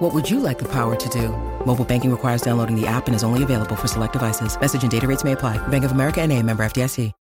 What 0.00 0.14
would 0.14 0.30
you 0.30 0.40
like 0.40 0.58
the 0.58 0.64
power 0.64 0.96
to 0.96 1.08
do? 1.10 1.28
Mobile 1.66 1.84
banking 1.84 2.10
requires 2.10 2.40
downloading 2.40 2.74
the 2.74 2.86
app 2.86 3.06
and 3.06 3.14
is 3.14 3.22
only 3.22 3.42
available 3.42 3.76
for 3.76 3.86
select 3.86 4.14
devices. 4.14 4.58
Message 4.58 4.80
and 4.82 4.90
data 4.90 5.06
rates 5.06 5.24
may 5.24 5.32
apply. 5.32 5.58
Bank 5.68 5.84
of 5.84 5.92
America 5.92 6.22
and 6.22 6.32
a 6.32 6.42
member 6.42 6.64
FDIC. 6.64 7.12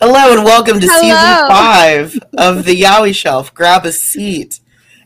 Hello 0.00 0.32
and 0.32 0.44
welcome 0.44 0.80
to 0.80 0.88
Hello. 0.88 1.00
season 1.00 1.48
five 1.48 2.18
of 2.36 2.64
the 2.64 2.82
Yaoi 2.82 3.14
Shelf. 3.14 3.54
Grab 3.54 3.86
a 3.86 3.92
seat 3.92 4.58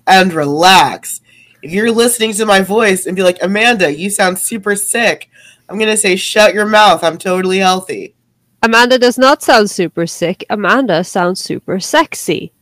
and 0.07 0.33
relax. 0.33 1.21
If 1.67 1.73
you're 1.73 1.91
listening 1.91 2.33
to 2.35 2.47
my 2.47 2.61
voice 2.61 3.07
and 3.07 3.17
be 3.17 3.25
like, 3.25 3.43
Amanda, 3.43 3.93
you 3.93 4.09
sound 4.09 4.39
super 4.39 4.77
sick, 4.77 5.29
I'm 5.69 5.81
gonna 5.81 5.97
say, 5.97 6.15
shut 6.15 6.55
your 6.55 6.65
mouth. 6.65 7.03
I'm 7.03 7.19
totally 7.19 7.59
healthy. 7.59 8.15
Amanda 8.63 9.01
does 9.01 9.19
not 9.19 9.43
sound 9.43 9.69
super 9.69 10.07
sick. 10.07 10.45
Amanda 10.49 11.03
sounds 11.03 11.41
super 11.41 11.81
sexy. 11.81 12.53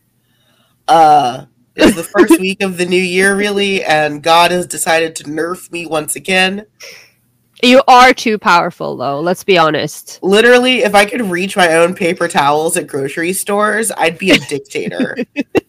Uh, 0.89 1.45
it's 1.77 1.95
the 1.95 2.03
first 2.03 2.41
week 2.41 2.63
of 2.63 2.79
the 2.79 2.87
new 2.87 2.97
year, 2.97 3.37
really, 3.37 3.85
and 3.85 4.23
God 4.23 4.51
has 4.53 4.67
decided 4.67 5.15
to 5.17 5.25
nerf 5.25 5.71
me 5.71 5.85
once 5.85 6.17
again. 6.17 6.65
You 7.63 7.83
are 7.87 8.15
too 8.15 8.39
powerful, 8.39 8.97
though. 8.97 9.21
Let's 9.21 9.45
be 9.45 9.59
honest. 9.59 10.19
Literally, 10.23 10.79
if 10.79 10.95
I 10.95 11.05
could 11.05 11.21
reach 11.21 11.59
my 11.59 11.75
own 11.75 11.95
paper 11.95 12.27
towels 12.27 12.79
at 12.79 12.87
grocery 12.87 13.35
stores, 13.35 13.93
I'd 13.93 14.17
be 14.17 14.31
a 14.31 14.39
dictator. 14.39 15.19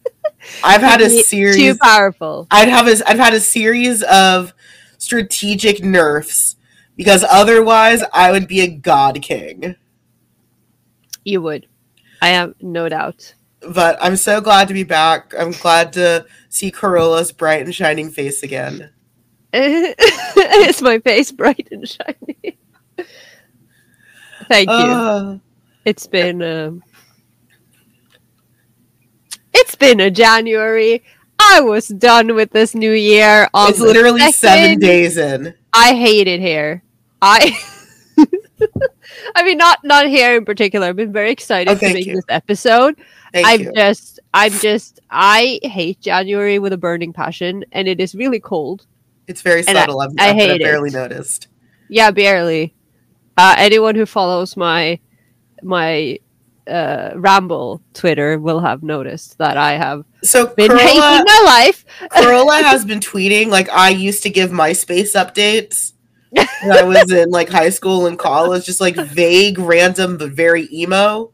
I've 0.63 0.81
had 0.81 1.01
a 1.01 1.09
series 1.09 1.55
Too 1.55 1.77
powerful. 1.77 2.47
I'd 2.51 2.69
have 2.69 2.87
a, 2.87 3.09
I've 3.09 3.19
had 3.19 3.33
a 3.33 3.39
series 3.39 4.03
of 4.03 4.53
strategic 4.97 5.83
nerfs 5.83 6.55
because 6.95 7.23
otherwise 7.29 8.03
I 8.13 8.31
would 8.31 8.47
be 8.47 8.61
a 8.61 8.67
god 8.67 9.21
king. 9.21 9.75
You 11.23 11.41
would. 11.41 11.67
I 12.21 12.29
have 12.29 12.55
no 12.61 12.87
doubt. 12.89 13.33
But 13.67 13.97
I'm 13.99 14.15
so 14.15 14.41
glad 14.41 14.67
to 14.67 14.73
be 14.73 14.83
back. 14.83 15.33
I'm 15.37 15.51
glad 15.51 15.93
to 15.93 16.25
see 16.49 16.71
Carola's 16.71 17.31
bright 17.31 17.63
and 17.63 17.73
shining 17.73 18.11
face 18.11 18.43
again. 18.43 18.91
Is 19.53 20.81
my 20.81 20.99
face 20.99 21.31
bright 21.31 21.67
and 21.71 21.87
shiny? 22.17 22.57
Thank 24.47 24.69
you. 24.69 24.75
Uh, 24.75 25.37
it's 25.85 26.07
been 26.07 26.41
um, 26.41 26.83
it's 29.55 29.75
been 29.75 29.99
a 29.99 30.11
January. 30.11 31.03
I 31.39 31.61
was 31.61 31.87
done 31.89 32.33
with 32.35 32.51
this 32.51 32.75
new 32.75 32.91
year. 32.91 33.47
On 33.53 33.69
it's 33.69 33.79
literally 33.79 34.31
seven 34.31 34.79
days 34.79 35.17
in. 35.17 35.53
I 35.73 35.93
hate 35.95 36.27
it 36.27 36.39
here. 36.39 36.83
I 37.21 37.57
I 39.35 39.43
mean 39.43 39.57
not 39.57 39.79
not 39.83 40.07
here 40.07 40.35
in 40.37 40.45
particular. 40.45 40.87
I've 40.87 40.95
been 40.95 41.11
very 41.11 41.31
excited 41.31 41.69
Oh, 41.71 41.77
to 41.77 41.93
make 41.93 42.05
you. 42.05 42.15
this 42.15 42.25
episode. 42.29 42.95
Thank 43.33 43.47
I'm 43.47 43.59
you. 43.61 43.73
just 43.75 44.19
I'm 44.33 44.51
just 44.53 44.99
I 45.09 45.59
hate 45.63 45.99
January 45.99 46.59
with 46.59 46.73
a 46.73 46.77
burning 46.77 47.11
passion 47.13 47.65
and 47.71 47.87
it 47.87 47.99
is 47.99 48.15
really 48.15 48.39
cold. 48.39 48.85
It's 49.27 49.41
very 49.41 49.61
I- 49.67 49.73
subtle. 49.73 49.99
I've, 50.01 50.11
I 50.19 50.29
I've, 50.29 50.35
hate 50.35 50.51
I've 50.51 50.59
barely 50.59 50.89
it. 50.89 50.93
noticed. 50.93 51.47
Yeah, 51.89 52.11
barely. 52.11 52.73
Uh, 53.37 53.55
anyone 53.57 53.95
who 53.95 54.05
follows 54.05 54.55
my 54.55 54.99
my 55.61 56.19
uh, 56.67 57.11
ramble 57.15 57.81
Twitter 57.93 58.39
will 58.39 58.59
have 58.59 58.83
noticed 58.83 59.37
that 59.37 59.57
I 59.57 59.73
have 59.73 60.03
So 60.23 60.47
been 60.47 60.69
Carola, 60.69 60.83
hating 60.83 61.25
my 61.25 61.43
life. 61.45 61.85
Carola 62.11 62.55
has 62.63 62.85
been 62.85 62.99
tweeting 62.99 63.47
like 63.47 63.69
I 63.69 63.89
used 63.89 64.23
to 64.23 64.29
give 64.29 64.51
MySpace 64.51 65.13
updates 65.15 65.93
when 66.31 66.77
I 66.77 66.83
was 66.83 67.11
in 67.11 67.29
like 67.29 67.49
high 67.49 67.69
school 67.69 68.07
and 68.07 68.17
college, 68.17 68.65
just 68.65 68.81
like 68.81 68.95
vague, 68.95 69.59
random, 69.59 70.17
but 70.17 70.31
very 70.31 70.67
emo. 70.71 71.31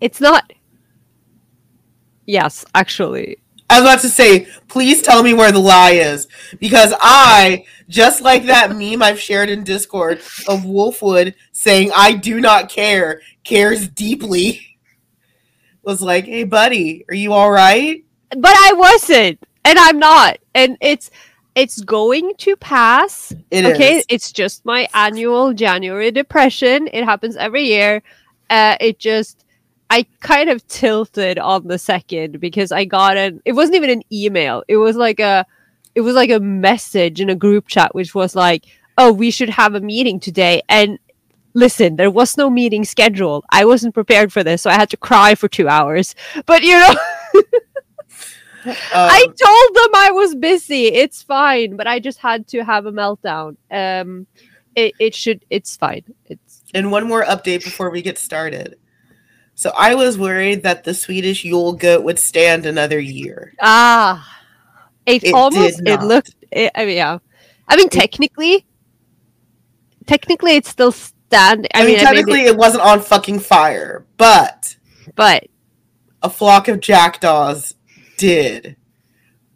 It's 0.00 0.20
not. 0.20 0.52
Yes, 2.26 2.64
actually, 2.74 3.38
I 3.72 3.80
was 3.80 3.88
about 3.88 4.00
to 4.02 4.08
say, 4.08 4.46
please 4.68 5.02
tell 5.02 5.22
me 5.22 5.34
where 5.34 5.52
the 5.52 5.58
lie 5.58 5.92
is. 5.92 6.28
Because 6.60 6.92
I, 7.00 7.64
just 7.88 8.20
like 8.20 8.44
that 8.44 8.76
meme 8.76 9.02
I've 9.02 9.20
shared 9.20 9.48
in 9.48 9.64
Discord 9.64 10.18
of 10.46 10.64
Wolfwood 10.64 11.34
saying, 11.52 11.90
I 11.96 12.12
do 12.12 12.40
not 12.40 12.68
care, 12.68 13.20
cares 13.44 13.88
deeply, 13.88 14.78
was 15.82 16.00
like, 16.02 16.26
hey, 16.26 16.44
buddy, 16.44 17.04
are 17.08 17.14
you 17.14 17.32
all 17.32 17.50
right? 17.50 18.04
but 18.36 18.54
I 18.56 18.72
wasn't, 18.72 19.38
and 19.64 19.78
I'm 19.78 19.98
not, 19.98 20.38
and 20.54 20.76
it's 20.80 21.10
it's 21.54 21.82
going 21.82 22.32
to 22.38 22.56
pass. 22.56 23.32
It 23.50 23.64
is. 23.66 23.74
okay, 23.74 24.02
it's 24.08 24.32
just 24.32 24.64
my 24.64 24.88
annual 24.94 25.52
January 25.52 26.10
depression. 26.10 26.88
It 26.92 27.04
happens 27.04 27.36
every 27.36 27.64
year. 27.64 28.02
Uh, 28.48 28.76
it 28.80 28.98
just 28.98 29.41
I 29.92 30.06
kind 30.20 30.48
of 30.48 30.66
tilted 30.68 31.38
on 31.38 31.66
the 31.68 31.78
second 31.78 32.40
because 32.40 32.72
I 32.72 32.86
got 32.86 33.18
an. 33.18 33.42
It 33.44 33.52
wasn't 33.52 33.76
even 33.76 33.90
an 33.90 34.02
email. 34.10 34.64
It 34.66 34.78
was 34.78 34.96
like 34.96 35.20
a. 35.20 35.44
It 35.94 36.00
was 36.00 36.14
like 36.14 36.30
a 36.30 36.40
message 36.40 37.20
in 37.20 37.28
a 37.28 37.34
group 37.34 37.68
chat, 37.68 37.94
which 37.94 38.14
was 38.14 38.34
like, 38.34 38.64
"Oh, 38.96 39.12
we 39.12 39.30
should 39.30 39.50
have 39.50 39.74
a 39.74 39.80
meeting 39.80 40.18
today." 40.18 40.62
And 40.70 40.98
listen, 41.52 41.96
there 41.96 42.10
was 42.10 42.38
no 42.38 42.48
meeting 42.48 42.84
scheduled. 42.86 43.44
I 43.50 43.66
wasn't 43.66 43.92
prepared 43.92 44.32
for 44.32 44.42
this, 44.42 44.62
so 44.62 44.70
I 44.70 44.74
had 44.74 44.88
to 44.90 44.96
cry 44.96 45.34
for 45.34 45.46
two 45.48 45.68
hours. 45.68 46.14
But 46.46 46.62
you 46.62 46.72
know. 46.78 46.94
I 48.64 49.26
Um, 49.28 49.34
told 49.34 49.76
them 49.76 49.90
I 49.96 50.10
was 50.12 50.36
busy. 50.36 50.86
It's 50.86 51.22
fine, 51.22 51.76
but 51.76 51.86
I 51.86 51.98
just 51.98 52.18
had 52.18 52.46
to 52.48 52.64
have 52.64 52.86
a 52.86 52.92
meltdown. 52.92 53.56
Um, 53.70 54.26
it, 54.74 54.94
it 54.98 55.14
should. 55.14 55.44
It's 55.50 55.76
fine. 55.76 56.04
It's 56.26 56.62
and 56.72 56.90
one 56.90 57.06
more 57.06 57.24
update 57.24 57.64
before 57.64 57.90
we 57.90 58.00
get 58.00 58.16
started. 58.18 58.76
So 59.62 59.70
I 59.76 59.94
was 59.94 60.18
worried 60.18 60.64
that 60.64 60.82
the 60.82 60.92
Swedish 60.92 61.44
Yule 61.44 61.74
goat 61.74 62.02
would 62.02 62.18
stand 62.18 62.66
another 62.66 62.98
year. 62.98 63.54
ah, 63.62 64.42
it, 65.06 65.22
It 65.22 65.32
almost. 65.32 65.80
It 65.86 66.02
looked. 66.02 66.34
It, 66.50 66.72
I 66.74 66.84
mean, 66.84 66.96
yeah. 66.96 67.18
I 67.68 67.76
mean, 67.76 67.88
technically, 67.88 68.66
technically, 70.08 70.56
it's 70.56 70.68
still 70.68 70.90
stand. 70.90 71.68
I, 71.74 71.82
I, 71.82 71.84
mean, 71.84 71.94
mean, 71.94 72.04
technically, 72.04 72.32
maybe, 72.38 72.48
it 72.48 72.56
wasn't 72.56 72.82
on 72.82 73.02
fucking 73.02 73.38
fire, 73.38 74.04
but 74.16 74.76
but 75.14 75.44
a 76.24 76.28
flock 76.28 76.66
of 76.66 76.80
jackdaws 76.80 77.76
did 78.18 78.74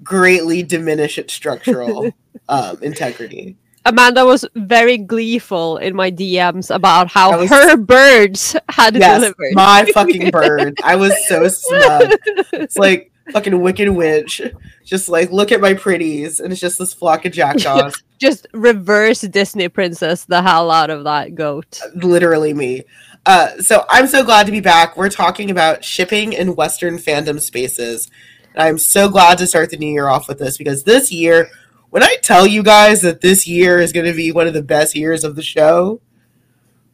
greatly 0.04 0.62
diminish 0.62 1.18
its 1.18 1.34
structural 1.34 2.12
um, 2.48 2.80
integrity. 2.80 3.56
Amanda 3.86 4.24
was 4.26 4.44
very 4.54 4.98
gleeful 4.98 5.78
in 5.78 5.94
my 5.96 6.10
DMs 6.10 6.74
about 6.74 7.08
how 7.08 7.38
was- 7.38 7.48
her 7.50 7.76
birds 7.76 8.56
had 8.68 8.96
Yes, 8.96 9.16
delivered. 9.20 9.52
my 9.54 9.84
fucking 9.94 10.30
bird. 10.32 10.78
I 10.84 10.96
was 10.96 11.12
so 11.28 11.48
smug. 11.48 12.12
It's 12.52 12.76
like 12.76 13.10
fucking 13.32 13.58
wicked 13.60 13.88
witch. 13.88 14.42
Just 14.84 15.08
like 15.08 15.30
look 15.32 15.50
at 15.52 15.60
my 15.60 15.74
pretties, 15.74 16.38
and 16.40 16.52
it's 16.52 16.60
just 16.60 16.78
this 16.78 16.92
flock 16.92 17.24
of 17.24 17.32
jackdaws. 17.32 18.02
Just 18.18 18.46
reverse 18.54 19.20
Disney 19.20 19.68
princess 19.68 20.24
the 20.24 20.40
hell 20.40 20.70
out 20.70 20.88
of 20.88 21.04
that 21.04 21.34
goat. 21.34 21.78
literally 21.96 22.54
me. 22.54 22.82
Uh, 23.26 23.58
so 23.60 23.84
I'm 23.90 24.06
so 24.06 24.24
glad 24.24 24.46
to 24.46 24.52
be 24.52 24.60
back. 24.60 24.96
We're 24.96 25.10
talking 25.10 25.50
about 25.50 25.84
shipping 25.84 26.32
in 26.32 26.54
Western 26.54 26.96
fandom 26.96 27.38
spaces. 27.42 28.10
And 28.54 28.62
I'm 28.62 28.78
so 28.78 29.10
glad 29.10 29.36
to 29.38 29.46
start 29.46 29.68
the 29.68 29.76
new 29.76 29.92
year 29.92 30.08
off 30.08 30.28
with 30.28 30.38
this 30.38 30.56
because 30.56 30.84
this 30.84 31.12
year, 31.12 31.50
when 31.96 32.02
I 32.02 32.16
tell 32.20 32.46
you 32.46 32.62
guys 32.62 33.00
that 33.00 33.22
this 33.22 33.48
year 33.48 33.78
is 33.80 33.90
going 33.90 34.04
to 34.04 34.12
be 34.12 34.30
one 34.30 34.46
of 34.46 34.52
the 34.52 34.60
best 34.60 34.94
years 34.94 35.24
of 35.24 35.34
the 35.34 35.42
show, 35.42 36.02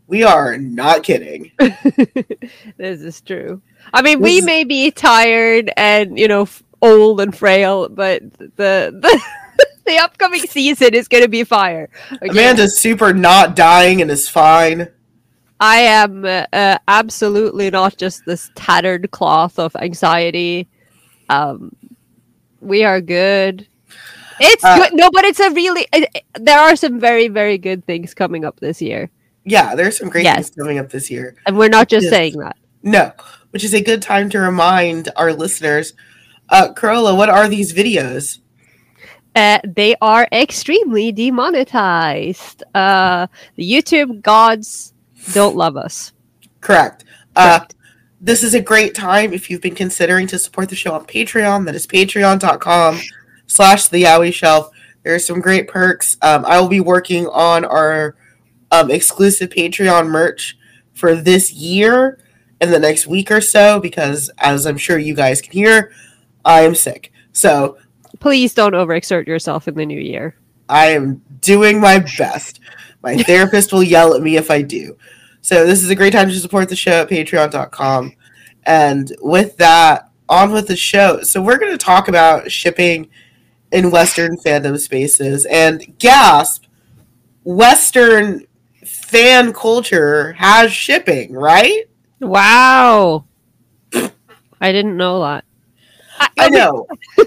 we 0.06 0.22
are 0.22 0.56
not 0.56 1.02
kidding. 1.02 1.50
this 1.58 3.00
is 3.00 3.20
true. 3.20 3.60
I 3.92 4.00
mean, 4.02 4.20
we 4.20 4.34
This 4.34 4.42
is- 4.42 4.46
may 4.46 4.62
be 4.62 4.92
tired 4.92 5.72
and 5.76 6.16
you 6.16 6.28
know 6.28 6.48
old 6.80 7.20
and 7.20 7.36
frail, 7.36 7.88
but 7.88 8.22
the 8.38 8.94
the, 8.94 9.22
the 9.86 9.96
upcoming 9.96 10.42
season 10.42 10.94
is 10.94 11.08
going 11.08 11.24
to 11.24 11.28
be 11.28 11.42
fire. 11.42 11.90
Okay? 12.12 12.28
Amanda's 12.28 12.78
super 12.78 13.12
not 13.12 13.56
dying 13.56 14.02
and 14.02 14.08
is 14.08 14.28
fine. 14.28 14.86
I 15.58 15.78
am 15.78 16.24
uh, 16.24 16.46
uh, 16.52 16.78
absolutely 16.86 17.70
not 17.70 17.96
just 17.96 18.24
this 18.24 18.52
tattered 18.54 19.10
cloth 19.10 19.58
of 19.58 19.74
anxiety. 19.74 20.68
Um, 21.28 21.74
we 22.60 22.84
are 22.84 23.00
good. 23.00 23.66
It's 24.42 24.64
Uh, 24.64 24.76
good. 24.76 24.94
No, 24.94 25.10
but 25.10 25.24
it's 25.24 25.40
a 25.40 25.50
really. 25.50 25.86
uh, 25.92 26.00
uh, 26.14 26.20
there 26.40 26.58
are 26.58 26.76
some 26.76 26.98
very 27.00 27.28
very 27.28 27.58
good 27.58 27.84
things 27.86 28.14
coming 28.14 28.44
up 28.44 28.60
this 28.60 28.80
year. 28.82 29.10
Yeah, 29.44 29.74
there's 29.74 29.96
some 29.98 30.08
great 30.08 30.24
Yes. 30.24 30.36
things 30.48 30.50
coming 30.56 30.78
up 30.78 30.90
this 30.90 31.10
year. 31.10 31.34
And 31.46 31.56
we're 31.58 31.68
not 31.68 31.88
just 31.88 32.04
Yes. 32.04 32.10
saying 32.12 32.38
that. 32.38 32.56
No, 32.82 33.12
which 33.50 33.64
is 33.64 33.74
a 33.74 33.80
good 33.80 34.02
time 34.02 34.28
to 34.30 34.38
remind 34.38 35.08
our 35.16 35.32
listeners. 35.32 35.94
Uh, 36.48 36.72
Carola, 36.72 37.14
what 37.14 37.28
are 37.28 37.48
these 37.48 37.72
videos? 37.72 38.38
Uh, 39.34 39.58
they 39.64 39.94
are 40.02 40.28
extremely 40.32 41.10
demonetized. 41.12 42.62
Uh, 42.74 43.26
the 43.56 43.64
YouTube 43.72 44.20
gods 44.22 44.92
don't 45.32 45.56
love 45.56 45.76
us. 45.76 46.12
Correct. 46.60 47.04
Uh, 47.34 47.58
Correct. 47.58 47.74
this 48.20 48.42
is 48.42 48.52
a 48.54 48.60
great 48.60 48.94
time 48.94 49.32
if 49.32 49.48
you've 49.50 49.62
been 49.62 49.74
considering 49.74 50.26
to 50.28 50.38
support 50.38 50.68
the 50.68 50.76
show 50.76 50.92
on 50.92 51.06
Patreon. 51.06 51.64
That 51.64 51.74
is 51.74 51.86
patreon.com 51.86 53.00
slash 53.52 53.88
the 53.88 54.04
Yaoi 54.04 54.32
Shelf. 54.32 54.70
There 55.02 55.14
are 55.14 55.18
some 55.18 55.40
great 55.40 55.68
perks. 55.68 56.16
Um, 56.22 56.44
I 56.46 56.58
will 56.58 56.68
be 56.68 56.80
working 56.80 57.26
on 57.26 57.64
our 57.64 58.16
um, 58.70 58.90
exclusive 58.90 59.50
Patreon 59.50 60.08
merch 60.08 60.56
for 60.94 61.14
this 61.14 61.52
year 61.52 62.18
in 62.60 62.70
the 62.70 62.78
next 62.78 63.06
week 63.06 63.30
or 63.30 63.40
so 63.40 63.78
because, 63.78 64.30
as 64.38 64.66
I'm 64.66 64.78
sure 64.78 64.98
you 64.98 65.14
guys 65.14 65.42
can 65.42 65.52
hear, 65.52 65.92
I 66.44 66.62
am 66.62 66.74
sick. 66.74 67.12
So 67.32 67.76
Please 68.20 68.54
don't 68.54 68.72
overexert 68.72 69.26
yourself 69.26 69.68
in 69.68 69.74
the 69.74 69.84
new 69.84 70.00
year. 70.00 70.34
I 70.68 70.86
am 70.88 71.22
doing 71.40 71.80
my 71.80 71.98
best. 71.98 72.60
My 73.02 73.16
therapist 73.24 73.72
will 73.72 73.82
yell 73.82 74.14
at 74.14 74.22
me 74.22 74.36
if 74.36 74.50
I 74.50 74.62
do. 74.62 74.96
So 75.42 75.66
this 75.66 75.82
is 75.82 75.90
a 75.90 75.96
great 75.96 76.12
time 76.12 76.28
to 76.28 76.38
support 76.38 76.68
the 76.68 76.76
show 76.76 77.02
at 77.02 77.10
patreon.com. 77.10 78.12
And 78.64 79.12
with 79.20 79.56
that, 79.58 80.08
on 80.28 80.52
with 80.52 80.68
the 80.68 80.76
show. 80.76 81.22
So 81.22 81.42
we're 81.42 81.58
going 81.58 81.72
to 81.72 81.84
talk 81.84 82.08
about 82.08 82.50
shipping 82.50 83.10
in 83.72 83.90
Western 83.90 84.36
fandom 84.36 84.78
spaces. 84.78 85.46
And 85.46 85.98
gasp, 85.98 86.64
Western 87.44 88.46
fan 88.84 89.52
culture 89.52 90.32
has 90.34 90.72
shipping, 90.72 91.32
right? 91.32 91.84
Wow. 92.20 93.24
I 94.60 94.70
didn't 94.70 94.96
know 94.96 95.20
that. 95.20 95.44
I 96.38 96.48
know. 96.48 96.86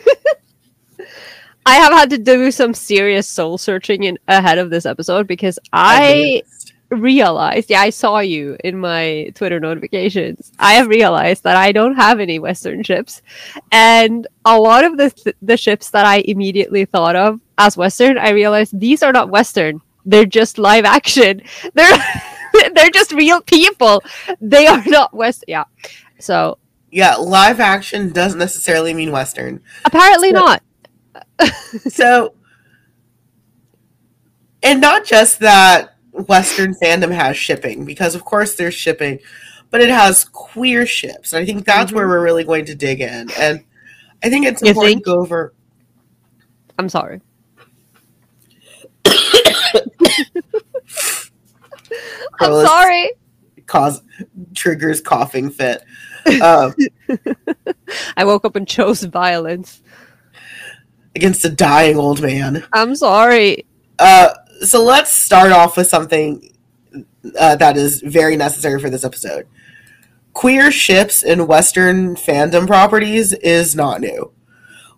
I 1.65 1.75
have 1.75 1.93
had 1.93 2.09
to 2.11 2.17
do 2.19 2.51
some 2.51 2.73
serious 2.73 3.27
soul 3.27 3.57
searching 3.57 4.03
in 4.03 4.19
ahead 4.27 4.59
of 4.59 4.69
this 4.69 4.85
episode 4.85 5.25
because 5.25 5.57
I 5.73 6.43
realized, 6.89 7.69
yeah, 7.69 7.81
I 7.81 7.89
saw 7.89 8.19
you 8.19 8.57
in 8.63 8.77
my 8.79 9.31
Twitter 9.35 9.59
notifications. 9.59 10.51
I 10.59 10.73
have 10.73 10.87
realized 10.87 11.43
that 11.43 11.55
I 11.57 11.71
don't 11.71 11.95
have 11.95 12.19
any 12.19 12.39
Western 12.39 12.83
ships, 12.83 13.21
and 13.71 14.27
a 14.45 14.57
lot 14.59 14.83
of 14.83 14.97
the 14.97 15.09
th- 15.09 15.35
the 15.41 15.57
ships 15.57 15.89
that 15.91 16.05
I 16.05 16.17
immediately 16.25 16.85
thought 16.85 17.15
of 17.15 17.39
as 17.57 17.75
Western, 17.77 18.17
I 18.17 18.29
realized 18.31 18.79
these 18.79 19.01
are 19.03 19.11
not 19.11 19.29
Western. 19.29 19.81
They're 20.05 20.25
just 20.25 20.57
live 20.59 20.85
action. 20.85 21.41
They're 21.73 21.97
they're 22.73 22.89
just 22.91 23.11
real 23.11 23.41
people. 23.41 24.01
They 24.39 24.67
are 24.67 24.81
not 24.85 25.13
West. 25.13 25.43
Yeah. 25.47 25.63
So 26.19 26.57
Yeah, 26.91 27.15
live 27.15 27.59
action 27.59 28.11
doesn't 28.13 28.39
necessarily 28.39 28.93
mean 28.93 29.11
Western. 29.11 29.61
apparently 29.83 30.29
So- 30.29 30.35
not. 30.35 30.63
so 31.89 32.33
and 34.63 34.79
not 34.81 35.05
just 35.05 35.39
that 35.39 35.94
western 36.27 36.73
fandom 36.81 37.11
has 37.13 37.35
shipping 37.37 37.83
because 37.85 38.15
of 38.15 38.23
course 38.25 38.55
there's 38.55 38.73
shipping 38.73 39.19
but 39.69 39.81
it 39.81 39.89
has 39.89 40.23
queer 40.25 40.85
ships 40.85 41.33
and 41.33 41.41
i 41.41 41.45
think 41.45 41.65
that's 41.65 41.91
where 41.91 42.05
Mhm. 42.05 42.09
we're 42.09 42.23
really 42.23 42.43
going 42.43 42.65
to 42.65 42.75
dig 42.75 43.01
in 43.01 43.29
and 43.37 43.63
i 44.23 44.29
think 44.29 44.45
it's 44.45 44.61
You 44.61 44.69
important 44.69 44.93
think? 44.95 45.05
to 45.05 45.11
go 45.11 45.19
over 45.21 45.53
I'm 46.77 46.89
sorry. 46.89 47.21
I'm 49.05 49.11
Carlos 52.37 52.65
sorry. 52.67 53.11
cause 53.65 54.01
triggers 54.53 55.01
coughing 55.01 55.49
fit 55.49 55.83
um, 56.41 56.73
I 58.17 58.25
woke 58.25 58.45
up 58.45 58.55
and 58.55 58.67
chose 58.67 59.03
violence. 59.03 59.81
against 61.15 61.45
a 61.45 61.49
dying 61.49 61.97
old 61.97 62.21
man 62.21 62.65
I'm 62.73 62.95
sorry. 62.95 63.65
uh, 63.99 64.33
so 64.61 64.83
let's 64.83 65.11
start 65.11 65.51
off 65.51 65.77
with 65.77 65.87
something 65.87 66.51
uh, 67.39 67.55
that 67.57 67.77
is 67.77 68.01
very 68.01 68.35
necessary 68.35 68.79
for 68.79 68.89
this 68.89 69.03
episode. 69.03 69.47
Queer 70.33 70.71
ships 70.71 71.23
in 71.23 71.47
Western 71.47 72.15
fandom 72.15 72.67
properties 72.67 73.33
is 73.33 73.75
not 73.75 74.01
new. 74.01 74.31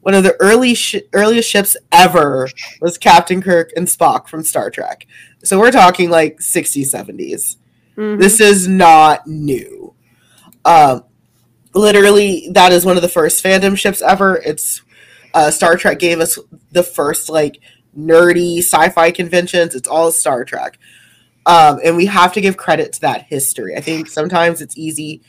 One 0.01 0.13
of 0.13 0.24
the 0.24 0.36
early 0.39 0.74
sh- 0.74 0.95
earliest 1.13 1.50
ships 1.50 1.75
ever 1.92 2.50
was 2.81 2.98
Captain 2.98 3.42
Kirk 3.42 3.71
and 3.75 3.88
Spock 3.88 4.27
from 4.27 4.44
Star 4.44 4.69
Trek. 4.69 5.06
So 5.44 5.59
we're 5.59 5.71
talking 5.71 6.09
like 6.09 6.39
60s, 6.39 6.89
70s. 6.92 7.57
Mhm. 7.98 8.19
This 8.19 8.39
is 8.39 8.68
not 8.68 9.27
new. 9.27 9.94
Um, 10.65 11.04
literally, 11.74 12.50
that 12.54 12.71
is 12.71 12.86
one 12.86 12.95
of 12.95 13.01
the 13.01 13.09
first 13.09 13.44
fandom 13.44 13.77
ships 13.77 14.01
ever. 14.01 14.38
It's 14.38 14.81
uh, 15.33 15.51
Star 15.51 15.75
Trek 15.75 16.00
gave 16.00 16.19
us 16.19 16.39
the 16.71 16.83
first 16.83 17.30
like 17.30 17.59
nerdy 17.98 18.60
sci-fi 18.60 19.12
conventions. 19.12 19.76
It's 19.76 19.88
all 19.88 20.12
Star 20.12 20.46
Trek, 20.46 20.78
um, 21.46 21.80
and 21.84 21.96
we 21.96 22.06
have 22.08 22.34
to 22.34 22.42
give 22.42 22.58
credit 22.58 22.94
to 22.94 23.02
that 23.02 23.24
history. 23.24 23.76
I 23.76 23.82
think 23.82 24.08
sometimes 24.10 24.62
it's 24.62 24.78
easy 24.78 25.22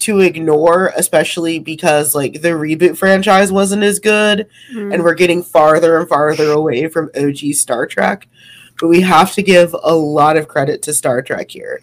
to 0.00 0.20
ignore, 0.20 0.92
especially 0.96 1.58
because 1.58 2.14
like 2.14 2.40
the 2.40 2.48
reboot 2.50 2.96
franchise 2.96 3.52
wasn't 3.52 3.82
as 3.82 3.98
good 3.98 4.46
Mhm. 4.74 4.94
and 4.94 5.02
we're 5.04 5.12
getting 5.14 5.42
farther 5.42 5.98
and 5.98 6.08
farther 6.08 6.50
away 6.52 6.88
from 6.88 7.10
OG 7.14 7.52
Star 7.52 7.86
Trek. 7.86 8.26
But 8.80 8.88
we 8.88 9.02
have 9.02 9.34
to 9.34 9.42
give 9.42 9.76
a 9.82 9.94
lot 9.94 10.38
of 10.38 10.48
credit 10.48 10.80
to 10.82 10.94
Star 10.94 11.20
Trek 11.20 11.50
here. 11.50 11.80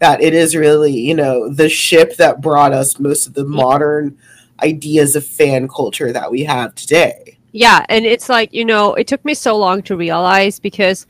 That 0.00 0.20
it 0.20 0.34
is 0.34 0.56
really, 0.56 0.92
you 0.98 1.14
know, 1.14 1.48
the 1.48 1.68
ship 1.68 2.16
that 2.16 2.40
brought 2.40 2.72
us 2.72 2.98
most 2.98 3.28
of 3.28 3.34
the 3.34 3.44
modern 3.44 4.16
ideas 4.60 5.14
of 5.14 5.24
fan 5.24 5.68
culture 5.68 6.10
that 6.12 6.30
we 6.32 6.42
have 6.44 6.74
today. 6.74 7.36
Yeah, 7.52 7.84
and 7.88 8.04
it's 8.04 8.28
like 8.28 8.52
you 8.52 8.64
know, 8.64 8.94
it 8.94 9.06
took 9.06 9.24
me 9.24 9.34
so 9.34 9.56
long 9.56 9.82
to 9.82 9.96
realize 9.96 10.58
because 10.58 11.06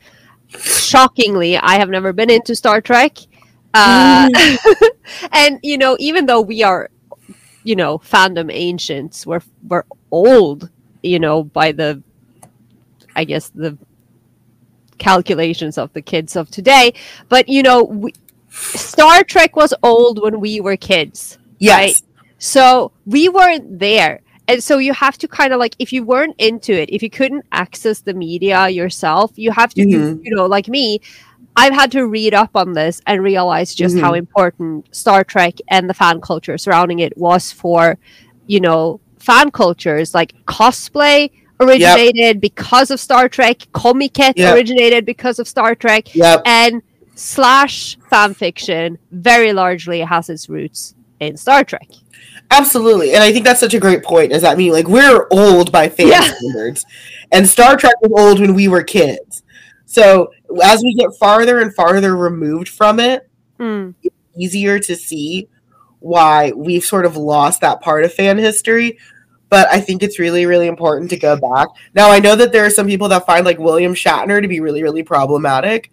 shockingly, 0.49 1.57
I 1.57 1.75
have 1.75 1.89
never 1.89 2.13
been 2.13 2.29
into 2.29 2.55
Star 2.55 2.81
Trek, 2.81 3.17
uh, 3.73 4.29
and 5.31 5.59
you 5.63 5.77
know, 5.77 5.95
even 5.99 6.25
though 6.25 6.41
we 6.41 6.63
are, 6.63 6.89
you 7.63 7.75
know, 7.75 7.97
fandom 7.99 8.51
ancients, 8.51 9.25
we're 9.25 9.41
we're 9.67 9.83
old, 10.11 10.69
you 11.03 11.19
know, 11.19 11.43
by 11.43 11.71
the, 11.71 12.01
I 13.15 13.23
guess 13.23 13.49
the 13.49 13.77
calculations 14.97 15.77
of 15.77 15.91
the 15.93 16.01
kids 16.01 16.35
of 16.35 16.49
today. 16.51 16.93
But 17.29 17.49
you 17.49 17.63
know, 17.63 17.83
we, 17.83 18.13
Star 18.49 19.23
Trek 19.23 19.55
was 19.55 19.73
old 19.83 20.21
when 20.21 20.39
we 20.39 20.59
were 20.61 20.77
kids. 20.77 21.37
Yes. 21.59 22.03
So 22.37 22.91
we 23.05 23.29
weren't 23.29 23.79
there. 23.79 24.21
And 24.51 24.63
so 24.63 24.77
you 24.77 24.93
have 24.93 25.17
to 25.19 25.27
kind 25.27 25.53
of 25.53 25.59
like, 25.59 25.75
if 25.79 25.91
you 25.93 26.03
weren't 26.03 26.35
into 26.37 26.73
it, 26.73 26.89
if 26.91 27.01
you 27.01 27.09
couldn't 27.09 27.45
access 27.51 28.01
the 28.01 28.13
media 28.13 28.69
yourself, 28.69 29.31
you 29.35 29.51
have 29.51 29.73
to, 29.75 29.81
you, 29.87 29.97
Mhm. 29.99 30.19
you 30.25 30.35
know, 30.35 30.45
like 30.45 30.67
me, 30.67 30.99
I've 31.55 31.73
had 31.73 31.91
to 31.93 32.05
read 32.07 32.33
up 32.33 32.51
on 32.55 32.73
this 32.73 33.01
and 33.07 33.21
realize 33.23 33.75
just 33.75 33.97
how 33.97 34.13
important 34.13 34.93
Star 34.95 35.23
Trek 35.23 35.55
and 35.69 35.89
the 35.89 35.93
fan 35.93 36.21
culture 36.21 36.57
surrounding 36.57 36.99
it 36.99 37.17
was 37.17 37.51
for, 37.51 37.97
you 38.47 38.59
know, 38.59 38.99
fan 39.19 39.51
cultures 39.51 40.13
like 40.13 40.33
cosplay 40.45 41.29
originated 41.59 42.41
because 42.41 42.89
of 42.89 42.99
Star 42.99 43.29
Trek, 43.29 43.57
Comic 43.73 44.17
Yep. 44.17 44.55
originated 44.55 45.05
because 45.05 45.39
of 45.39 45.47
Star 45.47 45.75
Trek, 45.75 46.15
Yep. 46.15 46.41
and 46.45 46.81
slash 47.15 47.97
fan 48.09 48.33
fiction 48.33 48.97
very 49.11 49.53
largely 49.53 49.99
has 50.01 50.29
its 50.29 50.49
roots 50.49 50.95
in 51.19 51.37
Star 51.37 51.63
Trek. 51.63 51.87
Absolutely. 52.51 53.13
And 53.13 53.23
I 53.23 53.31
think 53.31 53.45
that's 53.45 53.59
such 53.61 53.73
a 53.73 53.79
great 53.79 54.03
point. 54.03 54.31
Is 54.33 54.41
that 54.41 54.57
mean 54.57 54.73
like 54.73 54.87
we're 54.87 55.25
old 55.31 55.71
by 55.71 55.87
fan 55.89 56.07
Yeah. 56.09 56.21
standards. 56.21 56.85
And 57.31 57.47
Star 57.47 57.77
Trek 57.77 57.95
was 58.01 58.11
old 58.21 58.39
when 58.41 58.53
we 58.53 58.67
were 58.67 58.83
kids. 58.83 59.43
So 59.85 60.31
as 60.63 60.83
we 60.83 60.93
get 60.93 61.15
farther 61.19 61.59
and 61.59 61.73
farther 61.73 62.15
removed 62.15 62.69
from 62.69 62.99
it, 62.99 63.27
Mm. 63.59 63.93
easier 64.35 64.79
to 64.79 64.95
see 64.95 65.47
why 65.99 66.51
we've 66.55 66.83
sort 66.83 67.05
of 67.05 67.15
lost 67.15 67.61
that 67.61 67.79
part 67.79 68.03
of 68.03 68.13
fan 68.13 68.37
history. 68.37 68.97
But 69.49 69.67
I 69.69 69.79
think 69.79 70.01
it's 70.01 70.17
really, 70.19 70.45
really 70.45 70.67
important 70.67 71.09
to 71.11 71.17
go 71.17 71.35
back. 71.35 71.67
Now, 71.93 72.09
I 72.09 72.19
know 72.19 72.35
that 72.35 72.51
there 72.51 72.65
are 72.65 72.69
some 72.69 72.87
people 72.87 73.07
that 73.09 73.25
find 73.25 73.45
like 73.45 73.59
William 73.59 73.93
Shatner 73.93 74.41
to 74.41 74.47
be 74.47 74.59
really, 74.61 74.81
really 74.81 75.03
problematic. 75.03 75.91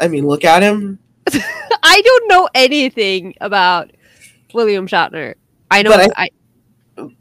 I 0.00 0.08
mean, 0.08 0.26
look 0.26 0.44
at 0.44 0.62
him. 0.62 0.98
I 1.82 2.00
don't 2.02 2.28
know 2.28 2.48
anything 2.54 3.34
about 3.40 3.90
William 4.54 4.86
Shatner. 4.86 5.34
I 5.70 5.82
know 5.82 5.90
But 5.90 6.12
I, 6.16 6.28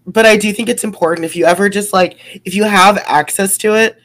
But 0.06 0.26
I 0.26 0.38
do 0.38 0.52
think 0.54 0.70
it's 0.70 0.84
important 0.84 1.26
if 1.26 1.36
you 1.36 1.46
ever 1.46 1.70
just 1.70 1.94
like, 1.94 2.18
if 2.46 2.54
you 2.54 2.64
have 2.64 2.98
access 3.08 3.58
to 3.60 3.76
it, 3.76 3.98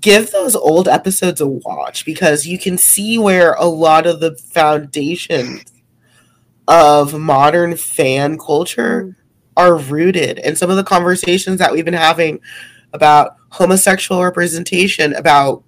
give 0.00 0.30
those 0.30 0.54
old 0.56 0.88
episodes 0.88 1.40
a 1.40 1.46
watch 1.46 2.04
because 2.04 2.46
you 2.46 2.58
can 2.58 2.78
see 2.78 3.18
where 3.18 3.54
a 3.54 3.66
lot 3.66 4.06
of 4.06 4.20
the 4.20 4.34
foundations 4.36 5.64
of 6.68 7.18
modern 7.18 7.76
fan 7.76 8.38
culture 8.38 9.02
Mm. 9.04 9.14
are 9.56 9.76
rooted 9.76 10.38
and 10.38 10.56
some 10.56 10.70
of 10.70 10.76
the 10.76 10.84
conversations 10.84 11.58
that 11.58 11.72
we've 11.72 11.84
been 11.84 11.92
having 11.92 12.40
about 12.94 13.36
homosexual 13.50 14.22
representation 14.22 15.12
about 15.14 15.62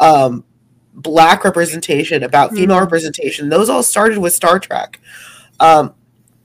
um 0.00 0.44
black 0.94 1.42
representation, 1.44 2.22
about 2.22 2.52
female 2.54 2.76
Mhm. 2.76 2.80
representation. 2.82 3.48
Those 3.48 3.68
all 3.70 3.82
started 3.82 4.18
with 4.18 4.32
Star 4.34 4.58
Trek. 4.58 5.00
Um, 5.60 5.94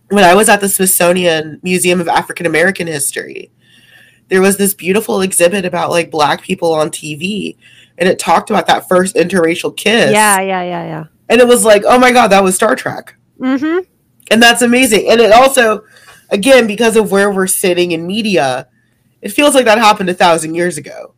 when 0.09 0.23
I 0.23 0.33
was 0.35 0.47
at 0.49 0.61
the 0.61 0.69
Smithsonian 0.69 1.59
Museum 1.63 1.99
of 1.99 2.07
African 2.07 2.45
American 2.45 2.87
History, 2.87 3.51
there 4.29 4.41
was 4.41 4.57
this 4.57 4.73
beautiful 4.73 5.21
exhibit 5.21 5.65
about 5.65 5.89
like 5.89 6.11
black 6.11 6.41
people 6.41 6.73
on 6.73 6.89
TV, 6.89 7.57
and 7.97 8.07
it 8.07 8.19
talked 8.19 8.49
about 8.49 8.67
that 8.67 8.87
first 8.87 9.15
interracial 9.15 9.75
kiss. 9.75 10.11
Yeah, 10.11 10.39
yeah, 10.41 10.61
yeah, 10.63 10.83
yeah. 10.85 11.03
and 11.29 11.41
it 11.41 11.47
was 11.47 11.65
like, 11.65 11.83
oh 11.85 11.99
my 11.99 12.11
god, 12.11 12.27
that 12.29 12.43
was 12.43 12.55
Star 12.55 12.75
Trek, 12.75 13.15
Mm-hmm. 13.39 13.79
and 14.31 14.41
that's 14.41 14.61
amazing. 14.61 15.09
And 15.09 15.19
it 15.21 15.31
also, 15.31 15.83
again, 16.29 16.67
because 16.67 16.95
of 16.95 17.11
where 17.11 17.31
we're 17.31 17.47
sitting 17.47 17.91
in 17.91 18.05
media, 18.07 18.67
it 19.21 19.29
feels 19.29 19.55
like 19.55 19.65
that 19.65 19.77
happened 19.77 20.09
a 20.09 20.13
thousand 20.13 20.55
years 20.55 20.77
ago. 20.77 21.13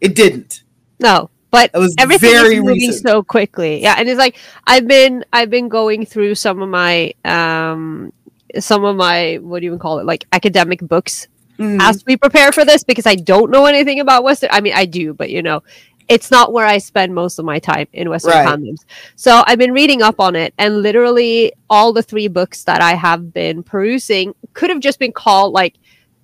It 0.00 0.14
didn't. 0.14 0.62
No, 1.00 1.30
but 1.54 1.70
It 1.74 1.78
was 1.78 1.94
everything 1.98 2.30
very 2.32 2.56
is 2.56 2.62
moving 2.62 2.88
recent. 2.88 3.06
so 3.08 3.22
quickly. 3.22 3.82
Yeah, 3.82 3.94
and 3.98 4.08
it's 4.08 4.18
like 4.18 4.36
I've 4.66 4.86
been 4.86 5.24
I've 5.32 5.50
been 5.50 5.68
going 5.68 6.04
through 6.06 6.34
some 6.34 6.60
of 6.62 6.68
my 6.68 7.12
um 7.24 8.12
some 8.58 8.84
of 8.84 8.96
my 8.96 9.38
what 9.42 9.60
do 9.60 9.64
you 9.66 9.70
even 9.70 9.78
call 9.78 9.98
it 10.00 10.06
like 10.06 10.24
academic 10.32 10.80
books 10.80 11.28
Mhm. 11.58 11.78
as 11.80 12.02
we 12.06 12.16
prepare 12.16 12.50
for 12.50 12.64
this 12.64 12.82
because 12.82 13.06
I 13.06 13.14
don't 13.14 13.50
know 13.50 13.66
anything 13.66 14.00
about 14.00 14.24
Western. 14.24 14.50
I 14.52 14.60
mean, 14.60 14.74
I 14.74 14.86
do, 14.86 15.14
but 15.14 15.30
you 15.30 15.40
know, 15.40 15.62
it's 16.08 16.30
not 16.30 16.52
where 16.52 16.66
I 16.66 16.78
spend 16.78 17.14
most 17.14 17.38
of 17.38 17.44
my 17.44 17.58
time 17.60 17.86
in 17.92 18.10
Western 18.10 18.32
Right. 18.32 18.46
fandoms. 18.48 18.80
So 19.16 19.42
I've 19.46 19.58
been 19.58 19.72
reading 19.72 20.02
up 20.02 20.18
on 20.18 20.34
it, 20.36 20.52
and 20.58 20.82
literally 20.82 21.52
all 21.70 21.92
the 21.92 22.02
three 22.02 22.26
books 22.28 22.64
that 22.64 22.80
I 22.82 22.94
have 22.94 23.32
been 23.32 23.62
perusing 23.62 24.34
could 24.52 24.68
have 24.70 24.80
just 24.80 24.98
been 24.98 25.12
called 25.12 25.52
like 25.52 25.74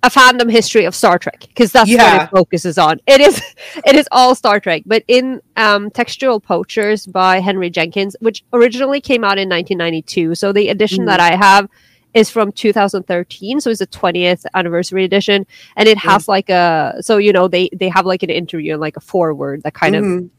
a 0.03 0.09
fandom 0.09 0.51
history 0.51 0.85
of 0.85 0.95
Star 0.95 1.19
Trek 1.19 1.45
because 1.47 1.71
that's 1.71 1.89
what 1.89 2.23
it 2.23 2.29
focuses 2.31 2.77
on. 2.77 2.99
It 3.05 3.21
is, 3.21 3.41
it 3.85 3.95
is 3.95 4.07
all 4.11 4.33
Star 4.35 4.59
Trek. 4.59 4.83
But 4.85 5.03
in 5.07 5.41
um, 5.57 5.91
Textual 5.91 6.39
Poachers 6.39 7.05
by 7.05 7.39
Henry 7.39 7.69
Jenkins, 7.69 8.15
which 8.19 8.43
originally 8.51 8.99
came 8.99 9.23
out 9.23 9.37
in 9.37 9.47
1992, 9.49 10.35
so 10.35 10.51
the 10.51 10.69
edition 10.69 11.03
Mhm. 11.03 11.07
that 11.07 11.19
I 11.19 11.35
have 11.35 11.69
is 12.13 12.29
from 12.29 12.51
2013 12.51 13.61
so 13.61 13.69
it's 13.69 13.79
the 13.79 13.87
20th 13.87 14.45
anniversary 14.53 15.05
edition 15.05 15.47
and 15.77 15.87
it 15.87 15.97
has 15.97 16.27
like 16.27 16.49
a 16.49 16.95
so 16.99 17.15
you 17.15 17.31
know 17.31 17.47
they 17.47 17.69
they 17.73 17.87
have 17.87 18.05
like 18.05 18.21
an 18.21 18.29
interview 18.29 18.73
and 18.73 18.81
like 18.81 18.97
a 18.97 18.99
foreword 18.99 19.63
that 19.63 19.73
kind 19.73 19.95
of 19.95 20.03
Mhm. 20.03 20.29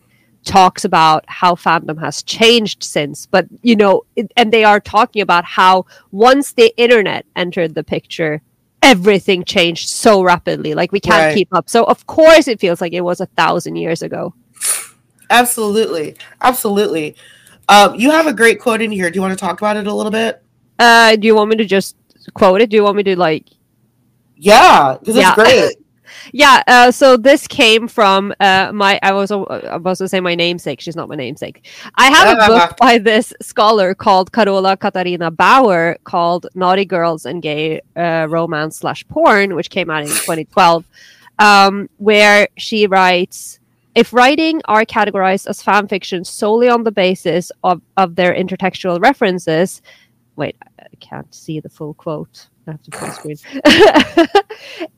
talks 0.44 0.84
about 0.84 1.24
how 1.28 1.54
fandom 1.54 1.98
has 1.98 2.22
changed 2.24 2.82
since 2.84 3.24
but 3.24 3.46
you 3.62 3.74
know 3.74 4.02
it, 4.16 4.30
and 4.36 4.52
they 4.52 4.64
are 4.64 4.80
talking 4.80 5.22
about 5.22 5.46
how 5.46 5.86
once 6.10 6.52
the 6.52 6.74
internet 6.76 7.24
entered 7.36 7.74
the 7.74 7.82
picture 7.84 8.42
everything 8.82 9.44
changed 9.44 9.88
so 9.88 10.22
rapidly 10.22 10.74
like 10.74 10.90
we 10.92 11.00
can't 11.00 11.26
Right. 11.26 11.34
keep 11.34 11.48
up 11.52 11.68
so 11.70 11.84
of 11.84 12.06
course 12.06 12.48
it 12.48 12.58
feels 12.60 12.80
like 12.80 12.92
it 12.92 13.00
was 13.02 13.20
a 13.20 13.26
thousand 13.26 13.76
years 13.76 14.02
ago 14.02 14.34
Absolutely, 15.30 16.14
absolutely. 16.42 17.16
Um, 17.68 17.94
you 17.94 18.10
have 18.10 18.26
a 18.26 18.34
great 18.34 18.60
quote 18.60 18.82
in 18.82 18.90
here. 18.90 19.08
Do 19.10 19.16
you 19.16 19.22
want 19.22 19.32
to 19.32 19.42
talk 19.42 19.58
about 19.62 19.78
it 19.78 19.86
a 19.86 19.94
little 19.94 20.12
bit? 20.12 20.42
uh 20.78 21.16
do 21.16 21.26
you 21.26 21.34
want 21.34 21.48
me 21.50 21.56
to 21.56 21.64
just 21.64 21.96
quote 22.34 22.60
it 22.60 22.68
do 22.70 22.76
you 22.76 22.82
want 22.82 22.96
me 22.96 23.02
to 23.02 23.16
like 23.18 23.46
Yeah, 24.36 24.96
because 24.98 25.16
it's 25.16 25.34
great. 25.34 25.76
Yeah, 26.32 26.62
uh, 26.66 26.90
so 26.90 27.16
this 27.16 27.46
came 27.46 27.88
from 27.88 28.34
uh, 28.40 28.70
my. 28.72 28.98
I 29.02 29.12
was 29.12 29.30
I 29.32 29.76
was 29.76 29.98
to 29.98 30.08
say 30.08 30.20
my 30.20 30.34
namesake. 30.34 30.80
She's 30.80 30.96
not 30.96 31.08
my 31.08 31.16
namesake. 31.16 31.66
I 31.96 32.10
have 32.10 32.38
a 32.38 32.46
book 32.46 32.76
by 32.76 32.98
this 32.98 33.32
scholar 33.40 33.94
called 33.94 34.32
Carola 34.32 34.76
Katarina 34.76 35.30
Bauer 35.30 35.96
called 36.04 36.46
"Naughty 36.54 36.84
Girls 36.84 37.26
and 37.26 37.42
Gay 37.42 37.80
uh, 37.96 38.26
Romance 38.28 38.76
Slash 38.76 39.06
Porn," 39.08 39.54
which 39.54 39.70
came 39.70 39.90
out 39.90 40.02
in 40.02 40.08
2012, 40.08 40.84
um, 41.38 41.88
where 41.98 42.48
she 42.56 42.86
writes. 42.86 43.58
If 43.94 44.14
writing 44.14 44.62
are 44.64 44.86
categorized 44.86 45.46
as 45.46 45.62
fan 45.62 45.86
fiction 45.86 46.24
solely 46.24 46.66
on 46.70 46.82
the 46.82 46.90
basis 46.90 47.52
of, 47.62 47.82
of 47.98 48.14
their 48.14 48.32
intertextual 48.34 49.02
references, 49.02 49.82
wait, 50.34 50.56
I 50.78 50.86
can't 50.98 51.34
see 51.34 51.60
the 51.60 51.68
full 51.68 51.92
quote. 51.92 52.48
I 52.66 52.72
have 52.72 52.82
to 52.82 52.96
full 52.96 53.10
screen. 53.10 53.36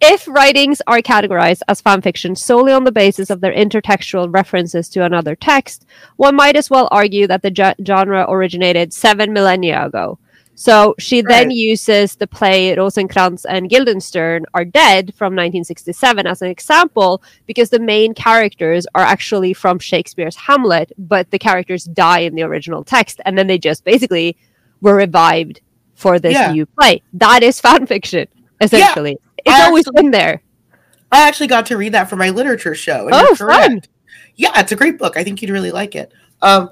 if 0.01 0.29
writings 0.29 0.83
are 0.87 0.99
categorized 0.99 1.63
as 1.69 1.81
fan 1.81 2.03
fiction 2.03 2.37
solely 2.37 2.73
on 2.73 2.85
the 2.85 2.93
basis 2.93 3.31
of 3.31 3.41
their 3.41 3.55
intertextual 3.55 4.33
references 4.33 4.89
to 4.91 5.05
another 5.05 5.35
text, 5.35 5.87
one 6.17 6.37
might 6.37 6.57
as 6.57 6.69
well 6.69 6.89
argue 6.91 7.27
that 7.27 7.41
the 7.43 7.51
ge- 7.51 7.87
genre 7.87 8.27
originated 8.29 8.93
seven 8.93 9.33
millennia 9.33 9.87
ago. 9.87 10.19
So 10.57 10.95
she 10.99 11.21
then 11.21 11.51
uses 11.51 12.15
the 12.15 12.29
play 12.29 12.77
Rosencrantz 12.77 13.45
and 13.45 13.69
Guildenstern 13.69 14.45
Are 14.55 14.65
Dead 14.65 15.13
from 15.15 15.33
1967 15.33 16.27
as 16.27 16.43
an 16.43 16.49
example 16.49 17.23
because 17.47 17.71
the 17.71 17.81
main 17.81 18.15
characters 18.15 18.87
are 18.95 19.03
actually 19.03 19.53
from 19.53 19.81
Shakespeare's 19.81 20.37
Hamlet, 20.37 20.93
but 20.97 21.31
the 21.31 21.41
characters 21.41 21.85
die 21.85 22.21
in 22.21 22.37
the 22.37 22.43
original 22.43 22.85
text 22.85 23.21
and 23.25 23.37
then 23.37 23.49
they 23.49 23.59
just 23.59 23.85
basically 23.85 24.37
were 24.81 24.95
revived 24.95 25.61
for 25.95 26.19
this 26.19 26.35
Yeah. 26.35 26.53
new 26.53 26.67
play. 26.67 27.03
That 27.15 27.43
is 27.43 27.61
fan 27.67 27.87
fiction, 27.87 28.27
essentially. 28.61 29.17
It's 29.39 29.55
I 29.55 29.67
always 29.67 29.87
actually- 29.87 30.03
been 30.03 30.11
there. 30.11 30.43
I 31.13 31.29
actually 31.29 31.47
got 31.47 31.67
to 31.67 31.77
read 31.77 31.93
that 31.93 32.11
for 32.11 32.17
my 32.17 32.31
literature 32.31 32.75
show. 32.75 33.07
and 33.07 33.15
Oh, 33.15 33.35
fun. 33.37 33.83
Yeah, 34.35 34.51
it's 34.59 34.73
a 34.73 34.77
great 34.77 34.99
book. 34.99 35.17
I 35.17 35.23
think 35.23 35.41
you'd 35.43 35.51
really 35.53 35.71
like 35.71 35.95
it. 35.95 36.13
Um, 36.43 36.71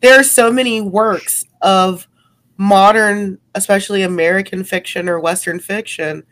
there 0.00 0.18
are 0.18 0.22
so 0.22 0.50
many 0.50 0.80
works 0.80 1.44
of 1.60 2.08
modern, 2.56 3.38
especially 3.54 4.02
American 4.02 4.64
fiction 4.64 5.08
or 5.08 5.20
Western 5.20 5.60
fiction, 5.60 6.22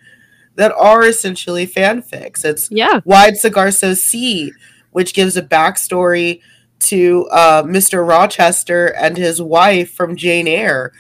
that 0.55 0.73
are 0.73 1.05
essentially 1.05 1.67
fanfics. 1.67 2.45
It's 2.45 2.69
Yeah. 2.71 3.01
Wide 3.05 3.37
Sargasso 3.37 3.93
Sea, 3.95 4.53
which 4.93 5.13
gives 5.13 5.37
a 5.37 5.43
backstory 5.43 6.41
to 6.81 7.29
uh, 7.31 7.63
Mr. 7.65 8.07
Rochester 8.09 8.87
and 8.95 9.17
his 9.19 9.43
wife 9.43 9.93
from 9.93 10.17
Jane 10.17 10.49
Eyre. 10.49 10.93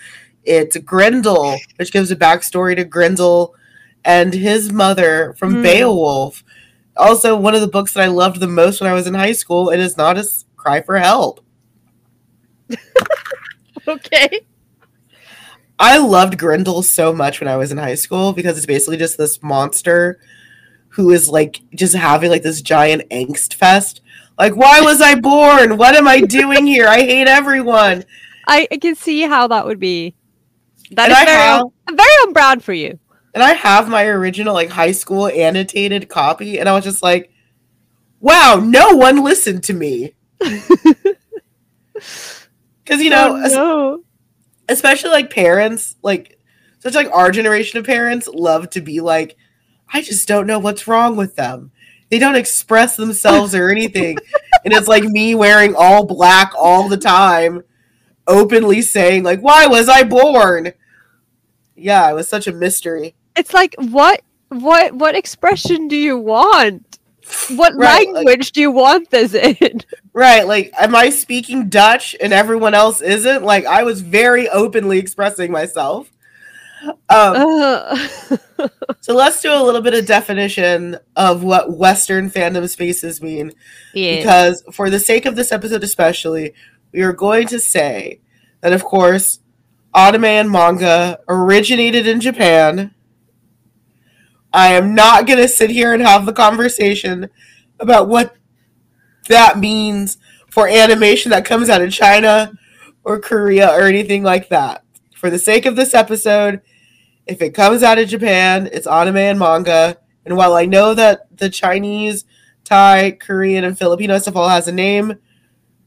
It's 0.48 0.76
Grendel, 0.78 1.58
which 1.76 1.92
gives 1.92 2.10
a 2.10 2.16
backstory 2.16 2.74
to 2.76 2.84
Grendel 2.84 3.54
and 4.04 4.32
his 4.32 4.72
mother 4.72 5.34
from 5.38 5.56
Hmm. 5.56 5.62
Beowulf. 5.62 6.42
Also, 6.96 7.36
one 7.36 7.54
of 7.54 7.60
the 7.60 7.68
books 7.68 7.92
that 7.92 8.02
I 8.02 8.06
loved 8.06 8.40
the 8.40 8.48
most 8.48 8.80
when 8.80 8.90
I 8.90 8.94
was 8.94 9.06
in 9.06 9.14
high 9.14 9.32
school, 9.32 9.68
and 9.68 9.80
it's 9.80 9.96
not 9.96 10.18
a 10.18 10.26
cry 10.56 10.80
for 10.80 10.96
help. 10.98 11.40
Okay. 13.86 14.40
I 15.78 15.96
loved 15.96 16.38
Grendel 16.38 16.82
so 16.82 17.14
much 17.14 17.40
when 17.40 17.48
I 17.48 17.56
was 17.56 17.72
in 17.72 17.78
high 17.78 17.94
school 17.94 18.34
because 18.34 18.58
it's 18.58 18.66
basically 18.66 18.98
just 18.98 19.16
this 19.16 19.42
monster 19.42 20.20
who 20.90 21.10
is 21.10 21.28
like 21.28 21.62
just 21.74 21.94
having 21.94 22.30
like 22.30 22.42
this 22.42 22.60
giant 22.60 23.08
angst 23.10 23.54
fest. 23.54 24.02
Like, 24.38 24.56
why 24.56 24.82
was 24.82 25.00
I 25.00 25.14
born? 25.14 25.78
What 25.78 25.94
am 25.96 26.06
I 26.06 26.20
doing 26.20 26.66
here? 26.66 26.86
I 26.86 27.00
hate 27.00 27.28
everyone. 27.28 28.04
I, 28.46 28.68
I 28.70 28.76
can 28.76 28.94
see 28.94 29.22
how 29.22 29.46
that 29.48 29.64
would 29.64 29.80
be. 29.80 30.14
That 30.92 31.10
is 31.10 31.18
very, 31.18 31.30
have- 31.30 31.66
very 31.90 32.08
on 32.26 32.32
brand 32.32 32.64
for 32.64 32.72
you. 32.72 32.98
And 33.34 33.42
I 33.42 33.52
have 33.52 33.88
my 33.88 34.06
original 34.06 34.54
like 34.54 34.70
high 34.70 34.92
school 34.92 35.28
annotated 35.28 36.08
copy, 36.08 36.58
and 36.58 36.68
I 36.68 36.72
was 36.72 36.84
just 36.84 37.02
like, 37.02 37.30
wow, 38.20 38.60
no 38.62 38.96
one 38.96 39.22
listened 39.22 39.64
to 39.64 39.72
me. 39.74 40.14
Because 42.84 43.02
you 43.02 43.12
oh, 43.12 43.36
know, 43.36 43.42
Oh, 43.44 43.48
no. 43.48 44.04
especially 44.68 45.10
like 45.10 45.30
parents, 45.30 45.96
like 46.02 46.38
such 46.78 46.94
like 46.94 47.10
our 47.12 47.30
generation 47.30 47.78
of 47.78 47.84
parents 47.84 48.28
love 48.28 48.70
to 48.70 48.80
be 48.80 49.00
like, 49.00 49.36
I 49.92 50.00
just 50.00 50.26
don't 50.26 50.46
know 50.46 50.58
what's 50.58 50.88
wrong 50.88 51.16
with 51.16 51.36
them. 51.36 51.70
They 52.10 52.18
don't 52.18 52.36
express 52.36 52.96
themselves 52.96 53.54
or 53.54 53.68
anything. 53.68 54.16
and 54.64 54.72
it's 54.72 54.88
like 54.88 55.04
me 55.04 55.34
wearing 55.34 55.74
all 55.76 56.06
black 56.06 56.52
all 56.56 56.88
the 56.88 56.96
time, 56.96 57.62
openly 58.28 58.82
saying, 58.82 59.24
like, 59.24 59.40
why 59.40 59.66
was 59.66 59.88
I 59.88 60.04
born? 60.04 60.72
Yeah, 61.74 62.08
it 62.10 62.14
was 62.14 62.28
such 62.28 62.46
a 62.46 62.52
mystery. 62.52 63.14
It's 63.36 63.52
like 63.54 63.74
what 63.78 64.22
what 64.48 64.92
what 64.94 65.14
expression 65.16 65.88
do 65.88 65.96
you 65.96 66.16
want? 66.18 66.98
What 67.50 67.74
Right, 67.76 68.06
like- 68.08 68.26
language 68.26 68.52
do 68.52 68.60
you 68.60 68.70
want 68.70 69.10
this 69.10 69.34
in? 69.34 69.80
Right, 70.14 70.44
like, 70.48 70.72
am 70.76 70.96
I 70.96 71.10
speaking 71.10 71.68
Dutch 71.68 72.16
and 72.20 72.32
everyone 72.32 72.74
else 72.74 73.00
isn't? 73.00 73.44
Like, 73.44 73.66
I 73.66 73.84
was 73.84 74.00
very 74.00 74.48
openly 74.48 74.98
expressing 74.98 75.52
myself. 75.52 76.10
Um, 76.82 76.96
Uh, 77.08 78.08
so 79.00 79.14
let's 79.14 79.40
do 79.40 79.52
a 79.52 79.62
little 79.62 79.80
bit 79.80 79.94
of 79.94 80.06
definition 80.06 80.98
of 81.14 81.44
what 81.44 81.76
Western 81.76 82.30
fandom 82.32 82.68
spaces 82.68 83.22
mean. 83.22 83.52
yeah. 83.94 84.16
because 84.16 84.64
for 84.72 84.90
the 84.90 84.98
sake 84.98 85.24
of 85.24 85.36
this 85.36 85.52
episode 85.52 85.84
especially 85.84 86.52
we 86.92 87.02
are 87.02 87.12
going 87.12 87.46
to 87.46 87.58
say 87.58 88.20
that 88.60 88.72
of 88.72 88.84
course 88.84 89.40
anime 89.94 90.24
and 90.24 90.50
manga 90.50 91.18
originated 91.28 92.06
in 92.06 92.20
japan 92.20 92.94
i 94.52 94.68
am 94.68 94.94
not 94.94 95.26
going 95.26 95.38
to 95.38 95.48
sit 95.48 95.70
here 95.70 95.92
and 95.92 96.02
have 96.02 96.26
the 96.26 96.32
conversation 96.32 97.28
about 97.80 98.08
what 98.08 98.36
that 99.28 99.58
means 99.58 100.18
for 100.50 100.68
animation 100.68 101.30
that 101.30 101.44
comes 101.44 101.68
out 101.68 101.82
of 101.82 101.92
china 101.92 102.52
or 103.04 103.20
korea 103.20 103.70
or 103.70 103.82
anything 103.82 104.22
like 104.22 104.48
that 104.48 104.84
for 105.14 105.30
the 105.30 105.38
sake 105.38 105.66
of 105.66 105.76
this 105.76 105.94
episode 105.94 106.60
if 107.26 107.42
it 107.42 107.54
comes 107.54 107.82
out 107.82 107.98
of 107.98 108.08
japan 108.08 108.68
it's 108.72 108.86
anime 108.86 109.16
and 109.16 109.38
manga 109.38 109.96
and 110.24 110.36
while 110.36 110.54
i 110.54 110.64
know 110.64 110.94
that 110.94 111.26
the 111.36 111.50
chinese 111.50 112.24
Thai, 112.68 113.12
Korean, 113.12 113.64
and 113.64 113.78
Filipino 113.78 114.18
stuff 114.18 114.36
all 114.36 114.50
has 114.50 114.68
a 114.68 114.72
name. 114.72 115.14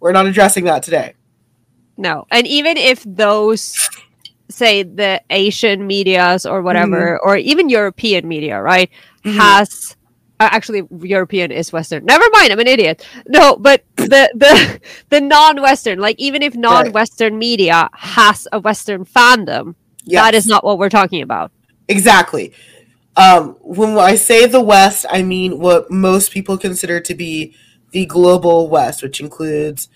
We're 0.01 0.11
not 0.11 0.25
addressing 0.25 0.65
that 0.65 0.83
today. 0.83 1.13
No. 1.95 2.25
And 2.31 2.45
even 2.47 2.75
if 2.75 3.03
those 3.05 3.87
say 4.49 4.83
the 4.83 5.21
Asian 5.29 5.87
medias 5.87 6.45
or 6.45 6.61
whatever, 6.61 7.17
or 7.23 7.37
even 7.37 7.69
European 7.69 8.27
media, 8.27 8.61
right, 8.61 8.89
Mhm. 9.23 9.35
has 9.37 9.95
uh, 10.41 10.49
actually 10.51 10.81
European 11.03 11.51
is 11.51 11.71
Western. 11.71 12.03
Never 12.03 12.25
mind, 12.33 12.51
I'm 12.51 12.59
an 12.59 12.67
idiot. 12.67 13.05
No, 13.27 13.55
but 13.55 13.83
the 13.95 14.29
the 14.33 14.81
the 15.09 15.21
non-Western, 15.21 15.99
like 15.99 16.15
even 16.19 16.41
if 16.41 16.55
non-Western 16.55 17.37
media 17.37 17.87
has 17.93 18.47
a 18.51 18.59
Western 18.59 19.05
fandom, 19.05 19.75
that 20.07 20.33
is 20.33 20.47
not 20.47 20.63
what 20.65 20.79
we're 20.79 20.89
talking 20.89 21.21
about. 21.21 21.51
Exactly. 21.87 22.51
Um, 23.15 23.55
when 23.61 23.97
I 23.99 24.15
say 24.15 24.47
the 24.47 24.61
West, 24.61 25.05
I 25.11 25.21
mean 25.21 25.59
what 25.59 25.91
most 25.91 26.31
people 26.31 26.57
consider 26.57 26.99
to 26.99 27.13
be 27.13 27.53
the 27.91 28.05
global 28.05 28.69
West, 28.69 29.03
which 29.03 29.19
includes 29.19 29.89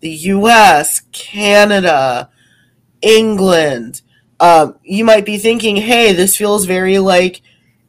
the 0.00 0.10
US, 0.10 1.00
Canada, 1.12 2.30
England. 3.00 4.02
Um, 4.40 4.76
you 4.82 5.04
might 5.04 5.24
be 5.24 5.38
thinking, 5.38 5.76
hey, 5.76 6.12
this 6.12 6.36
feels 6.36 6.64
very 6.64 6.98
like 6.98 7.42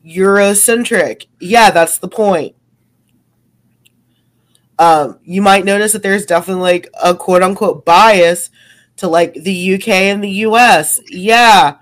Eurocentric. 0.06 1.26
Yeah, 1.40 1.72
that's 1.72 1.98
the 1.98 2.08
point. 2.08 2.56
Um, 4.78 5.20
you 5.24 5.42
might 5.42 5.66
notice 5.66 5.94
that 5.94 6.04
there's 6.04 6.26
definitely 6.26 6.64
like 6.64 6.90
a 7.02 7.16
quote 7.16 7.44
unquote 7.44 7.86
bias 7.86 8.50
to 8.98 9.08
like 9.08 9.34
the 9.34 9.76
UK 9.76 9.88
and 9.90 10.24
the 10.24 10.30
US. 10.30 11.00
Yeah, 11.10 11.78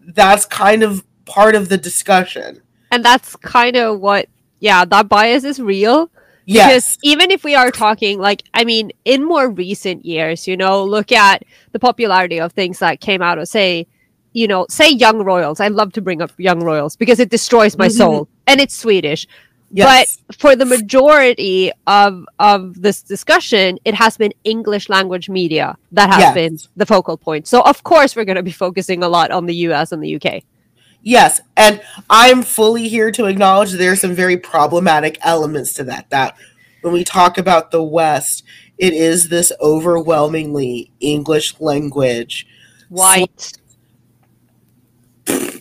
that's 0.00 0.44
kind 0.44 0.82
of 0.82 1.04
part 1.24 1.54
of 1.54 1.68
the 1.68 1.78
discussion. 1.78 2.62
And 2.90 3.04
that's 3.04 3.36
kind 3.36 3.76
of 3.76 4.00
what 4.00 4.28
yeah, 4.58 4.84
that 4.84 5.08
bias 5.08 5.44
is 5.44 5.60
real. 5.60 6.10
Yes. 6.46 6.96
Because 6.96 6.98
even 7.02 7.30
if 7.30 7.44
we 7.44 7.54
are 7.54 7.70
talking, 7.70 8.18
like, 8.18 8.42
I 8.54 8.64
mean, 8.64 8.90
in 9.04 9.24
more 9.24 9.48
recent 9.48 10.04
years, 10.04 10.48
you 10.48 10.56
know, 10.56 10.84
look 10.84 11.12
at 11.12 11.44
the 11.72 11.78
popularity 11.78 12.40
of 12.40 12.52
things 12.52 12.78
that 12.80 13.00
came 13.00 13.22
out 13.22 13.38
of, 13.38 13.46
say, 13.48 13.86
you 14.32 14.46
know, 14.48 14.66
say 14.68 14.90
Young 14.90 15.22
Royals. 15.22 15.60
I 15.60 15.68
love 15.68 15.92
to 15.94 16.00
bring 16.00 16.22
up 16.22 16.30
Young 16.38 16.60
Royals 16.60 16.96
because 16.96 17.20
it 17.20 17.30
destroys 17.30 17.76
my 17.76 17.88
Mhm. 17.88 17.96
soul, 17.96 18.28
and 18.46 18.60
it's 18.60 18.76
Swedish. 18.76 19.26
Yes. 19.72 20.18
But 20.28 20.36
for 20.36 20.56
the 20.56 20.64
majority 20.64 21.70
of 21.86 22.24
of 22.40 22.80
this 22.82 23.02
discussion, 23.02 23.78
it 23.84 23.94
has 23.94 24.16
been 24.16 24.32
English 24.42 24.88
language 24.88 25.28
media 25.28 25.76
that 25.92 26.10
has 26.10 26.18
Yes. 26.20 26.34
been 26.34 26.58
the 26.76 26.86
focal 26.86 27.16
point. 27.16 27.46
So 27.46 27.60
of 27.62 27.84
course, 27.84 28.16
we're 28.16 28.24
going 28.24 28.36
to 28.36 28.42
be 28.42 28.50
focusing 28.50 29.02
a 29.04 29.08
lot 29.08 29.30
on 29.30 29.46
the 29.46 29.54
U.S. 29.68 29.92
and 29.92 30.02
the 30.02 30.08
U.K. 30.08 30.42
Yes, 31.02 31.40
and 31.56 31.80
I'm 32.10 32.42
fully 32.42 32.88
here 32.88 33.10
to 33.12 33.24
acknowledge 33.26 33.72
there 33.72 33.92
are 33.92 33.96
some 33.96 34.14
very 34.14 34.36
problematic 34.36 35.18
elements 35.22 35.72
to 35.74 35.84
that. 35.84 36.10
That 36.10 36.36
when 36.82 36.92
we 36.92 37.04
talk 37.04 37.38
about 37.38 37.70
the 37.70 37.82
West, 37.82 38.44
it 38.78 38.92
is 38.92 39.28
this 39.28 39.52
overwhelmingly 39.60 40.90
English 41.00 41.58
language. 41.60 42.46
White. 42.88 43.52
Say? 45.26 45.60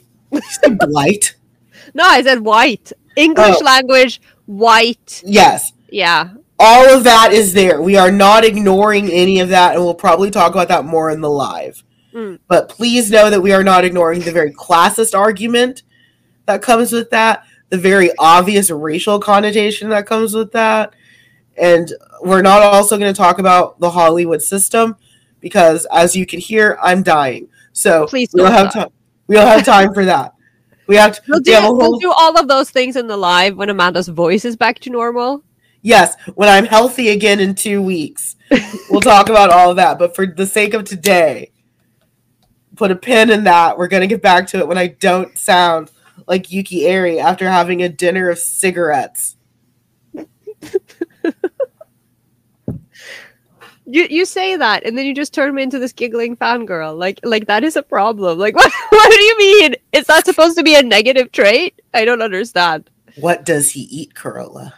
No, 1.94 2.04
I 2.04 2.22
said 2.22 2.42
white. 2.42 2.92
English 3.16 3.56
Oh. 3.62 3.64
language, 3.66 4.22
white. 4.46 5.22
Yes, 5.26 5.74
Yeah. 5.92 6.30
all 6.60 6.90
of 6.94 7.04
that 7.04 7.34
is 7.34 7.54
there. 7.54 7.82
We 7.82 7.98
are 7.98 8.12
not 8.12 8.46
ignoring 8.46 9.12
any 9.12 9.40
of 9.40 9.50
that, 9.50 9.76
and 9.76 9.84
we'll 9.84 9.94
probably 9.96 10.32
talk 10.32 10.52
about 10.52 10.68
that 10.68 10.86
more 10.86 11.10
in 11.10 11.22
the 11.22 11.30
live. 11.30 11.84
Mm. 12.14 12.40
But 12.48 12.70
please 12.70 13.12
know 13.12 13.30
that 13.30 13.42
we 13.42 13.52
are 13.54 13.64
not 13.64 13.86
ignoring 13.86 14.22
the 14.22 14.32
very 14.32 14.54
classist 14.54 15.18
argument 15.18 15.84
that 16.46 16.62
comes 16.62 16.92
with 16.92 17.10
that, 17.12 17.44
the 17.70 17.78
very 17.78 18.12
obvious 18.18 18.72
racial 18.72 19.20
connotation 19.20 19.90
that 19.90 20.08
comes 20.08 20.34
with 20.34 20.52
that. 20.54 20.94
And 21.58 21.92
we're 22.22 22.42
not 22.42 22.62
also 22.62 22.98
going 22.98 23.14
to 23.14 23.18
talk 23.18 23.40
about 23.40 23.80
the 23.80 23.90
Hollywood 23.90 24.42
system 24.42 24.96
because, 25.40 25.86
as 25.92 26.16
you 26.16 26.26
can 26.26 26.40
hear, 26.40 26.78
I'm 26.82 27.04
dying. 27.04 27.50
So 27.74 28.08
Please 28.08 28.30
we 28.34 28.42
don't 28.42 28.52
don't 28.52 28.66
have 28.66 28.74
time. 28.74 28.90
We 29.28 29.36
don't 29.36 29.48
have 29.48 29.66
time 29.66 29.94
for 29.94 30.06
that. 30.06 30.34
We 30.88 30.96
have 30.96 31.16
to. 31.16 31.22
We'll 31.28 31.40
we 31.40 31.44
do, 31.44 31.52
have 31.52 31.64
a 31.66 31.74
we'll 31.74 32.00
do 32.00 32.12
all 32.18 32.38
of 32.38 32.48
those 32.48 32.72
things 32.72 32.96
in 32.96 33.08
the 33.08 33.18
live 33.18 33.56
when 33.56 33.70
Amanda's 33.70 34.08
voice 34.08 34.44
is 34.44 34.56
back 34.56 34.80
to 34.80 34.90
normal. 34.90 35.44
Yes, 35.82 36.16
when 36.36 36.50
I'm 36.50 36.66
healthy 36.66 37.10
again 37.10 37.40
in 37.40 37.56
two 37.56 37.82
weeks, 37.82 38.36
we'll 38.90 39.00
talk 39.00 39.30
about 39.30 39.50
all 39.50 39.70
of 39.70 39.76
that. 39.78 40.00
But 40.00 40.16
for 40.16 40.26
the 40.26 40.46
sake 40.46 40.74
of 40.74 40.84
today, 40.84 41.52
put 42.80 42.92
a 42.92 42.96
pin 42.96 43.30
in 43.30 43.44
that. 43.44 43.78
We're 43.78 43.90
going 43.90 44.02
to 44.02 44.08
get 44.08 44.22
back 44.22 44.48
to 44.48 44.58
it 44.58 44.68
when 44.68 44.78
I 44.78 44.88
don't 44.88 45.38
sound 45.38 45.92
like 46.28 46.52
Yuki 46.52 46.84
Eiri 46.84 47.22
after 47.22 47.50
having 47.50 47.84
a 47.84 47.90
dinner 47.90 48.30
of 48.30 48.40
cigarettes. 48.40 49.36
You 53.92 54.06
you 54.08 54.26
say 54.26 54.56
that 54.56 54.86
and 54.86 54.96
then 54.96 55.08
you 55.08 55.16
just 55.16 55.34
turn 55.34 55.56
me 55.56 55.64
into 55.64 55.80
this 55.80 55.94
giggling 55.94 56.38
fangirl. 56.38 56.96
Like 56.96 57.20
like 57.24 57.48
that 57.48 57.64
is 57.64 57.76
a 57.76 57.82
problem. 57.82 58.38
Like 58.38 58.56
what 58.62 58.72
what 58.90 59.12
do 59.12 59.20
you 59.20 59.38
mean? 59.40 59.76
Is 59.94 60.06
that 60.06 60.28
supposed 60.28 60.56
to 60.60 60.64
be 60.64 60.76
a 60.76 60.84
negative 60.84 61.32
trait? 61.32 61.82
I 61.96 62.06
don't 62.06 62.22
understand. 62.22 62.88
What 63.16 63.46
does 63.46 63.72
he 63.72 63.82
eat, 63.90 64.14
Carola? 64.14 64.76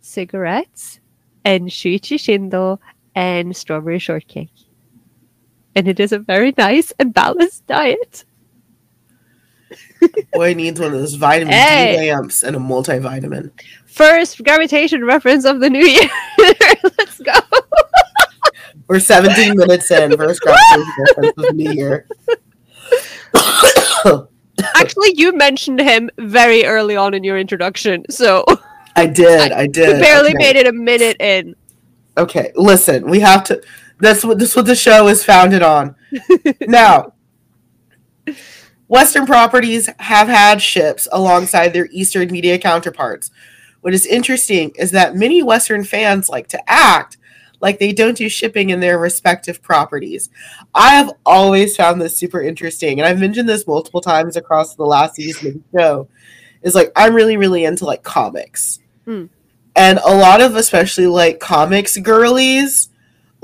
Cigarettes 0.00 0.98
and 1.44 1.68
shuichi 1.68 2.16
shindo 2.16 2.78
and 3.14 3.54
strawberry 3.54 3.98
shortcake. 3.98 4.55
And 5.76 5.86
it 5.86 6.00
is 6.00 6.10
a 6.12 6.18
very 6.18 6.54
nice 6.56 6.92
and 6.98 7.12
balanced 7.12 7.66
diet. 7.66 8.24
Boy 10.32 10.54
needs 10.54 10.80
one 10.80 10.94
of 10.94 10.98
those 10.98 11.14
vitamin 11.14 11.52
Hey. 11.52 11.96
D 12.00 12.10
lamps 12.12 12.42
and 12.42 12.56
a 12.56 12.58
multivitamin. 12.58 13.50
First 13.84 14.42
gravitation 14.42 15.04
reference 15.04 15.44
of 15.44 15.60
the 15.60 15.68
new 15.68 15.84
year. 15.86 16.08
Let's 16.38 17.20
go. 17.20 17.32
We're 18.88 19.00
17 19.00 19.56
minutes 19.56 19.90
in. 19.90 20.16
First 20.16 20.40
gravitation 20.40 20.92
reference 21.08 21.32
of 21.36 21.44
the 21.44 21.52
new 21.52 21.72
year. 21.72 22.08
Actually, 24.76 25.12
you 25.16 25.36
mentioned 25.36 25.80
him 25.80 26.08
very 26.18 26.64
early 26.64 26.96
on 26.96 27.12
in 27.12 27.22
your 27.22 27.38
introduction, 27.38 28.04
so 28.08 28.44
I 28.96 29.06
did. 29.06 29.52
I 29.52 29.62
you 29.62 29.68
did. 29.68 30.00
barely 30.00 30.30
Okay. 30.30 30.38
made 30.38 30.56
it 30.56 30.66
a 30.66 30.72
minute 30.72 31.16
in. 31.20 31.54
Okay, 32.16 32.52
listen, 32.54 33.08
we 33.10 33.20
have 33.20 33.44
to. 33.44 33.62
That's 33.98 34.24
what 34.24 34.38
this 34.38 34.54
what 34.54 34.66
the 34.66 34.74
show 34.74 35.08
is 35.08 35.24
founded 35.24 35.62
on. 35.62 35.96
now, 36.60 37.14
Western 38.88 39.26
properties 39.26 39.88
have 39.98 40.28
had 40.28 40.60
ships 40.60 41.08
alongside 41.10 41.72
their 41.72 41.88
Eastern 41.90 42.30
media 42.30 42.58
counterparts. 42.58 43.30
What 43.80 43.94
is 43.94 44.06
interesting 44.06 44.72
is 44.76 44.90
that 44.90 45.16
many 45.16 45.42
Western 45.42 45.84
fans 45.84 46.28
like 46.28 46.48
to 46.48 46.70
act 46.70 47.18
like 47.60 47.78
they 47.78 47.92
don't 47.92 48.16
do 48.16 48.28
shipping 48.28 48.70
in 48.70 48.80
their 48.80 48.98
respective 48.98 49.62
properties. 49.62 50.28
I 50.74 50.90
have 50.90 51.12
always 51.24 51.76
found 51.76 52.00
this 52.00 52.18
super 52.18 52.42
interesting, 52.42 53.00
and 53.00 53.08
I've 53.08 53.18
mentioned 53.18 53.48
this 53.48 53.66
multiple 53.66 54.00
times 54.00 54.36
across 54.36 54.74
the 54.74 54.84
last 54.84 55.14
season 55.14 55.48
of 55.48 55.54
the 55.54 55.78
show. 55.78 56.08
Is 56.62 56.74
like 56.74 56.90
I'm 56.96 57.14
really, 57.14 57.36
really 57.36 57.64
into 57.64 57.84
like 57.84 58.02
comics. 58.02 58.80
Hmm. 59.04 59.26
And 59.74 59.98
a 60.04 60.16
lot 60.16 60.40
of 60.40 60.56
especially 60.56 61.06
like 61.06 61.38
comics 61.38 61.96
girlies 61.98 62.88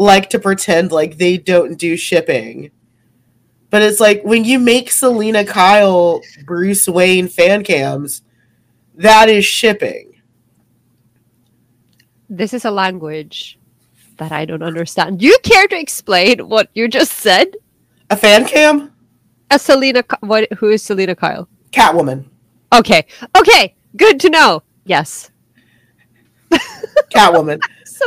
like 0.02 0.30
to 0.30 0.38
pretend 0.38 0.92
like 0.92 1.18
they 1.18 1.38
don't 1.38 1.78
do 1.78 1.96
shipping. 1.96 2.70
But 3.70 3.82
it's 3.82 4.00
like 4.00 4.22
when 4.22 4.44
you 4.44 4.58
make 4.58 4.90
Selina 4.90 5.44
Kyle 5.44 6.20
Bruce 6.44 6.86
Wayne 6.86 7.28
fan 7.28 7.64
cams, 7.64 8.22
that 8.94 9.28
is 9.28 9.44
shipping. 9.44 10.12
This 12.28 12.52
is 12.52 12.64
a 12.64 12.70
language 12.70 13.58
that 14.18 14.32
I 14.32 14.44
don't 14.44 14.62
understand. 14.62 15.20
Do 15.20 15.26
you 15.26 15.38
care 15.42 15.66
to 15.68 15.78
explain 15.78 16.48
what 16.48 16.68
you 16.74 16.88
just 16.88 17.12
said? 17.12 17.56
A 18.10 18.16
fan 18.16 18.46
cam? 18.46 18.92
A 19.50 19.58
Selina, 19.58 20.04
what? 20.20 20.50
Who 20.58 20.68
is 20.68 20.82
Selina 20.82 21.14
Kyle? 21.14 21.48
Catwoman. 21.70 22.26
Okay, 22.74 23.06
okay, 23.36 23.74
good 23.96 24.20
to 24.20 24.30
know. 24.30 24.62
Yes. 24.84 25.30
Catwoman. 27.14 27.60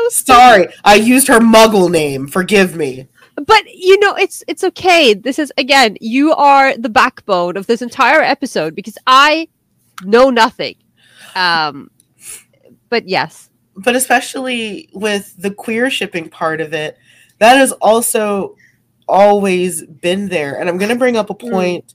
So 0.10 0.34
Sorry, 0.34 0.68
I 0.84 0.96
used 0.96 1.28
her 1.28 1.40
muggle 1.40 1.90
name. 1.92 2.28
Forgive 2.28 2.76
me. 2.76 3.08
but 3.46 3.64
you 3.74 4.00
know 4.00 4.16
it's 4.16 4.44
it's 4.48 4.64
okay 4.64 5.14
this 5.14 5.38
is 5.40 5.52
again 5.58 5.98
you 6.00 6.32
are 6.34 6.78
the 6.78 6.88
backbone 6.88 7.58
of 7.58 7.68
this 7.68 7.82
entire 7.82 8.22
episode 8.22 8.74
because 8.74 8.98
i 9.08 9.46
know 10.06 10.30
nothing 10.30 10.76
um 11.36 11.92
but 12.90 13.10
yes 13.10 13.50
But 13.76 13.94
especially 13.96 14.88
with 14.94 15.36
the 15.38 15.52
queer 15.52 15.90
shipping 15.90 16.30
part 16.30 16.62
of 16.62 16.74
it, 16.74 16.98
that 17.40 17.58
has 17.58 17.74
also 17.74 18.56
always 19.06 19.84
been 19.84 20.30
there. 20.30 20.58
And 20.58 20.70
I'm 20.70 20.78
going 20.78 20.94
to 20.96 21.04
bring 21.04 21.18
up 21.18 21.30
a 21.30 21.36
Mm. 21.36 21.52
point 21.52 21.94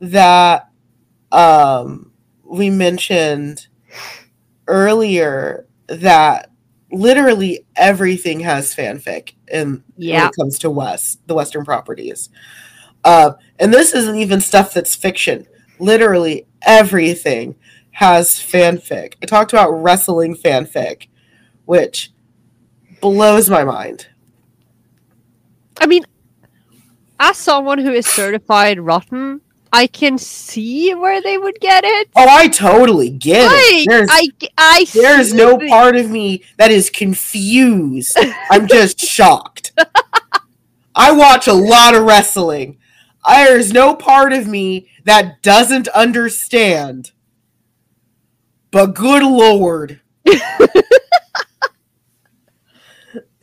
that 0.00 0.68
um, 1.32 2.12
we 2.44 2.68
mentioned 2.68 3.66
earlier 4.68 5.66
that 5.88 6.50
literally 6.92 7.66
everything 7.74 8.40
has 8.40 8.74
fanfic 8.74 9.34
in 9.48 9.70
when 9.70 9.82
yeah 9.96 10.28
it 10.28 10.36
comes 10.38 10.58
to 10.60 10.70
West, 10.70 11.26
the 11.26 11.34
Western 11.34 11.64
properties. 11.64 12.28
Uh, 13.04 13.32
and 13.58 13.72
this 13.72 13.94
isn't 13.94 14.16
even 14.16 14.40
stuff 14.40 14.74
that's 14.74 14.94
fiction. 14.94 15.46
Literally 15.78 16.46
everything 16.62 17.54
has 17.92 18.30
fanfic. 18.30 19.14
I 19.22 19.26
talked 19.26 19.52
about 19.52 19.70
wrestling 19.70 20.34
fanfic, 20.36 21.08
which 21.64 22.12
blows 23.00 23.48
my 23.48 23.64
mind. 23.64 24.08
I 25.80 25.86
mean, 25.86 26.04
as 27.20 27.36
someone 27.36 27.78
who 27.78 27.92
is 27.92 28.06
certified 28.06 28.80
rotten, 28.80 29.40
I 29.72 29.86
can 29.86 30.18
see 30.18 30.94
where 30.94 31.20
they 31.20 31.38
would 31.38 31.58
get 31.60 31.84
it. 31.84 32.08
Oh, 32.16 32.26
I 32.28 32.48
totally 32.48 33.10
get 33.10 33.48
I, 33.50 33.60
it. 33.62 33.88
There's, 33.88 34.08
I, 34.10 34.28
I 34.56 34.86
there's 34.94 35.34
no 35.34 35.58
part 35.58 35.96
of 35.96 36.10
me 36.10 36.44
that 36.56 36.70
is 36.70 36.90
confused. 36.90 38.16
I'm 38.50 38.66
just 38.68 39.00
shocked. 39.00 39.72
I 40.94 41.12
watch 41.12 41.46
a 41.46 41.52
lot 41.52 41.94
of 41.94 42.04
wrestling. 42.04 42.78
There's 43.28 43.72
no 43.72 43.94
part 43.94 44.32
of 44.32 44.46
me 44.46 44.88
that 45.04 45.42
doesn't 45.42 45.88
understand. 45.88 47.12
But 48.70 48.94
good 48.94 49.22
lord. 49.22 50.00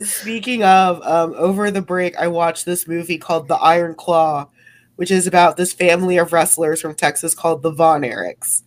Speaking 0.00 0.62
of, 0.62 1.02
um, 1.02 1.34
over 1.36 1.70
the 1.70 1.82
break, 1.82 2.16
I 2.16 2.28
watched 2.28 2.64
this 2.64 2.86
movie 2.86 3.18
called 3.18 3.48
The 3.48 3.56
Iron 3.56 3.94
Claw, 3.94 4.48
which 4.96 5.10
is 5.10 5.26
about 5.26 5.56
this 5.56 5.72
family 5.72 6.16
of 6.16 6.32
wrestlers 6.32 6.80
from 6.80 6.94
Texas 6.94 7.34
called 7.34 7.62
the 7.62 7.72
Von 7.72 8.02
Erichs. 8.02 8.62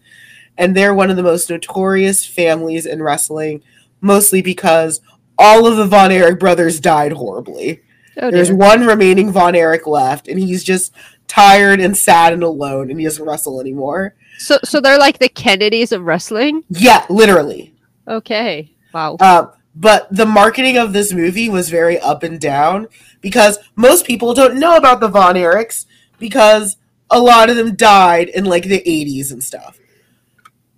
And 0.58 0.76
they're 0.76 0.94
one 0.94 1.10
of 1.10 1.16
the 1.18 1.24
most 1.24 1.50
notorious 1.50 2.26
families 2.26 2.86
in 2.86 3.04
wrestling, 3.04 3.64
mostly 4.02 4.42
because 4.42 5.02
all 5.38 5.68
of 5.68 5.78
the 5.78 5.86
Von 5.86 6.12
Erich 6.12 6.40
brothers 6.40 6.80
died 6.80 7.14
horribly. 7.14 7.82
Oh, 8.20 8.32
There's 8.32 8.52
one 8.52 8.86
remaining 8.86 9.32
Von 9.32 9.54
Erich 9.54 9.86
left, 9.86 10.28
and 10.28 10.40
he's 10.40 10.64
just 10.64 10.92
tired 11.28 11.80
and 11.80 11.96
sad 11.96 12.34
and 12.34 12.42
alone, 12.42 12.90
and 12.90 13.00
he 13.00 13.06
doesn't 13.06 13.24
wrestle 13.24 13.62
anymore. 13.62 14.16
So, 14.40 14.58
so 14.64 14.82
they're 14.82 14.98
like 14.98 15.20
the 15.20 15.30
Kennedys 15.30 15.92
of 15.92 16.04
wrestling. 16.04 16.64
Yeah, 16.70 17.06
literally. 17.10 17.76
Okay. 18.08 18.72
Wow. 18.94 19.18
Uh, 19.20 19.48
but 19.76 20.08
the 20.10 20.26
marketing 20.26 20.78
of 20.78 20.94
this 20.94 21.14
movie 21.14 21.50
was 21.50 21.70
very 21.70 22.00
up 22.00 22.24
and 22.24 22.40
down 22.40 22.88
because 23.22 23.60
most 23.76 24.08
people 24.08 24.34
don't 24.34 24.60
know 24.60 24.76
about 24.76 25.00
the 25.00 25.08
Von 25.08 25.36
Erichs 25.36 25.86
because 26.20 26.78
a 27.10 27.20
lot 27.20 27.50
of 27.50 27.56
them 27.56 27.76
died 27.76 28.30
in 28.30 28.46
like 28.46 28.64
the 28.64 28.82
80s 28.82 29.32
and 29.32 29.44
stuff. 29.44 29.80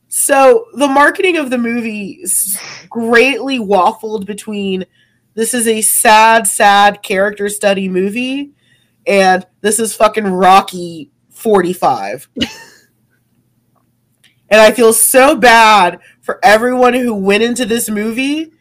So 0.07 0.65
the 0.73 0.87
marketing 0.87 1.37
of 1.37 1.49
the 1.49 1.57
movie 1.57 2.23
greatly 2.89 3.59
waffled 3.59 4.25
between 4.25 4.85
this 5.35 5.53
is 5.53 5.67
a 5.67 5.81
sad, 5.81 6.47
sad 6.47 7.01
character 7.03 7.47
study 7.49 7.87
movie 7.87 8.51
and 9.05 9.45
this 9.61 9.79
is 9.79 9.95
fucking 9.95 10.25
Rocky 10.25 11.11
45. 11.29 12.29
and 14.49 14.61
I 14.61 14.71
feel 14.71 14.93
so 14.93 15.35
bad 15.35 15.99
for 16.21 16.39
everyone 16.43 16.93
who 16.93 17.13
went 17.15 17.43
into 17.43 17.65
this 17.65 17.89
movie 17.89 18.51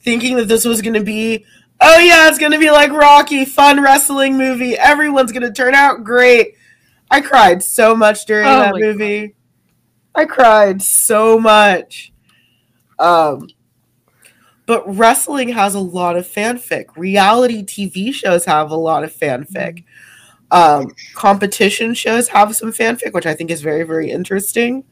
thinking 0.00 0.36
that 0.36 0.48
this 0.48 0.64
was 0.64 0.80
going 0.80 0.94
to 0.94 1.04
be, 1.04 1.44
oh 1.80 1.98
yeah, 1.98 2.28
it's 2.28 2.38
going 2.38 2.52
to 2.52 2.58
be 2.58 2.70
like 2.70 2.92
Rocky, 2.92 3.44
fun 3.44 3.82
wrestling 3.82 4.36
movie. 4.36 4.76
Everyone's 4.76 5.32
going 5.32 5.42
to 5.42 5.52
turn 5.52 5.74
out 5.74 6.04
great. 6.04 6.54
I 7.10 7.20
cried 7.20 7.62
so 7.62 7.96
much 7.96 8.26
during 8.26 8.46
Oh 8.46 8.58
that 8.60 8.74
movie. 8.74 9.34
I 10.14 10.24
cried 10.24 10.82
so 10.82 11.38
much. 11.38 12.12
Um, 12.98 13.48
but 14.66 14.84
wrestling 14.96 15.50
has 15.50 15.74
a 15.74 15.80
lot 15.80 16.16
of 16.16 16.26
fanfic. 16.26 16.86
Reality 16.96 17.64
TV 17.64 18.12
shows 18.12 18.44
have 18.44 18.70
a 18.70 18.76
lot 18.76 19.04
of 19.04 19.12
fanfic. 19.12 19.84
Um, 20.50 20.92
competition 21.14 21.94
shows 21.94 22.28
have 22.28 22.56
some 22.56 22.72
fanfic, 22.72 23.12
which 23.12 23.26
I 23.26 23.34
think 23.34 23.50
is 23.50 23.62
very, 23.62 23.84
very 23.84 24.10
interesting. 24.10 24.84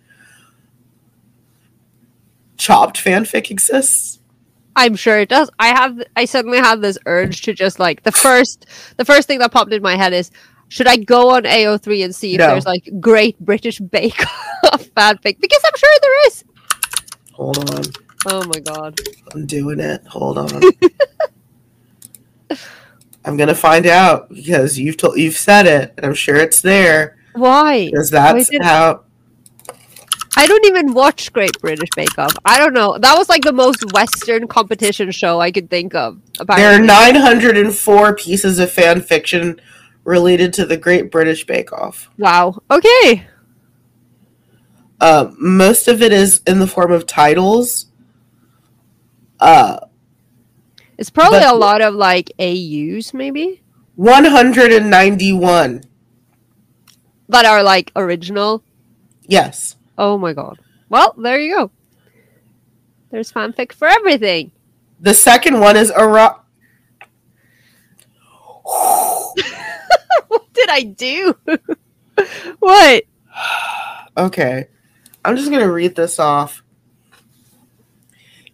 Chopped 2.56 3.02
fanfic 3.02 3.50
exists. 3.50 4.20
I'm 4.76 4.94
sure 4.94 5.18
it 5.18 5.28
does. 5.30 5.50
I 5.58 5.68
have. 5.68 5.98
I 6.14 6.26
suddenly 6.26 6.58
have 6.58 6.80
this 6.82 6.98
urge 7.06 7.42
to 7.42 7.52
just 7.54 7.78
like 7.80 8.02
the 8.02 8.12
first. 8.12 8.66
The 8.98 9.04
first 9.04 9.26
thing 9.26 9.38
that 9.40 9.50
popped 9.50 9.72
in 9.72 9.82
my 9.82 9.96
head 9.96 10.12
is, 10.12 10.30
should 10.68 10.86
I 10.86 10.96
go 10.98 11.30
on 11.30 11.44
AO3 11.44 12.04
and 12.04 12.14
see 12.14 12.34
if 12.34 12.38
No. 12.38 12.48
there's 12.48 12.66
like 12.66 12.88
Great 13.00 13.38
British 13.40 13.78
Bake 13.80 14.20
Off 14.64 14.84
fanfic? 14.96 15.40
Because 15.40 15.62
I'm 15.64 15.76
sure 15.78 15.90
there 16.02 16.26
is. 16.28 16.44
Hold 17.32 17.70
on. 17.74 17.82
Oh 18.26 18.46
my 18.46 18.60
god. 18.60 19.00
I'm 19.34 19.46
doing 19.46 19.80
it. 19.80 20.04
Hold 20.08 20.38
on. 20.38 20.60
I'm 23.24 23.36
gonna 23.36 23.54
find 23.54 23.86
out 23.86 24.28
because 24.28 24.78
you've 24.78 24.96
told 24.96 25.18
you've 25.18 25.36
said 25.36 25.66
it, 25.66 25.94
and 25.96 26.06
I'm 26.06 26.14
sure 26.14 26.36
it's 26.36 26.60
there 26.60 27.16
Why? 27.32 27.86
because 27.86 28.10
that's 28.10 28.48
did- 28.50 28.62
how. 28.62 29.02
I 30.38 30.46
don't 30.46 30.66
even 30.66 30.92
watch 30.92 31.32
Great 31.32 31.58
British 31.60 31.88
Bake 31.96 32.18
Off. 32.18 32.34
I 32.44 32.58
don't 32.58 32.74
know. 32.74 32.98
That 32.98 33.16
was 33.16 33.28
like 33.28 33.42
the 33.42 33.52
most 33.52 33.92
Western 33.92 34.46
competition 34.46 35.10
show 35.10 35.40
I 35.40 35.50
could 35.50 35.70
think 35.70 35.94
of. 35.94 36.18
There 36.56 36.74
are 36.74 36.78
904 36.78 38.16
pieces 38.16 38.58
of 38.58 38.70
fan 38.70 39.00
fiction 39.00 39.58
related 40.04 40.52
to 40.54 40.66
the 40.66 40.76
Great 40.76 41.10
British 41.10 41.46
Bake 41.46 41.72
Off. 41.72 42.10
Wow. 42.18 42.60
Okay. 42.70 43.26
Uh, 45.00 45.30
most 45.38 45.88
of 45.88 46.02
it 46.02 46.12
is 46.12 46.42
in 46.46 46.58
the 46.58 46.66
form 46.66 46.92
of 46.92 47.06
titles. 47.06 47.86
Uh, 49.40 49.78
It's 50.98 51.10
probably 51.10 51.42
a 51.42 51.52
lot 51.54 51.80
of 51.82 51.94
like 51.94 52.30
AUs 52.38 53.12
maybe 53.14 53.62
191. 53.96 55.82
that 57.28 57.44
are 57.44 57.62
like 57.62 57.90
original. 57.96 58.62
Yes. 59.26 59.76
Oh 59.98 60.18
my 60.18 60.32
god. 60.32 60.58
Well, 60.88 61.14
there 61.16 61.40
you 61.40 61.56
go. 61.56 61.70
There's 63.10 63.32
fanfic 63.32 63.72
for 63.72 63.88
everything. 63.88 64.52
The 65.00 65.14
second 65.14 65.60
one 65.60 65.76
is 65.76 65.92
a 65.94 66.06
rock. 66.06 66.46
what 68.62 70.52
did 70.52 70.68
I 70.70 70.82
do? 70.82 71.36
what? 72.58 73.04
Okay. 74.16 74.66
I'm 75.24 75.36
just 75.36 75.50
going 75.50 75.62
to 75.62 75.72
read 75.72 75.96
this 75.96 76.18
off. 76.18 76.62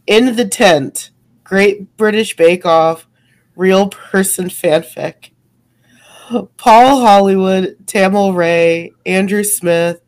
In 0.07 0.37
the 0.37 0.47
tent, 0.47 1.11
Great 1.45 1.97
British 1.97 2.37
Bake 2.37 2.67
Off, 2.67 3.07
real 3.57 3.89
person 3.89 4.49
fanfic. 4.49 5.31
Paul 6.57 7.01
Hollywood, 7.01 7.77
Tamal 7.85 8.35
Ray, 8.35 8.93
Andrew 9.07 9.45
Smith, 9.45 10.01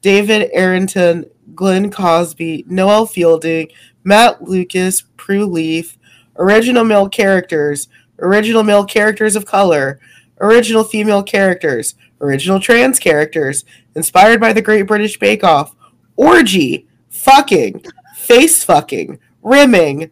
David 0.00 0.50
Arrington, 0.52 1.26
Glenn 1.54 1.90
Cosby, 1.90 2.64
Noel 2.68 3.06
Fielding, 3.06 3.68
Matt 4.04 4.42
Lucas, 4.42 5.02
Prue 5.16 5.46
Leith, 5.46 5.96
original 6.36 6.84
male 6.84 7.08
characters, 7.08 7.88
original 8.20 8.62
male 8.62 8.84
characters 8.84 9.36
of 9.36 9.44
color, 9.44 10.00
original 10.40 10.84
female 10.84 11.22
characters, 11.22 11.94
original 12.20 12.60
trans 12.60 12.98
characters, 12.98 13.64
inspired 13.94 14.40
by 14.40 14.52
the 14.52 14.62
Great 14.62 14.82
British 14.82 15.18
Bake 15.18 15.44
Off, 15.44 15.74
orgy, 16.16 16.86
fucking, 17.10 17.84
face 18.16 18.64
fucking, 18.64 19.18
rimming, 19.42 20.10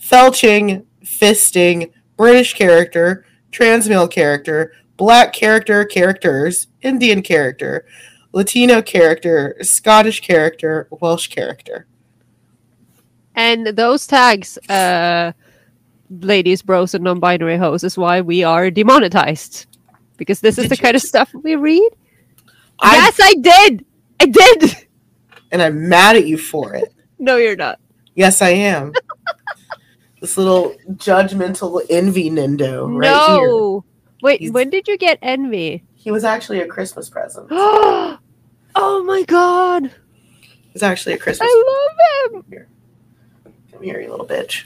felching, 0.00 0.84
fisting, 1.04 1.90
British 2.16 2.54
character, 2.54 3.24
trans 3.50 3.88
male 3.88 4.08
character, 4.08 4.72
black 4.96 5.32
character, 5.32 5.84
characters, 5.84 6.68
Indian 6.82 7.22
character, 7.22 7.86
Latino 8.32 8.82
character, 8.82 9.56
Scottish 9.62 10.20
character, 10.20 10.88
Welsh 10.90 11.28
character. 11.28 11.86
And 13.34 13.66
those 13.68 14.06
tags, 14.06 14.58
uh, 14.68 15.32
ladies, 16.10 16.62
bros, 16.62 16.94
and 16.94 17.04
non-binary 17.04 17.56
hoes, 17.56 17.84
is 17.84 17.96
why 17.96 18.20
we 18.20 18.42
are 18.44 18.70
demonetized 18.70 19.66
because 20.16 20.40
this 20.40 20.58
is 20.58 20.64
Did 20.64 20.72
the 20.72 20.76
you 20.76 20.82
kind 20.82 20.96
of 20.96 21.02
stuff 21.02 21.32
we 21.32 21.56
read. 21.56 21.90
I, 22.80 22.94
yes, 22.96 23.18
I 23.22 23.34
did. 23.34 23.84
I 24.20 24.26
did. 24.26 24.86
and 25.52 25.62
I'm 25.62 25.88
mad 25.88 26.16
at 26.16 26.26
you 26.26 26.36
for 26.36 26.74
it. 26.74 26.92
no, 27.18 27.36
you're 27.36 27.56
not. 27.56 27.78
Yes, 28.14 28.42
I 28.42 28.50
am. 28.50 28.92
this 30.20 30.36
little 30.36 30.74
judgmental 30.94 31.80
envy 31.88 32.30
Nindo 32.30 32.88
right 32.92 33.08
here. 33.08 33.46
no. 33.48 33.84
Wait, 34.20 34.40
He's- 34.40 34.52
when 34.52 34.68
did 34.70 34.88
you 34.88 34.98
get 34.98 35.18
envy? 35.22 35.84
He 35.98 36.10
was 36.10 36.24
actually 36.24 36.60
a 36.60 36.66
Christmas 36.66 37.10
present. 37.10 37.48
oh 37.50 38.18
my 38.74 39.24
god. 39.26 39.92
Was 40.72 40.82
actually 40.82 41.14
a 41.14 41.18
Christmas 41.18 41.48
I 41.50 42.30
love 42.32 42.32
him. 42.34 42.44
Here. 42.48 42.68
Come 43.72 43.82
here, 43.82 44.00
you 44.00 44.10
little 44.10 44.26
bitch. 44.26 44.64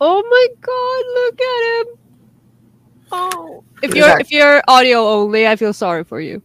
Oh 0.00 0.22
my 0.22 0.46
god, 0.60 1.04
look 1.14 1.40
at 1.40 1.80
him. 1.80 2.00
Oh. 3.12 3.64
If 3.82 3.94
you're 3.94 4.08
act- 4.08 4.22
if 4.22 4.32
you're 4.32 4.62
audio 4.66 5.06
only, 5.06 5.46
I 5.46 5.56
feel 5.56 5.72
sorry 5.72 6.04
for 6.04 6.20
you. 6.20 6.42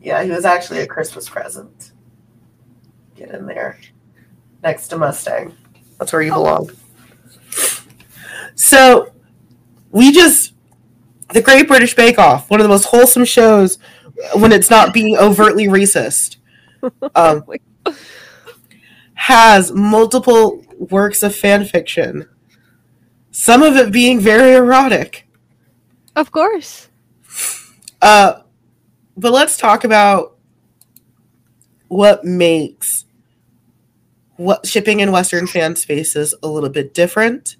Yeah, 0.00 0.22
he 0.22 0.30
was 0.30 0.44
actually 0.44 0.80
a 0.80 0.86
Christmas 0.86 1.28
present. 1.28 1.92
Get 3.16 3.30
in 3.30 3.46
there. 3.46 3.78
Next 4.62 4.88
to 4.88 4.98
Mustang. 4.98 5.56
That's 5.98 6.12
where 6.12 6.22
you 6.22 6.32
oh. 6.32 6.36
belong. 6.36 6.70
So, 8.54 9.12
we 9.90 10.12
just. 10.12 10.54
The 11.32 11.42
Great 11.42 11.68
British 11.68 11.94
Bake 11.94 12.18
Off, 12.18 12.48
one 12.50 12.60
of 12.60 12.64
the 12.64 12.68
most 12.68 12.86
wholesome 12.86 13.24
shows 13.24 13.78
when 14.34 14.52
it's 14.52 14.70
not 14.70 14.94
being 14.94 15.16
overtly 15.16 15.66
racist, 15.66 16.36
um, 17.14 17.44
has 19.14 19.72
multiple 19.72 20.64
works 20.78 21.22
of 21.22 21.34
fan 21.34 21.64
fiction. 21.64 22.28
Some 23.30 23.62
of 23.62 23.76
it 23.76 23.92
being 23.92 24.20
very 24.20 24.54
erotic. 24.54 25.26
Of 26.16 26.32
course. 26.32 26.88
Uh, 28.00 28.40
but 29.16 29.32
let's 29.32 29.56
talk 29.56 29.84
about 29.84 30.36
what 31.88 32.24
makes 32.24 33.04
what 34.36 34.66
shipping 34.66 35.00
in 35.00 35.10
Western 35.10 35.48
fan 35.48 35.74
spaces 35.74 36.34
a 36.42 36.46
little 36.46 36.68
bit 36.70 36.94
different 36.94 37.56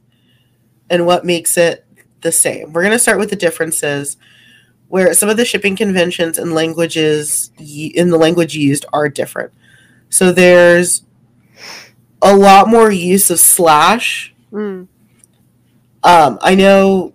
and 0.88 1.06
what 1.06 1.24
makes 1.24 1.58
it 1.58 1.84
the 2.20 2.32
same. 2.32 2.72
We're 2.72 2.82
going 2.82 2.92
to 2.92 2.98
start 2.98 3.18
with 3.18 3.30
the 3.30 3.36
differences 3.36 4.16
where 4.88 5.12
some 5.14 5.28
of 5.28 5.36
the 5.36 5.44
shipping 5.44 5.76
conventions 5.76 6.38
and 6.38 6.54
languages 6.54 7.50
in 7.58 8.10
the 8.10 8.16
language 8.16 8.54
used 8.54 8.86
are 8.92 9.08
different. 9.08 9.52
So 10.10 10.32
there's 10.32 11.02
a 12.22 12.34
lot 12.34 12.68
more 12.68 12.90
use 12.90 13.30
of 13.30 13.38
slash. 13.38 14.34
Mm. 14.52 14.88
Um, 16.02 16.38
I 16.40 16.54
know 16.54 17.12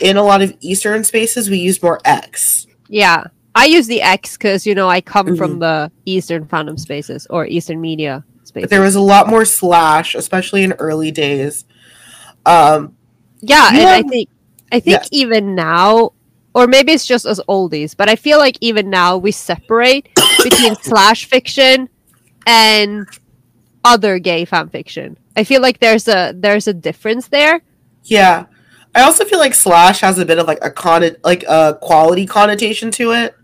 in 0.00 0.16
a 0.16 0.22
lot 0.22 0.42
of 0.42 0.54
Eastern 0.60 1.04
spaces 1.04 1.50
we 1.50 1.58
use 1.58 1.82
more 1.82 2.00
X. 2.04 2.66
Yeah. 2.88 3.24
I 3.54 3.64
use 3.64 3.86
the 3.86 4.02
X 4.02 4.36
because, 4.36 4.66
you 4.66 4.74
know, 4.74 4.88
I 4.88 5.00
come 5.00 5.28
Mhm. 5.28 5.38
from 5.38 5.58
the 5.58 5.90
Eastern 6.04 6.44
fandom 6.44 6.78
spaces 6.78 7.26
or 7.30 7.46
Eastern 7.46 7.80
media 7.80 8.22
spaces. 8.44 8.64
But 8.64 8.70
there 8.70 8.82
was 8.82 8.94
a 8.94 9.00
lot 9.00 9.28
more 9.28 9.44
slash, 9.44 10.14
especially 10.14 10.62
in 10.62 10.72
early 10.74 11.10
days. 11.10 11.64
Um, 12.44 12.92
Yeah, 13.40 13.68
and 13.72 13.88
I 13.88 14.02
think 14.02 14.28
I 14.72 14.80
think 14.80 14.98
Yes. 15.00 15.08
even 15.12 15.54
now, 15.54 16.12
or 16.54 16.66
maybe 16.66 16.92
it's 16.92 17.06
just 17.06 17.26
us 17.26 17.40
oldies, 17.48 17.96
but 17.96 18.08
I 18.08 18.16
feel 18.16 18.38
like 18.38 18.56
even 18.60 18.90
now 18.90 19.16
we 19.16 19.30
separate 19.32 20.08
between 20.42 20.74
slash 20.76 21.26
fiction 21.26 21.88
and 22.46 23.06
other 23.84 24.18
gay 24.18 24.44
fan 24.44 24.68
fiction. 24.68 25.16
I 25.36 25.44
feel 25.44 25.60
like 25.62 25.78
there's 25.80 26.08
a 26.08 26.32
there's 26.36 26.66
a 26.66 26.74
difference 26.74 27.28
there. 27.28 27.62
yeah, 28.04 28.46
I 28.94 29.02
also 29.02 29.24
feel 29.24 29.38
like 29.38 29.54
slash 29.54 30.00
has 30.00 30.18
a 30.18 30.24
bit 30.24 30.38
of 30.38 30.46
like 30.46 30.58
a 30.62 30.70
con 30.70 31.04
like 31.22 31.44
a 31.44 31.78
quality 31.80 32.26
connotation 32.26 32.90
to 32.92 33.12
it. 33.12 33.34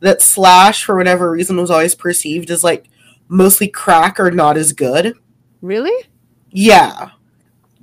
That 0.00 0.22
slash, 0.22 0.84
for 0.84 0.96
whatever 0.96 1.30
reason, 1.30 1.56
was 1.58 1.70
always 1.70 1.94
perceived 1.94 2.50
as 2.50 2.62
like 2.64 2.86
mostly 3.28 3.68
crack 3.68 4.18
or 4.20 4.30
not 4.30 4.56
as 4.56 4.72
good. 4.72 5.14
Really? 5.60 6.06
Yeah, 6.50 7.10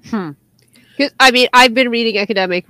'Cause, 0.10 0.36
I 1.20 1.32
mean, 1.32 1.48
I've 1.54 1.74
been 1.74 1.90
reading 1.90 2.18
academic 2.18 2.66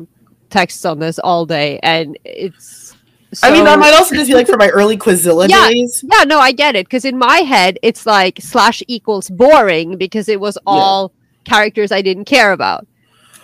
texts 0.49 0.85
on 0.85 0.99
this 0.99 1.19
all 1.19 1.45
day, 1.45 1.79
and 1.83 2.17
it's. 2.23 2.95
I 3.43 3.51
mean 3.51 3.65
that 3.65 3.77
might 3.77 3.93
also 3.93 4.15
just 4.15 4.29
be 4.29 4.33
like 4.35 4.47
for 4.47 4.55
my 4.55 4.69
early 4.69 4.97
Quizilla 4.97 5.49
Yeah. 5.49 5.67
days. 5.67 6.03
Yeah, 6.09 6.23
no, 6.23 6.39
I 6.39 6.53
get 6.53 6.75
it. 6.77 6.85
Because 6.85 7.03
in 7.03 7.17
my 7.17 7.39
head, 7.39 7.77
it's 7.83 8.05
like 8.05 8.39
slash 8.41 8.81
equals 8.87 9.29
boring 9.29 9.97
because 9.97 10.29
it 10.29 10.39
was 10.39 10.57
all 10.65 11.11
characters 11.43 11.91
I 11.91 12.01
didn't 12.01 12.23
care 12.25 12.53
about. 12.53 12.87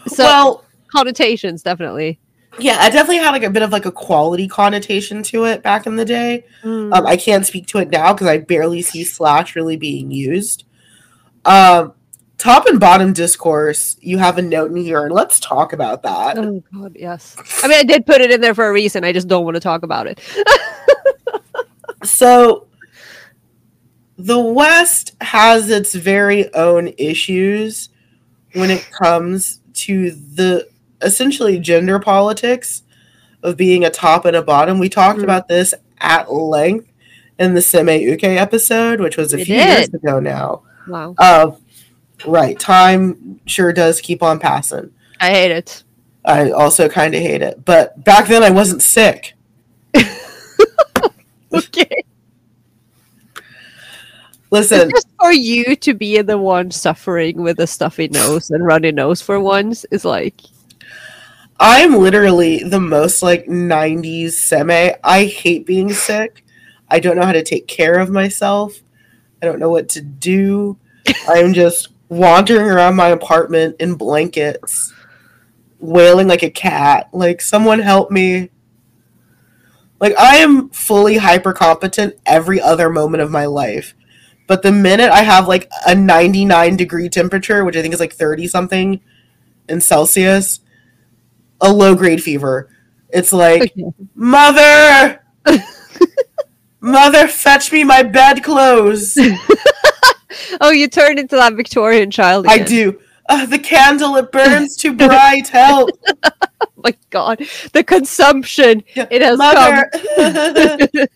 So 0.07 0.23
well, 0.23 0.65
connotations, 0.87 1.63
definitely. 1.63 2.17
yeah, 2.59 2.77
I 2.79 2.89
definitely 2.91 3.17
had 3.17 3.31
like 3.31 3.43
a 3.43 3.49
bit 3.49 3.61
of 3.61 3.71
like 3.73 3.85
a 3.85 3.91
quality 3.91 4.47
connotation 4.47 5.21
to 5.23 5.43
it 5.45 5.61
back 5.63 5.85
in 5.85 5.97
the 5.97 6.05
day. 6.05 6.45
Mm. 6.63 6.93
Um, 6.95 7.05
I 7.05 7.17
can't 7.17 7.45
speak 7.45 7.67
to 7.67 7.79
it 7.79 7.89
now 7.89 8.13
because 8.13 8.27
I 8.27 8.37
barely 8.37 8.81
see 8.81 9.03
slash 9.03 9.53
really 9.53 9.75
being 9.75 10.11
used. 10.11 10.63
Um, 11.43 11.93
top 12.37 12.65
and 12.65 12.79
bottom 12.79 13.13
discourse, 13.13 13.95
you 14.01 14.17
have 14.17 14.37
a 14.37 14.41
note 14.41 14.71
in 14.71 14.77
here, 14.77 15.03
and 15.05 15.13
let's 15.13 15.39
talk 15.39 15.73
about 15.73 16.03
that. 16.03 16.37
oh 16.37 16.63
god, 16.73 16.95
yes. 16.99 17.35
I 17.63 17.67
mean, 17.67 17.77
I 17.79 17.83
did 17.83 18.05
put 18.05 18.21
it 18.21 18.31
in 18.31 18.41
there 18.41 18.53
for 18.55 18.67
a 18.67 18.71
reason. 18.73 19.03
I 19.03 19.11
just 19.13 19.27
don't 19.27 19.43
want 19.45 19.55
to 19.55 19.61
talk 19.61 19.83
about 19.83 20.07
it. 20.07 20.19
So, 22.03 22.67
the 24.17 24.37
West 24.39 25.15
has 25.21 25.69
its 25.69 25.95
very 25.95 26.53
own 26.53 26.89
issues 26.97 27.87
when 28.55 28.69
it 28.69 28.89
comes 28.91 29.61
to 29.75 30.11
the 30.11 30.67
essentially 31.01 31.59
gender 31.59 31.99
politics 31.99 32.83
of 33.41 33.55
being 33.55 33.85
a 33.85 33.89
top 33.89 34.25
and 34.25 34.35
a 34.35 34.41
bottom. 34.41 34.79
We 34.79 34.89
talked 34.89 35.19
Mm. 35.19 35.23
about 35.23 35.47
this 35.47 35.73
at 35.99 36.31
length 36.31 36.89
in 37.39 37.53
the 37.53 37.61
Seme 37.61 38.01
Uke 38.01 38.23
episode, 38.25 38.99
which 38.99 39.15
was 39.15 39.33
a 39.33 39.37
few 39.43 39.55
years 39.55 39.87
ago 39.93 40.19
now. 40.19 40.63
Wow, 40.89 41.15
Uh, 41.17 41.51
right. 42.25 42.59
Time 42.59 43.39
sure 43.45 43.73
does 43.73 44.01
keep 44.01 44.23
on 44.23 44.39
passing. 44.39 44.91
I 45.19 45.29
hate 45.31 45.51
it. 45.51 45.83
I 46.25 46.51
also 46.51 46.87
kind 46.89 47.13
of 47.13 47.21
hate 47.21 47.41
it. 47.41 47.63
But 47.65 48.03
back 48.03 48.27
then 48.27 48.43
I 48.43 48.49
wasn't 48.49 48.81
sick. 48.81 49.33
Okay, 51.55 52.03
Listen, 54.53 54.91
just 54.91 55.07
for 55.19 55.31
you 55.31 55.75
to 55.77 55.95
be 55.95 56.21
the 56.21 56.37
one 56.37 56.69
suffering 56.69 57.41
with 57.41 57.59
a 57.59 57.65
stuffy 57.65 58.07
nose 58.07 58.51
and 58.51 58.63
runny 58.63 58.91
nose 58.91 59.19
for 59.19 59.39
once 59.39 59.83
is 59.89 60.05
like, 60.05 60.41
I'm 61.59 61.95
literally 61.95 62.59
the 62.59 62.79
most 62.79 63.23
like 63.23 63.47
90s 63.47 64.25
seme. 64.27 64.95
I 65.03 65.25
hate 65.25 65.65
being 65.65 65.91
sick. 65.91 66.45
I 66.87 66.99
don't 66.99 67.15
know 67.15 67.25
how 67.25 67.31
to 67.31 67.43
take 67.43 67.65
care 67.65 67.97
of 67.97 68.11
myself. 68.11 68.79
I 69.41 69.47
don't 69.47 69.57
know 69.57 69.71
what 69.71 69.89
to 69.89 70.03
do. 70.03 70.77
I'm 71.27 71.53
just 71.53 71.92
wandering 72.17 72.69
around 72.69 72.95
my 72.95 73.09
apartment 73.09 73.75
in 73.79 73.95
blankets, 73.95 74.93
wailing 75.79 76.27
like 76.27 76.43
a 76.43 76.49
cat. 76.49 77.09
Like, 77.13 77.41
someone 77.41 77.79
help 77.79 78.11
me. 78.11 78.49
Like, 79.99 80.17
I 80.19 80.37
am 80.37 80.69
fully 80.69 81.17
hyper 81.17 81.53
competent 81.53 82.15
every 82.25 82.59
other 82.61 82.89
moment 82.89 83.23
of 83.23 83.31
my 83.31 83.45
life. 83.45 83.95
But 84.47 84.61
the 84.61 84.71
minute 84.71 85.09
I 85.09 85.23
have 85.23 85.47
like 85.47 85.69
a 85.87 85.95
99 85.95 86.75
degree 86.75 87.09
temperature, 87.09 87.63
which 87.63 87.75
I 87.75 87.81
think 87.81 87.93
is 87.93 87.99
like 87.99 88.13
30 88.13 88.47
something 88.47 89.01
in 89.69 89.81
Celsius, 89.81 90.59
a 91.61 91.71
low 91.71 91.95
grade 91.95 92.21
fever. 92.21 92.69
It's 93.09 93.31
like, 93.31 93.61
okay. 93.61 93.93
Mother! 94.15 95.23
Mother, 96.81 97.27
fetch 97.27 97.71
me 97.71 97.83
my 97.83 98.03
bedclothes. 98.03 99.17
oh, 100.61 100.71
you 100.71 100.87
turned 100.87 101.19
into 101.19 101.35
that 101.35 101.53
Victorian 101.53 102.11
child. 102.11 102.45
I 102.47 102.59
do. 102.59 102.99
Uh, 103.29 103.45
the 103.45 103.59
candle, 103.59 104.17
it 104.17 104.31
burns 104.31 104.75
too 104.75 104.93
bright. 104.93 105.47
Help. 105.47 105.89
Oh 106.65 106.89
my 106.89 106.95
god, 107.11 107.39
the 107.71 107.83
consumption 107.83 108.83
Yeah, 108.95 109.07
it 109.09 109.21
has 109.21 109.37
Mother, 109.37 109.89
come. 109.91 110.01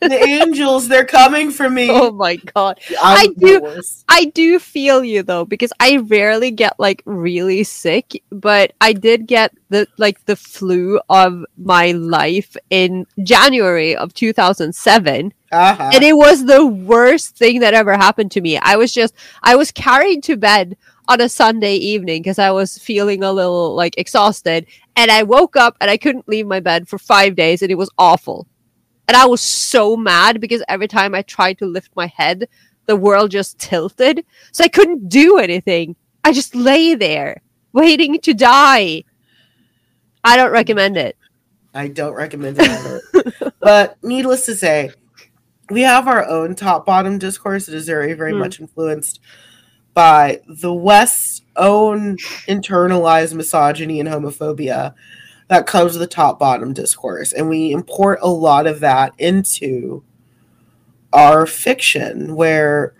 the 0.02 0.24
angels, 0.26 0.88
they're 0.88 1.06
coming 1.06 1.52
for 1.52 1.70
me. 1.70 1.90
oh 1.90 2.12
my 2.12 2.38
god. 2.38 2.80
I'm 3.02 3.18
I 3.18 3.28
do- 3.38 3.82
I 4.08 4.26
do 4.26 4.60
feel 4.60 5.04
you 5.04 5.24
though 5.24 5.44
because 5.46 5.74
I 5.80 5.98
rarely 5.98 6.52
get 6.52 6.80
like 6.80 7.02
really 7.06 7.64
sick, 7.66 8.24
but 8.30 8.74
I 8.80 8.94
did 8.94 9.26
get 9.28 9.54
the 9.70 9.88
like 9.98 10.24
the 10.26 10.36
flu 10.38 11.00
of 11.10 11.46
my 11.58 11.92
life 11.92 12.56
in 12.70 13.06
January 13.24 13.96
of 13.96 14.14
2007 14.14 15.34
Uh-huh. 15.52 15.92
and 15.94 16.04
it 16.04 16.16
was 16.16 16.46
the 16.46 16.66
worst 16.66 17.38
thing 17.38 17.62
that 17.62 17.74
ever 17.74 17.96
happened 17.96 18.32
to 18.32 18.42
me. 18.42 18.58
I 18.58 18.76
was 18.76 18.92
just 18.92 19.16
I 19.44 19.56
was 19.56 19.72
carried 19.72 20.24
to 20.24 20.36
bed 20.36 20.78
on 21.08 21.22
a 21.22 21.30
Sunday 21.30 21.76
evening 21.76 22.22
because 22.22 22.40
I 22.40 22.52
was 22.52 22.78
feeling 22.78 23.24
a 23.24 23.32
little 23.32 23.74
like 23.74 23.98
exhausted 23.98 24.68
and 24.96 25.10
I 25.10 25.24
woke 25.24 25.56
up 25.56 25.78
and 25.80 25.90
I 25.90 25.98
couldn't 25.98 26.28
leave 26.28 26.48
my 26.48 26.60
bed 26.60 26.90
for 26.90 26.98
5 26.98 27.36
days 27.36 27.62
and 27.62 27.72
it 27.72 27.78
was 27.78 27.90
awful. 27.98 28.48
And 29.08 29.16
I 29.16 29.26
was 29.26 29.42
so 29.42 29.96
mad 29.96 30.42
because 30.42 30.64
every 30.68 30.90
time 30.90 31.16
I 31.16 31.22
tried 31.22 31.60
to 31.60 31.66
lift 31.66 31.96
my 31.96 32.08
head, 32.08 32.50
the 32.88 32.98
world 32.98 33.32
just 33.32 33.58
tilted. 33.58 34.26
So 34.52 34.66
I 34.66 34.68
couldn't 34.68 35.08
do 35.08 35.38
anything. 35.38 35.96
I 36.26 36.34
just 36.34 36.56
lay 36.56 36.94
there 36.94 37.42
waiting 37.72 38.20
to 38.20 38.34
die. 38.34 39.06
I 40.26 40.36
don't 40.36 40.52
recommend 40.52 40.98
it. 40.98 41.16
I 41.74 41.88
don't 41.88 42.14
recommend 42.14 42.58
it 42.60 43.54
but 43.60 43.98
needless 44.04 44.46
to 44.46 44.56
say, 44.56 44.92
we 45.70 45.82
have 45.82 46.08
our 46.08 46.26
own 46.28 46.56
top 46.56 46.86
bottom 46.86 47.18
discourse 47.18 47.66
that 47.66 47.76
is 47.76 47.86
very, 47.88 48.14
very 48.14 48.32
Hmm. 48.32 48.40
much 48.40 48.60
influenced 48.60 49.20
by 49.94 50.42
the 50.48 50.74
West's 50.74 51.42
own 51.56 52.18
internalized 52.48 53.34
misogyny 53.34 54.00
and 54.00 54.08
homophobia 54.08 54.94
that 55.48 55.66
comes 55.66 55.94
with 55.94 56.02
the 56.02 56.08
top 56.08 56.38
bottom 56.40 56.74
discourse. 56.74 57.34
And 57.34 57.50
we 57.50 57.72
import 57.72 58.20
a 58.22 58.30
lot 58.30 58.68
of 58.68 58.80
that 58.82 59.14
into 59.18 60.04
our 61.14 61.46
fiction, 61.46 62.36
where 62.36 62.94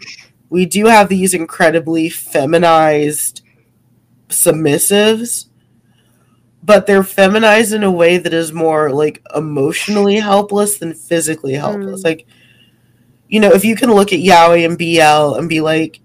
we 0.50 0.66
do 0.66 0.86
have 0.86 1.10
these 1.10 1.34
incredibly 1.34 2.10
feminized 2.10 3.42
submissives 4.30 5.46
but 6.64 6.86
they're 6.86 7.02
feminized 7.02 7.72
in 7.72 7.84
a 7.84 7.92
way 7.92 8.18
that 8.18 8.34
is 8.34 8.52
more 8.52 8.92
like 8.92 9.24
emotionally 9.34 10.18
helpless 10.18 10.78
than 10.80 10.94
physically 10.94 11.54
helpless. 11.54 12.02
Mm. 12.02 12.04
Like, 12.04 12.28
you 13.30 13.40
know, 13.40 13.52
if 13.52 13.66
you 13.66 13.76
can 13.76 13.92
look 13.92 14.14
at 14.14 14.20
Yaoi 14.20 14.66
and 14.66 14.78
BL 14.78 15.38
and 15.38 15.50
be 15.50 15.62
like, 15.62 16.00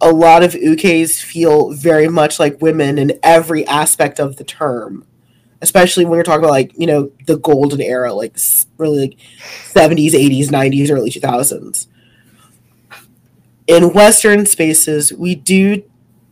a 0.00 0.10
lot 0.12 0.42
of 0.42 0.52
ukes 0.52 1.22
feel 1.22 1.72
very 1.72 2.08
much 2.08 2.38
like 2.38 2.60
women 2.60 2.98
in 2.98 3.18
every 3.22 3.66
aspect 3.66 4.20
of 4.20 4.36
the 4.36 4.44
term, 4.44 5.06
especially 5.62 6.04
when 6.04 6.16
you're 6.16 6.24
talking 6.24 6.40
about 6.40 6.50
like, 6.50 6.72
you 6.76 6.86
know, 6.86 7.10
the 7.26 7.38
golden 7.38 7.80
era, 7.80 8.12
like 8.12 8.36
really 8.76 9.00
like 9.08 9.18
70s, 9.72 10.10
80s, 10.10 10.48
90s, 10.48 10.90
early 10.90 11.10
2000s. 11.10 11.86
in 13.66 13.92
Western 13.92 14.46
spaces, 14.46 15.12
we 15.12 15.34
do 15.34 15.82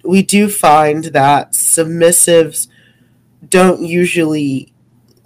we 0.04 0.22
do 0.22 0.50
find 0.50 1.04
that 1.04 1.52
submissives 1.52 2.68
don't 3.48 3.80
usually 3.82 4.72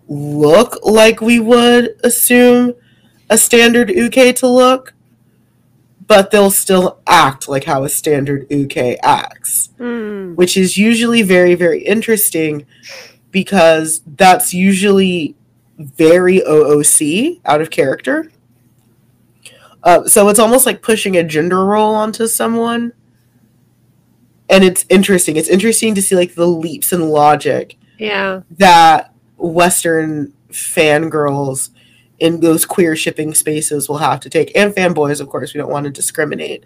look 0.07 0.79
like 0.85 1.21
we 1.21 1.41
would 1.41 1.97
assume 2.05 2.75
a 3.31 3.37
standard 3.39 3.91
uke 3.91 4.35
to 4.37 4.47
look, 4.49 4.95
but 6.07 6.31
they'll 6.31 6.51
still 6.51 6.99
act 7.07 7.49
like 7.49 7.65
how 7.65 7.85
a 7.85 7.89
standard 7.89 8.47
uke 8.51 8.77
acts, 9.03 9.71
Hmm. 9.79 10.35
which 10.35 10.57
is 10.57 10.77
usually 10.79 11.23
very 11.23 11.55
very 11.55 11.81
interesting 11.85 12.65
because 13.31 14.01
that's 14.17 14.55
usually 14.55 15.35
very 15.79 16.41
OOC 16.41 17.41
out 17.45 17.61
of 17.61 17.71
character. 17.71 18.31
Uh, 19.85 20.05
so 20.09 20.29
it's 20.29 20.41
almost 20.41 20.67
like 20.67 20.83
pushing 20.83 21.17
a 21.17 21.23
gender 21.23 21.65
role 21.65 21.95
onto 21.95 22.27
someone. 22.27 22.93
And 24.51 24.65
it's 24.65 24.85
interesting. 24.89 25.37
It's 25.37 25.49
interesting 25.49 25.95
to 25.95 26.03
see 26.03 26.17
like 26.17 26.35
the 26.35 26.47
leaps 26.49 26.93
in 26.93 27.11
logic 27.11 27.77
Yeah. 27.99 28.41
that 28.59 29.13
Western 29.37 30.33
fangirls 30.51 31.69
in 32.21 32.41
those 32.41 32.65
queer 32.65 32.97
shipping 32.97 33.35
spaces 33.35 33.89
will 33.89 33.99
have 33.99 34.21
to 34.21 34.31
take, 34.31 34.51
and 34.57 34.75
fanboys, 34.75 35.21
of 35.21 35.29
course. 35.29 35.55
We 35.55 35.59
don't 35.59 35.71
want 35.71 35.85
to 35.85 35.91
discriminate. 35.91 36.65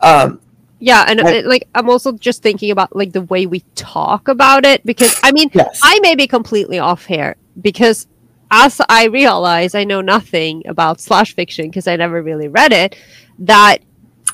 Um, 0.00 0.40
Yeah, 0.82 1.04
and 1.06 1.20
Right. 1.20 1.44
uh, 1.44 1.48
like 1.48 1.68
I'm 1.74 1.90
also 1.90 2.12
just 2.12 2.42
thinking 2.42 2.70
about 2.70 2.96
like 2.96 3.12
the 3.12 3.20
way 3.22 3.44
we 3.44 3.60
talk 3.74 4.28
about 4.28 4.64
it 4.64 4.84
because 4.86 5.14
I 5.22 5.30
mean 5.30 5.50
yes, 5.52 5.78
I 5.82 5.98
may 6.00 6.14
be 6.14 6.26
completely 6.26 6.78
off 6.78 7.04
here 7.04 7.36
because 7.60 8.06
as 8.50 8.80
I 8.88 9.06
realize 9.06 9.74
I 9.74 9.84
know 9.84 10.00
nothing 10.00 10.62
about 10.66 10.98
slash 11.00 11.34
fiction 11.34 11.66
because 11.68 11.86
I 11.86 11.96
never 11.96 12.22
really 12.22 12.48
read 12.48 12.72
it 12.72 12.96
that 13.40 13.82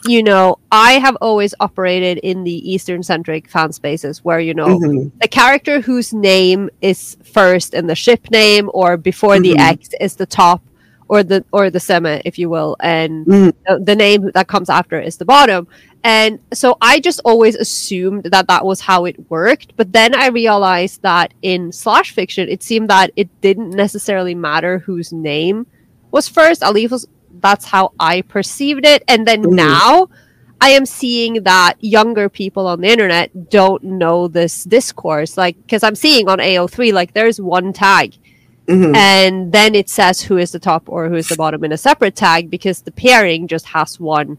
you 0.08 0.22
know 0.22 0.58
I 0.72 0.92
have 0.94 1.16
always 1.20 1.54
operated 1.60 2.18
in 2.18 2.44
the 2.44 2.70
eastern 2.72 3.02
centric 3.02 3.48
fan 3.48 3.72
spaces 3.72 4.24
where 4.24 4.40
you 4.40 4.54
know 4.54 4.78
Mhm. 4.78 5.12
the 5.20 5.28
character 5.28 5.80
whose 5.80 6.12
name 6.12 6.70
is 6.80 7.16
first 7.24 7.74
in 7.74 7.86
the 7.86 7.94
ship 7.94 8.30
name 8.30 8.70
or 8.74 8.96
before 8.96 9.38
the 9.40 9.54
Mhm. 9.54 9.60
X 9.60 9.90
is 10.00 10.16
the 10.16 10.26
top 10.26 10.62
or 11.08 11.22
the 11.22 11.44
or 11.52 11.70
the 11.70 11.78
seme 11.78 12.20
if 12.24 12.38
you 12.38 12.48
will 12.50 12.76
and 12.80 13.26
Mhm. 13.26 13.52
the, 13.66 13.78
the 13.84 13.96
name 13.96 14.30
that 14.34 14.48
comes 14.48 14.68
after 14.68 15.00
is 15.00 15.16
the 15.16 15.24
bottom 15.24 15.66
and 16.04 16.38
so 16.52 16.76
I 16.80 17.00
just 17.00 17.20
always 17.24 17.56
assumed 17.56 18.24
that 18.24 18.46
that 18.48 18.64
was 18.64 18.80
how 18.80 19.06
it 19.06 19.16
worked. 19.28 19.74
But 19.76 19.92
then 19.92 20.14
I 20.14 20.28
realized 20.28 21.02
that 21.02 21.34
in 21.42 21.72
slash 21.72 22.12
fiction, 22.12 22.48
it 22.48 22.62
seemed 22.62 22.88
that 22.90 23.10
it 23.16 23.28
didn't 23.40 23.70
necessarily 23.70 24.32
matter 24.32 24.78
whose 24.78 25.12
name 25.12 25.66
was 26.12 26.28
first. 26.28 26.62
At 26.62 26.74
least 26.74 26.92
was, 26.92 27.08
that's 27.46 27.64
how 27.64 27.92
I 28.00 28.22
perceived 28.22 28.85
it. 28.85 29.02
And 29.09 29.24
then 29.28 29.42
Mhm. 29.42 29.52
now 29.68 30.09
I 30.61 30.70
am 30.70 30.85
seeing 30.87 31.35
that 31.44 31.74
younger 31.80 32.28
people 32.40 32.66
on 32.66 32.80
the 32.80 32.88
internet 32.88 33.28
don't 33.50 33.82
know 34.02 34.26
this 34.26 34.64
discourse. 34.64 35.37
Like, 35.37 35.56
because 35.62 35.82
I'm 35.87 35.94
seeing 35.94 36.28
on 36.28 36.38
AO3, 36.40 36.90
like, 36.92 37.12
there's 37.14 37.40
one 37.40 37.72
tag 37.72 38.14
Mhm. 38.66 38.96
and 38.96 39.52
then 39.52 39.74
it 39.76 39.88
says 39.88 40.22
who 40.22 40.38
is 40.44 40.50
the 40.50 40.59
top 40.59 40.82
or 40.88 41.09
who 41.09 41.14
is 41.22 41.28
the 41.28 41.37
bottom 41.37 41.62
in 41.66 41.70
a 41.72 41.76
separate 41.76 42.16
tag 42.16 42.50
because 42.50 42.80
the 42.82 42.90
pairing 42.90 43.46
just 43.46 43.66
has 43.76 44.00
one 44.00 44.38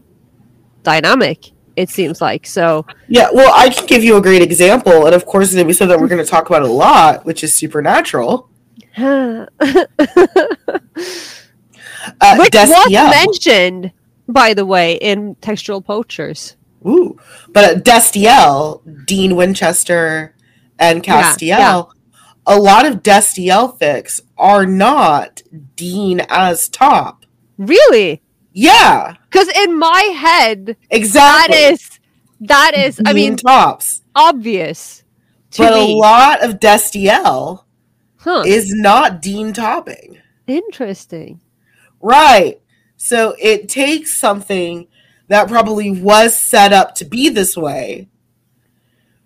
dynamic 0.82 1.38
it 1.76 1.88
seems 1.88 2.20
like 2.20 2.44
so 2.58 2.84
Yeah, 3.08 3.28
well, 3.32 3.52
I 3.56 3.70
can 3.70 3.86
give 3.86 4.02
you 4.08 4.16
a 4.16 4.20
great 4.28 4.42
example, 4.42 5.06
and 5.06 5.14
of 5.14 5.24
course, 5.24 5.54
we 5.54 5.72
said 5.72 5.88
that 5.90 5.98
we're 6.00 6.08
going 6.14 6.24
to 6.26 6.30
talk 6.36 6.46
about 6.50 6.62
a 6.62 6.72
lot, 6.86 7.24
which 7.28 7.40
is 7.44 7.54
Supernatural. 7.54 8.48
Uh, 12.20 12.36
which 12.36 12.54
was 12.54 12.70
Destiel. 12.70 13.10
mentioned 13.10 13.92
by 14.28 14.54
the 14.54 14.64
way 14.66 14.94
in 14.94 15.34
textual 15.36 15.80
poachers 15.80 16.56
Ooh, 16.86 17.18
but 17.48 17.64
uh, 17.64 17.80
Destiel, 17.80 18.82
Dean 19.04 19.34
Winchester, 19.34 20.34
and 20.78 21.02
Castiel, 21.02 21.40
yeah. 21.58 21.82
a 22.46 22.56
lot 22.58 22.86
of 22.86 23.02
Destiel 23.02 23.76
fics 23.78 24.20
are 24.36 24.64
not 24.64 25.42
Dean 25.74 26.20
as 26.28 26.68
top. 26.68 27.24
really 27.56 28.22
Yeah, 28.52 29.16
because 29.28 29.48
in 29.48 29.76
my 29.78 30.02
head 30.02 30.76
exactly. 30.90 31.56
is 31.56 31.98
that 32.40 32.72
is 32.76 33.00
i 33.04 33.12
mean 33.12 33.34
tops, 33.36 34.02
obvious 34.14 35.02
to 35.50 35.62
but 35.62 35.72
a 35.72 35.96
lot 35.96 36.44
of 36.44 36.60
Destiel 36.60 37.64
huh 38.18 38.44
is 38.46 38.72
not 38.72 39.20
Dean 39.20 39.52
topping. 39.52 40.18
interesting 40.46 41.40
Right. 42.00 42.60
So 42.96 43.34
it 43.38 43.68
takes 43.68 44.16
something 44.16 44.88
that 45.28 45.48
probably 45.48 45.90
was 45.90 46.36
set 46.36 46.72
up 46.72 46.94
to 46.96 47.04
be 47.04 47.28
this 47.28 47.56
way, 47.56 48.08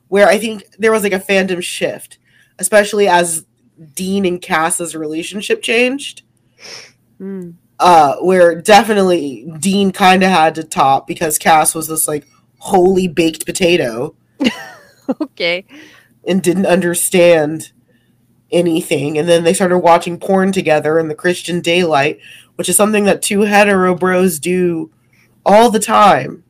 where 0.08 0.28
I 0.28 0.38
think 0.38 0.64
there 0.78 0.92
was 0.92 1.02
like 1.02 1.12
a 1.12 1.18
fandom 1.18 1.62
shift, 1.62 2.18
especially 2.58 3.08
as 3.08 3.46
Dean 3.94 4.24
and 4.26 4.40
Cass's 4.40 4.94
relationship 4.94 5.62
changed. 5.62 6.22
Hmm. 7.18 7.52
Uh, 7.78 8.16
where 8.16 8.60
definitely 8.60 9.50
Dean 9.58 9.90
kind 9.90 10.22
of 10.22 10.30
had 10.30 10.54
to 10.54 10.62
top 10.62 11.06
because 11.06 11.38
Cass 11.38 11.74
was 11.74 11.88
this 11.88 12.06
like 12.06 12.28
holy 12.58 13.08
baked 13.08 13.44
potato 13.44 14.14
okay 15.20 15.64
and 16.26 16.42
didn't 16.42 16.66
understand 16.66 17.72
anything. 18.52 19.18
And 19.18 19.28
then 19.28 19.44
they 19.44 19.54
started 19.54 19.78
watching 19.78 20.18
porn 20.18 20.52
together 20.52 20.98
in 20.98 21.08
the 21.08 21.14
Christian 21.14 21.60
daylight, 21.60 22.20
which 22.56 22.68
is 22.68 22.76
something 22.76 23.04
that 23.04 23.22
two 23.22 23.40
hetero 23.42 23.94
bros 23.94 24.38
do 24.38 24.90
all 25.44 25.70
the 25.70 25.78
time. 25.80 26.44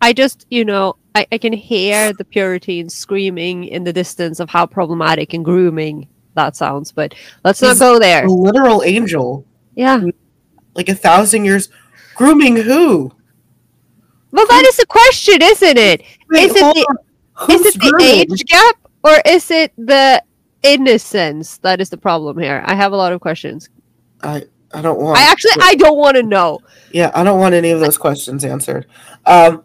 I 0.00 0.12
just, 0.12 0.46
you 0.50 0.64
know, 0.64 0.96
I, 1.14 1.26
I 1.32 1.38
can 1.38 1.52
hear 1.52 2.12
the 2.12 2.24
Puritans 2.24 2.94
screaming 2.94 3.64
in 3.64 3.84
the 3.84 3.92
distance 3.92 4.38
of 4.40 4.48
how 4.48 4.66
problematic 4.66 5.34
and 5.34 5.44
grooming 5.44 6.08
that 6.34 6.54
sounds, 6.54 6.92
but 6.92 7.14
let's 7.44 7.60
not 7.60 7.78
go 7.78 7.98
there. 7.98 8.24
A 8.24 8.30
literal 8.30 8.82
angel, 8.84 9.44
Yeah. 9.74 10.00
like 10.74 10.88
a 10.88 10.94
thousand 10.94 11.44
years. 11.44 11.68
Grooming 12.14 12.56
who? 12.56 13.12
Well, 14.30 14.46
that 14.46 14.64
is 14.68 14.76
the 14.76 14.86
question, 14.86 15.42
isn't 15.42 15.78
it? 15.78 16.02
Is 16.34 16.54
it 16.54 16.74
the- 16.74 16.98
Is 17.52 17.66
it 17.66 17.80
the 17.80 17.98
age 18.02 18.44
gap 18.46 18.76
or 19.02 19.16
is 19.26 19.50
it 19.50 19.72
the 19.78 20.22
innocence 20.62 21.58
that 21.58 21.80
is 21.80 21.88
the 21.90 21.96
problem 21.96 22.38
here? 22.38 22.62
I 22.66 22.74
have 22.74 22.92
a 22.92 22.96
lot 22.96 23.12
of 23.12 23.20
questions. 23.20 23.68
I 24.22 24.44
I 24.72 24.82
don't 24.82 25.00
want. 25.00 25.18
I 25.18 25.22
actually, 25.22 25.52
I 25.60 25.74
don't 25.76 25.98
want 25.98 26.16
to 26.16 26.22
know. 26.22 26.60
yeah, 26.92 27.10
I 27.14 27.24
don't 27.24 27.38
want 27.38 27.54
any 27.54 27.70
of 27.70 27.80
those 27.80 27.96
questions 27.98 28.44
answered. 28.44 28.86
Um, 29.26 29.64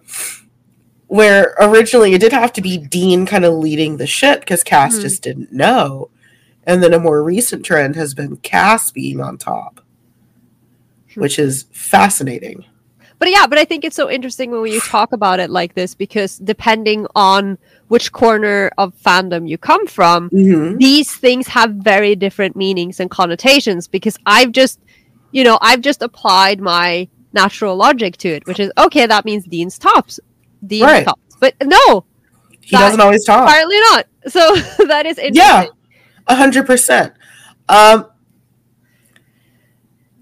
where 1.07 1.53
originally 1.59 2.13
it 2.13 2.21
did 2.21 2.31
have 2.33 2.53
to 2.53 2.61
be 2.61 2.77
Dean 2.77 3.25
kind 3.25 3.45
of 3.45 3.53
leading 3.53 3.97
the 3.97 4.07
shit 4.07 4.39
because 4.39 4.63
Cass 4.63 4.97
Mhm. 4.97 5.01
just 5.01 5.21
didn't 5.21 5.51
know, 5.51 6.09
and 6.65 6.81
then 6.81 6.93
a 6.93 6.99
more 6.99 7.21
recent 7.23 7.63
trend 7.65 7.95
has 7.95 8.13
been 8.13 8.37
Cass 8.37 8.91
being 8.91 9.19
on 9.21 9.37
top, 9.37 9.81
which 11.15 11.37
is 11.37 11.65
fascinating. 11.71 12.65
But 13.19 13.29
yeah, 13.29 13.45
but 13.47 13.57
I 13.57 13.63
think 13.63 13.85
it's 13.85 13.95
so 13.95 14.09
interesting 14.09 14.51
when 14.51 14.71
you 14.71 14.81
talk 14.81 15.13
about 15.13 15.39
it 15.39 15.49
like 15.49 15.75
this 15.75 15.93
because 15.93 16.39
depending 16.39 17.05
on 17.15 17.57
which 17.87 18.11
corner 18.11 18.69
of 18.77 18.93
fandom 19.01 19.47
you 19.47 19.57
come 19.57 19.85
from, 19.87 20.29
hmm 20.29 20.77
these 20.77 21.15
things 21.15 21.47
have 21.47 21.71
very 21.75 22.15
different 22.15 22.55
meanings 22.55 22.99
and 22.99 23.09
connotations 23.11 23.87
because 23.87 24.17
I've 24.25 24.51
just, 24.51 24.79
you 25.33 25.43
know, 25.43 25.57
I've 25.61 25.81
just 25.81 26.01
applied 26.01 26.61
my 26.61 27.09
natural 27.33 27.75
logic 27.75 28.15
to 28.17 28.29
it, 28.29 28.45
which 28.47 28.59
is 28.61 28.71
okay, 28.77 29.05
that 29.05 29.25
means 29.25 29.43
Dean's 29.45 29.77
tops. 29.77 30.19
Dean's 30.65 30.83
Right. 30.83 31.03
tops. 31.05 31.35
But 31.41 31.55
no, 31.61 32.05
He 32.61 32.77
doesn't 32.77 33.01
always 33.01 33.25
talk. 33.25 33.49
apparently 33.49 33.79
not. 33.91 34.05
So 34.27 34.55
that 34.87 35.05
is 35.05 35.17
interesting. 35.17 35.35
Yeah, 35.35 35.65
a 36.27 36.35
hundred 36.35 36.65
percent. 36.65 37.13
Um, 37.67 38.05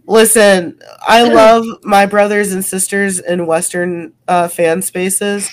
listen, 0.07 0.79
I 1.07 1.23
love 1.33 1.65
my 1.83 2.05
brothers 2.05 2.53
and 2.53 2.63
sisters 2.63 3.19
in 3.19 3.45
Western 3.45 4.13
uh, 4.27 4.47
fan 4.47 4.81
spaces, 4.81 5.49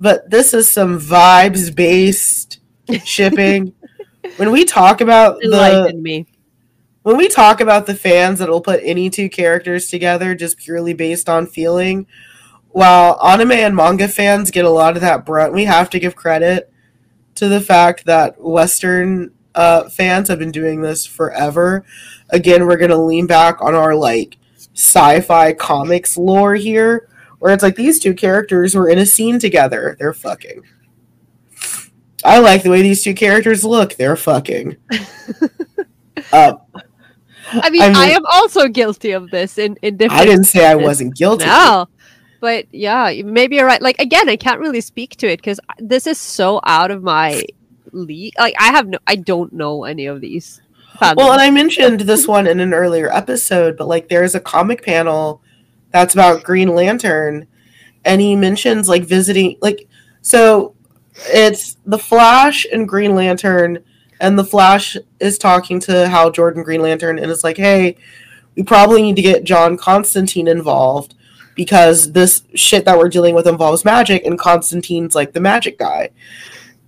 but 0.00 0.28
this 0.30 0.52
is 0.52 0.70
some 0.70 0.98
vibes 1.00 1.74
based 1.74 2.58
shipping. 3.04 3.72
when 4.36 4.50
we 4.52 4.64
talk 4.64 5.00
about 5.00 5.40
the 5.40 5.92
me. 5.96 6.26
When 7.08 7.16
we 7.16 7.26
talk 7.26 7.62
about 7.62 7.86
the 7.86 7.94
fans 7.94 8.38
that 8.38 8.50
will 8.50 8.60
put 8.60 8.82
any 8.82 9.08
two 9.08 9.30
characters 9.30 9.88
together 9.88 10.34
just 10.34 10.58
purely 10.58 10.92
based 10.92 11.26
on 11.26 11.46
feeling, 11.46 12.06
while 12.68 13.18
anime 13.24 13.52
and 13.52 13.74
manga 13.74 14.06
fans 14.06 14.50
get 14.50 14.66
a 14.66 14.70
lot 14.70 14.94
of 14.94 15.00
that 15.00 15.24
brunt, 15.24 15.54
we 15.54 15.64
have 15.64 15.88
to 15.88 15.98
give 15.98 16.14
credit 16.14 16.70
to 17.36 17.48
the 17.48 17.62
fact 17.62 18.04
that 18.04 18.38
Western 18.38 19.32
uh, 19.54 19.88
fans 19.88 20.28
have 20.28 20.38
been 20.38 20.50
doing 20.50 20.82
this 20.82 21.06
forever. 21.06 21.82
Again, 22.28 22.66
we're 22.66 22.76
gonna 22.76 23.02
lean 23.02 23.26
back 23.26 23.62
on 23.62 23.74
our 23.74 23.94
like 23.94 24.36
sci-fi 24.74 25.54
comics 25.54 26.18
lore 26.18 26.56
here, 26.56 27.08
where 27.38 27.54
it's 27.54 27.62
like 27.62 27.76
these 27.76 27.98
two 27.98 28.12
characters 28.12 28.74
were 28.74 28.90
in 28.90 28.98
a 28.98 29.06
scene 29.06 29.38
together. 29.38 29.96
They're 29.98 30.12
fucking. 30.12 30.62
I 32.22 32.40
like 32.40 32.64
the 32.64 32.70
way 32.70 32.82
these 32.82 33.02
two 33.02 33.14
characters 33.14 33.64
look. 33.64 33.94
They're 33.94 34.14
fucking. 34.14 34.76
uh, 36.32 36.52
I 37.62 37.70
mean, 37.70 37.82
I 37.82 37.92
I, 37.94 38.06
am 38.10 38.26
also 38.26 38.68
guilty 38.68 39.12
of 39.12 39.30
this 39.30 39.58
in, 39.58 39.76
in 39.82 39.96
different 39.96 40.20
I 40.20 40.24
didn't 40.24 40.44
say 40.44 40.66
I 40.66 40.74
wasn't 40.74 41.16
guilty. 41.16 41.46
No. 41.46 41.88
but 42.40 42.66
yeah, 42.72 43.12
maybe 43.24 43.56
you're 43.56 43.66
right. 43.66 43.82
Like 43.82 43.98
again, 43.98 44.28
I 44.28 44.36
can't 44.36 44.60
really 44.60 44.80
speak 44.80 45.16
to 45.16 45.28
it 45.28 45.38
because 45.38 45.60
this 45.78 46.06
is 46.06 46.18
so 46.18 46.60
out 46.64 46.90
of 46.90 47.02
my 47.02 47.42
league. 47.92 48.34
Like 48.38 48.54
I 48.58 48.66
have 48.66 48.88
no, 48.88 48.98
I 49.06 49.16
don't 49.16 49.52
know 49.52 49.84
any 49.84 50.06
of 50.06 50.20
these. 50.20 50.60
Well, 51.00 51.32
and 51.32 51.40
I 51.40 51.50
mentioned 51.50 52.00
this 52.00 52.26
one 52.26 52.46
in 52.46 52.58
an 52.58 52.74
earlier 52.74 53.12
episode, 53.12 53.76
but 53.76 53.86
like 53.86 54.08
there 54.08 54.24
is 54.24 54.34
a 54.34 54.40
comic 54.40 54.84
panel 54.84 55.40
that's 55.90 56.14
about 56.14 56.42
Green 56.42 56.74
Lantern, 56.74 57.46
and 58.04 58.20
he 58.20 58.34
mentions 58.34 58.88
like 58.88 59.04
visiting, 59.04 59.56
like 59.62 59.88
so 60.22 60.74
it's 61.26 61.76
the 61.86 61.98
Flash 61.98 62.66
and 62.72 62.88
Green 62.88 63.14
Lantern, 63.14 63.84
and 64.20 64.38
the 64.38 64.44
Flash 64.44 64.96
is 65.20 65.38
talking 65.38 65.80
to 65.80 66.08
Hal 66.08 66.30
Jordan 66.30 66.62
Green 66.62 66.82
Lantern, 66.82 67.18
and 67.18 67.30
it's 67.30 67.44
like, 67.44 67.56
hey, 67.56 67.96
we 68.56 68.62
probably 68.62 69.02
need 69.02 69.16
to 69.16 69.22
get 69.22 69.44
John 69.44 69.76
Constantine 69.76 70.48
involved 70.48 71.14
because 71.54 72.12
this 72.12 72.42
shit 72.54 72.84
that 72.84 72.98
we're 72.98 73.08
dealing 73.08 73.34
with 73.34 73.46
involves 73.46 73.84
magic, 73.84 74.24
and 74.24 74.38
Constantine's 74.38 75.14
like 75.14 75.32
the 75.32 75.40
magic 75.40 75.78
guy. 75.78 76.10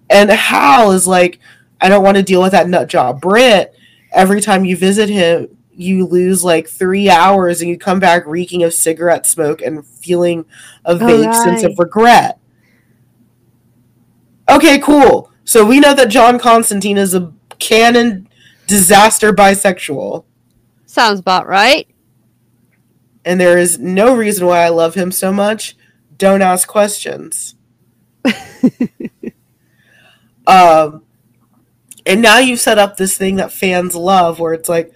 And 0.08 0.30
Hal 0.30 0.92
is 0.92 1.06
like, 1.06 1.38
I 1.80 1.88
don't 1.88 2.02
want 2.02 2.16
to 2.16 2.22
deal 2.22 2.42
with 2.42 2.52
that 2.52 2.68
nut 2.68 2.88
job. 2.88 3.20
Britt, 3.20 3.74
every 4.12 4.40
time 4.40 4.64
you 4.64 4.76
visit 4.76 5.08
him, 5.08 5.56
you 5.72 6.06
lose 6.06 6.44
like 6.44 6.68
three 6.68 7.08
hours 7.08 7.60
and 7.60 7.70
you 7.70 7.78
come 7.78 7.98
back 7.98 8.26
reeking 8.26 8.62
of 8.62 8.74
cigarette 8.74 9.24
smoke 9.24 9.62
and 9.62 9.86
feeling 9.86 10.44
a 10.84 10.90
oh, 10.90 10.96
vague 10.96 11.26
right. 11.26 11.44
sense 11.44 11.62
of 11.62 11.78
regret. 11.78 12.38
Okay, 14.48 14.78
cool. 14.78 15.29
So 15.50 15.64
we 15.64 15.80
know 15.80 15.94
that 15.94 16.10
John 16.10 16.38
Constantine 16.38 16.96
is 16.96 17.12
a 17.12 17.32
canon 17.58 18.28
disaster 18.68 19.32
bisexual. 19.32 20.22
Sounds 20.86 21.18
about 21.18 21.48
right. 21.48 21.88
And 23.24 23.40
there 23.40 23.58
is 23.58 23.76
no 23.76 24.14
reason 24.14 24.46
why 24.46 24.60
I 24.60 24.68
love 24.68 24.94
him 24.94 25.10
so 25.10 25.32
much. 25.32 25.76
Don't 26.16 26.40
ask 26.40 26.68
questions. 26.68 27.56
um, 30.46 31.02
and 32.06 32.22
now 32.22 32.38
you've 32.38 32.60
set 32.60 32.78
up 32.78 32.96
this 32.96 33.18
thing 33.18 33.34
that 33.34 33.50
fans 33.50 33.96
love 33.96 34.38
where 34.38 34.54
it's 34.54 34.68
like, 34.68 34.92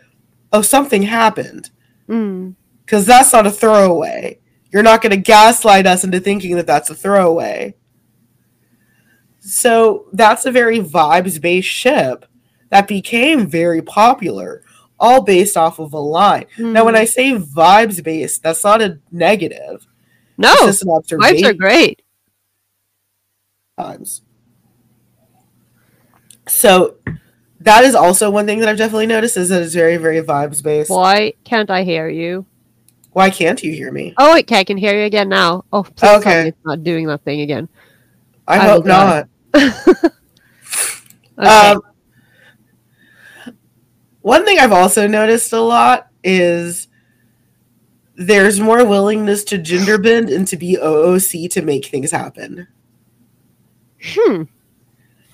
oh, 0.52 0.62
something 0.62 1.02
happened. 1.02 1.70
Because 2.06 3.02
mm. 3.02 3.06
that's 3.08 3.32
not 3.32 3.48
a 3.48 3.50
throwaway. 3.50 4.38
You're 4.72 4.84
not 4.84 5.02
going 5.02 5.10
to 5.10 5.16
gaslight 5.16 5.88
us 5.88 6.04
into 6.04 6.20
thinking 6.20 6.54
that 6.54 6.68
that's 6.68 6.90
a 6.90 6.94
throwaway. 6.94 7.74
So 9.46 10.06
that's 10.14 10.46
a 10.46 10.50
very 10.50 10.78
vibes 10.78 11.38
based 11.38 11.68
ship 11.68 12.24
that 12.70 12.88
became 12.88 13.46
very 13.46 13.82
popular, 13.82 14.62
all 14.98 15.20
based 15.22 15.58
off 15.58 15.78
of 15.78 15.92
a 15.92 15.98
line. 15.98 16.46
Mm. 16.56 16.72
Now, 16.72 16.86
when 16.86 16.96
I 16.96 17.04
say 17.04 17.32
vibes 17.32 18.02
based, 18.02 18.42
that's 18.42 18.64
not 18.64 18.80
a 18.80 18.98
negative. 19.12 19.86
No, 20.38 20.54
it's 20.62 20.82
vibes 20.82 21.44
are 21.44 21.52
great. 21.52 22.00
Times. 23.78 24.22
So 26.48 26.96
that 27.60 27.84
is 27.84 27.94
also 27.94 28.30
one 28.30 28.46
thing 28.46 28.60
that 28.60 28.68
I've 28.70 28.78
definitely 28.78 29.08
noticed 29.08 29.36
is 29.36 29.50
that 29.50 29.60
it's 29.60 29.74
very, 29.74 29.98
very 29.98 30.22
vibes 30.22 30.62
based. 30.62 30.88
Why 30.88 31.34
can't 31.44 31.68
I 31.68 31.82
hear 31.82 32.08
you? 32.08 32.46
Why 33.12 33.28
can't 33.28 33.62
you 33.62 33.72
hear 33.72 33.92
me? 33.92 34.14
Oh, 34.16 34.38
okay, 34.38 34.60
I 34.60 34.64
can 34.64 34.78
hear 34.78 34.98
you 34.98 35.04
again 35.04 35.28
now. 35.28 35.66
Oh, 35.70 35.82
please 35.82 36.16
okay. 36.16 36.48
it's 36.48 36.64
not 36.64 36.82
doing 36.82 37.06
that 37.08 37.22
thing 37.24 37.42
again. 37.42 37.68
I, 38.48 38.58
I 38.58 38.68
hope 38.68 38.86
not. 38.86 39.28
okay. 39.54 40.10
Um, 41.36 41.82
one 44.22 44.44
thing 44.44 44.58
I've 44.58 44.72
also 44.72 45.06
noticed 45.06 45.52
a 45.52 45.60
lot 45.60 46.08
is 46.22 46.88
there's 48.16 48.60
more 48.60 48.84
willingness 48.84 49.44
to 49.44 49.58
gender 49.58 49.98
bend 49.98 50.30
and 50.30 50.46
to 50.48 50.56
be 50.56 50.78
OOC 50.80 51.50
to 51.50 51.62
make 51.62 51.86
things 51.86 52.10
happen. 52.10 52.68
Hmm. 54.02 54.42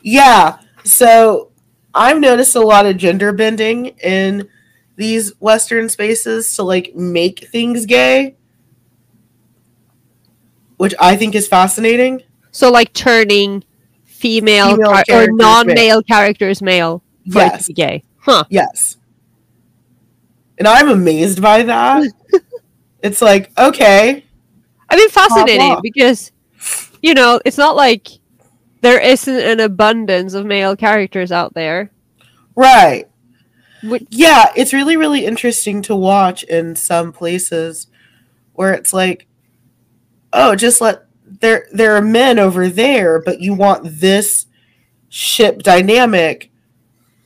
Yeah. 0.03 0.59
So 0.85 1.51
I've 1.95 2.18
noticed 2.21 2.57
a 2.57 2.61
lot 2.61 2.87
of 2.87 2.97
gender 2.97 3.33
bending 3.33 3.87
in 4.03 4.49
these 4.97 5.33
Western 5.41 5.89
spaces 5.89 6.55
to 6.57 6.62
like 6.62 6.95
make 6.95 7.49
things 7.49 7.87
gay, 7.87 8.37
which 10.77 10.95
I 11.01 11.16
think 11.16 11.35
is 11.35 11.49
fascinating. 11.49 12.23
So, 12.53 12.71
like 12.71 12.93
turning 12.93 13.64
female, 14.21 14.77
female 14.77 14.93
car- 14.93 15.05
or 15.11 15.33
non-male 15.33 16.03
characters 16.03 16.61
male 16.61 17.03
for 17.31 17.39
yes. 17.39 17.66
to 17.66 17.68
be 17.68 17.75
gay. 17.75 18.05
Huh. 18.18 18.45
Yes. 18.51 18.99
And 20.59 20.68
I'm 20.68 20.91
amazed 20.91 21.41
by 21.41 21.62
that. 21.62 22.05
it's 23.03 23.23
like, 23.23 23.51
okay. 23.59 24.25
I 24.91 24.97
mean, 24.97 25.09
fascinating 25.09 25.79
because, 25.83 26.33
you 27.03 27.14
know, 27.14 27.41
it's 27.45 27.57
not 27.57 27.77
like 27.77 28.09
there 28.83 29.01
isn't 29.01 29.35
an 29.35 29.61
abundance 29.61 30.35
of 30.35 30.45
male 30.45 30.77
characters 30.77 31.33
out 31.33 31.55
there. 31.55 31.91
Right. 32.55 33.09
Which- 33.83 34.07
yeah, 34.11 34.53
it's 34.55 34.75
really, 34.75 34.99
really 34.99 35.25
interesting 35.25 35.81
to 35.83 35.97
watch 35.97 36.43
in 36.43 36.77
some 36.77 37.12
places 37.12 37.87
where 38.53 38.75
it's 38.75 38.93
like, 38.93 39.27
oh, 40.33 40.55
just 40.55 40.83
let 40.83 41.07
there 41.41 41.66
there 41.72 41.97
are 41.97 42.03
men 42.03 42.38
over 42.38 42.68
there, 42.68 43.20
but 43.20 43.41
you 43.41 43.55
want 43.55 43.82
this 43.84 44.47
ship 45.09 45.62
dynamic, 45.62 46.51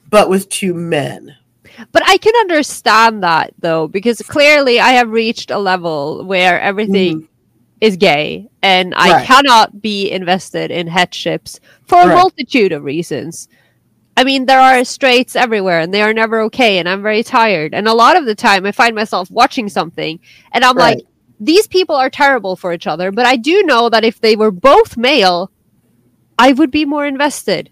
but 0.08 0.28
with 0.28 0.48
two 0.48 0.74
men. 0.74 1.36
But 1.92 2.02
I 2.06 2.16
can 2.18 2.34
understand 2.36 3.22
that 3.24 3.52
though, 3.58 3.88
because 3.88 4.22
clearly 4.22 4.80
I 4.80 4.90
have 4.90 5.10
reached 5.10 5.50
a 5.50 5.58
level 5.58 6.24
where 6.24 6.60
everything 6.60 7.22
mm. 7.22 7.28
is 7.80 7.96
gay, 7.96 8.48
and 8.62 8.92
right. 8.92 9.12
I 9.12 9.24
cannot 9.24 9.82
be 9.82 10.10
invested 10.10 10.70
in 10.70 10.86
het 10.86 11.12
ships 11.12 11.60
for 11.86 12.00
a 12.00 12.06
right. 12.06 12.14
multitude 12.14 12.72
of 12.72 12.84
reasons. 12.84 13.48
I 14.16 14.22
mean, 14.22 14.46
there 14.46 14.60
are 14.60 14.84
straights 14.84 15.34
everywhere, 15.34 15.80
and 15.80 15.92
they 15.92 16.02
are 16.02 16.14
never 16.14 16.40
okay, 16.42 16.78
and 16.78 16.88
I'm 16.88 17.02
very 17.02 17.24
tired. 17.24 17.74
And 17.74 17.88
a 17.88 17.94
lot 17.94 18.16
of 18.16 18.26
the 18.26 18.34
time, 18.36 18.64
I 18.64 18.70
find 18.70 18.94
myself 18.94 19.28
watching 19.28 19.68
something, 19.68 20.20
and 20.52 20.64
I'm 20.64 20.76
right. 20.76 20.98
like, 20.98 21.06
these 21.45 21.66
people 21.66 21.95
are 21.95 22.11
terrible 22.11 22.57
for 22.57 22.72
each 22.72 22.86
other, 22.86 23.12
but 23.12 23.26
I 23.26 23.36
do 23.36 23.62
know 23.64 23.88
that 23.88 24.05
if 24.05 24.20
they 24.20 24.36
were 24.36 24.51
both 24.51 24.97
male, 24.97 25.51
I 26.38 26.53
would 26.53 26.70
be 26.70 26.84
more 26.84 27.07
invested. 27.07 27.70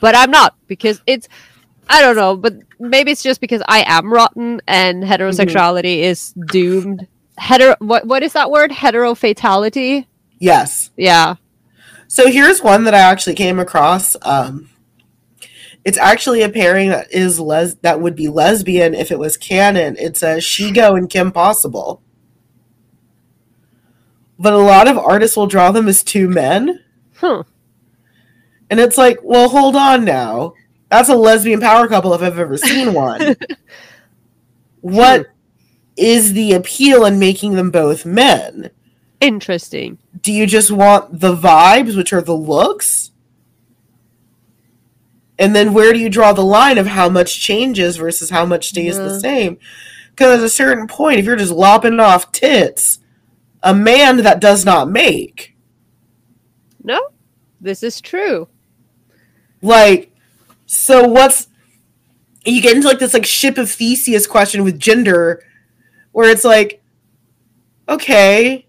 But 0.00 0.14
I'm 0.14 0.30
not 0.30 0.56
because 0.66 1.00
it's 1.06 1.28
I 1.88 2.00
don't 2.00 2.16
know, 2.16 2.36
but 2.36 2.54
maybe 2.78 3.10
it's 3.10 3.22
just 3.22 3.40
because 3.40 3.62
I 3.68 3.84
am 3.86 4.12
rotten 4.12 4.60
and 4.66 5.02
heterosexuality 5.04 5.98
mm-hmm. 5.98 6.04
is 6.04 6.32
doomed. 6.32 7.06
Hetero 7.38 7.76
what 7.78 8.06
what 8.06 8.22
is 8.22 8.32
that 8.34 8.50
word? 8.50 8.72
Hetero 8.72 9.14
fatality? 9.14 10.08
Yes. 10.38 10.90
Yeah. 10.96 11.36
So 12.08 12.28
here's 12.30 12.62
one 12.62 12.84
that 12.84 12.94
I 12.94 12.98
actually 13.00 13.34
came 13.34 13.58
across. 13.58 14.16
Um 14.22 14.70
it's 15.84 15.98
actually 15.98 16.42
a 16.42 16.48
pairing 16.48 16.88
that 16.88 17.12
is 17.12 17.38
les 17.38 17.74
that 17.76 18.00
would 18.00 18.16
be 18.16 18.28
lesbian 18.28 18.94
if 18.94 19.10
it 19.10 19.18
was 19.18 19.36
canon. 19.36 19.96
It's 19.98 20.22
a 20.22 20.36
Shego 20.36 20.96
and 20.96 21.08
Kim 21.08 21.30
Possible 21.30 22.02
but 24.44 24.52
a 24.52 24.58
lot 24.58 24.88
of 24.88 24.98
artists 24.98 25.38
will 25.38 25.46
draw 25.46 25.72
them 25.72 25.88
as 25.88 26.04
two 26.04 26.28
men. 26.28 26.84
Huh. 27.16 27.44
And 28.68 28.78
it's 28.78 28.98
like, 28.98 29.18
well, 29.22 29.48
hold 29.48 29.74
on 29.74 30.04
now. 30.04 30.52
That's 30.90 31.08
a 31.08 31.16
lesbian 31.16 31.62
power 31.62 31.88
couple 31.88 32.12
if 32.12 32.20
I've 32.20 32.38
ever 32.38 32.58
seen 32.58 32.92
one. 32.92 33.36
what 34.82 35.28
is 35.96 36.34
the 36.34 36.52
appeal 36.52 37.06
in 37.06 37.18
making 37.18 37.54
them 37.54 37.70
both 37.70 38.04
men? 38.04 38.68
Interesting. 39.18 39.96
Do 40.20 40.30
you 40.30 40.46
just 40.46 40.70
want 40.70 41.20
the 41.20 41.34
vibes, 41.34 41.96
which 41.96 42.12
are 42.12 42.20
the 42.20 42.36
looks? 42.36 43.12
And 45.38 45.56
then 45.56 45.72
where 45.72 45.94
do 45.94 45.98
you 45.98 46.10
draw 46.10 46.34
the 46.34 46.44
line 46.44 46.76
of 46.76 46.88
how 46.88 47.08
much 47.08 47.40
changes 47.40 47.96
versus 47.96 48.28
how 48.28 48.44
much 48.44 48.68
stays 48.68 48.98
yeah. 48.98 49.04
the 49.04 49.20
same? 49.20 49.56
Because 50.10 50.40
at 50.40 50.44
a 50.44 50.50
certain 50.50 50.86
point, 50.86 51.18
if 51.18 51.24
you're 51.24 51.34
just 51.34 51.50
lopping 51.50 51.98
off 51.98 52.30
tits, 52.30 52.98
a 53.64 53.74
man 53.74 54.18
that 54.18 54.40
does 54.40 54.64
not 54.64 54.90
make. 54.90 55.56
No, 56.84 57.08
this 57.60 57.82
is 57.82 58.00
true. 58.00 58.46
Like, 59.62 60.12
so 60.66 61.08
what's 61.08 61.48
you 62.44 62.60
get 62.60 62.76
into 62.76 62.86
like 62.86 62.98
this 62.98 63.14
like 63.14 63.24
ship 63.24 63.56
of 63.56 63.70
Theseus 63.70 64.26
question 64.26 64.62
with 64.62 64.78
gender, 64.78 65.42
where 66.12 66.30
it's 66.30 66.44
like, 66.44 66.82
okay, 67.88 68.66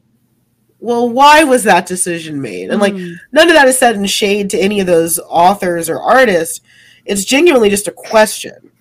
well, 0.79 1.09
why 1.09 1.43
was 1.43 1.63
that 1.63 1.85
decision 1.85 2.41
made? 2.41 2.69
And 2.69 2.79
like, 2.79 2.93
mm. 2.93 3.15
none 3.33 3.49
of 3.49 3.55
that 3.55 3.67
is 3.67 3.77
said 3.77 3.95
in 3.95 4.05
shade 4.05 4.49
to 4.51 4.59
any 4.59 4.79
of 4.79 4.87
those 4.87 5.19
authors 5.19 5.89
or 5.89 6.01
artists. 6.01 6.61
It's 7.05 7.25
genuinely 7.25 7.69
just 7.69 7.87
a 7.87 7.91
question 7.91 8.71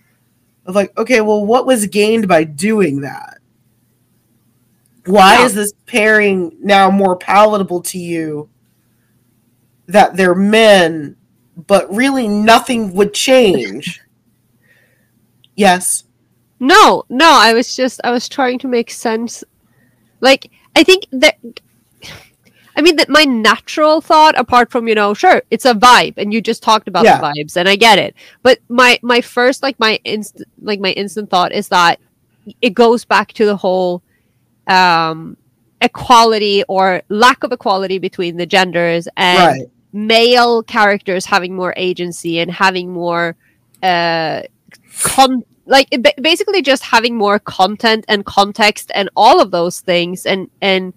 of 0.65 0.77
like, 0.77 0.97
okay, 0.97 1.21
well, 1.21 1.45
what 1.45 1.67
was 1.67 1.87
gained 1.87 2.29
by 2.29 2.45
doing 2.45 3.01
that? 3.01 3.34
Why 5.07 5.39
yeah. 5.39 5.45
is 5.45 5.55
this 5.55 5.73
pairing 5.87 6.57
now 6.61 6.91
more 6.91 7.17
palatable 7.17 7.83
to 7.83 7.99
you 7.99 8.49
that 9.87 10.17
they're 10.17 10.35
men, 10.35 11.17
but 11.67 11.93
really 11.95 12.27
nothing 12.27 12.95
would 12.95 13.13
change? 13.13 14.01
yes. 15.57 16.05
No, 16.59 17.05
no, 17.09 17.31
I 17.31 17.53
was 17.53 17.77
just 17.77 18.01
I 18.05 18.11
was 18.11 18.29
trying 18.29 18.59
to 18.61 18.69
make 18.69 18.91
sense. 18.91 19.45
Like 20.21 20.51
I 20.75 20.83
think 20.83 21.07
that 21.13 21.39
I 22.77 22.83
mean, 22.83 22.97
that 22.97 23.09
my 23.09 23.25
natural 23.25 24.01
thought, 24.01 24.37
apart 24.39 24.71
from 24.71 24.89
you 24.89 24.95
know, 24.95 25.15
sure, 25.15 25.43
it's 25.51 25.65
a 25.65 25.75
vibe, 25.75 26.15
and 26.17 26.33
you 26.33 26.41
just 26.41 26.63
talked 26.63 26.89
about 26.89 27.05
Yeah. 27.05 27.19
the 27.19 27.27
vibes, 27.27 27.57
and 27.57 27.69
I 27.69 27.77
get 27.77 27.99
it. 27.99 28.15
But 28.43 28.59
my 28.69 28.99
my 29.03 29.21
first 29.21 29.63
like 29.63 29.79
my 29.79 30.01
instant 30.05 30.49
like 30.61 30.81
my 30.81 30.91
instant 30.91 31.31
thought 31.31 31.53
is 31.53 31.69
that 31.69 32.01
it 32.61 32.75
goes 32.75 33.05
back 33.05 33.33
to 33.35 33.47
the 33.47 33.57
whole 33.57 34.03
um 34.69 35.37
equality 35.81 36.65
or 36.69 37.03
lack 37.09 37.45
of 37.45 37.53
equality 37.53 37.99
between 37.99 38.37
the 38.37 38.47
genders 38.47 39.07
and 39.17 39.39
right. 39.61 39.71
male 39.93 40.63
characters 40.63 41.27
having 41.27 41.55
more 41.55 41.75
agency 41.77 42.39
and 42.39 42.51
having 42.51 42.91
more 42.91 43.37
uh 43.83 44.41
con 45.03 45.43
like 45.67 45.89
basically 46.21 46.63
just 46.63 46.83
having 46.83 47.17
more 47.17 47.39
content 47.39 48.05
and 48.09 48.25
context 48.25 48.91
and 48.95 49.11
all 49.17 49.41
of 49.41 49.51
those 49.51 49.81
things 49.81 50.25
and 50.27 50.49
and 50.63 50.95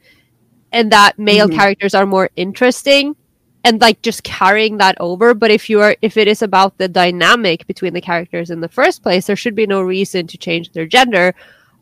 and 0.72 0.91
that 0.91 1.18
male 1.18 1.47
Mhm. 1.47 1.55
characters 1.55 1.93
are 1.93 2.05
more 2.05 2.30
interesting 2.36 3.15
and 3.63 3.82
like 3.82 4.01
just 4.01 4.24
carrying 4.24 4.78
that 4.78 4.95
over 4.99 5.34
but 5.34 5.51
if 5.51 5.70
you 5.70 5.82
are 5.82 5.95
if 6.01 6.15
it 6.18 6.28
is 6.28 6.41
about 6.41 6.78
the 6.78 6.88
dynamic 6.88 7.65
between 7.68 7.93
the 7.93 8.01
characters 8.01 8.49
in 8.49 8.61
the 8.61 8.70
first 8.70 9.03
place 9.03 9.28
there 9.28 9.36
should 9.36 9.55
be 9.55 9.65
no 9.68 9.82
reason 9.82 10.28
to 10.28 10.38
change 10.38 10.72
their 10.72 10.86
gender 10.86 11.34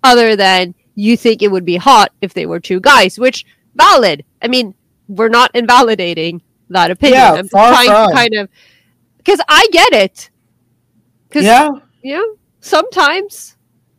other 0.03 0.35
than 0.35 0.73
you 0.95 1.15
think 1.17 1.41
it 1.41 1.51
would 1.51 1.65
be 1.65 1.75
hot 1.77 2.11
if 2.21 2.33
they 2.33 2.45
were 2.45 2.59
two 2.59 2.79
guys 2.79 3.19
which 3.19 3.45
valid 3.75 4.23
i 4.41 4.47
mean 4.47 4.73
we're 5.07 5.29
not 5.29 5.51
invalidating 5.53 6.41
that 6.69 6.89
opinion 6.91 7.19
Yeah, 7.21 7.33
i'm 7.33 7.47
far 7.47 7.71
trying 7.71 7.89
from. 7.89 8.09
to 8.09 8.15
kind 8.15 8.33
of 8.35 8.49
because 9.17 9.39
i 9.47 9.67
get 9.71 9.93
it 9.93 10.29
because 11.27 11.43
Yeah. 11.43 11.69
know, 12.03 12.35
sometimes 12.61 13.55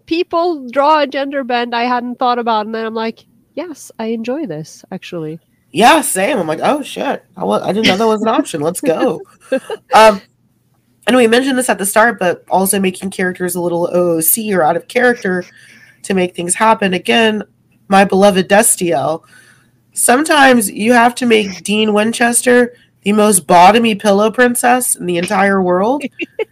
people 0.06 0.68
draw 0.70 1.00
a 1.00 1.06
gender 1.06 1.44
bend 1.44 1.74
I 1.74 1.82
hadn't 1.84 2.18
thought 2.18 2.38
about, 2.38 2.64
and 2.66 2.74
then 2.74 2.86
I'm 2.86 2.94
like, 2.94 3.26
yes, 3.54 3.90
I 3.98 4.06
enjoy 4.06 4.46
this 4.46 4.84
actually. 4.90 5.40
Yeah, 5.72 6.00
same. 6.00 6.38
I'm 6.38 6.46
like, 6.46 6.60
oh 6.62 6.82
shit, 6.82 7.24
I, 7.36 7.44
wa- 7.44 7.60
I 7.62 7.72
didn't 7.72 7.88
know 7.88 7.96
that 7.96 8.06
was 8.06 8.22
an 8.22 8.28
option. 8.28 8.60
Let's 8.60 8.80
go. 8.80 9.20
Um, 9.94 10.20
and 11.06 11.16
we 11.16 11.26
mentioned 11.26 11.56
this 11.58 11.68
at 11.68 11.78
the 11.78 11.86
start, 11.86 12.18
but 12.18 12.44
also 12.50 12.80
making 12.80 13.10
characters 13.10 13.54
a 13.54 13.60
little 13.60 13.88
OOC 13.94 14.56
or 14.56 14.62
out 14.62 14.76
of 14.76 14.88
character 14.88 15.44
to 16.06 16.14
make 16.14 16.34
things 16.34 16.54
happen. 16.54 16.94
Again, 16.94 17.42
my 17.88 18.04
beloved 18.04 18.48
Destiel. 18.48 19.22
Sometimes 19.92 20.70
you 20.70 20.92
have 20.92 21.14
to 21.16 21.26
make 21.26 21.62
Dean 21.62 21.92
Winchester 21.92 22.74
the 23.02 23.12
most 23.12 23.46
bottomy 23.46 24.00
pillow 24.00 24.30
princess 24.30 24.96
in 24.96 25.06
the 25.06 25.16
entire 25.16 25.62
world, 25.62 26.02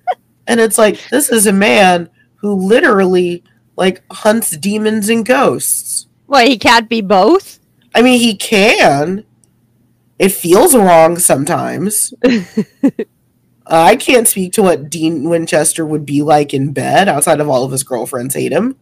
and 0.47 0.61
it's 0.61 0.79
like 0.79 1.09
this 1.11 1.31
is 1.31 1.47
a 1.47 1.53
man 1.53 2.09
who 2.37 2.55
literally 2.55 3.43
like 3.77 4.03
hunts 4.11 4.57
demons 4.57 5.09
and 5.09 5.27
ghosts. 5.27 6.07
Why 6.27 6.47
he 6.47 6.59
can't 6.59 6.89
be 6.89 7.01
both? 7.01 7.59
I 7.95 8.03
mean, 8.03 8.21
he 8.21 8.35
can. 8.37 9.25
It 10.19 10.31
feels 10.31 10.75
wrong 10.75 11.19
sometimes. 11.19 12.15
I 13.67 13.97
can't 13.97 14.29
speak 14.29 14.53
to 14.55 14.63
what 14.63 14.91
Dean 14.91 15.29
Winchester 15.29 15.87
would 15.87 16.05
be 16.05 16.23
like 16.23 16.53
in 16.53 16.73
bed 16.73 17.09
outside 17.09 17.41
of 17.41 17.49
all 17.49 17.65
of 17.65 17.73
his 17.73 17.83
girlfriends 17.83 18.35
hate 18.35 18.53
him. 18.53 18.77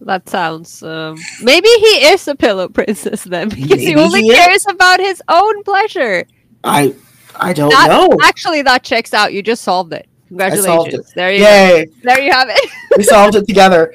That 0.00 0.28
sounds. 0.28 0.82
Um, 0.82 1.18
maybe 1.42 1.68
he 1.68 2.06
is 2.08 2.26
a 2.28 2.34
pillow 2.34 2.68
princess 2.68 3.24
then, 3.24 3.48
because 3.50 3.80
he 3.80 3.94
only 3.96 4.22
he 4.22 4.30
is. 4.30 4.38
cares 4.38 4.66
about 4.68 5.00
his 5.00 5.22
own 5.28 5.62
pleasure. 5.64 6.24
I 6.64 6.94
I 7.36 7.52
don't 7.52 7.70
That- 7.70 7.88
know. 7.88 8.16
Actually, 8.22 8.62
that 8.62 8.82
checks 8.84 9.12
out. 9.12 9.32
You 9.32 9.42
just 9.42 9.62
solved 9.62 9.92
it. 9.92 10.08
Congratulations. 10.28 11.10
There 11.14 11.32
you 11.32 11.38
go. 11.38 11.84
There 12.02 12.20
you 12.20 12.30
have 12.30 12.48
it. 12.50 12.70
we 12.98 13.02
solved 13.02 13.34
it 13.34 13.46
together. 13.46 13.94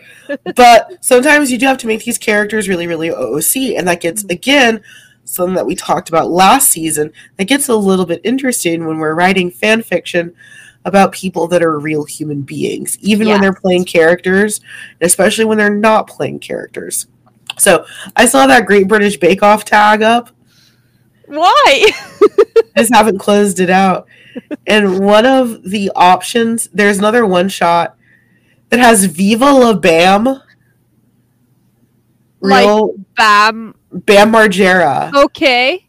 But 0.56 1.04
sometimes 1.06 1.52
you 1.52 1.60
do 1.60 1.68
have 1.68 1.78
to 1.80 1.88
make 1.88 2.04
these 2.04 2.18
characters 2.18 2.68
really, 2.68 2.88
really 2.88 3.10
OOC, 3.10 3.78
and 3.78 3.88
that 3.88 4.02
gets 4.02 4.24
again 4.26 4.82
something 5.26 5.56
that 5.56 5.66
we 5.66 5.76
talked 5.76 6.10
about 6.10 6.32
last 6.32 6.70
season. 6.70 7.14
That 7.38 7.46
gets 7.46 7.70
a 7.70 7.76
little 7.76 8.06
bit 8.06 8.20
interesting 8.24 8.86
when 8.88 8.98
we're 8.98 9.14
writing 9.14 9.52
fan 9.52 9.84
fiction 9.84 10.34
about 10.86 11.12
people 11.12 11.48
that 11.48 11.64
are 11.64 11.80
real 11.80 12.04
human 12.04 12.42
beings, 12.42 12.98
even 13.00 13.28
when 13.28 13.42
they're 13.42 13.54
playing 13.54 13.86
characters, 13.86 14.60
especially 15.02 15.46
when 15.46 15.58
they're 15.58 15.74
not 15.74 16.08
playing 16.08 16.40
characters. 16.40 17.08
So 17.58 17.86
I 18.16 18.26
saw 18.26 18.48
that 18.48 18.66
Great 18.66 18.88
British 18.88 19.18
Bake 19.18 19.44
Off 19.44 19.64
tag 19.66 20.02
up. 20.02 20.30
Why? 21.28 21.52
I 21.56 22.62
just 22.78 22.94
haven't 22.94 23.20
closed 23.20 23.60
it 23.60 23.70
out. 23.70 24.08
And 24.68 25.00
one 25.00 25.26
of 25.26 25.64
the 25.64 25.92
options, 25.96 26.68
there's 26.74 26.98
another 26.98 27.26
one 27.26 27.50
shot 27.50 27.96
that 28.70 28.80
has 28.80 29.06
Viva 29.06 29.46
La 29.52 29.74
Bam. 29.74 30.42
Like- 32.42 32.90
Bam. 33.16 33.76
Bam 33.92 34.32
Margera. 34.32 35.14
Okay. 35.14 35.86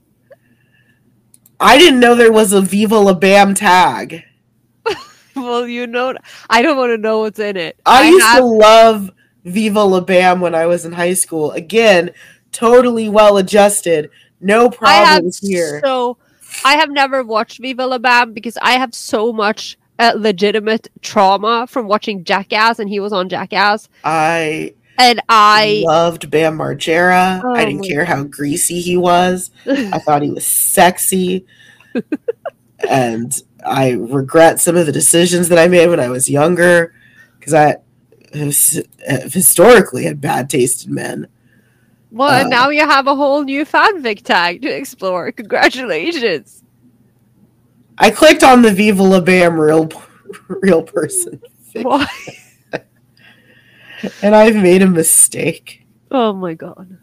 I 1.58 1.78
didn't 1.78 2.00
know 2.00 2.14
there 2.14 2.32
was 2.32 2.52
a 2.52 2.60
Viva 2.60 2.98
La 2.98 3.14
Bam 3.14 3.54
tag. 3.54 4.24
Well, 5.44 5.66
you 5.66 5.86
know, 5.86 6.14
I 6.48 6.62
don't 6.62 6.76
want 6.76 6.90
to 6.90 6.98
know 6.98 7.20
what's 7.20 7.38
in 7.38 7.56
it. 7.56 7.78
I, 7.84 8.08
used 8.08 8.24
have- 8.24 8.38
to 8.38 8.44
love 8.44 9.10
Viva 9.44 9.82
La 9.82 10.00
Bam 10.00 10.40
when 10.40 10.54
I 10.54 10.66
was 10.66 10.84
in 10.84 10.92
high 10.92 11.14
school. 11.14 11.50
Again, 11.52 12.12
totally 12.52 13.08
well 13.08 13.36
adjusted. 13.36 14.10
No 14.40 14.66
I 14.66 14.68
problems 14.68 15.38
here. 15.38 15.80
so 15.84 16.18
I 16.64 16.76
have 16.76 16.90
never 16.90 17.22
watched 17.24 17.60
Viva 17.60 17.86
La 17.86 17.98
Bam 17.98 18.32
because 18.32 18.56
I 18.62 18.72
have 18.72 18.94
so 18.94 19.32
much 19.32 19.76
uh, 19.98 20.12
legitimate 20.16 20.88
trauma 21.02 21.66
from 21.68 21.86
watching 21.86 22.24
Jackass, 22.24 22.78
and 22.78 22.88
he 22.88 23.00
was 23.00 23.12
on 23.12 23.28
Jackass, 23.28 23.88
I 24.02 24.74
and 24.98 25.20
I 25.28 25.82
loved 25.86 26.30
Bam 26.30 26.58
Margera. 26.58 27.42
Oh 27.44 27.54
I 27.54 27.64
didn't 27.64 27.86
care 27.88 28.04
how 28.04 28.24
greasy 28.24 28.80
he 28.80 28.96
was. 28.96 29.50
I 29.66 29.98
thought 29.98 30.22
he 30.22 30.30
was 30.30 30.46
sexy. 30.46 31.46
and 32.88 33.40
I 33.64 33.92
regret 33.92 34.60
some 34.60 34.76
of 34.76 34.86
the 34.86 34.92
decisions 34.92 35.48
that 35.48 35.58
I 35.58 35.68
made 35.68 35.88
when 35.88 36.00
I 36.00 36.08
was 36.08 36.28
younger 36.28 36.94
because 37.38 37.54
I 37.54 37.76
have 38.34 39.32
historically 39.32 40.04
had 40.04 40.20
bad 40.20 40.50
taste 40.50 40.86
in 40.86 40.94
men. 40.94 41.28
well, 42.10 42.30
uh, 42.30 42.40
and 42.40 42.50
now 42.50 42.70
you 42.70 42.86
have 42.86 43.06
a 43.06 43.14
whole 43.14 43.42
new 43.42 43.64
fanfic 43.64 44.22
tag 44.22 44.62
to 44.62 44.68
explore. 44.68 45.32
Congratulations! 45.32 46.62
I 47.98 48.10
clicked 48.10 48.42
on 48.42 48.62
the 48.62 48.72
Viva 48.72 49.02
La 49.02 49.20
Bam 49.20 49.58
real 49.58 49.90
real 50.48 50.82
person 50.82 51.40
Why? 51.82 52.06
and 54.22 54.34
I've 54.34 54.56
made 54.56 54.82
a 54.82 54.86
mistake. 54.86 55.86
Oh 56.10 56.32
my 56.32 56.54
god! 56.54 56.98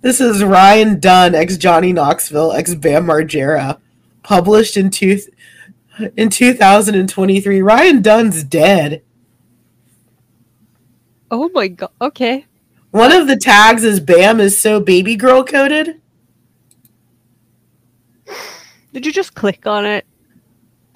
This 0.00 0.20
is 0.20 0.42
Ryan 0.42 0.98
Dunn, 0.98 1.34
ex 1.34 1.56
Johnny 1.56 1.92
Knoxville, 1.92 2.52
ex 2.52 2.74
Bam 2.74 3.06
Margera, 3.06 3.78
published 4.22 4.76
in 4.76 4.90
two 4.90 5.18
in 6.16 6.30
2023. 6.30 7.62
Ryan 7.62 8.02
Dunn's 8.02 8.42
dead. 8.44 9.02
Oh 11.30 11.50
my 11.54 11.68
god! 11.68 11.90
Okay. 12.00 12.46
One 12.90 13.12
of 13.12 13.28
the 13.28 13.36
tags 13.36 13.84
is 13.84 14.00
Bam 14.00 14.40
is 14.40 14.60
so 14.60 14.80
baby 14.80 15.14
girl 15.16 15.44
coded. 15.44 16.00
Did 18.92 19.06
you 19.06 19.12
just 19.12 19.34
click 19.34 19.66
on 19.66 19.86
it? 19.86 20.04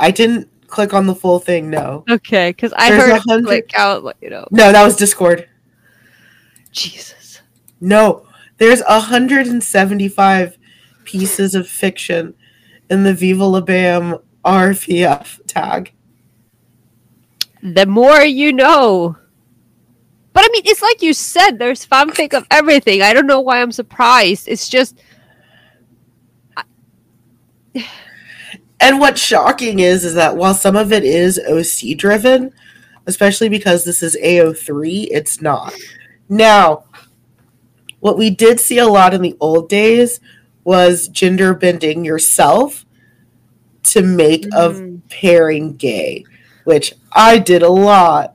I 0.00 0.10
didn't 0.10 0.48
click 0.66 0.92
on 0.92 1.06
the 1.06 1.14
full 1.14 1.38
thing, 1.38 1.70
no. 1.70 2.02
Okay, 2.10 2.50
because 2.50 2.72
I 2.76 2.90
There's 2.90 3.02
heard 3.12 3.22
hundred- 3.28 3.46
click 3.46 3.70
out. 3.76 4.16
You 4.20 4.30
know, 4.30 4.48
No, 4.50 4.72
that 4.72 4.82
was 4.84 4.96
Discord. 4.96 5.48
Jesus. 6.72 7.40
No, 7.80 8.26
there's 8.58 8.82
175 8.88 10.58
pieces 11.04 11.54
of 11.54 11.68
fiction 11.68 12.34
in 12.90 13.02
the 13.02 13.14
Viva 13.14 13.44
La 13.44 13.60
Bam 13.60 14.18
RPF 14.44 15.40
tag. 15.46 15.92
the 17.62 17.86
more 17.86 18.20
you 18.22 18.52
know. 18.52 19.16
But 20.32 20.44
I 20.44 20.48
mean, 20.52 20.62
it's 20.66 20.82
like 20.82 21.00
you 21.00 21.14
said, 21.14 21.58
there's 21.58 21.86
fanfic 21.86 22.34
of 22.34 22.46
everything. 22.50 23.02
I 23.02 23.14
don't 23.14 23.26
know 23.26 23.40
why 23.40 23.62
I'm 23.62 23.72
surprised. 23.72 24.48
It's 24.48 24.68
just 24.68 25.00
And 28.80 29.00
what's 29.00 29.20
shocking 29.20 29.78
is 29.78 30.04
is 30.04 30.12
that 30.14 30.36
while 30.36 30.52
some 30.52 30.76
of 30.76 30.92
it 30.92 31.04
is 31.04 31.38
OC 31.38 31.96
driven, 31.96 32.52
especially 33.06 33.48
because 33.48 33.82
this 33.82 34.02
is 34.02 34.14
AO3, 34.22 35.08
it's 35.10 35.40
not. 35.40 35.72
Now, 36.28 36.84
what 38.00 38.18
we 38.18 38.28
did 38.28 38.60
see 38.60 38.78
a 38.78 38.86
lot 38.86 39.14
in 39.14 39.22
the 39.22 39.38
old 39.40 39.70
days 39.70 40.20
was 40.64 41.08
gender 41.08 41.54
bending 41.54 42.04
yourself 42.04 42.84
to 43.84 44.02
make 44.02 44.46
a 44.46 44.70
Mm. 44.70 45.00
pairing 45.10 45.74
gay, 45.76 46.24
which 46.64 46.94
I 47.12 47.38
did 47.38 47.62
a 47.62 47.68
lot. 47.68 48.34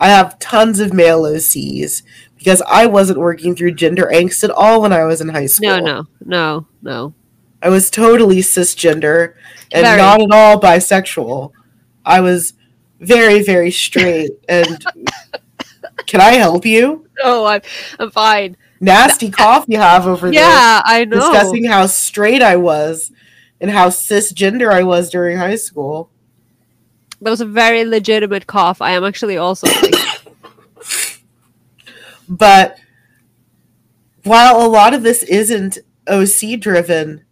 I 0.00 0.08
have 0.08 0.38
tons 0.38 0.80
of 0.80 0.92
male 0.92 1.22
OCs 1.26 2.02
because 2.38 2.62
I 2.66 2.86
wasn't 2.86 3.18
working 3.18 3.54
through 3.54 3.72
gender 3.72 4.10
angst 4.12 4.42
at 4.44 4.50
all 4.50 4.80
when 4.82 4.92
I 4.92 5.04
was 5.04 5.20
in 5.20 5.28
high 5.28 5.46
school. 5.46 5.68
no, 5.68 5.80
no, 5.80 6.06
no, 6.24 6.66
no. 6.82 7.14
I 7.62 7.68
was 7.70 7.90
totally 7.90 8.38
cisgender 8.38 9.34
and 9.72 9.84
Very. 9.84 9.96
not 9.98 10.20
at 10.20 10.30
all 10.30 10.60
bisexual. 10.60 11.52
I 12.04 12.20
was 12.20 12.52
very, 13.00 13.42
very 13.42 13.70
straight 13.70 14.30
and 14.48 14.82
Can 16.06 16.20
I 16.20 16.32
help 16.34 16.64
you? 16.66 17.06
Oh, 17.24 17.46
I'm, 17.46 17.62
I'm 17.98 18.10
fine. 18.10 18.56
Nasty 18.80 19.30
cough 19.30 19.64
you 19.68 19.78
have 19.78 20.06
over 20.06 20.30
there. 20.30 20.40
Yeah, 20.40 20.82
I 20.84 21.04
know. 21.04 21.16
Discussing 21.16 21.64
how 21.64 21.86
straight 21.86 22.42
I 22.42 22.56
was 22.56 23.12
and 23.60 23.70
how 23.70 23.88
cisgender 23.88 24.72
I 24.72 24.82
was 24.82 25.10
during 25.10 25.38
high 25.38 25.56
school. 25.56 26.10
That 27.20 27.30
was 27.30 27.40
a 27.40 27.46
very 27.46 27.84
legitimate 27.84 28.46
cough. 28.46 28.82
I 28.82 28.92
am 28.92 29.04
actually 29.04 29.36
also. 29.36 29.66
But 32.28 32.78
while 34.24 34.64
a 34.64 34.68
lot 34.68 34.94
of 34.94 35.02
this 35.02 35.22
isn't 35.22 35.78
OC 36.08 36.60
driven, 36.60 37.24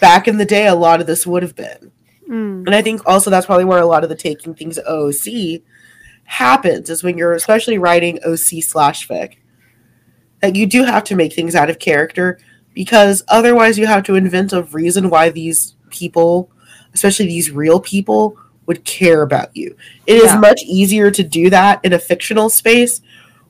back 0.00 0.28
in 0.28 0.38
the 0.38 0.44
day, 0.44 0.66
a 0.66 0.74
lot 0.74 1.00
of 1.00 1.06
this 1.06 1.26
would 1.26 1.42
have 1.42 1.56
been. 1.56 1.92
Mm. 2.28 2.66
And 2.66 2.74
I 2.74 2.82
think 2.82 3.02
also 3.06 3.30
that's 3.30 3.46
probably 3.46 3.64
where 3.64 3.78
a 3.78 3.86
lot 3.86 4.02
of 4.02 4.10
the 4.10 4.16
taking 4.16 4.54
things 4.54 4.78
OC 4.78 5.62
happens 6.24 6.90
is 6.90 7.02
when 7.02 7.16
you're 7.16 7.32
especially 7.32 7.78
writing 7.78 8.18
OC 8.24 8.62
slash 8.62 9.08
fic. 9.08 9.36
That 10.40 10.56
you 10.56 10.66
do 10.66 10.84
have 10.84 11.04
to 11.04 11.16
make 11.16 11.32
things 11.32 11.54
out 11.54 11.70
of 11.70 11.78
character 11.78 12.38
because 12.74 13.24
otherwise 13.28 13.78
you 13.78 13.86
have 13.86 14.04
to 14.04 14.14
invent 14.14 14.52
a 14.52 14.62
reason 14.62 15.10
why 15.10 15.30
these 15.30 15.74
people, 15.90 16.50
especially 16.94 17.26
these 17.26 17.50
real 17.50 17.80
people, 17.80 18.36
would 18.66 18.84
care 18.84 19.22
about 19.22 19.56
you. 19.56 19.74
It 20.06 20.16
is 20.16 20.26
Yeah. 20.32 20.38
much 20.38 20.62
easier 20.64 21.10
to 21.10 21.22
do 21.22 21.50
that 21.50 21.80
in 21.82 21.92
a 21.92 21.98
fictional 21.98 22.50
space 22.50 23.00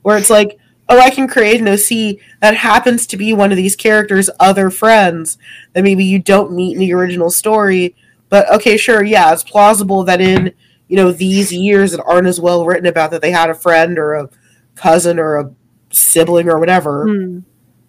where 0.02 0.16
it's 0.16 0.30
like, 0.30 0.58
oh, 0.88 0.98
I 0.98 1.10
can 1.10 1.28
create 1.28 1.60
an 1.60 1.68
OC 1.68 2.20
that 2.40 2.56
happens 2.56 3.06
to 3.08 3.16
be 3.18 3.34
one 3.34 3.50
of 3.50 3.56
these 3.58 3.76
characters' 3.76 4.30
other 4.40 4.70
friends 4.70 5.36
that 5.74 5.84
maybe 5.84 6.04
you 6.04 6.18
don't 6.18 6.52
meet 6.52 6.72
in 6.72 6.78
the 6.78 6.94
original 6.94 7.30
story. 7.30 7.94
But 8.30 8.50
okay, 8.50 8.76
sure, 8.78 9.02
yeah, 9.04 9.32
it's 9.32 9.42
plausible 9.42 10.04
that 10.04 10.20
in 10.20 10.52
you 10.86 10.96
know 10.96 11.12
these 11.12 11.52
years 11.52 11.90
that 11.92 12.02
aren't 12.06 12.26
as 12.28 12.40
well 12.40 12.64
written 12.64 12.86
about 12.86 13.10
that 13.10 13.20
they 13.20 13.30
had 13.30 13.50
a 13.50 13.54
friend 13.54 13.98
or 13.98 14.14
a 14.14 14.30
cousin 14.74 15.18
or 15.18 15.36
a 15.36 15.50
sibling 15.90 16.48
or 16.48 16.58
whatever 16.58 17.06
Mm. 17.06 17.44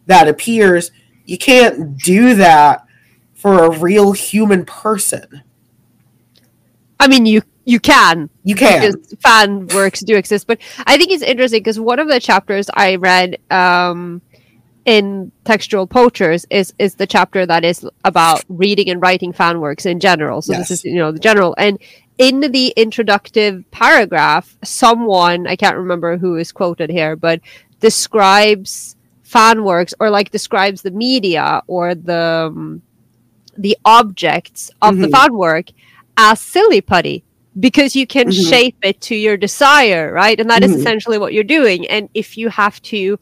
that 0.06 0.28
appears. 0.28 0.91
You 1.26 1.38
can't 1.38 1.97
do 1.97 2.36
that 2.36 2.84
for 3.34 3.64
a 3.64 3.70
real 3.80 4.12
human 4.14 4.66
person. 4.66 5.41
I 7.00 7.08
mean, 7.08 7.26
you 7.26 7.41
you 7.66 7.80
can 7.80 8.30
You 8.43 8.56
can. 8.56 8.93
fan 9.22 9.68
works 9.68 10.00
do 10.02 10.16
exist, 10.16 10.47
but 10.47 10.60
I 10.86 10.97
think 10.97 11.12
it's 11.12 11.24
interesting 11.24 11.60
because 11.60 11.80
one 11.80 12.00
of 12.00 12.08
the 12.08 12.20
chapters 12.20 12.68
I 12.74 12.95
read 12.95 13.38
um, 13.52 14.22
in 14.86 15.32
textual 15.45 15.86
poachers 15.88 16.45
is 16.50 16.74
is 16.80 16.95
the 16.95 17.06
chapter 17.08 17.45
that 17.45 17.64
is 17.64 17.86
about 18.04 18.43
reading 18.50 18.89
and 18.89 19.02
writing 19.02 19.32
fan 19.34 19.60
works 19.60 19.86
in 19.86 20.00
general. 20.00 20.41
So 20.41 20.54
Yes. 20.54 20.70
this 20.70 20.80
is 20.80 20.86
you 20.86 20.95
know 20.95 21.12
the 21.12 21.20
general 21.20 21.54
and 21.58 21.78
in 22.18 22.41
the 22.41 22.74
introductive 22.76 23.64
paragraph, 23.72 24.58
someone 24.64 25.47
I 25.47 25.56
can't 25.56 25.78
remember 25.78 26.18
who 26.18 26.36
is 26.36 26.52
quoted 26.52 26.89
here, 26.89 27.16
but 27.16 27.39
describes 27.80 28.95
fan 29.23 29.63
works 29.63 29.93
or 29.99 30.09
like 30.09 30.32
describes 30.32 30.82
the 30.82 30.91
media 30.91 31.61
or 31.67 31.95
the 31.95 32.47
um, 32.51 32.82
the 33.57 33.77
objects 33.86 34.71
of 34.82 34.97
the 34.97 35.07
Mhm. 35.07 35.11
fan 35.11 35.34
work 35.34 35.65
as 36.17 36.39
silly 36.39 36.82
putty 36.82 37.23
because 37.59 37.95
you 37.95 38.07
can 38.07 38.27
Mhm. 38.27 38.49
shape 38.49 38.77
it 38.84 39.01
to 39.01 39.15
your 39.15 39.38
desire, 39.38 40.13
right? 40.13 40.39
And 40.39 40.49
that 40.49 40.63
is 40.63 40.71
Mhm. 40.71 40.80
essentially 40.80 41.17
what 41.17 41.34
you're 41.34 41.43
doing. 41.43 41.88
And 41.88 42.09
if 42.13 42.38
you 42.38 42.49
have 42.49 42.82
to 42.84 43.19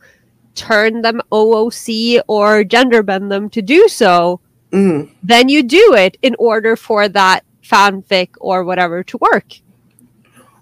turn 0.53 1.01
them 1.01 1.21
OOC 1.31 2.19
or 2.27 2.63
gender 2.63 3.01
bend 3.03 3.31
them 3.31 3.49
to 3.49 3.61
do 3.61 3.87
so, 3.87 4.39
Mhm. 4.71 5.09
then 5.23 5.49
you 5.49 5.63
do 5.63 5.93
it 5.93 6.17
in 6.21 6.35
order 6.39 6.75
for 6.75 7.07
that 7.09 7.43
fanfic 7.63 8.29
or 8.39 8.63
whatever 8.63 9.03
to 9.03 9.17
work. 9.17 9.45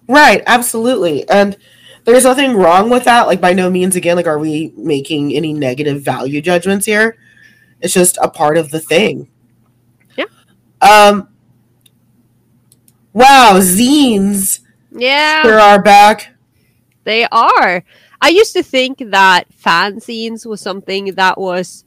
Right, 0.08 0.44
absolutely. 0.46 1.28
And 1.30 1.58
there's 2.06 2.24
nothing 2.24 2.56
wrong 2.56 2.90
with 2.90 3.04
that. 3.06 3.28
Like 3.28 3.42
by 3.42 3.54
no 3.54 3.70
means 3.70 3.96
again, 3.96 4.16
like 4.16 4.28
are 4.28 4.40
we 4.40 4.74
making 4.78 5.34
any 5.34 5.54
negative 5.54 6.02
value 6.02 6.42
judgments 6.42 6.86
here? 6.86 7.18
It's 7.82 7.94
just 7.94 8.18
a 8.22 8.30
part 8.30 8.58
of 8.58 8.72
the 8.72 8.80
thing. 8.80 9.28
Yeah. 10.18 10.26
Um 10.82 11.30
Wow, 13.14 13.60
zines 13.62 14.60
Yeah. 14.92 15.44
here 15.44 15.58
are 15.60 15.82
back. 15.82 16.36
They 17.06 17.26
are. 17.32 17.84
I 18.22 18.30
used 18.30 18.54
to 18.54 18.64
think 18.64 18.98
that 19.12 19.46
fanzines 19.56 20.46
was 20.46 20.60
something 20.62 21.14
that 21.16 21.38
was. 21.40 21.84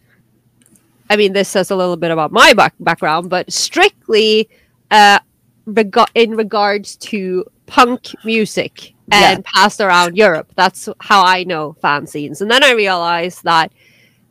I 1.11 1.17
mean, 1.17 1.33
this 1.33 1.49
says 1.49 1.71
a 1.71 1.77
little 1.77 1.97
bit 1.97 2.11
about 2.11 2.33
my 2.33 2.53
back- 2.53 2.75
background, 2.81 3.31
but 3.31 3.51
strictly 3.53 4.49
uh, 4.91 5.19
rega- 5.67 6.07
in 6.15 6.37
regards 6.37 6.97
to 6.97 7.45
punk 7.67 8.09
music 8.25 8.95
and 9.11 9.45
passed 9.45 9.81
around 9.81 10.17
Europe. 10.17 10.53
That's 10.55 10.89
how 11.01 11.25
I 11.25 11.45
know 11.45 11.77
fanzines. 11.83 12.41
And 12.41 12.51
then 12.51 12.63
I 12.63 12.73
realized 12.73 13.45
that 13.45 13.73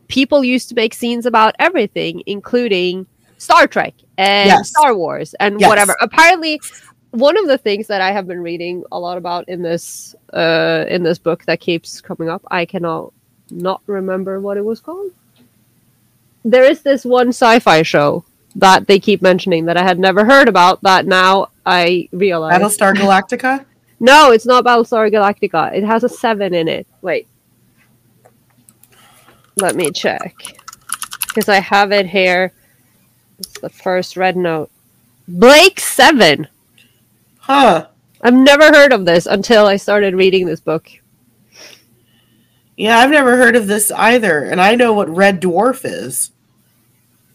people 0.07 0.43
used 0.43 0.69
to 0.69 0.75
make 0.75 0.95
zines 0.95 1.25
about 1.25 1.55
everything, 1.59 2.23
including 2.25 3.07
Star 3.38 3.67
Trek 3.67 3.93
and 4.17 4.47
Yes. 4.47 4.69
Star 4.69 4.95
Wars 4.95 5.34
and 5.39 5.59
Yes. 5.59 5.69
whatever. 5.69 5.95
Apparently, 6.01 6.59
one 7.11 7.38
of 7.38 7.47
the 7.47 7.57
things 7.57 7.88
that 7.88 8.01
I 8.01 8.11
have 8.11 8.28
been 8.28 8.41
reading 8.41 8.84
a 8.91 8.99
lot 8.99 9.17
about 9.17 9.47
in 9.49 9.61
this 9.61 10.15
uh, 10.34 10.86
in 10.88 11.03
this 11.03 11.17
book 11.17 11.45
that 11.45 11.59
keeps 11.59 12.01
coming 12.01 12.30
up, 12.30 12.43
I 12.51 12.65
cannot 12.65 13.13
not 13.49 13.82
remember 13.88 14.39
what 14.39 14.57
it 14.57 14.65
was 14.65 14.80
called. 14.80 15.11
There 16.43 16.63
is 16.63 16.82
this 16.82 17.03
one 17.05 17.30
sci-fi 17.30 17.82
show 17.82 18.23
that 18.55 18.88
they 18.88 18.99
keep 18.99 19.21
mentioning 19.21 19.65
that 19.65 19.78
I 19.78 19.84
had 19.84 19.99
never 19.99 20.25
heard 20.25 20.47
about. 20.47 20.82
That 20.84 21.05
now 21.05 21.49
I 21.65 22.09
realize. 22.11 22.59
Battlestar 22.59 22.93
Galactica? 22.93 23.65
No, 24.00 24.32
it's 24.32 24.45
not 24.45 24.66
Battlestar 24.66 25.12
Galactica. 25.12 25.74
It 25.74 25.84
has 25.84 26.04
a 26.04 26.10
seven 26.10 26.54
in 26.54 26.68
it. 26.68 26.88
Wait. 27.02 27.28
Let 29.56 29.76
me 29.76 29.91
check. 29.91 30.36
Because 31.28 31.50
I 31.50 31.60
have 31.60 31.91
it 31.91 32.06
here. 32.06 32.54
It's 33.39 33.60
the 33.60 33.70
first 33.70 34.18
red 34.18 34.38
note. 34.38 34.70
Blake 35.28 35.80
Seven. 35.80 36.48
Huh. 37.39 37.88
I've 38.22 38.34
never 38.34 38.68
heard 38.68 38.93
of 38.93 39.06
this 39.06 39.26
until 39.26 39.66
I 39.66 39.78
started 39.78 40.16
reading 40.16 40.45
this 40.45 40.60
book. 40.60 40.89
Yeah, 42.76 43.00
I've 43.00 43.10
never 43.10 43.38
heard 43.38 43.56
of 43.56 43.68
this 43.68 43.91
either. 43.91 44.43
And 44.43 44.62
I 44.62 44.76
know 44.76 44.93
what 44.93 45.10
Red 45.10 45.41
Dwarf 45.41 45.82
is. 45.84 46.32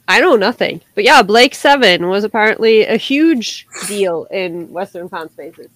I 0.07 0.21
know 0.21 0.37
nothing. 0.37 0.81
But 0.95 1.05
yeah, 1.05 1.23
Blake 1.23 1.55
Seven 1.55 2.09
was 2.09 2.25
apparently 2.25 2.85
a 2.85 2.97
huge 2.97 3.67
deal 3.89 4.27
in 4.31 4.73
Western 4.73 5.09
fan 5.09 5.31
spaces. 5.31 5.69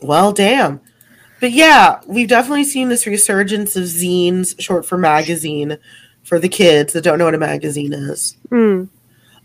Well, 0.00 0.32
damn. 0.32 0.80
But 1.40 1.52
yeah, 1.52 2.00
we've 2.06 2.28
definitely 2.28 2.64
seen 2.64 2.88
this 2.88 3.06
resurgence 3.06 3.76
of 3.76 3.84
zines, 3.84 4.58
short 4.60 4.86
for 4.86 4.96
magazine, 4.96 5.78
for 6.22 6.38
the 6.38 6.48
kids 6.48 6.92
that 6.94 7.02
don't 7.02 7.18
know 7.18 7.26
what 7.26 7.34
a 7.34 7.38
magazine 7.38 7.92
is. 7.92 8.36
Hmm. 8.48 8.84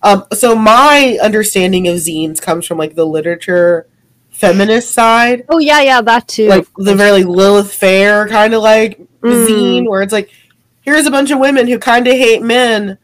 Um, 0.03 0.25
so 0.33 0.55
my 0.55 1.19
understanding 1.21 1.87
of 1.87 1.97
zines 1.97 2.41
comes 2.41 2.65
from 2.65 2.77
like 2.79 2.95
the 2.95 3.05
literature 3.05 3.87
feminist 4.31 4.91
side, 4.93 5.45
Oh 5.49 5.59
yeah, 5.59 5.81
yeah, 5.81 6.01
that 6.01 6.27
too. 6.27 6.47
like 6.47 6.65
the 6.77 6.95
very 6.95 7.11
like, 7.11 7.25
Lilith 7.25 7.71
Fair 7.73 8.27
kind 8.27 8.53
of 8.53 8.61
like 8.63 8.99
Mm. 9.21 9.47
zine, 9.47 9.87
where 9.87 10.01
it's 10.01 10.13
like 10.13 10.31
here's 10.81 11.05
a 11.05 11.11
bunch 11.11 11.29
of 11.29 11.37
women 11.37 11.67
who 11.67 11.77
kind 11.77 12.07
of 12.07 12.13
hate 12.13 12.41
men 12.41 12.97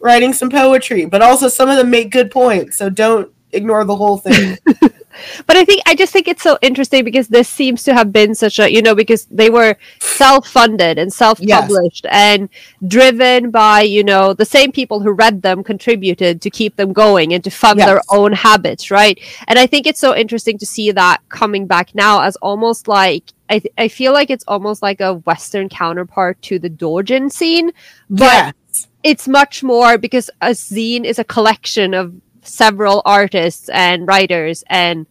writing 0.00 0.32
some 0.32 0.50
poetry, 0.50 1.04
but 1.04 1.22
also 1.22 1.46
some 1.46 1.68
of 1.70 1.76
them 1.76 1.90
make 1.90 2.10
good 2.10 2.28
points. 2.32 2.76
So 2.78 2.90
don't 2.90 3.30
ignore 3.52 3.84
the 3.84 3.94
whole 3.94 4.16
thing. 4.18 4.58
but 5.46 5.56
I 5.56 5.64
think 5.64 5.82
I 5.86 5.94
just 5.94 6.12
think 6.12 6.28
it's 6.28 6.42
so 6.42 6.58
interesting 6.62 7.04
because 7.04 7.28
this 7.28 7.48
seems 7.48 7.82
to 7.84 7.94
have 7.94 8.12
been 8.12 8.34
such 8.34 8.58
a 8.58 8.70
you 8.70 8.82
know 8.82 8.94
because 8.94 9.26
they 9.26 9.50
were 9.50 9.76
self-funded 10.00 10.98
and 10.98 11.12
self-published 11.12 12.06
and 12.10 12.48
driven 12.86 13.50
by 13.50 13.82
you 13.82 14.04
know 14.04 14.32
the 14.32 14.44
same 14.44 14.72
people 14.72 15.00
who 15.00 15.12
read 15.12 15.42
them 15.42 15.62
contributed 15.62 16.40
to 16.42 16.50
keep 16.50 16.76
them 16.76 16.92
going 16.92 17.32
and 17.34 17.44
to 17.44 17.50
fund 17.50 17.78
their 17.80 18.00
own 18.10 18.32
habits 18.32 18.90
right? 18.90 19.18
And 19.48 19.58
I 19.58 19.66
think 19.66 19.86
it's 19.86 20.00
so 20.00 20.14
interesting 20.14 20.58
to 20.58 20.66
see 20.66 20.90
that 20.92 21.20
coming 21.28 21.66
back 21.66 21.94
now 21.94 22.22
as 22.22 22.36
almost 22.36 22.88
like 22.88 23.24
I, 23.50 23.58
th- 23.58 23.74
I 23.76 23.88
feel 23.88 24.12
like 24.12 24.30
it's 24.30 24.44
almost 24.48 24.80
like 24.80 25.00
a 25.00 25.14
western 25.14 25.68
counterpart 25.68 26.40
to 26.42 26.58
the 26.58 26.70
doujin 26.70 27.30
scene 27.30 27.72
but 28.08 28.54
yes. 28.70 28.88
it's 29.02 29.28
much 29.28 29.62
more 29.62 29.98
because 29.98 30.30
a 30.40 30.50
zine 30.50 31.04
is 31.04 31.18
a 31.18 31.24
collection 31.24 31.92
of 31.92 32.14
several 32.44 33.02
artists 33.04 33.68
and 33.70 34.06
writers 34.06 34.64
and 34.68 35.06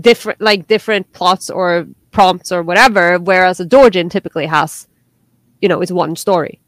different 0.00 0.40
like 0.40 0.66
different 0.66 1.12
plots 1.12 1.50
or 1.50 1.86
prompts 2.10 2.50
or 2.50 2.62
whatever 2.62 3.18
whereas 3.18 3.60
a 3.60 3.64
doujin 3.64 4.10
typically 4.10 4.46
has 4.46 4.88
you 5.60 5.68
know 5.68 5.80
it's 5.80 5.92
one 5.92 6.16
story 6.16 6.58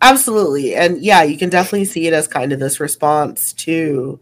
Absolutely. 0.00 0.74
And 0.74 1.02
yeah, 1.02 1.22
you 1.22 1.36
can 1.36 1.50
definitely 1.50 1.84
see 1.84 2.06
it 2.06 2.12
as 2.12 2.28
kind 2.28 2.52
of 2.52 2.60
this 2.60 2.80
response 2.80 3.52
to 3.54 4.20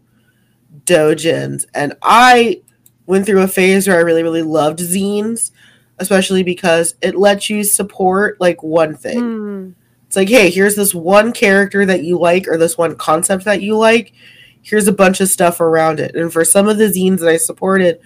doujins. 0.85 1.65
And 1.73 1.95
I 2.01 2.61
went 3.05 3.25
through 3.25 3.41
a 3.41 3.47
phase 3.47 3.87
where 3.87 3.97
I 3.97 4.01
really, 4.01 4.23
really 4.23 4.41
loved 4.41 4.79
zines, 4.79 5.51
especially 5.99 6.43
because 6.43 6.95
it 7.01 7.15
lets 7.15 7.49
you 7.49 7.63
support 7.63 8.39
like 8.41 8.63
one 8.63 8.95
thing. 8.95 9.19
Hmm. 9.19 9.69
It's 10.07 10.15
like, 10.15 10.29
hey, 10.29 10.49
here's 10.49 10.75
this 10.75 10.95
one 10.95 11.31
character 11.33 11.85
that 11.85 12.03
you 12.03 12.17
like 12.17 12.47
or 12.47 12.57
this 12.57 12.77
one 12.77 12.95
concept 12.95 13.43
that 13.45 13.61
you 13.61 13.77
like. 13.77 14.13
Here's 14.61 14.87
a 14.87 14.93
bunch 14.93 15.21
of 15.21 15.29
stuff 15.29 15.59
around 15.61 15.99
it. 15.99 16.15
And 16.15 16.31
for 16.33 16.43
some 16.43 16.67
of 16.67 16.77
the 16.77 16.85
zines 16.85 17.19
that 17.19 17.29
I 17.29 17.37
supported, 17.37 17.99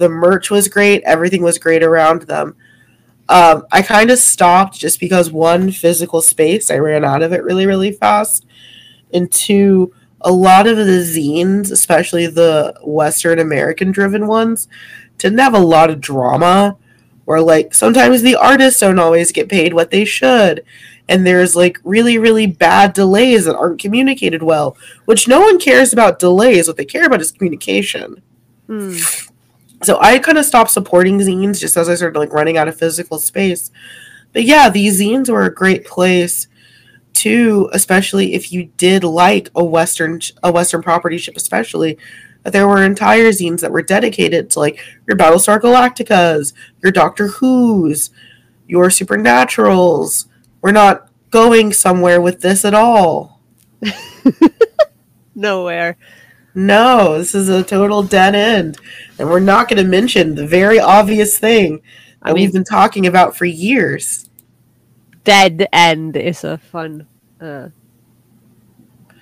The 0.00 0.08
merch 0.08 0.50
was 0.50 0.66
great. 0.66 1.02
Everything 1.04 1.42
was 1.42 1.58
great 1.58 1.82
around 1.82 2.22
them. 2.22 2.56
Um, 3.28 3.66
I 3.70 3.82
kind 3.82 4.10
of 4.10 4.18
stopped 4.18 4.74
just 4.80 4.98
because 4.98 5.30
one 5.30 5.70
physical 5.70 6.22
space, 6.22 6.70
I 6.70 6.78
ran 6.78 7.04
out 7.04 7.22
of 7.22 7.34
it 7.34 7.44
really, 7.44 7.66
really 7.66 7.92
fast. 7.92 8.46
And 9.12 9.30
two, 9.30 9.92
a 10.22 10.32
lot 10.32 10.66
of 10.66 10.78
the 10.78 10.84
zines, 10.84 11.70
especially 11.70 12.26
the 12.28 12.74
Western 12.82 13.38
American 13.38 13.92
driven 13.92 14.26
ones, 14.26 14.68
didn't 15.18 15.38
have 15.38 15.54
a 15.54 15.58
lot 15.58 15.90
of 15.90 16.00
drama. 16.00 16.78
Or 17.26 17.42
like 17.42 17.74
sometimes 17.74 18.22
the 18.22 18.36
artists 18.36 18.80
don't 18.80 18.98
always 18.98 19.32
get 19.32 19.50
paid 19.50 19.74
what 19.74 19.90
they 19.90 20.06
should. 20.06 20.64
And 21.10 21.26
there's 21.26 21.54
like 21.54 21.78
really, 21.84 22.16
really 22.16 22.46
bad 22.46 22.94
delays 22.94 23.44
that 23.44 23.56
aren't 23.56 23.80
communicated 23.80 24.42
well, 24.42 24.76
which 25.04 25.28
no 25.28 25.40
one 25.40 25.58
cares 25.58 25.92
about 25.92 26.20
delays. 26.20 26.68
What 26.68 26.78
they 26.78 26.86
care 26.86 27.04
about 27.04 27.20
is 27.20 27.32
communication. 27.32 28.22
Mm. 28.68 29.30
So 29.82 29.98
I 30.00 30.18
kind 30.20 30.38
of 30.38 30.44
stopped 30.44 30.70
supporting 30.70 31.18
zines 31.18 31.60
just 31.60 31.76
as 31.76 31.88
I 31.88 31.96
started 31.96 32.18
like 32.18 32.32
running 32.32 32.56
out 32.56 32.68
of 32.68 32.78
physical 32.78 33.18
space. 33.18 33.70
But 34.32 34.44
yeah, 34.44 34.70
these 34.70 35.00
zines 35.00 35.28
were 35.28 35.44
a 35.44 35.54
great 35.54 35.84
place 35.84 36.46
too, 37.12 37.68
especially 37.72 38.34
if 38.34 38.52
you 38.52 38.70
did 38.76 39.02
like 39.02 39.50
a 39.54 39.64
western 39.64 40.20
a 40.42 40.52
western 40.52 40.80
property 40.80 41.18
ship, 41.18 41.36
especially 41.36 41.98
there 42.44 42.68
were 42.68 42.82
entire 42.82 43.30
zines 43.30 43.60
that 43.60 43.72
were 43.72 43.82
dedicated 43.82 44.48
to 44.50 44.60
like 44.60 44.78
your 45.06 45.16
Battlestar 45.16 45.60
Galacticas, 45.60 46.52
your 46.82 46.92
Doctor 46.92 47.26
Who's, 47.26 48.10
your 48.66 48.88
Supernaturals. 48.88 50.26
We're 50.62 50.72
not 50.72 51.08
going 51.30 51.72
somewhere 51.72 52.20
with 52.20 52.40
this 52.40 52.64
at 52.64 52.74
all. 52.74 53.40
Nowhere. 55.34 55.96
No, 56.54 57.18
this 57.18 57.34
is 57.34 57.48
a 57.48 57.62
total 57.62 58.02
dead 58.02 58.34
end. 58.34 58.78
And 59.18 59.28
we're 59.30 59.40
not 59.40 59.68
going 59.68 59.82
to 59.82 59.88
mention 59.88 60.34
the 60.34 60.46
very 60.46 60.78
obvious 60.80 61.38
thing 61.38 61.76
that 61.78 62.30
I 62.30 62.32
mean- 62.32 62.42
we've 62.42 62.52
been 62.52 62.64
talking 62.64 63.06
about 63.06 63.36
for 63.36 63.44
years. 63.44 64.28
Dead 65.22 65.68
end 65.72 66.16
is 66.16 66.44
a 66.44 66.58
fun 66.58 67.06
uh, 67.40 67.68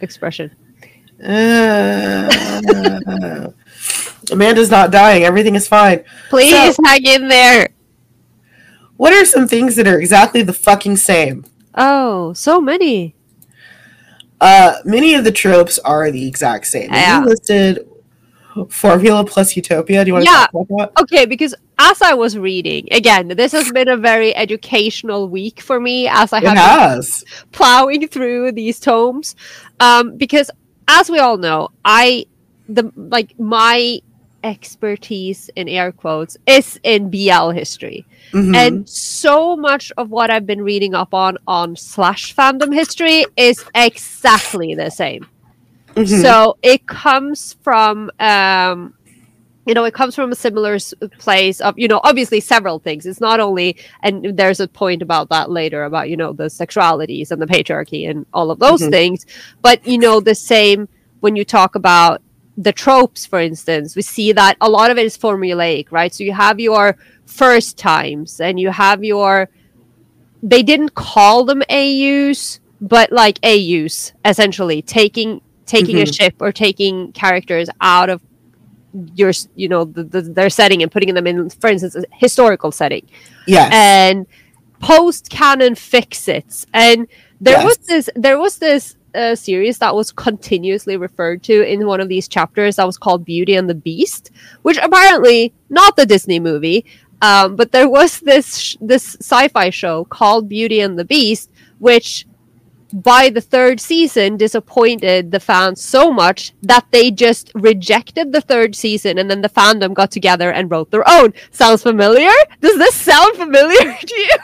expression. 0.01 0.55
Uh, 1.23 2.31
Amanda's 4.31 4.71
not 4.71 4.93
dying. 4.93 5.25
Everything 5.25 5.57
is 5.57 5.67
fine. 5.67 6.05
Please 6.31 6.79
hang 6.85 7.05
in 7.05 7.29
there. 7.29 7.71
What 8.99 9.13
are 9.13 9.25
some 9.25 9.47
things 9.49 9.77
that 9.77 9.87
are 9.87 9.99
exactly 9.99 10.43
the 10.43 10.53
fucking 10.53 10.97
same? 10.99 11.45
Oh, 11.77 12.33
so 12.35 12.61
many. 12.61 13.15
Uh, 14.41 14.75
many 14.85 15.15
of 15.15 15.23
the 15.25 15.33
tropes 15.33 15.79
are 15.81 16.11
the 16.11 16.27
exact 16.27 16.67
same. 16.67 16.91
Yeah. 16.93 17.21
You 17.21 17.27
listed 17.27 17.89
Formula 18.71 19.25
plus 19.25 19.55
Utopia. 19.57 20.05
Do 20.05 20.09
you 20.09 20.15
want 20.15 20.25
to 20.27 20.31
Yeah. 20.31 20.47
talk 20.51 20.67
about 20.69 20.95
that? 20.97 21.03
Okay, 21.03 21.27
because 21.27 21.55
as 21.79 22.03
I 22.03 22.15
was 22.15 22.37
reading, 22.37 22.89
again, 22.91 23.29
this 23.29 23.53
has 23.53 23.71
been 23.71 23.89
a 23.89 23.97
very 23.97 24.35
educational 24.35 25.29
week 25.29 25.61
for 25.61 25.79
me 25.79 26.09
as 26.09 26.33
I 26.33 26.39
It 26.39 26.45
have 26.45 26.57
has. 26.59 27.25
plowing 27.53 28.09
through 28.09 28.53
these 28.53 28.81
tomes. 28.81 29.37
Um, 29.79 30.17
because 30.17 30.51
as 30.89 31.09
we 31.09 31.21
all 31.21 31.37
know, 31.37 31.69
I 31.85 32.27
the 32.69 32.91
like 32.97 33.39
my 33.39 34.01
expertise 34.45 35.51
in 35.57 35.69
air 35.69 35.91
quotes 35.93 36.37
is 36.47 36.79
in 36.83 37.11
BL 37.11 37.51
history. 37.51 38.05
Mhm. 38.33 38.55
And 38.55 38.89
so 38.89 39.57
much 39.57 39.93
of 39.97 40.11
what 40.11 40.31
I've 40.31 40.47
been 40.47 40.63
reading 40.63 40.95
up 40.95 41.15
on 41.15 41.39
on 41.47 41.77
slash 41.77 42.35
fandom 42.35 42.75
history 42.75 43.25
is 43.37 43.65
exactly 43.75 44.75
the 44.75 44.91
same. 44.91 45.27
Mhm. 45.95 46.23
So 46.23 46.57
it 46.63 46.87
comes 46.87 47.57
from, 47.63 48.11
um, 48.21 48.95
you 49.67 49.75
know, 49.75 49.85
it 49.85 49.95
comes 49.95 50.15
from 50.15 50.33
a 50.33 50.35
similar 50.35 50.79
place 51.19 51.61
of, 51.61 51.79
you 51.79 51.89
know, 51.89 52.01
obviously 52.05 52.41
several 52.41 52.79
things. 52.79 53.05
It's 53.05 53.21
not 53.21 53.41
only, 53.41 53.77
and 54.03 54.37
there's 54.37 54.61
a 54.61 54.69
point 54.69 55.03
about 55.03 55.29
that 55.31 55.51
later 55.51 55.85
about, 55.85 56.09
you 56.09 56.17
know, 56.17 56.33
the 56.33 56.45
sexualities 56.45 57.31
and 57.31 57.41
the 57.43 57.47
patriarchy 57.47 58.09
and 58.09 58.25
all 58.33 58.51
of 58.51 58.59
those 58.61 58.81
Mhm. 58.83 58.91
things. 58.91 59.27
But, 59.61 59.87
you 59.87 59.99
know, 59.99 60.21
the 60.21 60.35
same 60.35 60.89
when 61.21 61.37
you 61.37 61.45
talk 61.45 61.75
about 61.75 62.23
the 62.61 62.73
tropes, 62.73 63.25
for 63.25 63.41
instance, 63.41 63.95
we 63.95 64.03
see 64.03 64.33
that 64.33 64.57
a 64.61 64.69
lot 64.69 64.91
of 64.91 64.99
it 64.99 65.07
is 65.07 65.17
formulaic, 65.17 65.93
right? 65.93 66.13
So 66.13 66.25
you 66.25 66.33
have 66.33 66.59
your 66.59 66.97
first 67.25 67.79
times 67.79 68.41
and 68.41 68.59
you 68.59 68.71
have 68.71 69.05
your, 69.05 69.49
they 70.43 70.65
didn't 70.65 70.95
call 70.95 71.45
them 71.45 71.63
AUs, 71.71 72.59
but 72.81 73.13
like 73.13 73.39
AUs 73.45 74.13
essentially 74.25 74.83
taking 74.83 75.41
taking 75.67 76.01
a 76.01 76.05
Mhm. 76.05 76.17
ship 76.17 76.35
or 76.41 76.51
taking 76.51 77.13
characters 77.13 77.69
out 77.81 78.09
of 78.09 78.23
your 79.15 79.33
you 79.55 79.69
know 79.69 79.85
the, 79.85 80.03
the, 80.03 80.23
their 80.23 80.49
setting 80.49 80.83
and 80.83 80.91
putting 80.91 81.13
them 81.15 81.27
in 81.27 81.51
for 81.51 81.69
instance 81.69 81.95
a 81.95 82.05
historical 82.13 82.73
setting 82.73 83.07
yes. 83.47 83.71
and 83.73 84.27
post 84.81 85.29
canon 85.29 85.75
fix 85.75 86.27
it 86.27 86.65
and 86.73 87.07
there 87.41 87.63
was 87.65 87.77
this 87.79 88.09
there 88.17 88.39
was 88.39 88.59
this 88.59 88.97
uh, 89.19 89.35
series 89.35 89.79
that 89.79 89.95
was 89.95 90.13
continuously 90.13 90.97
referred 90.97 91.43
to 91.43 91.63
in 91.63 91.87
one 91.87 92.01
of 92.01 92.09
these 92.09 92.29
chapters 92.29 92.77
that 92.77 92.87
was 92.87 92.97
called 92.97 93.25
beauty 93.25 93.55
and 93.55 93.69
the 93.69 93.75
beast 93.75 94.31
which 94.63 94.79
apparently 94.79 95.53
not 95.69 95.97
the 95.97 96.07
disney 96.07 96.39
movie 96.39 96.85
um, 97.21 97.57
but 97.57 97.73
there 97.73 97.89
was 97.89 98.21
this 98.21 98.59
sh- 98.59 98.77
this 98.81 99.17
sci-fi 99.21 99.71
show 99.71 100.05
called 100.05 100.49
beauty 100.49 100.81
and 100.81 100.99
the 100.99 101.05
beast 101.05 101.51
which 101.79 102.27
by 102.93 103.29
the 103.29 103.41
third 103.41 103.81
season 103.81 104.37
disappointed 104.37 105.31
the 105.31 105.41
fans 105.41 105.83
so 105.83 106.13
much 106.13 106.53
that 106.63 106.87
they 106.91 107.11
just 107.11 107.51
rejected 107.55 108.33
the 108.33 108.41
third 108.41 108.75
season 108.75 109.19
and 109.19 109.31
then 109.31 109.43
the 109.43 109.49
fandom 109.49 109.93
got 109.93 110.11
together 110.11 110.51
and 110.51 110.71
wrote 110.71 110.91
their 110.91 111.09
own. 111.09 111.35
Sounds 111.51 111.83
familiar? 111.83 112.31
Does 112.61 112.79
this 112.79 112.95
sound 112.95 113.37
familiar 113.37 113.97
to 114.07 114.17
you? 114.17 114.37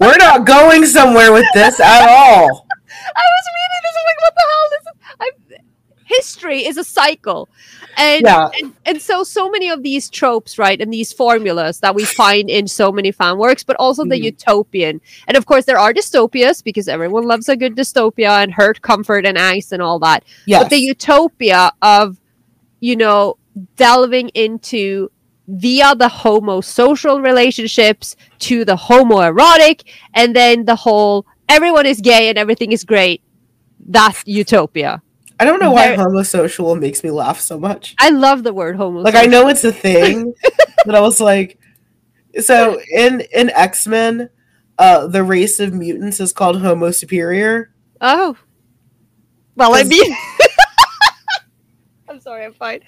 We're 0.00 0.16
not 0.16 0.46
going 0.46 0.86
somewhere 0.86 1.32
with 1.32 1.46
this 1.54 1.80
at 1.80 2.08
all. 2.08 2.67
I 3.16 3.26
was 3.34 3.44
reading 3.56 3.82
this. 3.84 3.94
I'm 3.98 4.06
like, 4.10 4.20
what 4.24 4.34
the 4.38 4.46
hell? 4.50 4.66
This 4.70 4.82
is 4.86 4.94
I, 5.20 5.28
history 6.04 6.66
is 6.66 6.78
a 6.78 6.84
cycle, 6.84 7.48
and, 7.98 8.22
Yeah. 8.22 8.48
and 8.58 8.72
and 8.86 9.02
so 9.02 9.22
so 9.24 9.50
many 9.50 9.68
of 9.68 9.82
these 9.82 10.08
tropes, 10.08 10.58
right, 10.58 10.80
and 10.80 10.90
these 10.90 11.12
formulas 11.12 11.80
that 11.80 11.94
we 11.94 12.04
find 12.04 12.48
in 12.48 12.66
so 12.66 12.90
many 12.90 13.12
fan 13.12 13.36
works, 13.36 13.62
but 13.62 13.76
also 13.76 14.04
the 14.04 14.18
Mhm. 14.18 14.24
utopian, 14.32 15.00
and 15.26 15.36
of 15.36 15.44
course 15.44 15.66
there 15.66 15.78
are 15.78 15.92
dystopias 15.92 16.64
because 16.64 16.88
everyone 16.88 17.24
loves 17.24 17.48
a 17.50 17.56
good 17.56 17.76
dystopia 17.76 18.42
and 18.42 18.54
hurt, 18.54 18.80
comfort, 18.80 19.26
and 19.26 19.36
angst 19.36 19.70
and 19.72 19.82
all 19.82 19.98
that. 19.98 20.24
Yes. 20.46 20.62
But 20.62 20.70
the 20.70 20.78
utopia 20.78 21.72
of, 21.82 22.16
you 22.80 22.96
know, 22.96 23.36
delving 23.76 24.30
into 24.30 25.10
via 25.46 25.94
the 25.94 26.08
homosocial 26.08 27.22
relationships 27.22 28.16
to 28.38 28.64
the 28.64 28.76
homoerotic, 28.76 29.82
and 30.14 30.34
then 30.34 30.64
the 30.64 30.76
whole 30.76 31.26
everyone 31.48 31.86
is 31.86 32.00
gay 32.00 32.28
and 32.28 32.38
everything 32.38 32.72
is 32.72 32.84
great. 32.84 33.22
That's 33.86 34.22
utopia. 34.26 35.02
I 35.40 35.44
don't 35.44 35.60
know 35.60 35.70
why 35.72 35.88
there- 35.88 35.98
homosocial 35.98 36.78
makes 36.78 37.04
me 37.04 37.10
laugh 37.10 37.40
so 37.40 37.58
much. 37.58 37.94
I 37.98 38.10
love 38.10 38.42
the 38.42 38.52
word 38.52 38.76
homosocial. 38.76 39.04
Like 39.04 39.14
I 39.14 39.26
know 39.26 39.48
it's 39.48 39.64
a 39.64 39.72
thing, 39.72 40.34
but 40.84 40.94
I 40.94 41.00
was 41.00 41.20
like, 41.20 41.58
so 42.40 42.80
in 42.94 43.22
in 43.34 43.50
X 43.50 43.86
Men, 43.86 44.30
uh, 44.78 45.06
the 45.06 45.22
race 45.22 45.60
of 45.60 45.72
mutants 45.72 46.18
is 46.20 46.32
called 46.32 46.60
Homo 46.60 46.90
Superior. 46.90 47.72
Oh. 48.00 48.36
Well, 49.56 49.74
I 49.74 49.82
mean, 49.84 50.12
I'm 52.08 52.20
sorry, 52.20 52.44
I'm 52.44 52.52
fine. 52.54 52.80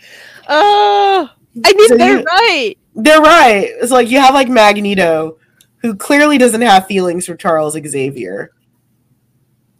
Oh, 0.48 1.28
I 1.64 1.72
mean, 1.72 1.88
So 1.88 1.96
they're 1.96 2.18
you- 2.18 2.24
right. 2.24 2.74
They're 2.94 3.20
right. 3.20 3.68
It's 3.80 3.92
like 3.92 4.08
you 4.10 4.18
have 4.20 4.34
like 4.34 4.48
Magneto, 4.48 5.38
who 5.80 5.94
clearly 5.94 6.38
doesn't 6.38 6.60
have 6.60 6.86
feelings 6.86 7.26
for 7.26 7.34
Charles 7.34 7.74
Xavier. 7.74 8.52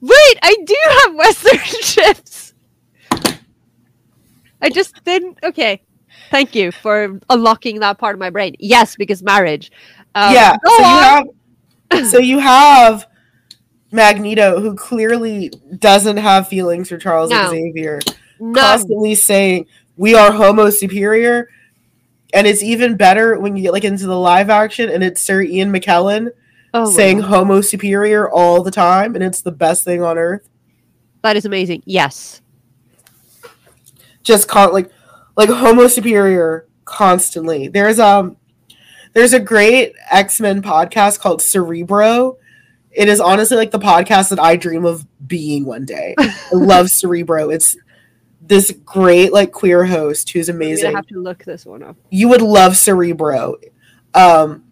Wait, 0.01 0.39
I 0.43 0.57
do 0.65 0.77
have 1.03 1.15
Western 1.15 1.59
ships. 1.83 2.55
I 4.63 4.71
just 4.71 5.03
didn't. 5.05 5.39
Okay, 5.43 5.83
thank 6.31 6.55
you 6.55 6.73
for 6.73 7.19
unlocking 7.29 7.81
that 7.81 7.99
part 7.99 8.15
of 8.15 8.21
my 8.21 8.31
brain. 8.31 8.57
Yes, 8.59 8.97
because 8.97 9.23
marriage. 9.23 9.71
Um, 10.15 10.35
yeah. 10.35 10.57
So 10.67 10.79
you 10.79 10.85
have, 10.85 11.27
so 12.11 12.19
you 12.19 12.39
have 12.39 13.07
Magneto, 13.93 14.61
who 14.61 14.75
clearly 14.75 15.51
doesn't 15.79 16.17
have 16.17 16.49
feelings 16.49 16.89
for 16.89 16.99
Charles 16.99 17.31
No. 17.31 17.51
Xavier, 17.51 18.01
constantly 18.55 19.15
saying 19.15 19.67
we 19.97 20.15
are 20.15 20.33
Homo 20.33 20.71
Superior. 20.71 21.49
And 22.33 22.47
it's 22.47 22.63
even 22.63 22.97
better 22.97 23.39
when 23.39 23.57
you 23.57 23.63
get 23.63 23.73
like 23.73 23.85
into 23.85 24.07
the 24.07 24.19
live 24.19 24.51
action, 24.51 24.89
and 24.89 25.03
it's 25.03 25.21
Sir 25.21 25.43
Ian 25.43 25.73
McKellen 25.73 26.31
Oh 26.73 26.91
saying. 26.91 27.21
Homo 27.21 27.61
Superior 27.61 28.31
all 28.31 28.63
the 28.63 28.71
time, 28.71 29.15
and 29.17 29.25
it's 29.25 29.43
the 29.43 29.51
best 29.53 29.85
thing 29.85 30.03
on 30.03 30.17
earth. 30.19 30.49
that 31.23 31.37
is 31.37 31.45
amazing. 31.45 31.83
Yes. 31.87 32.41
just 34.23 34.49
con- 34.49 34.73
like 34.73 34.91
like 35.37 35.49
homo 35.49 35.87
superior 35.89 36.67
constantly 36.85 37.69
there's 37.69 37.99
um 37.99 38.37
there's 39.15 39.33
a 39.33 39.41
great 39.41 39.95
x-men 40.11 40.61
podcast 40.63 41.19
called 41.21 41.41
cerebro 41.41 42.37
it 42.91 43.09
is 43.09 43.21
honestly 43.21 43.57
like 43.57 43.71
the 43.71 43.79
podcast 43.79 44.29
that 44.29 44.39
i 44.41 44.57
dream 44.57 44.85
of 44.85 45.07
being 45.27 45.65
one 45.65 45.85
day 45.85 46.15
i 46.19 46.35
love 46.53 46.91
cerebro 47.01 47.49
it's 47.51 47.77
this 48.51 48.73
great 48.85 49.33
like 49.33 49.53
queer 49.53 49.85
host 49.85 50.29
who's 50.31 50.49
amazing. 50.49 50.87
gonna 50.87 50.97
have 50.97 51.07
to 51.07 51.23
look 51.23 51.45
this 51.45 51.65
one 51.65 51.85
up. 51.85 51.97
you 52.11 52.29
would 52.29 52.43
love 52.43 52.77
Cerebro. 52.77 53.55
Um, 54.13 54.65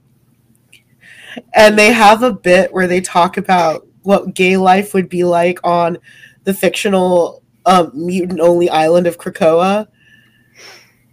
and 1.55 1.79
they 1.79 1.93
have 1.93 2.25
a 2.25 2.33
bit 2.33 2.73
where 2.73 2.89
they 2.89 3.01
talk 3.01 3.37
about 3.37 3.87
what 4.03 4.35
gay 4.35 4.57
life 4.57 4.95
would 4.95 5.09
be 5.09 5.23
like 5.23 5.61
on 5.63 5.99
the 6.43 6.53
fictional 6.53 7.45
um, 7.67 7.93
mutant 7.95 8.41
only 8.41 8.69
island 8.69 9.07
of 9.07 9.17
Krakoa. 9.17 9.87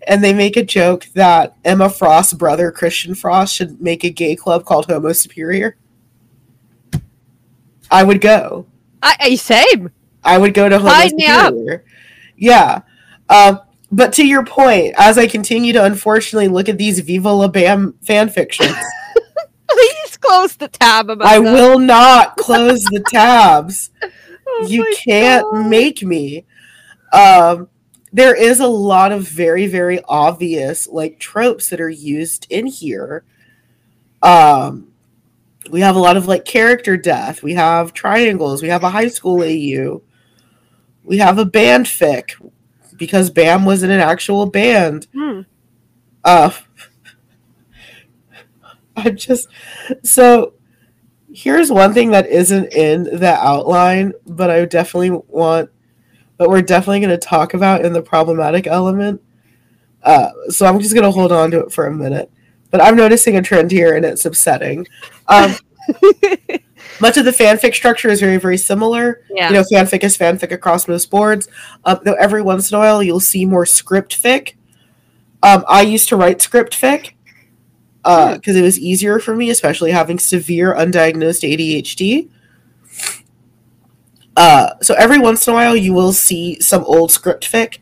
And 0.08 0.24
they 0.24 0.34
make 0.34 0.58
a 0.58 0.64
joke 0.64 1.06
that 1.14 1.56
Emma 1.64 1.88
Frost's 1.88 2.34
brother, 2.34 2.72
Christian 2.72 3.14
Frost, 3.14 3.54
should 3.54 3.80
make 3.80 4.04
a 4.04 4.10
gay 4.10 4.36
club 4.36 4.66
called 4.66 4.88
Homo 4.88 5.14
Superior. 5.14 5.78
I 7.92 8.04
would 8.04 8.22
go. 8.22 8.66
I, 9.04 9.16
I 9.20 9.36
same. 9.36 9.92
I 10.24 10.40
would 10.40 10.56
go 10.56 10.68
to 10.68 10.80
Homo 10.80 10.90
Sign 10.90 11.16
me 11.16 11.28
up. 11.28 11.54
Superior. 11.54 11.86
Yeah. 12.38 12.82
Um, 13.30 13.60
but 13.92 14.14
to 14.14 14.26
your 14.26 14.46
point, 14.46 14.96
as 14.98 15.18
I 15.18 15.28
continue 15.28 15.74
to 15.74 15.84
unfortunately 15.84 16.48
look 16.48 16.70
at 16.70 16.78
these 16.78 17.00
Viva 17.00 17.32
La 17.32 17.48
Bam 17.48 17.94
fan 18.02 18.30
fictions, 18.30 18.76
Please 19.70 20.18
close 20.18 20.56
the 20.56 20.68
tab 20.68 21.10
about 21.10 21.28
I 21.28 21.40
that. 21.40 21.52
will 21.54 21.80
not 21.80 22.38
close 22.38 22.84
the 22.86 23.04
tabs. 23.10 23.90
Oh 24.48 24.68
you 24.70 24.86
can't 24.96 25.46
God. 25.52 25.68
make 25.68 26.04
me. 26.04 26.46
Um, 27.12 27.70
there 28.14 28.36
is 28.36 28.60
a 28.60 28.68
lot 28.68 29.12
of 29.12 29.28
very, 29.28 29.68
very 29.68 30.02
obvious 30.08 30.88
like 30.88 31.20
tropes 31.20 31.70
that 31.70 31.82
are 31.82 31.90
used 31.90 32.48
in 32.50 32.68
here. 32.68 33.24
Um, 34.22 34.92
we 35.70 35.82
have 35.82 35.96
a 35.96 36.00
lot 36.00 36.16
of 36.16 36.28
like 36.28 36.46
character 36.46 36.96
death. 36.96 37.44
We 37.44 37.56
have 37.56 37.94
triangles. 37.94 38.62
We 38.62 38.70
have 38.70 38.84
a 38.84 38.90
high 38.90 39.08
school 39.10 39.42
AU. 39.44 40.02
We 41.06 41.20
have 41.20 41.38
a 41.38 41.46
band 41.46 41.86
fic 41.86 42.34
because 42.98 43.30
Bam 43.30 43.66
was 43.66 43.84
in 43.84 43.92
an 43.92 44.00
actual 44.00 44.46
band. 44.46 45.08
Hmm. 45.14 45.42
Uh, 46.24 46.52
I'm 48.98 49.16
just 49.16 49.48
so. 50.04 50.54
Here's 51.32 51.70
one 51.70 51.94
thing 51.94 52.12
that 52.12 52.28
isn't 52.28 52.74
in 52.74 53.04
the 53.04 53.34
outline, 53.34 54.14
but 54.26 54.50
I 54.50 54.64
definitely 54.64 55.12
want, 55.28 55.70
but 56.38 56.50
we're 56.50 56.62
definitely 56.62 57.02
going 57.02 57.10
to 57.10 57.18
talk 57.18 57.54
about 57.54 57.84
in 57.84 57.92
the 57.92 58.02
problematic 58.02 58.68
element. 58.68 59.22
Uh, 60.02 60.30
so 60.48 60.66
I'm 60.66 60.80
just 60.80 60.94
going 60.94 61.04
to 61.04 61.12
hold 61.12 61.34
on 61.34 61.52
to 61.52 61.60
it 61.66 61.74
for 61.74 61.88
a 61.88 61.94
minute. 61.94 62.32
But 62.72 62.82
I'm 62.82 62.96
noticing 62.96 63.36
a 63.36 63.42
trend 63.42 63.72
here, 63.72 63.96
and 63.96 64.06
it's 64.06 64.26
upsetting. 64.26 64.88
Um, 65.28 65.56
much 67.00 67.18
of 67.18 67.26
the 67.26 67.32
fanfic 67.32 67.74
structure 67.74 68.10
is 68.10 68.20
very, 68.20 68.38
very 68.38 68.58
similar. 68.58 69.22
yeah. 69.30 69.50
You 69.50 69.56
know, 69.56 69.64
fanfic 69.72 70.04
is 70.04 70.18
fanfic 70.18 70.52
across 70.52 70.88
most 70.88 71.10
boards. 71.10 71.48
Um, 71.84 72.00
though 72.04 72.14
every 72.14 72.42
once 72.42 72.72
in 72.72 72.76
a 72.76 72.80
while 72.80 73.04
you'll 73.04 73.20
see 73.20 73.46
more 73.46 73.66
script 73.66 74.22
fic. 74.22 74.54
Um, 75.44 75.64
I 75.68 75.82
used 75.82 76.10
to 76.10 76.16
write 76.16 76.42
script 76.42 76.74
fic 76.80 77.12
because 78.04 78.56
it 78.56 78.62
was 78.62 78.80
easier 78.80 79.20
for 79.20 79.36
me, 79.36 79.50
especially 79.50 79.92
having 79.92 80.20
severe 80.20 80.74
undiagnosed 80.76 81.44
ADHD. 81.44 82.30
Uh, 84.38 84.72
so 84.82 84.94
every 84.96 85.18
once 85.20 85.48
in 85.48 85.54
a 85.54 85.56
while 85.56 85.76
you 85.76 85.94
will 85.94 86.14
see 86.14 86.60
some 86.60 86.84
old 86.86 87.12
script 87.12 87.50
fic. 87.52 87.80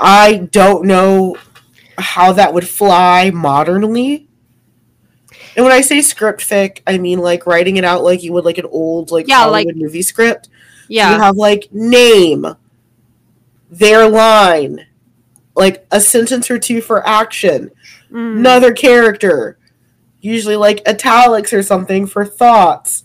I 0.00 0.48
don't 0.50 0.86
know 0.86 1.36
how 1.98 2.32
that 2.32 2.52
would 2.52 2.68
fly 2.68 3.30
modernly. 3.30 4.28
And 5.56 5.64
when 5.64 5.72
I 5.72 5.80
say 5.82 6.00
script 6.02 6.40
fic, 6.40 6.80
I 6.86 6.98
mean 6.98 7.18
like 7.20 7.46
writing 7.46 7.76
it 7.76 7.84
out 7.84 8.02
like 8.02 8.22
you 8.22 8.32
would 8.32 8.44
like 8.44 8.58
an 8.58 8.66
old 8.66 9.10
like 9.10 9.28
Yeah, 9.28 9.40
Hollywood 9.40 9.74
like- 9.74 9.76
movie 9.76 10.02
script. 10.02 10.48
Yeah. 10.88 11.14
you 11.14 11.20
have 11.22 11.36
like 11.36 11.68
name, 11.72 12.46
their 13.70 14.08
line, 14.08 14.86
like 15.56 15.86
a 15.90 16.00
sentence 16.00 16.50
or 16.50 16.58
two 16.58 16.80
for 16.80 17.06
action, 17.06 17.70
Mm. 18.12 18.38
another 18.38 18.72
character, 18.72 19.58
usually 20.20 20.56
like 20.56 20.86
italics 20.86 21.52
or 21.52 21.62
something 21.62 22.06
for 22.06 22.24
thoughts. 22.24 23.04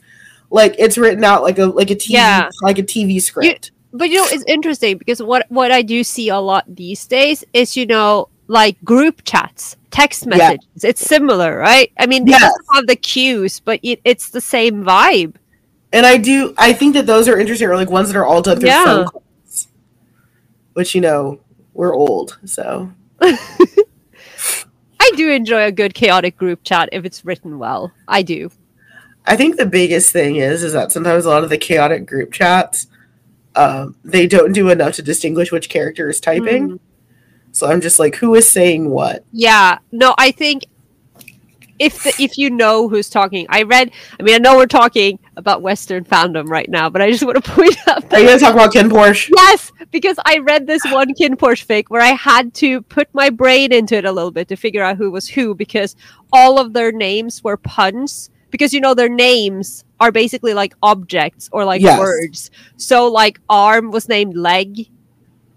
Like 0.52 0.76
it's 0.78 0.97
written 0.97 1.24
out 1.24 1.41
like 1.43 1.58
a 1.60 1.66
like 1.68 1.89
a 1.91 1.95
TV 1.95 2.10
Yeah. 2.14 2.50
like 2.62 2.80
a 2.80 2.84
TV 2.84 3.22
script. 3.22 3.72
but 3.93 4.10
you 4.10 4.18
know 4.18 4.28
it's 4.30 4.43
interesting 4.47 4.97
because 4.97 5.20
what 5.22 5.45
what 5.50 5.72
i 5.72 5.82
do 5.82 6.04
see 6.04 6.30
a 6.30 6.38
lot 6.38 6.64
these 6.68 7.08
days 7.08 7.43
is 7.54 7.76
you 7.76 7.88
know 7.88 8.30
like 8.47 8.78
group 8.84 9.24
chats 9.24 9.78
text 9.91 10.25
Yeah. 10.25 10.37
messages 10.37 10.83
it's 10.83 11.01
similar 11.01 11.57
right 11.57 11.91
i 11.97 12.05
mean 12.05 12.25
they 12.25 12.31
Yes. 12.31 12.41
don't 12.41 12.75
have 12.75 12.87
the 12.87 12.95
cues 12.95 13.59
but 13.59 13.79
it, 13.83 13.99
it's 14.03 14.29
the 14.29 14.41
same 14.41 14.83
vibe 14.83 15.35
and 15.91 16.05
I 16.05 16.17
do 16.17 16.53
I 16.57 16.71
think 16.73 16.93
that 16.93 17.07
those 17.07 17.27
are 17.27 17.39
interesting, 17.39 17.67
or 17.67 17.75
like 17.75 17.89
ones 17.89 18.09
that 18.11 18.15
are 18.19 18.25
all 18.25 18.43
done 18.43 18.59
through 18.59 18.69
Yeah. 18.69 18.85
phone 18.85 19.05
calls. 19.07 19.67
Which 20.73 20.93
you 20.93 21.01
know 21.01 21.39
we're 21.73 21.95
old, 21.95 22.37
so 22.45 22.91
i 23.21 25.11
do 25.15 25.29
enjoy 25.31 25.63
a 25.65 25.71
good 25.71 25.93
chaotic 25.93 26.37
group 26.37 26.63
chat 26.63 26.89
if 26.91 27.05
it's 27.05 27.25
written 27.25 27.57
well 27.57 27.91
i 28.07 28.21
do 28.21 28.49
I 29.25 29.35
think 29.35 29.57
the 29.57 29.65
biggest 29.65 30.11
thing 30.11 30.37
is 30.37 30.63
is 30.63 30.73
that 30.73 30.91
sometimes 30.91 31.25
a 31.25 31.29
lot 31.29 31.43
of 31.43 31.49
the 31.49 31.57
chaotic 31.57 32.05
group 32.07 32.31
chats, 32.31 32.87
um, 33.55 33.95
they 34.03 34.25
don't 34.25 34.53
do 34.53 34.69
enough 34.69 34.93
to 34.95 35.01
distinguish 35.03 35.51
which 35.51 35.69
character 35.69 36.09
is 36.09 36.19
typing. 36.19 36.69
Mm. 36.69 36.79
So 37.52 37.68
I'm 37.68 37.82
just 37.82 38.00
like, 38.00 38.16
who 38.16 38.36
is 38.36 38.47
saying 38.47 38.89
what? 38.89 39.24
yeah 39.32 39.78
no 39.91 40.14
i 40.18 40.32
think 40.32 40.64
if 41.78 42.02
the, 42.04 42.14
if 42.18 42.38
you 42.38 42.50
know 42.50 42.89
who's 42.89 43.10
talking 43.10 43.45
i 43.50 43.62
read 43.64 43.91
i 44.20 44.24
mean 44.24 44.36
i 44.36 44.38
know 44.38 44.58
we're 44.58 44.66
talking 44.66 45.18
about 45.38 45.62
western 45.62 46.04
fandom 46.04 46.47
right 46.50 46.70
now 46.70 46.89
but 46.89 47.02
i 47.02 47.10
just 47.10 47.24
want 47.24 47.41
to 47.43 47.52
point 47.56 47.76
out 47.88 48.02
that 48.10 48.14
Are 48.14 48.20
you 48.20 48.28
gonna 48.28 48.39
talk 48.39 48.54
about 48.54 48.74
KinnPorsche? 48.74 49.30
Yes, 49.36 49.72
because 49.91 50.18
I 50.26 50.39
read 50.39 50.68
this 50.68 50.84
one 50.86 51.14
KinnPorsche 51.14 51.64
fake 51.64 51.89
where 51.89 52.02
I 52.02 52.14
had 52.14 52.54
to 52.56 52.82
put 52.82 53.08
my 53.14 53.30
brain 53.30 53.72
into 53.72 53.95
it 53.95 54.06
a 54.06 54.12
little 54.12 54.32
bit 54.32 54.47
to 54.50 54.56
figure 54.56 54.84
out 54.84 54.97
who 54.97 55.12
was 55.12 55.28
who 55.28 55.56
because 55.56 55.95
all 56.34 56.60
of 56.60 56.74
their 56.74 56.91
names 56.91 57.43
were 57.43 57.58
puns. 57.58 58.30
Because 58.52 58.74
you 58.74 58.82
know 58.82 58.95
their 58.95 59.10
names 59.10 59.84
are 60.00 60.12
basically 60.12 60.56
like 60.56 60.74
objects 60.82 61.50
or 61.52 61.66
like 61.66 61.82
Yes. 61.82 62.00
words. 62.00 62.52
So 62.78 63.08
like 63.08 63.39
arm 63.47 63.91
was 63.91 64.10
named 64.10 64.36
leg, 64.36 64.89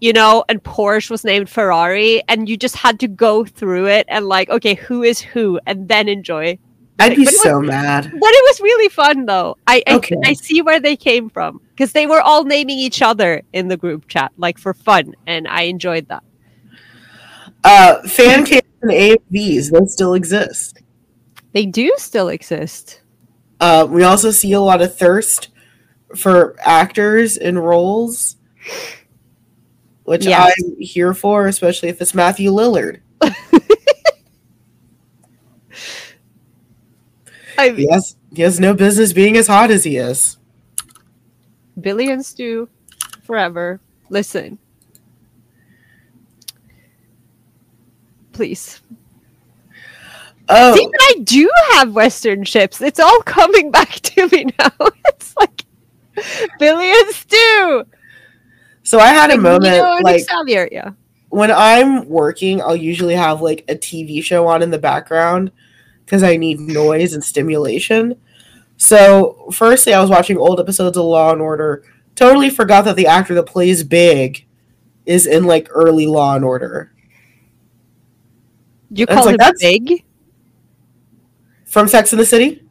you 0.03 0.11
know, 0.11 0.43
and 0.49 0.61
Porsche 0.61 1.09
was 1.09 1.23
named 1.23 1.49
Ferrari, 1.49 2.21
and 2.27 2.49
you 2.49 2.57
just 2.57 2.75
had 2.75 2.99
to 2.99 3.07
go 3.07 3.45
through 3.45 3.87
it 3.87 4.05
and 4.09 4.27
like, 4.27 4.49
okay, 4.49 4.73
who 4.73 5.01
is 5.01 5.21
who, 5.21 5.61
and 5.65 5.87
then 5.87 6.09
enjoy. 6.09 6.59
I'd 6.99 7.15
be 7.15 7.21
it 7.21 7.27
was- 7.27 7.41
so 7.41 7.61
mad. 7.61 8.03
But 8.03 8.29
it 8.39 8.43
was 8.49 8.59
really 8.59 8.89
fun 8.89 9.25
though. 9.25 9.55
I 9.65 9.81
I, 9.87 9.95
Okay. 9.95 10.17
I 10.25 10.33
see 10.33 10.61
where 10.61 10.81
they 10.81 10.97
came 10.97 11.29
from 11.29 11.61
because 11.69 11.93
they 11.93 12.05
were 12.05 12.19
all 12.19 12.43
naming 12.43 12.77
each 12.77 13.01
other 13.01 13.43
in 13.53 13.69
the 13.69 13.77
group 13.77 14.09
chat 14.09 14.33
like 14.35 14.57
for 14.57 14.73
fun, 14.73 15.15
and 15.25 15.47
I 15.47 15.61
enjoyed 15.63 16.09
that. 16.09 16.23
Uh, 17.63 18.05
fan 18.05 18.45
cams 18.45 18.63
and 18.81 18.91
AVs, 18.91 19.71
those 19.71 19.93
still 19.93 20.15
exist. 20.15 20.81
They 21.53 21.65
do 21.65 21.93
still 21.97 22.27
exist. 22.27 22.99
Uh, 23.61 23.87
we 23.89 24.03
also 24.03 24.31
see 24.31 24.51
a 24.51 24.59
lot 24.59 24.81
of 24.81 24.97
thirst 24.97 25.47
for 26.13 26.57
actors 26.59 27.37
and 27.37 27.63
roles, 27.63 28.35
which 30.03 30.25
Yes. 30.25 30.53
I'm 30.57 30.75
here 30.79 31.13
for, 31.13 31.47
especially 31.47 31.89
if 31.89 32.01
it's 32.01 32.13
Matthew 32.13 32.51
Lillard. 32.51 33.01
I 37.57 37.69
mean, 37.69 37.75
He 37.75 37.87
has, 37.91 38.15
he 38.33 38.41
has 38.41 38.59
no 38.59 38.73
business 38.73 39.13
being 39.13 39.37
as 39.37 39.47
hot 39.47 39.71
as 39.71 39.83
he 39.83 39.97
is. 39.97 40.37
Billy 41.79 42.09
and 42.11 42.25
Stu, 42.25 42.69
forever. 43.23 43.79
Listen, 44.09 44.59
please. 48.31 48.81
Oh, 50.49 50.75
See, 50.75 50.89
I 50.99 51.19
do 51.23 51.49
have 51.71 51.95
Western 51.95 52.43
ships. 52.43 52.81
It's 52.81 52.99
all 52.99 53.21
coming 53.21 53.71
back 53.71 53.89
to 53.91 54.27
me 54.27 54.45
now. 54.59 54.71
It's 55.07 55.35
like 55.37 55.63
Billy 56.59 56.91
and 56.91 57.09
Stu. 57.15 57.85
So 58.83 58.99
I 58.99 59.07
had 59.07 59.31
a 59.31 59.37
moment 59.37 59.73
Neo 59.75 59.95
and 59.95 60.03
like 60.03 60.23
Xavier, 60.23 60.69
yeah. 60.71 60.91
when 61.29 61.51
I'm 61.51 62.07
working, 62.07 62.61
I'll 62.61 62.75
usually 62.75 63.15
have 63.15 63.41
like 63.41 63.65
a 63.69 63.75
TV 63.75 64.23
show 64.23 64.45
on 64.47 64.61
in 64.61 64.69
the 64.71 64.77
background 64.77 65.51
because 66.05 66.21
I 66.23 66.37
need 66.37 66.59
noise 66.59 67.13
and 67.13 67.23
stimulation. 67.23 68.15
So, 68.77 69.47
firstly, 69.53 69.93
I 69.93 70.01
was 70.01 70.09
watching 70.09 70.37
old 70.37 70.59
episodes 70.59 70.97
of 70.97 71.05
Law 71.05 71.31
and 71.31 71.41
Order. 71.41 71.83
Totally 72.15 72.49
forgot 72.49 72.85
that 72.85 72.95
the 72.95 73.07
actor 73.07 73.33
that 73.35 73.43
plays 73.43 73.83
Big 73.83 74.45
is 75.05 75.25
in 75.25 75.45
like 75.45 75.67
early 75.71 76.05
Law 76.07 76.35
and 76.35 76.43
Order 76.43 76.91
You 78.91 79.05
call 79.05 79.25
like, 79.25 79.33
him 79.33 79.37
that's- 79.37 79.61
big? 79.61 80.03
from 81.65 81.87
Sex 81.87 82.11
in 82.13 82.19
the 82.19 82.25
City. 82.25 82.61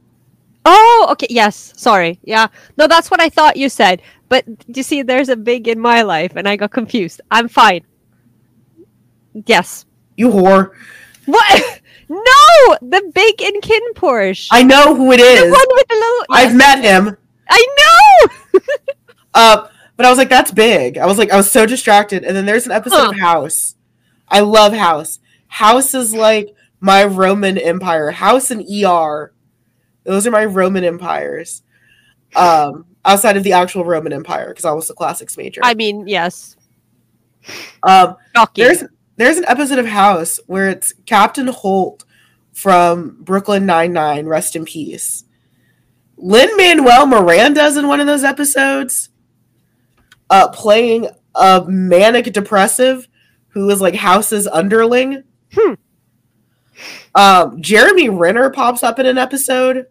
Oh, 0.64 1.08
okay. 1.10 1.26
Yes. 1.28 1.72
Sorry. 1.76 2.20
Yeah. 2.22 2.46
No, 2.78 2.86
that's 2.86 3.10
what 3.10 3.20
I 3.20 3.28
thought 3.28 3.56
you 3.56 3.68
said. 3.68 4.00
But 4.33 4.47
you 4.66 4.83
see, 4.83 5.03
there's 5.03 5.28
a 5.28 5.37
big 5.37 5.68
in 5.68 5.78
my 5.78 6.01
life, 6.01 6.37
and 6.37 6.49
I 6.49 6.57
got 6.57 6.70
confused. 6.70 7.20
I'm 7.30 7.49
fine. 7.49 7.85
Yes. 9.45 9.85
You 10.16 10.30
whore! 10.30 10.70
What? 11.26 11.80
no, 12.09 12.76
the 12.80 13.12
big 13.14 13.43
in 13.43 13.61
kin 13.61 13.83
Porsche. 13.93 14.49
I 14.51 14.62
know 14.62 14.95
who 14.95 15.12
it 15.12 15.20
is. 15.20 15.43
the 15.43 15.51
one 15.51 15.66
with 15.68 15.87
the 15.87 15.95
little. 15.97 16.24
I've 16.30 16.49
Yes, 16.51 16.55
met 16.55 16.83
him. 16.83 17.16
I 17.51 17.66
know. 17.78 18.61
Uh, 19.35 19.66
but 19.99 20.05
I 20.07 20.09
was 20.11 20.16
like, 20.18 20.28
that's 20.30 20.51
big. 20.51 20.97
I 20.99 21.05
was 21.07 21.16
like, 21.18 21.30
I 21.30 21.37
was 21.37 21.51
so 21.51 21.64
distracted. 21.66 22.22
And 22.24 22.35
then 22.37 22.45
there's 22.47 22.64
an 22.66 22.72
episode 22.72 22.97
Huh. 22.97 23.11
of 23.11 23.18
House. 23.18 23.76
I 24.28 24.41
love 24.41 24.72
House. 24.74 25.18
House 25.49 25.95
is 25.95 26.14
like 26.14 26.55
my 26.80 27.05
Roman 27.05 27.57
Empire. 27.59 28.11
House 28.11 28.51
and 28.51 28.62
ER. 28.62 29.33
Those 30.05 30.26
are 30.26 30.30
my 30.30 30.45
Roman 30.47 30.85
empires. 30.85 31.62
Um, 32.37 32.85
outside 33.05 33.36
of 33.36 33.44
the 33.44 33.53
actual 33.53 33.84
Roman 33.84 34.12
Empire, 34.12 34.48
because 34.48 34.64
I 34.64 34.72
was 34.72 34.88
a 34.90 34.94
classics 34.94 35.36
major. 35.36 35.61
I 35.64 35.74
mean, 35.74 36.07
yes. 36.07 36.57
um, 37.82 38.16
Shocking. 38.34 38.64
there's 38.64 38.84
there's 39.16 39.38
an 39.38 39.44
episode 39.46 39.78
of 39.78 39.86
House 39.86 40.40
where 40.46 40.68
it's 40.68 40.92
Captain 41.07 41.48
Holt 41.48 42.05
from 42.53 43.16
Brooklyn 43.20 43.66
Nine 43.66 43.92
Nine. 43.92 44.26
Rest 44.26 44.57
in 44.57 44.64
peace. 44.64 45.24
Lin 46.16 46.57
Manuel 46.57 47.07
Miranda's 47.07 47.76
in 47.76 47.88
one 47.88 48.00
of 48.00 48.07
those 48.07 48.22
episodes, 48.22 49.09
uh, 50.30 50.48
playing 50.48 51.09
a 51.34 51.64
manic 51.66 52.32
depressive 52.32 53.09
who 53.48 53.68
is 53.70 53.80
like 53.80 53.94
House's 53.94 54.46
underling. 54.46 55.24
Hmm. 55.53 55.74
Um, 57.14 57.61
Jeremy 57.61 58.09
Renner 58.09 58.50
pops 58.50 58.82
up 58.82 58.98
in 58.98 59.07
an 59.07 59.18
episode. 59.18 59.86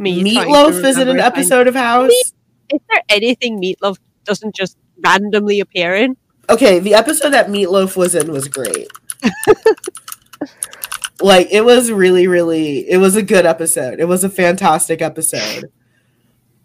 Me 0.00 0.24
Meatloaf 0.24 0.82
is 0.82 0.96
in 0.96 1.08
an 1.08 1.20
episode 1.20 1.68
of 1.68 1.74
House. 1.74 2.10
Is 2.10 2.80
there 2.88 3.02
anything 3.10 3.60
Meatloaf 3.60 3.98
doesn't 4.24 4.54
just 4.54 4.78
randomly 5.04 5.60
appear 5.60 5.94
in? 5.94 6.16
Okay, 6.48 6.78
the 6.78 6.94
episode 6.94 7.30
that 7.30 7.48
Meatloaf 7.48 7.96
was 7.96 8.14
in 8.14 8.32
was 8.32 8.48
great. 8.48 8.88
like 11.20 11.48
it 11.50 11.66
was 11.66 11.92
really, 11.92 12.26
really 12.26 12.88
it 12.88 12.96
was 12.96 13.14
a 13.14 13.22
good 13.22 13.44
episode. 13.44 14.00
It 14.00 14.06
was 14.06 14.24
a 14.24 14.30
fantastic 14.30 15.02
episode. 15.02 15.70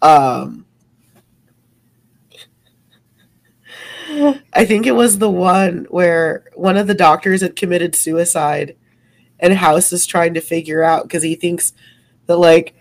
Um 0.02 0.66
I 4.54 4.64
think 4.64 4.86
it 4.86 4.96
was 4.96 5.18
the 5.18 5.30
one 5.30 5.88
where 5.90 6.46
one 6.54 6.78
of 6.78 6.88
the 6.88 6.94
doctors 6.94 7.42
had 7.42 7.58
committed 7.58 7.96
suicide 7.96 8.78
and 9.42 9.52
House 9.54 9.92
is 9.92 10.06
trying 10.06 10.34
to 10.36 10.42
figure 10.42 10.84
out 10.84 11.04
because 11.04 11.24
he 11.24 11.36
thinks 11.36 11.74
that 12.28 12.38
like, 12.38 12.74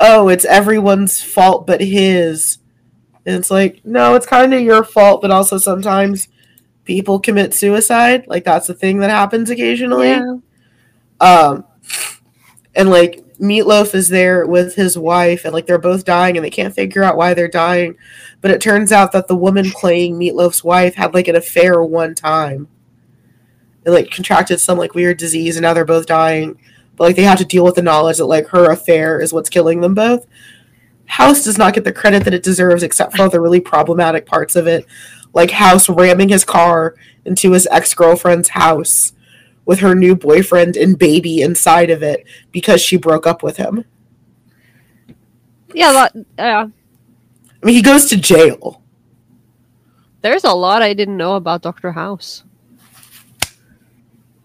oh, 0.00 0.28
it's 0.28 0.44
everyone's 0.44 1.22
fault 1.22 1.66
but 1.66 1.80
his. 1.80 2.58
And 3.26 3.36
it's 3.36 3.50
like, 3.50 3.84
no, 3.84 4.14
it's 4.14 4.26
kind 4.26 4.52
of 4.54 4.62
your 4.62 4.82
fault, 4.82 5.20
but 5.22 5.30
also 5.30 5.58
sometimes 5.58 6.28
people 6.84 7.20
commit 7.20 7.54
suicide. 7.54 8.26
Like 8.26 8.44
that's 8.44 8.68
a 8.68 8.74
thing 8.74 8.98
that 8.98 9.10
happens 9.10 9.50
occasionally. 9.50 10.12
Um, 11.20 11.64
and 12.74 12.88
like 12.88 13.22
Meatloaf 13.38 13.94
is 13.94 14.08
there 14.08 14.46
with 14.46 14.74
his 14.74 14.98
wife, 14.98 15.44
and 15.44 15.52
like 15.52 15.66
they're 15.66 15.78
both 15.78 16.04
dying, 16.04 16.36
and 16.36 16.44
they 16.44 16.50
can't 16.50 16.74
figure 16.74 17.02
out 17.02 17.16
why 17.16 17.34
they're 17.34 17.48
dying. 17.48 17.96
But 18.40 18.50
it 18.50 18.60
turns 18.60 18.92
out 18.92 19.12
that 19.12 19.28
the 19.28 19.36
woman 19.36 19.70
playing 19.70 20.18
Meatloaf's 20.18 20.62
wife 20.62 20.94
had 20.94 21.14
like 21.14 21.28
an 21.28 21.36
affair 21.36 21.82
one 21.82 22.14
time, 22.14 22.68
and 23.84 23.94
like 23.94 24.10
contracted 24.10 24.60
some 24.60 24.78
like 24.78 24.94
weird 24.94 25.16
disease, 25.16 25.56
and 25.56 25.62
now 25.62 25.74
they're 25.74 25.84
both 25.84 26.06
dying. 26.06 26.58
But 27.00 27.06
like 27.06 27.16
they 27.16 27.22
have 27.22 27.38
to 27.38 27.46
deal 27.46 27.64
with 27.64 27.76
the 27.76 27.82
knowledge 27.82 28.18
that 28.18 28.26
like 28.26 28.48
her 28.48 28.70
affair 28.70 29.22
is 29.22 29.32
what's 29.32 29.48
killing 29.48 29.80
them 29.80 29.94
both. 29.94 30.26
House 31.06 31.42
does 31.42 31.56
not 31.56 31.72
get 31.72 31.84
the 31.84 31.94
credit 31.94 32.24
that 32.24 32.34
it 32.34 32.42
deserves, 32.42 32.82
except 32.82 33.16
for 33.16 33.26
the 33.26 33.40
really 33.40 33.58
problematic 33.58 34.26
parts 34.26 34.54
of 34.54 34.66
it, 34.66 34.84
like 35.32 35.50
House 35.50 35.88
ramming 35.88 36.28
his 36.28 36.44
car 36.44 36.94
into 37.24 37.52
his 37.52 37.66
ex 37.70 37.94
girlfriend's 37.94 38.50
house 38.50 39.14
with 39.64 39.78
her 39.78 39.94
new 39.94 40.14
boyfriend 40.14 40.76
and 40.76 40.98
baby 40.98 41.40
inside 41.40 41.88
of 41.88 42.02
it 42.02 42.26
because 42.52 42.82
she 42.82 42.98
broke 42.98 43.26
up 43.26 43.42
with 43.42 43.56
him. 43.56 43.86
Yeah, 45.72 45.92
that, 45.92 46.16
uh, 46.38 46.68
I 47.62 47.66
mean, 47.66 47.76
he 47.76 47.80
goes 47.80 48.10
to 48.10 48.18
jail. 48.18 48.82
there's 50.20 50.44
a 50.44 50.52
lot 50.52 50.82
I 50.82 50.92
didn't 50.92 51.16
know 51.16 51.36
about 51.36 51.62
Doctor 51.62 51.92
House. 51.92 52.44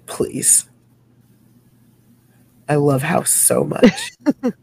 Please. 0.05 0.69
I 2.67 2.75
love 2.75 3.01
House 3.01 3.31
so 3.31 3.63
much. 3.63 4.11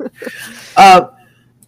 uh, 0.76 1.08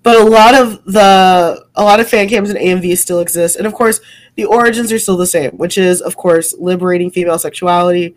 but 0.03 0.16
a 0.16 0.24
lot 0.24 0.55
of 0.55 0.85
the 0.85 1.64
a 1.74 1.82
lot 1.82 2.01
of 2.01 2.09
fan 2.09 2.28
cams 2.28 2.51
and 2.51 2.59
AMVs 2.59 2.99
still 2.99 3.20
exist, 3.20 3.57
and 3.57 3.66
of 3.66 3.72
course, 3.74 4.01
the 4.37 4.45
origins 4.45 4.93
are 4.93 4.99
still 4.99 5.16
the 5.16 5.26
same, 5.26 5.53
which 5.53 5.78
is, 5.78 6.01
of 6.01 6.16
course, 6.16 6.55
liberating 6.59 7.11
female 7.11 7.39
sexuality. 7.39 8.14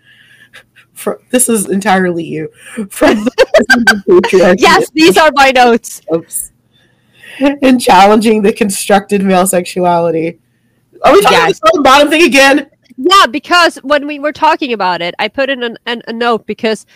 For, 0.93 1.22
this 1.30 1.47
is 1.47 1.70
entirely 1.70 2.24
you 2.24 2.49
from 2.89 3.24
the 3.24 4.55
Yes, 4.59 4.89
these 4.91 5.15
are 5.15 5.32
my 5.36 5.51
notes. 5.51 6.01
Oops. 6.13 6.51
and 7.39 7.80
challenging 7.80 8.41
the 8.41 8.51
constructed 8.51 9.24
male 9.24 9.45
sexuality. 9.45 10.39
Are 11.03 11.13
we 11.13 11.22
talking 11.22 11.38
Yes. 11.38 11.59
about 11.59 11.74
the 11.74 11.82
bottom 11.82 12.09
thing 12.09 12.24
again? 12.24 12.70
Yeah, 12.97 13.28
because 13.28 13.76
when 13.84 14.07
we 14.07 14.18
were 14.18 14.32
talking 14.34 14.74
about 14.74 15.03
it, 15.03 15.13
I 15.20 15.28
put 15.28 15.51
in 15.51 15.61
an, 15.61 15.78
an, 15.86 16.01
a 16.07 16.13
note 16.13 16.47
because, 16.47 16.88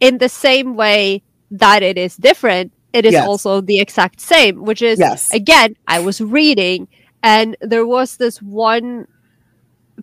in 0.00 0.18
the 0.18 0.28
same 0.28 0.74
way 0.76 1.22
that 1.50 1.82
it 1.82 1.98
is 1.98 2.16
different, 2.16 2.72
it 2.92 3.04
is 3.04 3.12
Yes. 3.12 3.26
also 3.26 3.60
the 3.60 3.78
exact 3.80 4.20
same. 4.20 4.64
Which 4.64 4.82
is 4.82 4.98
Yes. 4.98 5.32
again, 5.32 5.76
I 5.86 6.00
was 6.00 6.20
reading, 6.20 6.88
and 7.22 7.56
there 7.60 7.86
was 7.86 8.16
this 8.16 8.40
one 8.42 9.06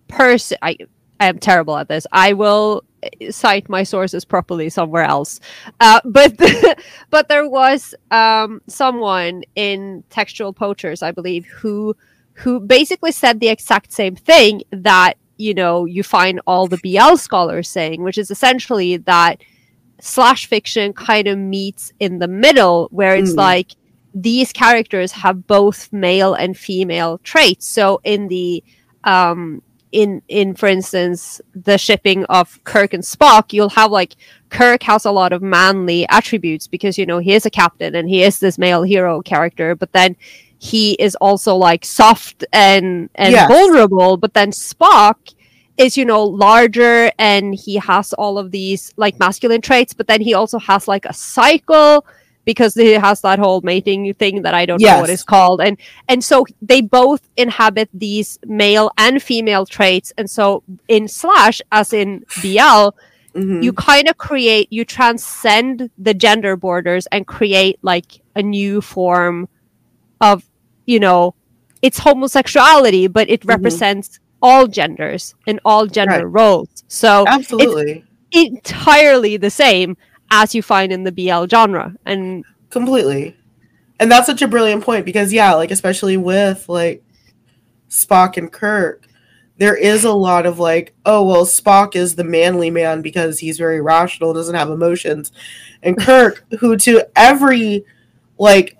person. 0.07 0.57
I 0.61 0.77
I 1.19 1.27
am 1.27 1.39
terrible 1.39 1.75
at 1.77 1.87
this. 1.87 2.05
I 2.11 2.33
will 2.33 2.83
uh, 3.03 3.31
cite 3.31 3.69
my 3.69 3.83
sources 3.83 4.23
properly 4.23 4.69
somewhere 4.69 5.03
else. 5.03 5.39
Uh, 5.79 5.99
but 6.05 6.33
but 7.09 7.27
there 7.27 7.47
was 7.49 7.95
um, 8.11 8.61
someone 8.67 9.43
in 9.55 10.03
Textual 10.09 10.53
Poachers, 10.53 11.01
I 11.01 11.11
believe, 11.11 11.45
who 11.47 11.95
who 12.33 12.59
basically 12.59 13.11
said 13.11 13.39
the 13.39 13.49
exact 13.49 13.91
same 13.91 14.15
thing 14.15 14.61
that 14.71 15.15
you 15.37 15.53
know 15.53 15.85
you 15.85 16.03
find 16.03 16.39
all 16.45 16.67
the 16.67 16.77
BL 16.83 17.15
scholars 17.15 17.67
saying, 17.69 18.03
which 18.03 18.17
is 18.17 18.29
essentially 18.31 18.97
that 18.97 19.41
slash 20.01 20.45
fiction 20.47 20.93
kind 20.93 21.27
of 21.27 21.37
meets 21.37 21.91
in 21.99 22.19
the 22.19 22.27
middle, 22.27 22.87
where 22.91 23.15
it's 23.15 23.33
Mm. 23.33 23.37
like 23.37 23.75
these 24.13 24.51
characters 24.51 25.11
have 25.11 25.47
both 25.47 25.91
male 25.91 26.33
and 26.33 26.57
female 26.57 27.19
traits. 27.23 27.67
So 27.67 27.99
in 28.03 28.27
the 28.27 28.63
um 29.03 29.61
in 29.91 30.21
in 30.27 30.53
for 30.53 30.67
instance 30.67 31.39
the 31.53 31.77
shipping 31.77 32.25
of 32.25 32.59
Kirk 32.63 32.93
and 32.93 33.03
Spock, 33.03 33.53
you'll 33.53 33.69
have 33.69 33.91
like 33.91 34.15
Kirk 34.49 34.83
has 34.83 35.05
a 35.05 35.11
lot 35.11 35.33
of 35.33 35.41
manly 35.41 36.07
attributes 36.09 36.67
because 36.67 36.97
you 36.97 37.05
know 37.05 37.19
he 37.19 37.33
is 37.33 37.45
a 37.45 37.49
captain 37.49 37.95
and 37.95 38.09
he 38.09 38.23
is 38.23 38.39
this 38.39 38.57
male 38.57 38.83
hero 38.83 39.21
character, 39.21 39.75
but 39.75 39.91
then 39.93 40.15
he 40.59 40.93
is 40.93 41.15
also 41.21 41.55
like 41.55 41.85
soft 41.85 42.43
and 42.51 43.09
and 43.15 43.31
Yes. 43.31 43.47
vulnerable, 43.47 44.17
but 44.17 44.33
then 44.33 44.51
Spock 44.51 45.33
is 45.77 45.97
you 45.97 46.05
know 46.05 46.23
larger 46.23 47.11
and 47.19 47.53
he 47.55 47.75
has 47.75 48.13
all 48.13 48.37
of 48.37 48.51
these 48.51 48.93
like 48.97 49.19
masculine 49.19 49.61
traits, 49.61 49.93
but 49.93 50.07
then 50.07 50.21
he 50.21 50.33
also 50.33 50.59
has 50.59 50.87
like 50.87 51.05
a 51.05 51.13
cycle 51.13 52.05
because 52.45 52.73
he 52.75 52.93
has 52.93 53.21
that 53.21 53.39
whole 53.39 53.61
mating 53.61 54.13
thing 54.13 54.41
that 54.43 54.53
I 54.53 54.65
don't 54.65 54.81
know 54.81 55.01
what 55.01 55.09
it's 55.09 55.23
called. 55.23 55.61
And 55.61 55.77
and 56.07 56.23
so 56.23 56.45
they 56.61 56.81
both 56.81 57.27
inhabit 57.37 57.89
these 57.93 58.39
male 58.45 58.89
and 58.97 59.21
female 59.21 59.65
traits. 59.65 60.13
And 60.17 60.29
so 60.29 60.63
in 60.87 61.07
slash, 61.07 61.61
as 61.71 61.93
in 61.93 62.23
BL, 62.41 62.89
Mhm. 63.35 63.61
you 63.61 63.71
kind 63.73 64.07
of 64.09 64.17
create 64.17 64.67
you 64.71 64.83
transcend 64.85 65.91
the 65.97 66.13
gender 66.15 66.55
borders 66.55 67.05
and 67.11 67.27
create 67.27 67.77
like 67.83 68.21
a 68.35 68.41
new 68.41 68.81
form 68.81 69.47
of 70.21 70.43
you 70.87 70.99
know 70.99 71.35
it's 71.83 71.99
homosexuality 71.99 73.05
but 73.07 73.29
it 73.29 73.41
Mhm. 73.41 73.49
represents 73.49 74.19
all 74.41 74.67
genders 74.67 75.35
in 75.45 75.59
all 75.65 75.87
gender 75.87 76.27
Right. 76.27 76.41
roles 76.41 76.83
so 76.87 77.25
Absolutely. 77.27 78.05
entirely 78.31 79.37
the 79.37 79.49
same 79.49 79.97
as 80.31 80.53
you 80.53 80.61
find 80.61 80.91
in 80.91 81.03
the 81.03 81.11
bl 81.11 81.45
genre 81.47 81.93
and 82.05 82.43
Completely. 82.69 83.35
And 83.99 84.11
that's 84.11 84.27
such 84.27 84.41
a 84.41 84.47
brilliant 84.47 84.83
point 84.83 85.05
because 85.05 85.31
yeah, 85.33 85.53
like 85.53 85.71
especially 85.71 86.17
with 86.17 86.67
like 86.69 87.01
Spock 87.89 88.37
and 88.37 88.51
Kirk, 88.51 89.07
there 89.57 89.75
is 89.75 90.03
a 90.03 90.11
lot 90.11 90.45
of 90.45 90.59
like, 90.59 90.93
oh 91.05 91.23
well, 91.23 91.45
Spock 91.45 91.95
is 91.95 92.13
the 92.15 92.23
manly 92.23 92.69
man 92.69 93.01
because 93.01 93.39
he's 93.39 93.57
very 93.57 93.81
rational, 93.81 94.33
doesn't 94.33 94.53
have 94.53 94.69
emotions. 94.69 95.31
And 95.81 95.97
Kirk, 95.97 96.43
who 96.59 96.77
to 96.77 97.07
every 97.15 97.85
like 98.37 98.76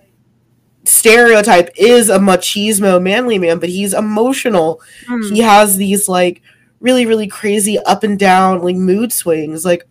stereotype 0.87 1.69
is 1.75 2.09
a 2.09 2.19
machismo 2.19 3.01
manly 3.01 3.37
man, 3.37 3.59
but 3.59 3.69
he's 3.69 3.93
emotional. 3.93 4.81
Hmm. 5.07 5.21
He 5.33 5.39
has 5.39 5.77
these 5.77 6.07
like 6.07 6.41
really, 6.79 7.05
really 7.05 7.27
crazy 7.27 7.79
up 7.79 8.03
and 8.03 8.17
down 8.17 8.61
like 8.61 8.75
mood 8.75 9.11
swings. 9.11 9.65
Like 9.65 9.87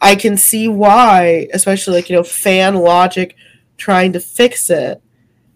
I 0.00 0.14
can 0.14 0.36
see 0.36 0.68
why, 0.68 1.48
especially 1.52 1.94
like, 1.94 2.10
you 2.10 2.16
know, 2.16 2.22
fan 2.22 2.76
logic 2.76 3.36
trying 3.76 4.12
to 4.12 4.20
fix 4.20 4.70
it, 4.70 5.02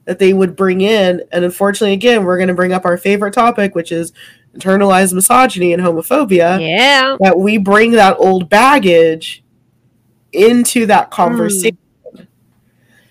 that 0.05 0.19
they 0.19 0.33
would 0.33 0.57
bring 0.57 0.81
in. 0.81 1.23
And 1.33 1.45
unfortunately, 1.45 1.93
again, 1.93 2.25
we're 2.25 2.39
going 2.39 2.49
to 2.49 2.55
bring 2.55 2.73
up 2.73 2.85
our 2.85 2.97
favorite 2.97 3.35
topic, 3.35 3.75
which 3.75 3.93
is 3.93 4.13
internalized 4.57 5.13
misogyny 5.13 5.73
and 5.73 5.83
homophobia. 5.83 6.61
yeah 6.61 7.17
That 7.21 7.39
we 7.39 7.59
bring 7.59 7.93
that 7.93 8.17
old 8.19 8.49
baggage 8.49 9.45
into 10.33 10.87
that 10.87 11.07
hmm. 11.07 11.13
conversation. 11.13 11.79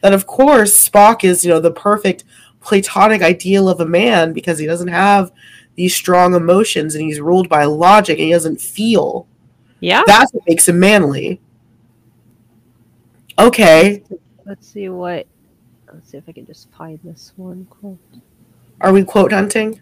That, 0.02 0.14
of 0.14 0.26
course, 0.28 0.89
Spock 0.89 1.24
is, 1.24 1.43
you 1.43 1.50
know, 1.50 1.60
the 1.60 1.72
perfect 1.72 2.24
platonic 2.62 3.22
ideal 3.22 3.70
of 3.70 3.80
a 3.80 3.86
man 3.86 4.34
because 4.34 4.60
he 4.60 4.66
doesn't 4.66 4.88
have 4.88 5.32
these 5.76 5.95
strong 5.95 6.34
emotions 6.34 6.95
and 6.95 7.04
he's 7.06 7.20
ruled 7.22 7.47
by 7.50 7.64
logic 7.66 8.18
and 8.18 8.26
he 8.26 8.32
doesn't 8.34 8.62
feel. 8.62 9.28
Yeah. 9.80 10.04
That's 10.06 10.34
what 10.34 10.43
makes 10.47 10.68
him 10.68 10.80
manly. 10.80 11.41
Okay. 13.38 14.04
Let's 14.45 14.68
see 14.68 14.89
what. 14.89 15.26
Let's 15.91 16.12
see 16.12 16.18
if 16.18 16.24
I 16.28 16.34
can 16.34 16.45
just 16.45 16.70
find 16.72 17.00
this 17.04 17.34
one 17.36 17.66
quote. 17.70 17.97
Are 18.82 18.91
we 18.93 19.04
quote 19.04 19.32
hunting? 19.32 19.80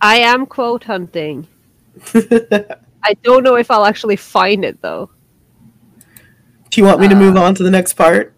I 0.00 0.16
am 0.16 0.46
quote 0.46 0.84
hunting. 0.84 1.46
I 2.14 3.14
don't 3.22 3.42
know 3.42 3.56
if 3.56 3.70
I'll 3.70 3.84
actually 3.84 4.16
find 4.16 4.64
it 4.64 4.80
though. 4.80 5.10
Do 6.70 6.80
you 6.80 6.86
want 6.86 7.00
me 7.00 7.08
to 7.08 7.14
move 7.14 7.36
Uh, 7.36 7.42
on 7.42 7.54
to 7.56 7.62
the 7.62 7.70
next 7.70 7.94
part? 7.94 8.34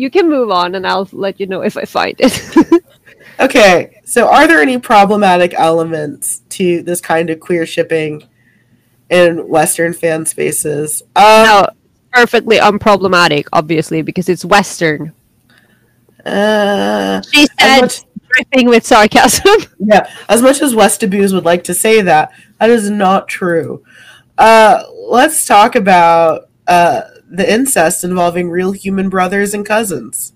You 0.00 0.10
can 0.10 0.30
move 0.30 0.50
on 0.50 0.74
and 0.76 0.86
I'll 0.86 1.06
let 1.12 1.38
you 1.38 1.46
know 1.46 1.60
if 1.60 1.76
I 1.76 1.84
find 1.84 2.16
it. 2.18 2.82
Okay, 3.38 4.00
so 4.04 4.28
are 4.28 4.46
there 4.46 4.60
any 4.60 4.78
problematic 4.78 5.54
elements 5.54 6.42
to 6.50 6.82
this 6.82 7.00
kind 7.00 7.30
of 7.30 7.40
queer 7.40 7.64
shipping 7.64 8.22
in 9.08 9.48
Western 9.48 9.94
fan 9.94 10.26
spaces? 10.26 11.02
Um, 11.16 11.44
no, 11.44 11.68
perfectly 12.12 12.58
unproblematic, 12.58 13.46
obviously, 13.52 14.02
because 14.02 14.28
it's 14.28 14.44
Western. 14.44 15.14
uh, 16.26 17.22
She 17.32 17.46
said, 17.58 17.80
much, 17.80 18.02
dripping 18.28 18.68
with 18.68 18.86
sarcasm. 18.86 19.54
yeah, 19.78 20.10
as 20.28 20.42
much 20.42 20.60
as 20.60 20.74
Westaboos 20.74 21.32
would 21.32 21.46
like 21.46 21.64
to 21.64 21.72
say 21.74 22.02
that, 22.02 22.32
that 22.58 22.68
is 22.68 22.90
not 22.90 23.26
true. 23.26 23.82
Uh, 24.36 24.82
let's 25.08 25.46
talk 25.46 25.76
about 25.76 26.50
uh, 26.66 27.02
the 27.30 27.50
incest 27.50 28.04
involving 28.04 28.50
real 28.50 28.72
human 28.72 29.08
brothers 29.08 29.54
and 29.54 29.64
cousins. 29.64 30.34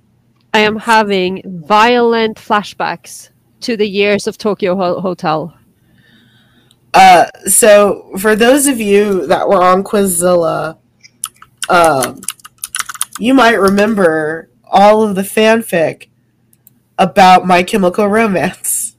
I 0.54 0.60
am 0.60 0.76
having 0.76 1.42
violent 1.44 2.36
flashbacks 2.36 3.30
to 3.60 3.76
the 3.76 3.88
years 3.88 4.26
of 4.28 4.38
Tokyo 4.38 4.76
Ho- 4.76 5.00
Hotel. 5.00 5.52
Uh, 6.94 7.26
so 7.46 8.12
for 8.18 8.36
those 8.36 8.68
of 8.68 8.80
you 8.80 9.26
that 9.26 9.48
were 9.48 9.62
on 9.62 9.82
Quizilla, 9.82 10.78
um, 11.68 12.20
you 13.18 13.34
might 13.34 13.58
remember 13.58 14.48
all 14.64 15.02
of 15.02 15.16
the 15.16 15.22
fanfic 15.22 16.08
about 16.96 17.46
My 17.46 17.64
Chemical 17.64 18.06
Romance 18.06 18.94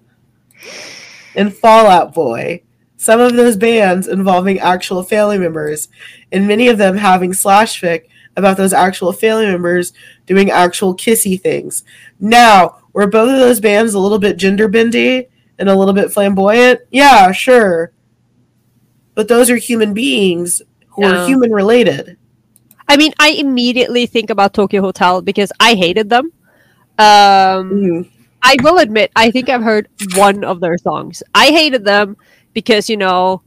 and 1.36 1.56
Fall 1.56 1.88
Out 1.88 2.14
Boy. 2.14 2.64
Some 3.06 3.20
of 3.20 3.36
those 3.36 3.56
bands 3.56 4.08
involving 4.08 4.58
actual 4.58 5.04
family 5.04 5.38
members, 5.38 5.90
and 6.32 6.48
many 6.48 6.70
of 6.70 6.80
them 6.80 6.98
having 6.98 7.34
slash 7.34 7.80
fic 7.80 8.06
about 8.36 8.58
those 8.58 8.74
actual 8.74 9.14
family 9.14 9.46
members 9.46 9.94
doing 10.26 10.50
actual 10.50 10.96
kissy 10.96 11.40
things. 11.40 11.84
Now, 12.20 12.78
were 12.94 13.06
both 13.06 13.30
of 13.30 13.38
those 13.38 13.60
bands 13.60 13.94
a 13.94 14.00
little 14.00 14.18
bit 14.18 14.38
gender 14.38 14.68
bendy 14.68 15.28
and 15.60 15.70
a 15.70 15.76
little 15.76 15.94
bit 15.94 16.12
flamboyant? 16.12 16.80
Yeah, 16.90 17.32
sure. 17.32 17.92
But 19.14 19.28
those 19.28 19.52
are 19.52 19.58
human 19.58 19.94
beings 19.94 20.64
who 20.96 21.04
Yeah. 21.04 21.26
are 21.26 21.28
human 21.28 21.52
related. 21.52 22.18
I 22.90 22.98
mean, 22.98 23.14
I 23.20 23.34
immediately 23.34 24.08
think 24.08 24.32
about 24.32 24.56
Tokyo 24.56 24.82
Hotel 24.82 25.22
because 25.22 25.52
I 25.60 25.76
hated 25.76 26.10
them. 26.10 26.32
Um, 26.98 27.70
Mhm. 27.70 28.10
I 28.42 28.56
will 28.64 28.80
admit, 28.80 29.12
I 29.16 29.30
think 29.30 29.48
I've 29.48 29.62
heard 29.62 29.90
one 30.16 30.44
of 30.44 30.60
their 30.60 30.80
songs. 30.80 31.22
I 31.36 31.48
hated 31.48 31.86
them 31.86 32.18
because 32.56 32.90
you 32.90 32.98
know, 32.98 33.44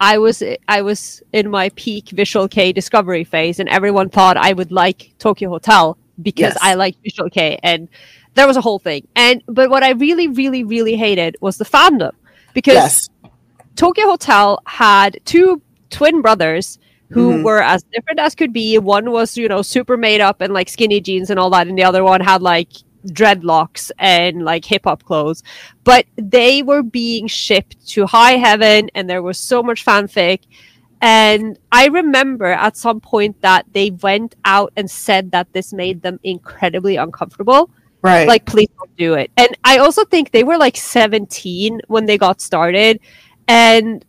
I 0.00 0.18
was 0.18 0.42
I 0.66 0.82
was 0.82 1.22
in 1.32 1.48
my 1.48 1.68
peak 1.76 2.08
Visual 2.08 2.48
Kei 2.48 2.72
discovery 2.72 3.22
phase, 3.22 3.60
and 3.60 3.68
everyone 3.68 4.08
thought 4.10 4.36
I 4.36 4.52
would 4.52 4.72
like 4.72 5.14
Tokyo 5.20 5.48
Hotel 5.50 5.96
because 6.22 6.54
Yes. 6.54 6.58
I 6.60 6.74
like 6.74 6.96
Visual 7.04 7.30
Kei, 7.30 7.60
and 7.62 7.88
there 8.34 8.46
was 8.48 8.56
a 8.56 8.60
whole 8.60 8.80
thing. 8.80 9.06
And 9.14 9.42
but 9.46 9.70
what 9.70 9.84
I 9.84 9.90
really, 9.90 10.26
really, 10.28 10.64
really 10.64 10.96
hated 10.96 11.36
was 11.40 11.56
the 11.58 11.64
fandom 11.64 12.10
because 12.54 12.74
Yes. 12.74 13.08
Tokyo 13.76 14.06
Hotel 14.06 14.58
had 14.66 15.20
two 15.24 15.62
twin 15.90 16.20
brothers 16.22 16.78
who 17.10 17.32
Mhm. 17.34 17.44
were 17.44 17.62
as 17.62 17.84
different 17.92 18.18
as 18.18 18.34
could 18.34 18.52
be. 18.52 18.78
One 18.78 19.12
was, 19.12 19.36
you 19.38 19.46
know, 19.48 19.62
super 19.62 19.96
made 19.96 20.20
up 20.20 20.40
and 20.40 20.52
like 20.52 20.68
skinny 20.68 21.00
jeans 21.00 21.30
and 21.30 21.38
all 21.38 21.50
that, 21.50 21.68
and 21.68 21.78
the 21.78 21.84
other 21.84 22.02
one 22.02 22.20
had 22.20 22.42
like 22.42 22.68
dreadlocks 23.06 23.90
and 23.98 24.44
like 24.44 24.64
hip 24.64 24.82
hop 24.84 25.02
clothes. 25.04 25.42
But 25.84 26.06
they 26.16 26.62
were 26.62 26.82
being 26.82 27.26
shipped 27.26 27.86
to 27.88 28.06
high 28.06 28.32
heaven, 28.32 28.90
and 28.94 29.08
there 29.08 29.22
was 29.22 29.38
so 29.38 29.62
much 29.62 29.84
fanfic. 29.84 30.40
And 31.00 31.58
I 31.70 31.86
remember 31.88 32.46
at 32.46 32.76
some 32.76 33.00
point 33.00 33.40
that 33.42 33.66
they 33.72 33.90
went 33.90 34.34
out 34.44 34.72
and 34.76 34.90
said 34.90 35.30
that 35.32 35.52
this 35.52 35.72
made 35.72 36.02
them 36.02 36.18
incredibly 36.22 36.96
uncomfortable 36.96 37.70
Right. 38.02 38.28
like 38.28 38.44
please 38.44 38.68
don't 38.78 38.96
do 38.96 39.14
it 39.14 39.32
and 39.36 39.48
i 39.64 39.78
also 39.78 40.04
think 40.04 40.30
they 40.30 40.44
were 40.44 40.58
like 40.58 40.76
17 40.76 41.80
when 41.88 42.06
they 42.06 42.16
got 42.16 42.40
started 42.40 43.00
and 43.48 44.04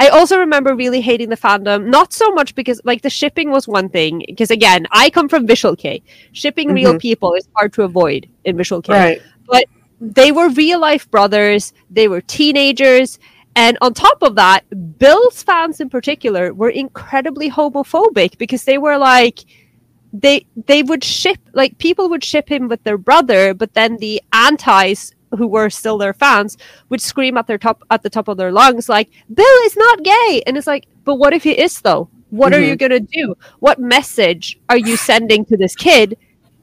i 0.00 0.08
also 0.08 0.38
remember 0.38 0.74
really 0.74 1.00
hating 1.00 1.28
the 1.28 1.36
fandom 1.36 1.86
not 1.86 2.12
so 2.12 2.30
much 2.32 2.54
because 2.54 2.80
like 2.84 3.02
the 3.02 3.10
shipping 3.10 3.50
was 3.50 3.68
one 3.68 3.88
thing 3.88 4.22
because 4.26 4.50
again 4.50 4.86
i 4.90 5.08
come 5.10 5.28
from 5.28 5.46
visual 5.46 5.76
kei. 5.76 6.02
Shipping 6.32 6.68
mm-hmm. 6.68 6.74
real 6.82 6.98
people 6.98 7.34
is 7.34 7.48
hard 7.56 7.72
to 7.74 7.82
avoid 7.82 8.28
in 8.44 8.56
visual 8.56 8.82
kei. 8.82 8.92
Right. 8.92 9.22
But 9.46 9.66
they 10.00 10.32
were 10.32 10.48
real 10.50 10.80
life 10.80 11.10
brothers 11.10 11.72
they 11.90 12.08
were 12.08 12.20
teenagers 12.22 13.18
and 13.54 13.76
on 13.80 13.92
top 13.92 14.22
of 14.22 14.34
that 14.36 14.64
bill's 14.98 15.42
fans 15.42 15.80
in 15.80 15.90
particular 15.90 16.54
were 16.54 16.70
incredibly 16.70 17.50
homophobic 17.50 18.38
because 18.38 18.64
they 18.64 18.78
were 18.78 18.96
like 18.96 19.44
they 20.12 20.46
they 20.66 20.82
would 20.82 21.04
ship 21.04 21.38
like 21.52 21.76
people 21.78 22.08
would 22.08 22.24
ship 22.24 22.48
him 22.48 22.68
with 22.68 22.82
their 22.84 22.98
brother 22.98 23.52
but 23.52 23.74
then 23.74 23.96
the 23.98 24.22
antis 24.32 25.12
who 25.36 25.46
were 25.46 25.70
still 25.70 25.98
their 25.98 26.12
fans 26.14 26.56
would 26.88 27.00
scream 27.00 27.36
at 27.36 27.46
their 27.46 27.58
top 27.58 27.82
at 27.90 28.02
the 28.02 28.10
top 28.10 28.28
of 28.28 28.36
their 28.36 28.52
lungs 28.52 28.88
like 28.88 29.10
bill 29.32 29.56
is 29.64 29.76
not 29.76 30.02
gay. 30.02 30.42
And 30.46 30.56
it's 30.56 30.66
like 30.66 30.86
but 31.04 31.16
what 31.16 31.32
if 31.32 31.42
he 31.44 31.52
is 31.52 31.80
though? 31.80 32.08
What 32.30 32.54
are 32.54 32.60
you 32.60 32.76
going 32.76 32.90
to 32.90 33.00
do? 33.00 33.34
What 33.58 33.80
message 33.80 34.58
are 34.68 34.76
you 34.76 34.96
sending 34.96 35.44
to 35.46 35.56
this 35.56 35.74
kid 35.74 36.16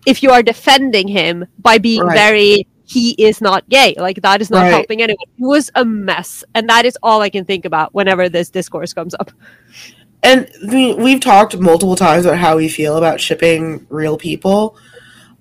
if 0.06 0.24
you 0.24 0.32
are 0.32 0.42
defending 0.42 1.08
him 1.10 1.46
by 1.60 1.78
being 1.78 2.02
Right. 2.04 2.16
very 2.18 2.68
he 2.86 3.12
is 3.18 3.42
not 3.42 3.68
gay. 3.68 3.94
Like 3.98 4.22
that 4.22 4.40
is 4.40 4.50
not 4.50 4.62
Right. 4.62 4.72
helping 4.72 5.02
anyone. 5.02 5.18
It 5.38 5.46
was 5.46 5.70
a 5.76 5.84
mess. 5.84 6.44
And 6.56 6.70
that 6.70 6.86
is 6.86 6.98
all 7.04 7.22
i 7.22 7.30
can 7.30 7.44
think 7.44 7.66
about 7.66 7.94
whenever 7.94 8.30
this 8.30 8.50
discourse 8.50 8.94
comes 8.94 9.14
up. 9.20 9.32
And 10.24 10.50
we, 10.72 10.94
we've 10.94 11.20
talked 11.20 11.58
multiple 11.58 11.96
times 11.96 12.26
about 12.26 12.38
how 12.40 12.56
we 12.58 12.70
feel 12.70 12.98
about 12.98 13.20
shipping 13.20 13.86
real 13.90 14.18
people. 14.18 14.78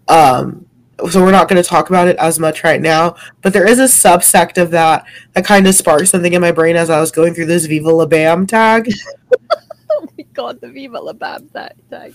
Um, 0.09 0.67
so 1.11 1.23
we're 1.23 1.31
not 1.31 1.49
going 1.49 1.63
to 1.63 1.69
talk 1.69 1.89
about 1.89 2.09
it 2.09 2.17
as 2.17 2.39
much 2.39 2.65
right 2.65 2.81
now. 2.81 3.17
But 3.43 3.53
there 3.53 3.67
is 3.67 3.79
a 3.79 3.85
subsect 3.85 4.61
of 4.61 4.71
that 4.71 5.07
that 5.33 5.45
kind 5.45 5.67
of 5.67 5.75
sparked 5.75 6.09
something 6.09 6.33
in 6.33 6.41
my 6.41 6.53
brain 6.53 6.77
as 6.77 6.91
I 6.91 7.01
was 7.01 7.11
going 7.11 7.35
through 7.35 7.47
this 7.47 7.67
Viva 7.67 7.91
La 7.91 8.07
Bam 8.07 8.47
tag, 8.47 8.91
oh 9.91 10.09
my 10.17 10.25
god 10.33 10.61
the 10.61 10.69
viva 10.69 10.99
la 10.99 11.13
bam 11.13 11.49
tag 11.49 12.15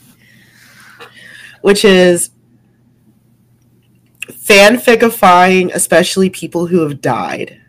which 1.62 1.86
is 1.86 2.32
fanficifying, 4.28 5.72
especially 5.74 6.30
people 6.30 6.68
who 6.68 6.82
have 6.82 7.00
died. 7.02 7.62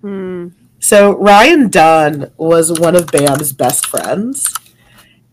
Hmm. 0.00 0.48
So 0.78 1.16
Ryan 1.16 1.68
Dunn 1.68 2.30
was 2.36 2.78
one 2.78 2.94
of 2.96 3.06
Bam's 3.06 3.52
best 3.52 3.86
friends, 3.86 4.54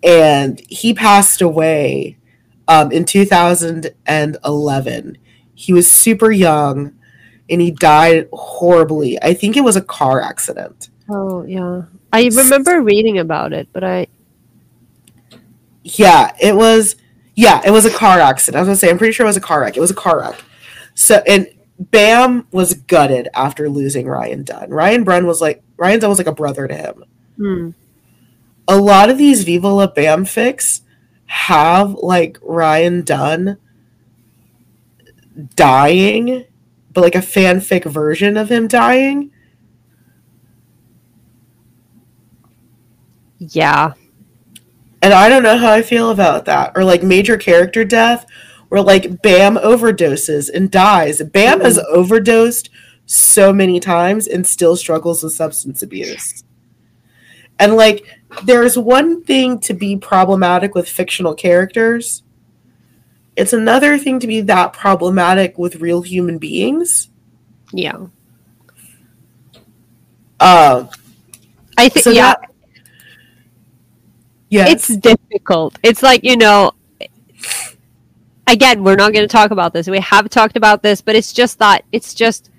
and 0.01 0.61
he 0.69 0.93
passed 0.93 1.41
away 1.41 2.17
um, 2.67 2.91
in 2.91 3.05
2011. 3.05 5.17
He 5.63 5.71
was 5.71 5.89
super 5.89 6.29
young, 6.29 6.93
and 7.49 7.61
he 7.61 7.71
died 7.71 8.27
horribly. 8.33 9.17
I 9.23 9.33
think 9.33 9.55
it 9.55 9.63
was 9.63 9.77
a 9.77 9.81
car 9.81 10.21
accident. 10.21 10.89
Oh 11.07 11.45
yeah, 11.45 11.83
I 12.11 12.25
remember 12.25 12.81
reading 12.81 13.17
about 13.17 13.53
it, 13.53 13.69
but 13.71 13.81
I 13.81 14.07
Yeah, 15.83 16.35
it 16.41 16.53
was. 16.53 16.97
Yeah, 17.35 17.61
it 17.65 17.71
was 17.71 17.85
a 17.85 17.89
car 17.89 18.19
accident. 18.19 18.57
I 18.57 18.61
was 18.61 18.67
gonna 18.67 18.75
say, 18.75 18.89
I'm 18.89 18.97
pretty 18.97 19.13
sure 19.13 19.25
it 19.25 19.29
was 19.29 19.37
a 19.37 19.41
car 19.41 19.61
wreck. 19.61 19.77
It 19.77 19.79
was 19.79 19.89
a 19.89 19.95
car 19.95 20.19
wreck. 20.19 20.43
So, 20.95 21.23
and 21.25 21.47
Bam 21.79 22.45
was 22.51 22.73
gutted 22.73 23.29
after 23.33 23.69
losing 23.69 24.05
Ryan 24.05 24.43
Dunn. 24.43 24.69
Ryan 24.69 25.05
Brunn 25.05 25.25
was 25.25 25.39
like 25.39 25.63
Ryan 25.77 26.01
Dunn 26.01 26.09
was 26.09 26.19
like 26.19 26.27
a 26.27 26.33
brother 26.33 26.67
to 26.67 26.75
him. 26.75 27.03
hmm. 27.37 27.69
a 28.67 28.75
lot 28.75 29.09
of 29.09 29.17
these 29.17 29.45
Viva 29.45 29.69
La 29.69 29.87
Bam 29.87 30.25
fics 30.25 30.81
have 31.25 31.93
like 31.93 32.37
Ryan 32.41 33.03
Dunn 33.03 33.59
dying, 35.55 36.45
but 36.91 37.01
like 37.01 37.15
a 37.15 37.19
fanfic 37.19 37.85
version 37.85 38.37
of 38.37 38.51
him 38.51 38.67
dying. 38.67 39.31
yeah, 43.51 43.93
And 45.01 45.13
I 45.13 45.27
don't 45.27 45.43
know 45.43 45.57
how 45.57 45.71
I 45.71 45.81
feel 45.81 46.11
about 46.11 46.45
that. 46.45 46.71
Or 46.75 46.83
like 46.83 47.03
major 47.03 47.37
character 47.37 47.83
death, 47.83 48.25
where 48.69 48.81
like 48.81 49.21
Bam 49.21 49.55
overdoses 49.57 50.49
and 50.53 50.71
dies. 50.71 51.21
Bam 51.21 51.61
has 51.61 51.77
mm-hmm. 51.77 51.95
overdosed 51.95 52.69
so 53.05 53.51
many 53.51 53.79
times 53.79 54.27
and 54.27 54.47
still 54.47 54.75
struggles 54.75 55.23
with 55.23 55.33
substance 55.33 55.81
abuse. 55.81 56.43
And 57.59 57.75
like, 57.75 58.05
there's 58.45 58.77
one 58.77 59.23
thing 59.23 59.59
to 59.59 59.73
be 59.73 59.97
problematic 59.97 60.73
with 60.73 60.89
fictional 60.89 61.35
characters, 61.35 62.23
it's 63.35 63.53
another 63.53 63.97
thing 63.97 64.19
to 64.19 64.27
be 64.27 64.41
that 64.41 64.73
problematic 64.73 65.57
with 65.57 65.77
real 65.77 66.01
human 66.01 66.37
beings. 66.37 67.09
Yeah. 67.71 68.07
Uh, 70.39 70.87
I 71.77 71.89
think 71.89 72.03
so 72.03 72.11
yeah, 72.11 72.33
that- 72.33 72.51
yes. 74.49 74.71
it's 74.71 74.97
difficult. 74.97 75.79
It's 75.83 76.03
like, 76.03 76.23
you 76.23 76.37
know, 76.37 76.71
again, 78.47 78.83
we're 78.83 78.95
not 78.95 79.13
going 79.13 79.27
to 79.27 79.31
talk 79.31 79.51
about 79.51 79.73
this. 79.73 79.87
We 79.87 79.99
have 79.99 80.29
talked 80.29 80.57
about 80.57 80.83
this, 80.83 81.01
but 81.01 81.15
it's 81.15 81.33
just 81.33 81.59
that 81.59 81.85
it's 81.91 82.13
just 82.13 82.51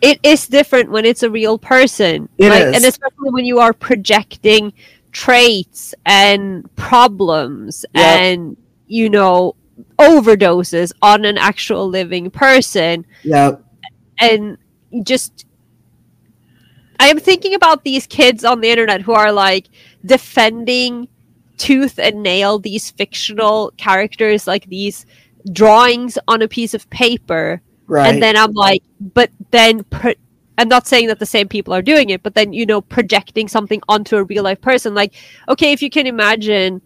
it 0.00 0.18
is 0.22 0.46
different 0.46 0.90
when 0.90 1.04
it's 1.04 1.22
a 1.22 1.30
real 1.30 1.58
person. 1.58 2.28
It 2.38 2.48
like, 2.48 2.62
is. 2.62 2.76
and 2.76 2.84
especially 2.86 3.30
when 3.30 3.44
you 3.44 3.58
are 3.60 3.72
projecting 3.72 4.72
traits 5.12 5.94
and 6.06 6.74
problems 6.76 7.84
Yep. 7.94 8.04
and 8.20 8.56
you 8.86 9.10
know 9.10 9.54
overdoses 9.98 10.92
on 11.02 11.24
an 11.24 11.38
actual 11.38 11.88
living 11.88 12.30
person 12.30 13.04
Yep. 13.24 13.62
and 14.18 14.58
just 15.02 15.46
I 16.98 17.08
am 17.08 17.18
thinking 17.18 17.54
about 17.54 17.84
these 17.84 18.06
kids 18.06 18.44
on 18.44 18.60
the 18.60 18.68
internet 18.70 19.00
who 19.00 19.12
are 19.12 19.32
like 19.32 19.68
defending 20.04 21.08
tooth 21.56 21.98
and 21.98 22.22
nail 22.22 22.58
these 22.58 22.90
fictional 22.90 23.72
characters 23.76 24.46
like 24.46 24.66
these 24.66 25.06
drawings 25.52 26.18
on 26.28 26.42
a 26.42 26.48
piece 26.48 26.74
of 26.74 26.88
paper 26.90 27.60
Right. 27.86 28.06
and 28.12 28.22
then 28.22 28.36
I'm 28.36 28.52
like 28.52 28.82
but 29.00 29.30
then 29.50 29.82
pro- 29.84 30.14
I'm 30.58 30.68
not 30.68 30.86
saying 30.86 31.08
that 31.08 31.18
the 31.18 31.26
same 31.26 31.48
people 31.48 31.74
are 31.74 31.82
doing 31.82 32.10
it 32.10 32.22
but 32.22 32.34
then 32.34 32.52
you 32.52 32.64
know 32.66 32.80
projecting 32.80 33.48
something 33.48 33.80
onto 33.88 34.16
a 34.16 34.24
real 34.24 34.44
life 34.44 34.60
person 34.60 34.94
like 34.94 35.14
okay 35.48 35.72
if 35.72 35.82
you 35.82 35.90
can 35.90 36.06
imagine 36.06 36.82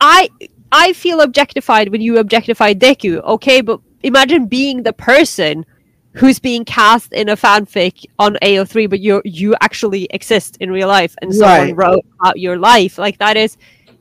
I 0.00 0.30
I 0.72 0.92
feel 0.92 1.20
objectified 1.20 1.88
when 1.90 2.00
you 2.00 2.18
objectify 2.18 2.74
Deku 2.74 3.20
okay? 3.22 3.60
But 3.60 3.80
imagine 4.02 4.46
being 4.46 4.82
the 4.82 4.92
person 4.92 5.64
who's 6.12 6.38
being 6.38 6.64
cast 6.64 7.12
in 7.12 7.28
a 7.28 7.36
fanfic 7.36 8.04
on 8.18 8.36
AO3 8.42 8.88
but 8.90 9.00
you 9.00 9.22
you 9.24 9.54
actually 9.60 10.06
exist 10.10 10.56
in 10.60 10.70
real 10.70 10.88
life 10.88 11.14
and 11.22 11.34
someone 11.34 11.68
Right. 11.68 11.76
wrote 11.76 12.04
about 12.20 12.38
your 12.38 12.58
life. 12.58 12.98
Like 12.98 13.18
that 13.18 13.36
is 13.36 13.56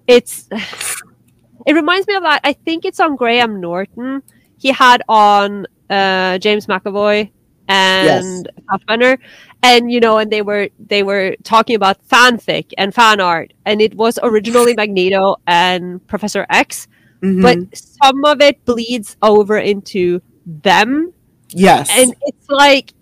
it's 0.07 0.48
it 1.65 1.73
reminds 1.73 2.07
me 2.07 2.15
of 2.15 2.23
that. 2.23 2.41
I 2.44 2.53
think 2.53 2.85
it's 2.85 2.99
on 2.99 3.15
Graham 3.15 3.60
Norton. 3.61 4.23
He 4.57 4.72
had 4.72 5.02
on 5.07 5.68
uh 5.89 6.38
James 6.39 6.65
McAvoy 6.68 7.31
and 7.68 8.49
Fassbender 8.69 9.18
and 9.64 9.91
you 9.91 9.99
know 9.99 10.18
and 10.19 10.31
they 10.31 10.41
were 10.41 10.69
they 10.80 11.03
were 11.03 11.35
talking 11.44 11.76
about 11.76 11.98
fanfic 12.07 12.72
and 12.77 12.94
fan 12.94 13.19
art. 13.19 13.53
And 13.65 13.81
it 13.81 13.95
was 13.95 14.19
originally 14.23 14.73
Magneto 14.77 15.35
and 15.48 16.06
Professor 16.07 16.45
X 16.49 16.88
Mhm. 17.23 17.41
but 17.41 17.57
some 17.76 18.23
of 18.26 18.41
it 18.41 18.64
bleeds 18.65 19.18
over 19.23 19.57
into 19.57 20.22
them. 20.45 21.11
Yes. 21.49 21.89
and 21.91 22.14
it's 22.22 22.48
like 22.49 22.94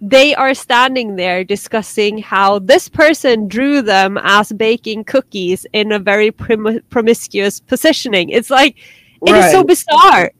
they 0.00 0.34
are 0.34 0.54
standing 0.54 1.16
there 1.16 1.42
discussing 1.42 2.18
how 2.18 2.58
this 2.60 2.88
person 2.88 3.48
drew 3.48 3.82
them 3.82 4.18
as 4.22 4.52
baking 4.52 5.04
cookies 5.04 5.66
in 5.72 5.90
a 5.90 5.98
very 5.98 6.30
prom- 6.30 6.80
promiscuous 6.90 7.58
positioning. 7.60 8.28
It's 8.28 8.50
like 8.50 8.76
it 9.26 9.34
is 9.34 9.50
so 9.50 9.64
bizarre 9.64 10.30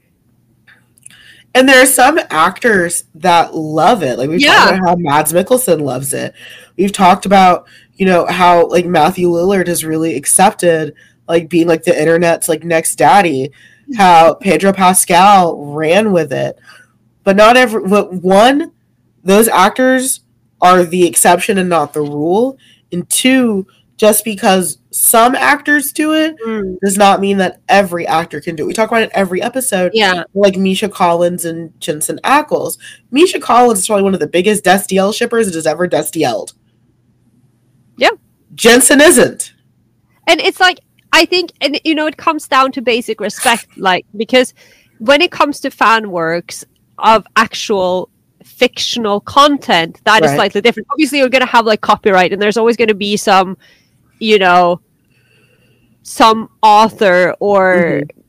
And 1.57 1.67
there 1.67 1.83
are 1.83 1.87
some 1.87 2.21
actors 2.29 3.05
that 3.15 3.55
love 3.55 4.03
it. 4.03 4.19
Like 4.19 4.29
we've 4.29 4.43
Yeah. 4.43 4.53
talked 4.53 4.77
about 4.79 4.89
how 4.89 4.97
Mads 4.97 5.33
Mikkelsen 5.33 5.81
loves 5.81 6.13
it. 6.13 6.35
We've 6.77 6.93
talked 6.93 7.25
about, 7.25 7.67
you 7.95 8.05
know, 8.05 8.27
how 8.27 8.67
like 8.69 8.85
Matthew 8.85 9.31
Lillard 9.31 9.67
has 9.67 9.83
really 9.83 10.17
accepted 10.17 10.93
like 11.27 11.49
being 11.49 11.67
like 11.67 11.83
the 11.85 11.99
internet's 11.99 12.47
like 12.47 12.63
next 12.63 12.97
daddy. 12.97 13.53
How 13.97 14.35
Pedro 14.35 14.75
Pascal 14.75 15.57
ran 15.65 16.13
with 16.13 16.31
it. 16.31 16.59
But 17.25 17.37
not 17.37 17.57
every 17.57 17.89
but 17.89 18.13
one, 18.13 18.73
those 19.25 19.49
actors 19.49 20.21
are 20.61 20.85
the 20.85 21.07
exception 21.07 21.57
and 21.57 21.71
not 21.71 21.95
the 21.95 22.03
rule. 22.03 22.59
And 22.93 23.09
two, 23.09 23.67
just 23.97 24.25
because 24.25 24.79
some 24.91 25.35
actors 25.35 25.93
do 25.93 26.13
it 26.13 26.37
mm. 26.47 26.77
does 26.85 26.97
not 26.99 27.21
mean 27.21 27.39
that 27.39 27.61
every 27.69 28.07
actor 28.07 28.41
can 28.41 28.55
do 28.57 28.65
it. 28.65 28.67
We 28.67 28.73
talk 28.75 28.91
about 28.91 29.03
it 29.03 29.11
every 29.15 29.41
episode 29.43 29.93
yeah 29.95 30.25
like 30.35 30.57
Misha 30.57 30.89
Collins 30.89 31.45
and 31.45 31.79
Jensen 31.81 32.19
Ackles. 32.25 32.79
Misha 33.11 33.39
Collins 33.41 33.81
is 33.81 33.87
probably 33.87 34.03
one 34.05 34.15
of 34.15 34.21
the 34.21 34.27
biggest 34.27 34.65
Destiel 34.65 35.15
shippers 35.15 35.47
that 35.47 35.55
has 35.55 35.67
ever 35.67 35.87
Destieled. 35.87 36.53
Yeah. 37.97 38.11
Jensen 38.55 39.01
isn't. 39.01 39.55
and 40.27 40.41
it's 40.41 40.61
like 40.61 40.81
i 41.13 41.25
think 41.25 41.53
and 41.61 41.79
you 41.85 41.95
know 41.95 42.07
it 42.07 42.17
comes 42.17 42.49
down 42.49 42.73
to 42.73 42.81
basic 42.83 43.21
respect 43.21 43.67
like 43.77 44.05
because 44.17 44.55
when 44.99 45.21
it 45.21 45.31
comes 45.31 45.61
to 45.61 45.71
fan 45.71 46.11
works 46.11 46.65
of 46.99 47.27
actual 47.37 48.09
fictional 48.43 49.21
content 49.21 50.01
that 50.05 50.25
is 50.25 50.31
Right. 50.31 50.37
slightly 50.37 50.61
different 50.63 50.87
obviously 50.91 51.19
you're 51.19 51.29
going 51.29 51.45
to 51.45 51.51
have 51.51 51.65
like 51.67 51.81
copyright 51.81 52.33
and 52.33 52.41
there's 52.41 52.57
always 52.57 52.77
going 52.77 52.89
to 52.89 52.95
be 52.95 53.17
some 53.17 53.57
you 54.19 54.39
know 54.39 54.81
some 56.03 56.49
author 56.63 57.35
or 57.41 57.75
mm-hmm. 57.75 58.21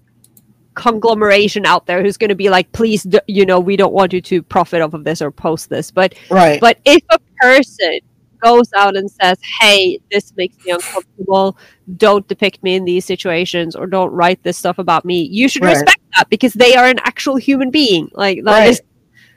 conglomeration 0.74 1.66
out 1.66 1.86
there 1.86 2.02
who's 2.02 2.18
going 2.18 2.30
to 2.30 2.36
be 2.36 2.50
like 2.50 2.72
please 2.72 3.04
d- 3.04 3.20
you 3.28 3.46
know 3.46 3.60
we 3.60 3.76
don't 3.76 3.94
want 3.94 4.14
you 4.14 4.22
to 4.22 4.42
profit 4.42 4.82
off 4.82 4.94
of 4.94 5.04
this 5.04 5.22
or 5.22 5.32
post 5.32 5.70
this 5.70 5.92
but 5.92 6.16
Right. 6.30 6.60
but 6.60 6.80
if 6.86 7.04
a 7.10 7.20
person 7.42 8.00
goes 8.44 8.72
out 8.76 8.96
and 8.96 9.10
says, 9.10 9.40
"Hey, 9.62 10.00
this 10.12 10.34
makes 10.36 10.56
me 10.64 10.72
uncomfortable. 10.72 11.58
Don't 11.98 12.28
depict 12.28 12.62
me 12.64 12.76
in 12.76 12.86
these 12.86 13.06
situations, 13.06 13.76
or 13.76 13.88
don't 13.88 14.12
write 14.12 14.44
this 14.44 14.58
stuff 14.58 14.78
about 14.78 15.06
me," 15.06 15.24
you 15.24 15.50
should 15.50 15.64
Right. 15.64 15.72
respect 15.72 16.00
that 16.16 16.30
because 16.30 16.54
they 16.54 16.76
are 16.76 16.86
an 16.86 17.00
actual 17.00 17.36
human 17.38 17.72
being. 17.72 18.10
Like 18.14 18.44
that 18.44 18.60
right. 18.60 18.70
is 18.70 18.82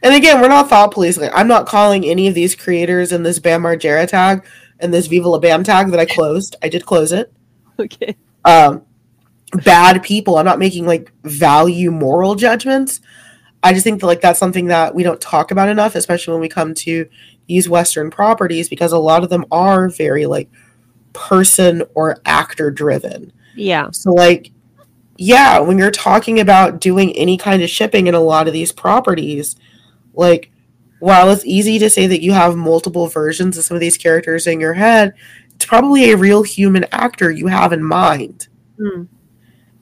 and 0.02 0.14
again, 0.14 0.40
we're 0.40 0.48
not 0.48 0.70
thought 0.70 0.93
police. 0.93 1.18
Like, 1.18 1.32
I'm 1.35 1.48
not 1.48 1.66
calling 1.66 2.06
any 2.06 2.27
of 2.27 2.35
these 2.35 2.55
creators 2.55 3.12
in 3.12 3.22
this 3.22 3.39
Bam 3.39 3.62
Margera 3.62 4.09
tag 4.09 4.44
and 4.82 4.93
this 4.93 5.07
Viva 5.07 5.28
La 5.28 5.39
Bam 5.39 5.65
tag 5.65 5.90
that 5.90 6.01
I 6.01 6.07
closed. 6.07 6.57
I 6.62 6.69
did 6.69 6.85
close 6.86 7.12
it. 7.12 7.32
okay. 7.78 8.16
um 8.44 8.82
bad 9.65 10.02
people 10.02 10.36
i'm 10.39 10.44
not 10.44 10.59
making 10.61 10.86
like 10.86 11.12
value 11.24 11.90
moral 11.90 12.35
judgments 12.36 13.01
i 13.65 13.73
just 13.73 13.82
think 13.82 14.01
that 14.01 14.07
like 14.07 14.20
that's 14.20 14.39
something 14.39 14.66
that 14.66 14.94
we 14.94 15.02
don't 15.02 15.20
talk 15.20 15.51
about 15.51 15.69
enough 15.69 15.94
especially 15.97 16.32
when 16.32 16.40
we 16.40 16.48
come 16.48 16.73
to 16.73 17.09
these 17.48 17.69
western 17.69 18.11
properties 18.11 18.69
because 18.69 18.93
a 18.93 18.98
lot 18.98 19.24
of 19.24 19.28
them 19.31 19.44
are 19.51 19.89
very 19.89 20.24
like 20.27 20.48
person 21.12 21.82
or 21.94 22.19
actor 22.27 22.70
driven 22.70 23.32
Yeah. 23.57 23.90
so 23.90 24.12
like 24.12 24.52
yeah 25.16 25.59
when 25.59 25.78
you're 25.78 25.90
talking 25.90 26.39
about 26.39 26.81
doing 26.81 27.12
any 27.16 27.36
kind 27.36 27.61
of 27.62 27.69
shipping 27.70 28.07
in 28.07 28.15
a 28.15 28.20
lot 28.20 28.47
of 28.47 28.52
these 28.52 28.70
properties 28.70 29.57
like 30.15 30.52
while 31.01 31.31
it's 31.31 31.44
easy 31.44 31.78
to 31.78 31.90
say 31.90 32.06
that 32.06 32.22
you 32.22 32.32
have 32.32 32.56
multiple 32.56 33.09
versions 33.09 33.59
of 33.59 33.64
some 33.64 33.74
of 33.77 33.81
these 33.81 33.98
characters 33.98 34.47
in 34.47 34.60
your 34.60 34.74
head 34.74 35.12
it's 35.55 35.66
probably 35.66 36.10
a 36.10 36.16
real 36.16 36.43
human 36.43 36.85
actor 36.93 37.31
you 37.31 37.48
have 37.48 37.72
in 37.72 37.82
mind 37.82 38.48
Hmm. 38.78 39.02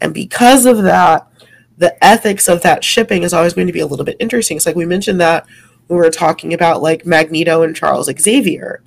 and 0.00 0.12
because 0.12 0.66
of 0.66 0.82
that, 0.82 1.28
the 1.76 2.02
ethics 2.04 2.48
of 2.48 2.62
that 2.62 2.82
shipping 2.82 3.22
is 3.22 3.32
always 3.32 3.54
going 3.54 3.68
to 3.68 3.72
be 3.72 3.78
a 3.80 3.86
little 3.86 4.04
bit 4.04 4.16
interesting. 4.18 4.56
It's 4.56 4.66
like 4.66 4.74
we 4.74 4.84
mentioned 4.86 5.20
that 5.20 5.46
when 5.86 5.98
we 5.98 6.04
were 6.04 6.10
talking 6.10 6.52
about 6.52 6.82
like 6.82 7.06
Magneto 7.06 7.62
and 7.62 7.76
Charles 7.76 8.10
Xavier. 8.20 8.82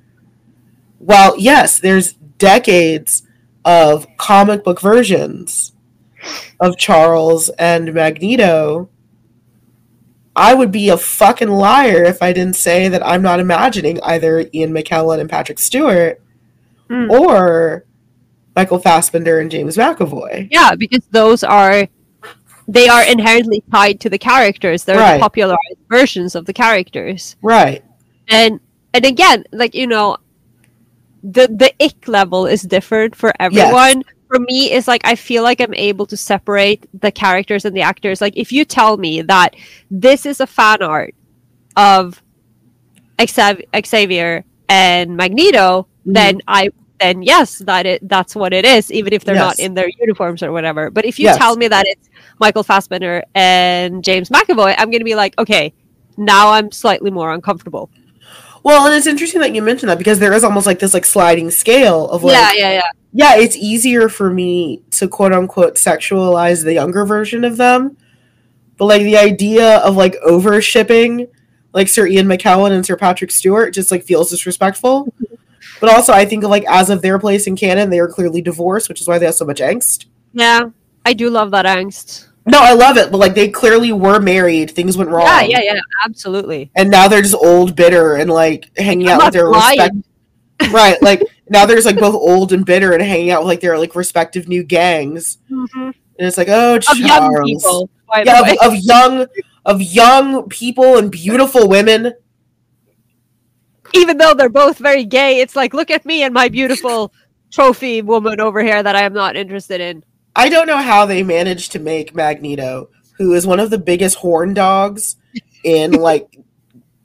Well, 1.00 1.34
yes, 1.38 1.80
there's 1.80 2.12
decades 2.38 3.22
of 3.64 4.06
comic 4.18 4.64
book 4.64 4.80
versions 4.82 5.72
of 6.60 6.76
Charles 6.76 7.48
and 7.58 7.94
Magneto. 7.94 8.90
I 10.34 10.54
would 10.54 10.72
be 10.72 10.88
a 10.88 10.96
fucking 10.96 11.50
liar 11.50 12.02
if 12.04 12.22
I 12.22 12.32
didn't 12.32 12.56
say 12.56 12.88
that 12.88 13.06
I'm 13.06 13.22
not 13.22 13.38
imagining 13.40 14.00
either 14.02 14.46
Ian 14.54 14.72
McKellen 14.72 15.20
and 15.20 15.28
Patrick 15.28 15.58
Stewart 15.58 16.20
Hmm. 16.88 17.10
or 17.10 17.84
Michael 18.56 18.78
Fassbender 18.78 19.40
and 19.40 19.50
James 19.50 19.76
McAvoy. 19.76 20.48
Yeah, 20.50 20.74
because 20.74 21.04
those 21.10 21.42
are 21.44 21.86
they 22.68 22.88
are 22.88 23.02
inherently 23.04 23.62
tied 23.72 23.98
to 24.00 24.08
the 24.10 24.18
characters. 24.18 24.84
They're 24.84 24.96
Right. 24.98 25.14
the 25.14 25.20
popularized 25.20 25.78
versions 25.90 26.34
of 26.34 26.46
the 26.46 26.52
characters. 26.52 27.36
Right. 27.42 27.84
And 28.28 28.60
and 28.94 29.04
again, 29.04 29.44
like 29.52 29.74
you 29.74 29.86
know, 29.86 30.16
the 31.22 31.46
the 31.48 31.72
ick 31.82 32.08
level 32.08 32.46
is 32.46 32.62
different 32.62 33.14
for 33.16 33.32
everyone. 33.40 34.02
For 34.32 34.40
me, 34.40 34.72
is 34.72 34.88
like 34.88 35.02
I 35.04 35.14
feel 35.14 35.42
like 35.42 35.60
I'm 35.60 35.74
able 35.74 36.06
to 36.06 36.16
separate 36.16 36.88
the 36.98 37.12
characters 37.12 37.66
and 37.66 37.76
the 37.76 37.82
actors. 37.82 38.22
Like 38.22 38.34
if 38.36 38.50
you 38.50 38.64
tell 38.64 38.96
me 38.96 39.20
that 39.22 39.54
this 39.90 40.24
is 40.24 40.40
a 40.40 40.46
fan 40.46 40.80
art 40.82 41.14
of 41.76 42.22
Xav- 43.18 43.62
Xavier 43.86 44.44
and 44.70 45.16
Magneto, 45.18 45.82
mm-hmm. 45.82 46.12
then 46.12 46.40
I 46.48 46.70
then 46.98 47.22
yes, 47.22 47.58
that 47.58 47.84
it 47.84 48.08
that's 48.08 48.34
what 48.34 48.54
it 48.54 48.64
is, 48.64 48.90
even 48.90 49.12
if 49.12 49.24
they're 49.24 49.34
not 49.34 49.58
in 49.58 49.74
their 49.74 49.90
uniforms 50.00 50.42
or 50.42 50.50
whatever. 50.50 50.88
But 50.88 51.04
if 51.04 51.18
you 51.18 51.26
Yes. 51.26 51.36
tell 51.36 51.56
me 51.56 51.68
that 51.68 51.84
it's 51.86 52.08
Michael 52.38 52.62
Fassbender 52.62 53.22
and 53.34 54.02
James 54.02 54.30
McAvoy, 54.30 54.74
I'm 54.78 54.90
gonna 54.90 55.04
be 55.04 55.14
like, 55.14 55.38
okay, 55.38 55.74
now 56.16 56.52
I'm 56.52 56.72
slightly 56.72 57.10
more 57.10 57.32
uncomfortable. 57.34 57.90
Well, 58.62 58.86
and 58.86 58.94
it's 58.94 59.06
interesting 59.06 59.40
that 59.40 59.54
you 59.54 59.60
mentioned 59.60 59.90
that 59.90 59.98
because 59.98 60.20
there 60.20 60.32
is 60.32 60.42
almost 60.42 60.66
like 60.66 60.78
this 60.78 60.94
like 60.94 61.04
sliding 61.04 61.50
scale 61.50 62.08
of 62.08 62.22
like 62.24 62.32
yeah, 62.32 62.52
yeah, 62.54 62.72
yeah. 62.74 62.90
Yeah, 63.12 63.36
it's 63.36 63.56
easier 63.56 64.08
for 64.08 64.30
me 64.30 64.82
to 64.92 65.06
quote 65.06 65.32
unquote 65.32 65.74
sexualize 65.74 66.64
the 66.64 66.74
younger 66.74 67.04
version 67.04 67.44
of 67.44 67.56
them. 67.58 67.96
But 68.78 68.86
like 68.86 69.02
the 69.02 69.18
idea 69.18 69.78
of 69.78 69.96
like 69.96 70.16
over 70.24 70.60
shipping 70.62 71.28
like 71.72 71.88
Sir 71.88 72.06
Ian 72.06 72.26
McKellen 72.26 72.72
and 72.72 72.84
Sir 72.84 72.96
Patrick 72.96 73.30
Stewart 73.30 73.74
just 73.74 73.90
like 73.90 74.02
feels 74.02 74.30
disrespectful. 74.30 75.06
Mm-hmm. 75.06 75.34
But 75.80 75.90
also 75.90 76.12
I 76.12 76.24
think 76.24 76.42
of 76.44 76.50
like 76.50 76.64
as 76.68 76.90
of 76.90 77.02
their 77.02 77.18
place 77.18 77.46
in 77.46 77.54
canon, 77.54 77.90
they 77.90 77.98
are 77.98 78.08
clearly 78.08 78.40
divorced, 78.40 78.88
which 78.88 79.00
is 79.00 79.08
why 79.08 79.18
they 79.18 79.26
have 79.26 79.34
so 79.34 79.44
much 79.44 79.60
angst. 79.60 80.06
Yeah, 80.32 80.70
I 81.04 81.12
do 81.12 81.28
love 81.28 81.50
that 81.50 81.66
angst. 81.66 82.28
No, 82.46 82.58
I 82.60 82.72
love 82.72 82.96
it, 82.96 83.12
but 83.12 83.18
like 83.18 83.34
they 83.34 83.48
clearly 83.48 83.92
were 83.92 84.20
married, 84.20 84.70
things 84.70 84.96
went 84.96 85.10
wrong. 85.10 85.26
Yeah, 85.26 85.42
yeah, 85.42 85.60
yeah, 85.62 85.80
absolutely. 86.04 86.70
And 86.74 86.90
now 86.90 87.06
they're 87.06 87.22
just 87.22 87.36
old, 87.36 87.76
bitter, 87.76 88.14
and 88.14 88.30
like 88.30 88.70
hanging 88.76 89.08
I'm 89.08 89.20
out 89.20 89.24
with 89.26 89.34
their 89.34 89.48
lying. 89.48 89.78
respect 89.78 89.94
right 90.70 91.00
like 91.02 91.22
now 91.52 91.66
there's 91.66 91.84
like 91.84 91.98
both 91.98 92.14
old 92.14 92.52
and 92.52 92.64
bitter 92.64 92.92
and 92.92 93.02
hanging 93.02 93.30
out 93.30 93.42
with 93.42 93.48
like 93.48 93.60
their 93.60 93.78
like 93.78 93.94
respective 93.94 94.48
new 94.48 94.64
gangs 94.64 95.38
mm-hmm. 95.50 95.78
and 95.78 95.94
it's 96.18 96.38
like 96.38 96.48
oh 96.48 96.76
Of 96.76 96.98
young 96.98 97.44
people. 97.44 97.90
Yeah 98.24 98.40
of, 98.40 98.72
of 98.72 98.76
young 98.76 99.26
of 99.64 99.80
young 99.80 100.48
people 100.48 100.96
and 100.98 101.10
beautiful 101.10 101.68
women 101.68 102.14
Even 103.94 104.16
though 104.16 104.32
they're 104.32 104.48
both 104.48 104.78
very 104.78 105.04
gay, 105.04 105.40
it's 105.40 105.54
like, 105.54 105.74
look 105.74 105.90
at 105.90 106.06
me 106.06 106.22
and 106.22 106.32
my 106.32 106.48
beautiful 106.48 107.12
trophy 107.50 108.00
woman 108.00 108.40
over 108.40 108.62
here 108.62 108.82
that 108.82 108.96
I 108.96 109.02
am 109.02 109.12
not 109.12 109.36
interested 109.36 109.80
in. 109.80 110.02
i 110.34 110.48
don't 110.48 110.66
know 110.66 110.78
how 110.78 111.04
they 111.04 111.22
managed 111.22 111.72
to 111.72 111.78
make 111.78 112.14
magneto 112.14 112.88
who 113.18 113.34
is 113.34 113.46
one 113.46 113.60
of 113.60 113.68
the 113.68 113.78
biggest 113.78 114.16
horn 114.16 114.54
dogs 114.54 115.16
in 115.62 115.92
like 115.92 116.38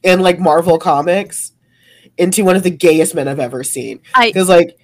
in 0.04 0.22
like 0.22 0.40
marvel 0.40 0.80
comics 0.80 1.52
into 2.18 2.44
one 2.44 2.56
of 2.56 2.64
the 2.64 2.70
gayest 2.72 3.14
men 3.16 3.28
i've 3.28 3.40
ever 3.40 3.64
seen 3.64 4.00
because 4.22 4.50
like 4.50 4.78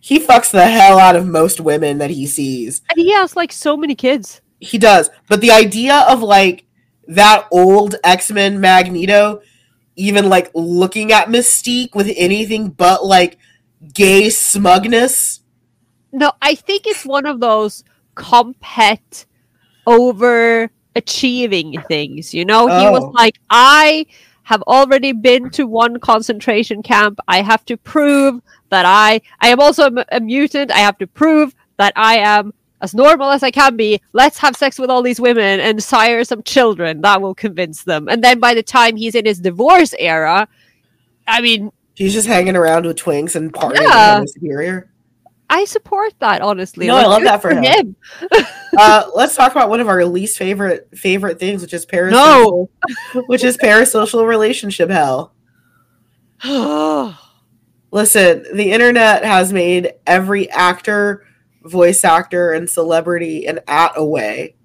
he 0.00 0.18
fucks 0.18 0.50
the 0.50 0.66
hell 0.66 0.98
out 0.98 1.14
of 1.16 1.26
most 1.26 1.60
women 1.60 1.98
that 1.98 2.10
he 2.10 2.26
sees 2.26 2.82
and 2.90 2.98
he 2.98 3.12
has 3.12 3.36
like 3.36 3.52
so 3.52 3.76
many 3.76 3.94
kids. 3.94 4.40
He 4.58 4.76
does. 4.78 5.10
But 5.28 5.40
the 5.40 5.52
idea 5.52 6.04
of 6.08 6.22
like 6.22 6.64
that 7.08 7.46
old 7.52 7.94
X-Men 8.02 8.60
Magneto 8.60 9.42
even 9.94 10.28
like 10.28 10.50
looking 10.54 11.12
at 11.12 11.28
Mystique 11.28 11.94
with 11.94 12.12
anything 12.16 12.70
but 12.70 13.04
like 13.04 13.38
gay 13.94 14.28
smugness. 14.30 15.40
No, 16.12 16.32
I 16.42 16.54
think 16.56 16.86
it's 16.88 17.04
one 17.06 17.26
of 17.26 17.38
those 17.40 17.84
compet 18.16 19.26
over 19.86 20.70
achieving 20.96 21.80
things. 21.88 22.34
You 22.34 22.44
know, 22.44 22.66
he 22.66 22.88
was 22.90 23.04
Oh. 23.04 23.10
like, 23.14 23.38
I 23.50 24.06
have 24.44 24.62
already 24.62 25.12
been 25.12 25.50
to 25.50 25.66
one 25.66 26.00
concentration 26.00 26.82
camp. 26.82 27.18
I 27.28 27.42
have 27.42 27.64
to 27.66 27.76
prove 27.76 28.40
that 28.70 28.84
I 28.86 29.20
I 29.40 29.48
am 29.48 29.60
also 29.60 29.90
a, 29.90 30.04
a 30.12 30.20
mutant. 30.20 30.70
I 30.70 30.78
have 30.78 30.98
to 30.98 31.06
prove 31.06 31.54
that 31.78 31.92
I 31.96 32.16
am 32.18 32.52
as 32.80 32.94
normal 32.94 33.30
as 33.30 33.42
I 33.42 33.50
can 33.50 33.76
be. 33.76 34.00
Let's 34.12 34.38
have 34.38 34.56
sex 34.56 34.78
with 34.78 34.90
all 34.90 35.02
these 35.02 35.20
women 35.20 35.60
and 35.60 35.82
sire 35.82 36.24
some 36.24 36.42
children. 36.42 37.00
That 37.02 37.22
will 37.22 37.34
convince 37.34 37.84
them. 37.84 38.08
And 38.08 38.22
then 38.22 38.40
by 38.40 38.54
the 38.54 38.62
time 38.62 38.96
he's 38.96 39.14
in 39.14 39.24
his 39.24 39.38
divorce 39.38 39.94
era, 39.98 40.48
I 41.26 41.40
mean, 41.40 41.70
He's 41.94 42.14
just 42.14 42.26
hanging 42.26 42.56
around 42.56 42.86
with 42.86 42.96
twinks 42.96 43.36
and 43.36 43.52
partying 43.52 43.82
Yeah. 43.82 44.18
with 44.20 44.22
his 44.24 44.34
superior. 44.34 44.90
I 45.52 45.66
support 45.66 46.14
that 46.20 46.40
honestly. 46.40 46.86
No, 46.86 46.96
I 46.96 47.04
love 47.04 47.24
that 47.24 47.42
for 47.42 47.50
him. 47.54 47.94
Uh, 48.74 49.04
let's 49.14 49.36
talk 49.36 49.52
about 49.52 49.68
one 49.68 49.80
of 49.80 49.88
our 49.88 50.02
least 50.02 50.38
favorite 50.38 50.88
favorite 50.96 51.38
things, 51.38 51.60
which 51.60 51.74
is 51.74 51.84
parasocial, 51.84 52.70
which 53.26 53.44
is 53.44 53.58
parasocial 53.58 54.26
relationship 54.26 54.88
hell. 54.88 55.34
him. 56.42 57.14
Listen, 57.90 58.46
the 58.54 58.72
internet 58.72 59.26
has 59.26 59.52
made 59.52 59.92
every 60.06 60.48
actor, 60.50 61.26
voice 61.64 62.02
actor, 62.02 62.52
and 62.52 62.70
celebrity 62.70 63.44
an 63.44 63.60
at 63.68 63.92
away. 63.94 64.56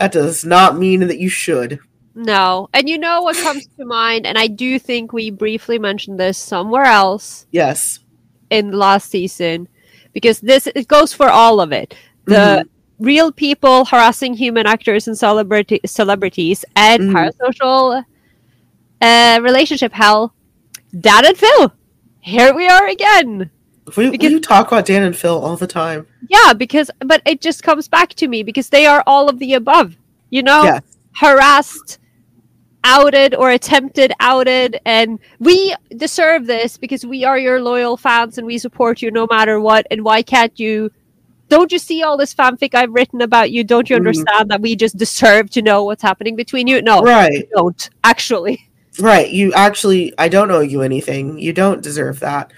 That 0.00 0.10
does 0.10 0.44
not 0.44 0.76
mean 0.76 0.98
that 1.06 1.20
you 1.20 1.28
should. 1.28 1.78
No. 2.16 2.68
And 2.74 2.88
you 2.88 2.98
know 2.98 3.22
what 3.22 3.36
comes 3.36 3.68
to 3.78 3.84
mind? 3.84 4.26
And 4.26 4.36
I 4.36 4.48
do 4.48 4.80
think 4.80 5.12
we 5.12 5.30
briefly 5.30 5.78
mentioned 5.78 6.18
this 6.18 6.36
somewhere 6.36 6.82
else 6.84 7.46
Yes. 7.52 8.00
in 8.50 8.72
last 8.72 9.08
season 9.08 9.68
because 10.14 10.40
this 10.40 10.66
it 10.74 10.88
goes 10.88 11.12
for 11.12 11.28
all 11.28 11.60
of 11.60 11.72
it. 11.72 11.94
The 12.24 12.64
Mhm. 12.64 12.68
real 13.00 13.32
people 13.32 13.84
harassing 13.84 14.34
human 14.34 14.66
actors 14.66 15.06
and 15.08 15.18
celebrity 15.18 15.80
celebrities 15.84 16.64
and 16.76 17.02
Mhm. 17.02 17.12
parasocial 17.12 18.04
uh, 19.02 19.38
relationship 19.42 19.92
hell. 19.92 20.32
Dan 20.98 21.26
and 21.26 21.36
Phil. 21.36 21.72
Here 22.20 22.54
we 22.54 22.66
are 22.68 22.86
again. 22.86 23.50
We, 23.96 24.08
Because- 24.10 24.32
we 24.32 24.40
talk 24.40 24.68
about 24.68 24.86
Dan 24.86 25.02
and 25.02 25.14
Phil 25.14 25.38
all 25.38 25.56
the 25.56 25.66
time. 25.66 26.06
Yeah, 26.30 26.54
because 26.54 26.90
but 27.00 27.20
it 27.26 27.42
just 27.42 27.62
comes 27.62 27.86
back 27.88 28.14
to 28.14 28.28
me 28.28 28.42
because 28.42 28.70
they 28.70 28.86
are 28.86 29.02
all 29.06 29.28
of 29.28 29.38
the 29.38 29.52
above. 29.54 29.96
You 30.30 30.42
know? 30.42 30.64
Yes. 30.64 30.82
harassed, 31.16 31.98
outed, 32.84 33.34
or 33.34 33.50
attempted 33.50 34.12
outed. 34.20 34.80
And 34.84 35.18
we 35.40 35.74
deserve 35.96 36.46
this 36.46 36.76
because 36.76 37.04
we 37.04 37.24
are 37.24 37.38
your 37.38 37.60
loyal 37.60 37.96
fans 37.96 38.38
and 38.38 38.46
we 38.46 38.58
support 38.58 39.02
you 39.02 39.10
no 39.10 39.26
matter 39.30 39.58
what. 39.58 39.86
And 39.90 40.04
why 40.04 40.22
can't 40.22 40.58
you? 40.60 40.90
Don't 41.48 41.72
you 41.72 41.78
see 41.78 42.02
all 42.02 42.16
this 42.16 42.34
fanfic 42.34 42.74
I've 42.74 42.92
written 42.92 43.20
about 43.20 43.50
you? 43.50 43.64
Don't 43.64 43.88
you 43.90 43.96
Mhm. 43.96 44.00
understand 44.00 44.50
that 44.50 44.60
we 44.60 44.76
just 44.76 44.96
deserve 44.96 45.50
to 45.50 45.62
know 45.62 45.84
what's 45.84 46.02
happening 46.02 46.36
between 46.36 46.66
you? 46.66 46.80
No, 46.82 47.02
Right. 47.02 47.48
don't 47.54 47.90
actually. 48.02 48.68
Right. 49.00 49.28
You 49.28 49.52
actually, 49.52 50.12
I 50.18 50.28
don't 50.28 50.50
owe 50.50 50.60
you 50.60 50.82
anything. 50.82 51.38
You 51.38 51.52
don't 51.52 51.82
deserve 51.82 52.20
that. 52.20 52.52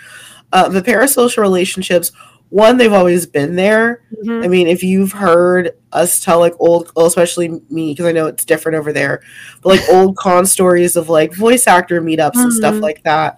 Uh, 0.53 0.69
the 0.69 0.83
parasocial 0.83 1.39
relationships, 1.39 2.13
one, 2.57 2.79
they've 2.79 2.93
always 2.93 3.27
been 3.27 3.55
there. 3.55 4.01
Mhm. 4.25 4.43
I 4.45 4.49
mean, 4.49 4.67
if 4.67 4.83
you've 4.83 5.13
heard 5.13 5.73
us 5.93 6.21
tell 6.21 6.39
like 6.41 6.55
old, 6.59 6.91
especially 6.97 7.61
me, 7.69 7.93
because 7.93 8.07
I 8.07 8.13
know 8.13 8.27
it's 8.27 8.47
different 8.47 8.77
over 8.79 8.93
there, 8.95 9.21
but 9.63 9.69
like 9.69 9.89
old 9.91 10.17
con 10.25 10.47
stories 10.47 10.97
of 10.97 11.11
like 11.11 11.35
voice 11.35 11.67
actor 11.67 12.01
meetups 12.01 12.37
and 12.37 12.53
stuff 12.53 12.75
Mhm. 12.77 12.81
like 12.81 13.03
that. 13.05 13.37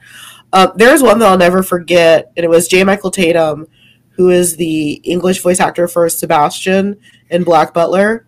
Uh, 0.52 0.68
there's 0.76 1.02
one 1.02 1.18
that 1.18 1.28
I'll 1.28 1.36
never 1.36 1.62
forget, 1.64 2.30
and 2.36 2.44
it 2.44 2.48
was 2.48 2.68
J. 2.68 2.84
Michael 2.84 3.10
Tatum, 3.10 3.66
who 4.10 4.30
is 4.30 4.56
the 4.56 4.92
English 5.04 5.40
voice 5.42 5.58
actor 5.60 5.88
for 5.88 6.08
Sebastian 6.08 6.96
in 7.28 7.42
Black 7.42 7.74
Butler. 7.74 8.24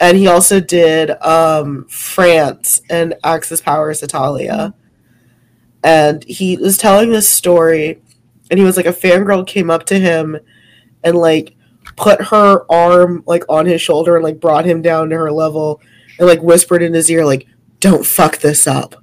And 0.00 0.18
he 0.18 0.26
also 0.26 0.58
did 0.58 1.10
um, 1.22 1.86
France 1.88 2.82
and 2.90 3.14
Axis 3.22 3.60
Powers 3.60 4.00
Hetalia. 4.00 4.74
And 5.84 6.24
he 6.24 6.56
was 6.56 6.76
telling 6.76 7.10
this 7.10 7.28
story, 7.28 8.00
and 8.50 8.58
he 8.58 8.64
was 8.64 8.76
like, 8.76 8.86
a 8.86 8.92
fangirl 8.92 9.46
came 9.46 9.70
up 9.70 9.86
to 9.86 9.98
him 9.98 10.38
and 11.02 11.16
like 11.16 11.56
put 11.96 12.20
her 12.26 12.70
arm 12.70 13.22
like 13.26 13.44
on 13.48 13.66
his 13.66 13.80
shoulder 13.82 14.16
and 14.16 14.24
like 14.24 14.40
brought 14.40 14.64
him 14.64 14.82
down 14.82 15.10
to 15.10 15.16
her 15.16 15.32
level 15.32 15.80
and 16.18 16.28
like 16.28 16.42
whispered 16.42 16.82
in 16.82 16.94
his 16.94 17.10
ear 17.10 17.24
like 17.24 17.46
don't 17.80 18.06
fuck 18.06 18.38
this 18.38 18.66
up. 18.66 18.94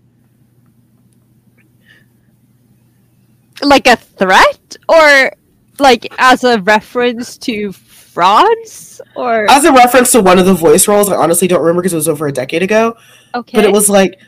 Like 3.62 3.88
a 3.88 3.98
threat? 3.98 4.78
Or 4.88 5.32
like 5.80 6.08
as 6.18 6.44
a 6.44 6.62
reference 6.62 7.38
to 7.40 7.74
France 7.74 9.00
or 9.16 9.50
as 9.50 9.66
a 9.66 9.72
reference 9.72 10.12
to 10.12 10.22
one 10.22 10.40
of 10.40 10.46
the 10.46 10.54
voice 10.54 10.88
roles 10.90 11.10
i 11.10 11.16
honestly 11.16 11.48
don't 11.48 11.62
remember 11.62 11.82
because 11.82 11.94
it 11.94 11.98
was 11.98 12.08
over 12.10 12.28
a 12.28 12.32
decade 12.32 12.64
ago. 12.64 12.98
Okay. 13.34 13.58
but 13.58 13.64
it 13.64 13.72
was 13.72 13.90
like 13.90 14.20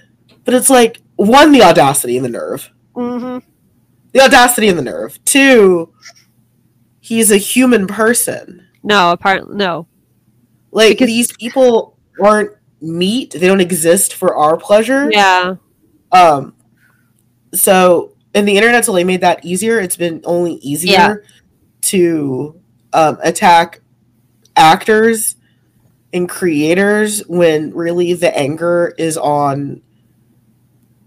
but 0.46 0.54
it's 0.54 0.70
like 0.70 1.02
one 1.16 1.52
the 1.52 1.62
audacity 1.62 2.16
and 2.16 2.26
the 2.26 2.30
nerve. 2.30 2.70
Mhm. 2.96 3.44
The 4.14 4.22
audacity 4.22 4.68
and 4.68 4.78
the 4.78 4.82
nerve 4.84 5.18
two 5.26 5.92
he's 7.00 7.32
a 7.32 7.38
human 7.38 7.88
person 7.88 8.68
No, 8.84 9.12
apparently 9.12 9.56
no. 9.56 9.88
like 10.72 10.92
Because- 10.94 11.08
these 11.08 11.32
people 11.38 11.98
aren't 12.22 12.52
meat 12.82 13.32
they 13.32 13.48
don't 13.48 13.62
exist 13.62 14.14
for 14.16 14.36
our 14.36 14.58
pleasure 14.58 15.10
Yeah. 15.12 15.56
Um, 16.12 16.54
so 17.54 18.14
and 18.34 18.48
the 18.48 18.56
internet's 18.58 18.88
only 18.90 19.04
made 19.04 19.22
that 19.22 19.44
easier. 19.46 19.80
It's 19.80 19.98
been 19.98 20.22
only 20.24 20.54
easier 20.56 20.92
Yeah. 20.92 21.16
to 21.82 22.60
um, 22.94 23.18
attack 23.22 23.82
actors 24.56 25.36
and 26.14 26.28
creators 26.30 27.20
when 27.28 27.74
really 27.74 28.14
the 28.14 28.36
anger 28.38 28.94
is 28.98 29.18
on 29.18 29.82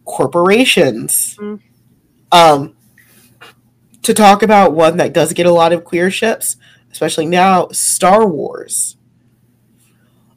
corporations. 0.05 1.37
Mm. 1.41 1.61
Um, 2.33 2.77
to 4.05 4.15
talk 4.15 4.43
about 4.43 4.73
one 4.73 4.97
that 4.99 5.13
does 5.13 5.33
get 5.33 5.47
a 5.47 5.53
lot 5.53 5.73
of 5.73 5.85
queer 5.85 6.11
ships, 6.11 6.57
especially 6.93 7.27
now, 7.27 7.69
Star 7.69 8.27
Wars. 8.27 8.97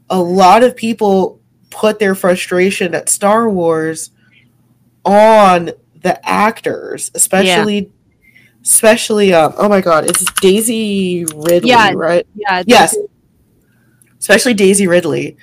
A 0.10 0.20
lot 0.20 0.64
of 0.64 0.76
people 0.76 1.40
put 1.70 2.00
their 2.00 2.16
frustration 2.16 2.96
at 2.96 3.10
Star 3.10 3.50
Wars 3.50 4.12
on 5.06 5.72
the 6.02 6.20
actors, 6.28 7.12
especially 7.14 7.92
especially 8.64 9.34
um 9.34 9.54
oh 9.58 9.70
my 9.70 9.82
god, 9.82 10.06
it's 10.06 10.26
Daisy 10.42 11.26
Ridley, 11.36 11.70
Yeah. 11.70 11.92
right? 11.96 12.26
Yeah. 12.36 12.64
Yes. 12.66 12.96
Especially 14.20 14.54
Daisy 14.54 14.88
Ridley. 14.88 15.38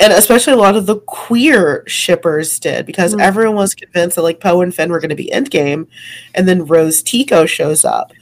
And 0.00 0.12
especially 0.12 0.52
a 0.52 0.56
lot 0.56 0.76
of 0.76 0.86
the 0.86 0.96
queer 1.00 1.84
shippers 1.86 2.58
did 2.58 2.84
because 2.86 3.14
Mm. 3.14 3.20
everyone 3.20 3.56
was 3.56 3.74
convinced 3.74 4.16
that 4.16 4.22
like 4.22 4.40
Poe 4.40 4.60
and 4.60 4.74
Finn 4.74 4.90
were 4.90 5.00
going 5.00 5.10
to 5.10 5.14
be 5.14 5.30
endgame, 5.32 5.86
and 6.34 6.48
then 6.48 6.66
Rose 6.66 7.02
Tico 7.02 7.46
shows 7.46 7.84
up, 7.84 8.12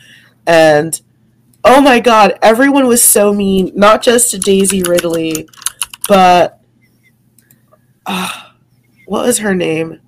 and 0.46 1.00
oh 1.64 1.80
my 1.80 2.00
god, 2.00 2.38
everyone 2.42 2.86
was 2.86 3.02
so 3.02 3.32
mean, 3.32 3.72
not 3.74 4.02
just 4.02 4.30
to 4.32 4.38
Daisy 4.38 4.82
Ridley, 4.82 5.48
but 6.08 6.60
uh, 8.06 8.28
what 9.06 9.24
was 9.26 9.38
her 9.38 9.54
name? 9.54 10.00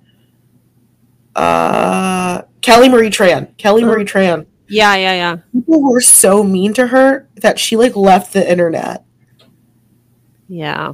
Uh, 1.35 2.41
Kelly 2.61 2.89
Marie 2.89 3.09
Tran. 3.09 3.55
Kelly 3.57 3.83
Oh. 3.83 3.87
Marie 3.87 4.05
Tran. 4.05 4.45
Yeah, 4.67 4.95
yeah, 4.95 5.13
yeah. 5.13 5.37
People 5.53 5.83
were 5.83 6.01
so 6.01 6.43
mean 6.43 6.73
to 6.73 6.87
her 6.87 7.27
that 7.35 7.59
she 7.59 7.75
like 7.75 7.95
left 7.95 8.33
the 8.33 8.49
internet. 8.49 9.03
Yeah. 10.47 10.93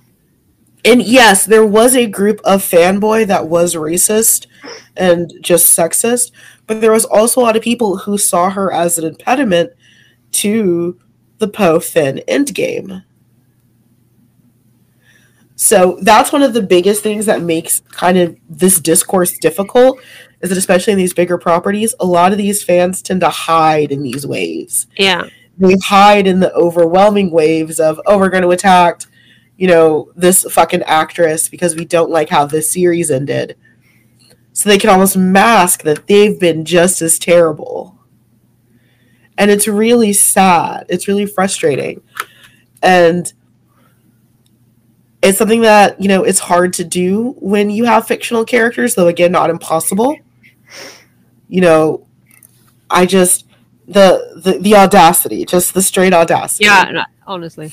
And 0.84 1.02
yes, 1.04 1.46
there 1.46 1.66
was 1.66 1.96
a 1.96 2.08
group 2.08 2.40
of 2.44 2.62
fanboy 2.64 3.28
that 3.28 3.48
was 3.48 3.76
racist 3.76 4.48
and 4.98 5.32
just 5.42 5.78
sexist, 5.78 6.32
but 6.68 6.82
there 6.82 6.92
was 6.92 7.06
also 7.06 7.42
a 7.42 7.44
lot 7.44 7.56
of 7.56 7.62
people 7.62 7.98
who 7.98 8.18
saw 8.18 8.50
her 8.50 8.72
as 8.74 8.98
an 8.98 9.06
impediment 9.06 9.72
to 10.34 11.00
the 11.38 11.48
Poe 11.48 11.80
Finn 11.80 12.22
endgame. 12.28 13.04
So 15.56 16.00
that's 16.02 16.32
one 16.32 16.42
of 16.42 16.54
the 16.54 16.62
biggest 16.62 17.04
things 17.04 17.28
that 17.28 17.42
makes 17.42 17.82
kind 17.92 18.18
of 18.18 18.36
this 18.50 18.80
discourse 18.80 19.38
difficult 19.38 20.00
is 20.42 20.50
that 20.50 20.58
especially 20.58 20.94
in 20.94 20.98
these 20.98 21.14
bigger 21.14 21.38
properties, 21.38 21.94
a 22.00 22.06
lot 22.06 22.32
of 22.32 22.40
these 22.40 22.64
fans 22.64 23.02
tend 23.04 23.22
to 23.22 23.30
hide 23.30 23.92
in 23.92 24.02
these 24.02 24.26
waves 24.26 24.88
Yeah. 24.98 25.28
they 25.60 25.76
hide 25.84 26.26
in 26.26 26.40
the 26.40 26.52
overwhelming 26.56 27.30
waves 27.30 27.80
of 27.80 28.02
oh 28.08 28.18
we're 28.18 28.30
going 28.30 28.42
to 28.42 28.50
attack 28.50 29.02
you 29.62 29.68
know 29.68 30.12
this 30.16 30.44
fucking 30.52 30.82
actress 30.88 31.48
because 31.48 31.76
we 31.76 31.86
don't 31.86 32.10
like 32.10 32.30
how 32.30 32.48
this 32.48 32.72
series 32.72 33.12
ended. 33.12 33.56
So 34.54 34.68
they 34.68 34.80
can 34.80 34.90
almost 34.90 35.16
mask 35.16 35.84
that 35.84 36.08
they've 36.08 36.40
been 36.40 36.66
just 36.66 37.00
as 37.04 37.20
terrible. 37.20 37.96
And 39.38 39.52
it's 39.52 39.68
really 39.68 40.14
sad. 40.14 40.88
It's 40.90 41.08
really 41.08 41.28
frustrating. 41.28 42.02
And 42.82 43.32
it's 45.22 45.38
something 45.38 45.62
that 45.62 46.02
you 46.02 46.08
know 46.08 46.24
it's 46.24 46.40
hard 46.40 46.74
to 46.74 46.84
do 46.84 47.36
when 47.38 47.70
you 47.70 47.86
have 47.86 48.08
fictional 48.08 48.44
characters 48.44 48.96
though 48.96 49.10
again 49.10 49.32
not 49.32 49.52
impossible. 49.52 50.18
You 51.50 51.62
know 51.62 52.08
i 52.90 53.06
just 53.06 53.46
the 53.88 54.42
the, 54.44 54.58
the 54.58 54.76
audacity 54.76 55.46
just 55.46 55.76
the 55.76 55.84
straight 55.84 56.16
audacity. 56.16 56.66
Yeah, 56.66 57.06
honestly. 57.28 57.72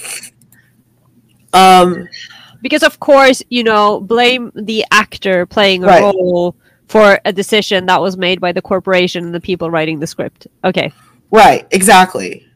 Um 1.52 2.08
Because 2.62 2.82
of 2.82 2.98
course, 2.98 3.42
you 3.50 3.62
know, 3.62 4.00
blame 4.00 4.50
the 4.54 4.84
actor 4.90 5.46
playing 5.46 5.84
a 5.84 5.86
Right. 5.86 6.02
role 6.02 6.56
for 6.88 7.20
a 7.24 7.32
decision 7.32 7.86
that 7.86 8.00
was 8.00 8.16
made 8.16 8.40
by 8.40 8.50
the 8.52 8.62
corporation 8.62 9.24
and 9.26 9.34
the 9.34 9.40
people 9.40 9.70
writing 9.70 10.00
the 10.00 10.06
script. 10.06 10.46
Okay. 10.64 10.90
right 11.30 11.66
exactly 11.70 12.46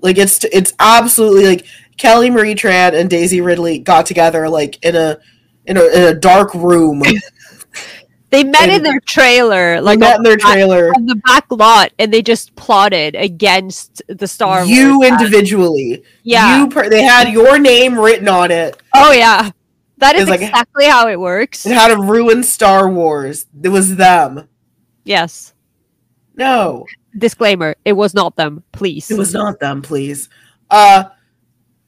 like 0.00 0.16
it's 0.16 0.44
it's 0.52 0.72
absolutely 0.78 1.44
like 1.46 1.66
kelly 1.96 2.30
marie 2.30 2.54
tran 2.54 2.94
and 2.94 3.10
daisy 3.10 3.40
ridley 3.40 3.78
got 3.80 4.06
together 4.06 4.48
like 4.48 4.78
in 4.84 4.94
a 4.94 5.18
in 5.66 5.76
a, 5.76 5.84
in 5.96 6.02
a 6.04 6.14
dark 6.14 6.54
room 6.54 7.02
They 8.34 8.42
met 8.42 8.68
in 8.68 8.82
their 8.82 8.98
trailer, 9.06 9.80
like 9.80 10.00
met 10.00 10.16
in 10.16 10.22
their 10.24 10.36
trailer 10.36 10.88
on 10.90 11.06
the 11.06 11.14
back 11.14 11.46
lot, 11.50 11.92
and 12.00 12.12
they 12.12 12.20
just 12.20 12.56
plotted 12.56 13.14
against 13.14 14.02
the 14.08 14.26
Star 14.26 14.64
you 14.64 14.98
Wars. 14.98 15.12
ad. 15.12 15.20
individually 15.20 16.02
yeah. 16.24 16.58
you 16.58 16.68
per- 16.68 16.88
they 16.88 17.02
had 17.04 17.32
your 17.32 17.60
name 17.60 17.96
written 17.98 18.26
on 18.28 18.50
it 18.50 18.76
oh 18.94 19.12
yeah. 19.12 19.50
That 19.98 20.16
is 20.16 20.22
It's 20.22 20.30
like- 20.30 20.40
exactly 20.42 20.86
how 20.86 21.06
it 21.08 21.20
works. 21.20 21.64
and 21.64 21.74
how 21.74 21.86
to 21.86 21.96
ruin 21.96 22.42
star 22.42 22.88
wars 22.90 23.46
it 23.62 23.68
was 23.68 23.94
them 23.96 24.48
Yes. 25.04 25.54
no 26.34 26.86
Disclaimer: 27.16 27.76
It 27.84 27.92
was 27.92 28.12
not 28.14 28.34
them. 28.34 28.64
Please. 28.72 29.08
It 29.08 29.16
was 29.16 29.32
not 29.32 29.60
them, 29.60 29.80
please. 29.82 30.28
Uh 30.68 31.04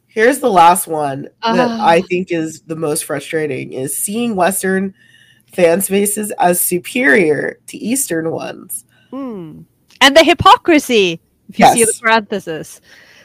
here's 0.07 0.39
the 0.39 0.49
last 0.51 0.87
one 0.87 1.23
that 1.43 1.69
Ah. 1.69 1.85
I 1.85 2.03
think 2.03 2.31
is 2.31 2.61
the 2.63 2.77
most 2.77 3.05
frustrating 3.05 3.73
is 3.73 3.99
seeing 3.99 4.37
Western 4.37 4.95
fan 5.57 5.81
spaces 5.81 6.31
as 6.33 6.61
superior 6.61 7.59
to 7.67 7.79
Eastern 7.79 8.31
ones. 8.31 8.85
Hmm. 9.11 9.63
And 10.01 10.15
the 10.15 10.23
hypocrisy, 10.23 11.21
if 11.49 11.59
you 11.59 11.67
see 11.69 11.85
the 11.85 11.93
Yes. 11.93 12.01
parenthesis. 12.01 12.81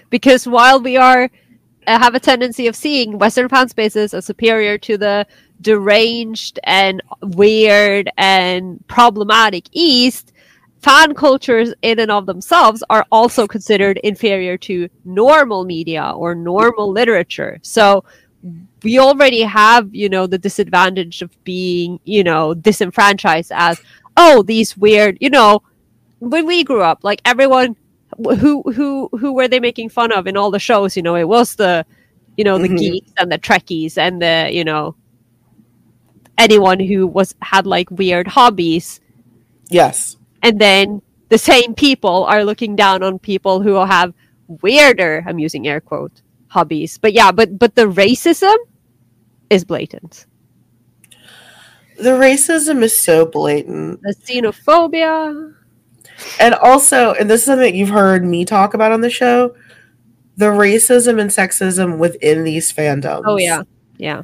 Because 0.10 0.48
while 0.48 0.82
we 0.82 0.98
are 0.98 1.30
uh, 1.88 2.00
have 2.00 2.14
a 2.14 2.20
tendency 2.20 2.68
of 2.68 2.76
seeing 2.76 3.18
Western 3.18 3.50
fan 3.50 3.68
spaces 3.68 4.14
as 4.14 4.24
superior 4.24 4.78
to 4.78 4.98
the 4.98 5.26
deranged 5.62 6.60
and 6.64 7.02
weird 7.22 8.10
and 8.18 8.80
problematic 8.88 9.66
East, 9.72 10.32
fan 10.82 11.14
cultures 11.14 11.74
in 11.82 12.00
and 12.00 12.12
of 12.12 12.28
themselves 12.28 12.84
are 12.90 13.06
also 13.12 13.48
considered 13.48 14.00
inferior 14.04 14.58
to 14.58 14.88
normal 15.06 15.66
media 15.66 16.14
or 16.16 16.36
normal 16.36 16.92
literature. 16.92 17.60
So 17.64 18.04
we 18.84 19.00
already 19.00 19.42
have, 19.44 19.94
you 19.94 20.10
know, 20.10 20.28
the 20.28 20.38
disadvantage 20.38 21.22
of 21.22 21.32
being, 21.44 22.00
you 22.06 22.24
know, 22.24 22.54
disenfranchised 22.54 23.52
as, 23.54 23.80
oh, 24.18 24.44
these 24.44 24.76
weird, 24.78 25.18
you 25.22 25.30
know, 25.30 25.62
when 26.20 26.46
we 26.46 26.64
grew 26.64 26.82
up, 26.82 27.00
like 27.04 27.22
everyone 27.26 27.76
who 28.18 28.62
who 28.74 29.10
who 29.20 29.34
were 29.34 29.48
they 29.48 29.60
making 29.60 29.90
fun 29.90 30.12
of 30.12 30.28
in 30.28 30.36
all 30.38 30.52
the 30.52 30.60
shows, 30.60 30.96
you 30.98 31.04
know, 31.04 31.16
it 31.16 31.28
was 31.28 31.56
the 31.56 31.86
you 32.38 32.44
know, 32.46 32.58
the 32.58 32.70
Mhm. 32.70 32.78
geeks 32.78 33.12
and 33.18 33.32
the 33.32 33.38
trekkies 33.38 33.98
and 33.98 34.22
the, 34.22 34.50
you 34.52 34.64
know, 34.64 34.96
anyone 36.38 36.80
who 36.80 37.06
was 37.08 37.36
had 37.42 37.68
like 37.68 37.90
weird 37.92 38.28
hobbies 38.28 39.00
Yes. 39.70 40.18
and 40.42 40.60
then 40.60 41.02
the 41.30 41.38
same 41.38 41.76
people 41.76 42.26
are 42.26 42.44
looking 42.44 42.76
down 42.76 43.04
on 43.04 43.20
people 43.20 43.62
who 43.62 43.76
have 43.76 44.14
weirder 44.48 45.24
i'm 45.28 45.40
using 45.40 45.68
air 45.68 45.80
quote 45.80 46.22
hobbies 46.48 46.98
but 46.98 47.14
yeah 47.14 47.32
but 47.32 47.58
but 47.60 47.76
the 47.76 47.86
racism 47.86 48.56
is 49.52 49.64
blatant 49.64 50.26
The 51.98 52.12
racism 52.12 52.82
is 52.82 52.98
so 52.98 53.26
blatant. 53.26 54.02
the 54.02 54.16
xenophobia 54.26 55.54
And 56.40 56.54
also, 56.56 57.14
and 57.14 57.30
this 57.30 57.42
is 57.42 57.46
something 57.46 57.64
that 57.66 57.76
you've 57.76 57.90
heard 57.90 58.24
me 58.26 58.46
talk 58.46 58.74
about 58.74 58.92
on 58.92 59.02
the 59.02 59.10
show, 59.10 59.56
the 60.38 60.48
racism 60.48 61.20
and 61.20 61.30
sexism 61.30 61.98
within 62.00 62.44
these 62.44 62.72
fandoms. 62.74 63.24
oh 63.26 63.38
yeah 63.38 63.62
yeah 63.98 64.24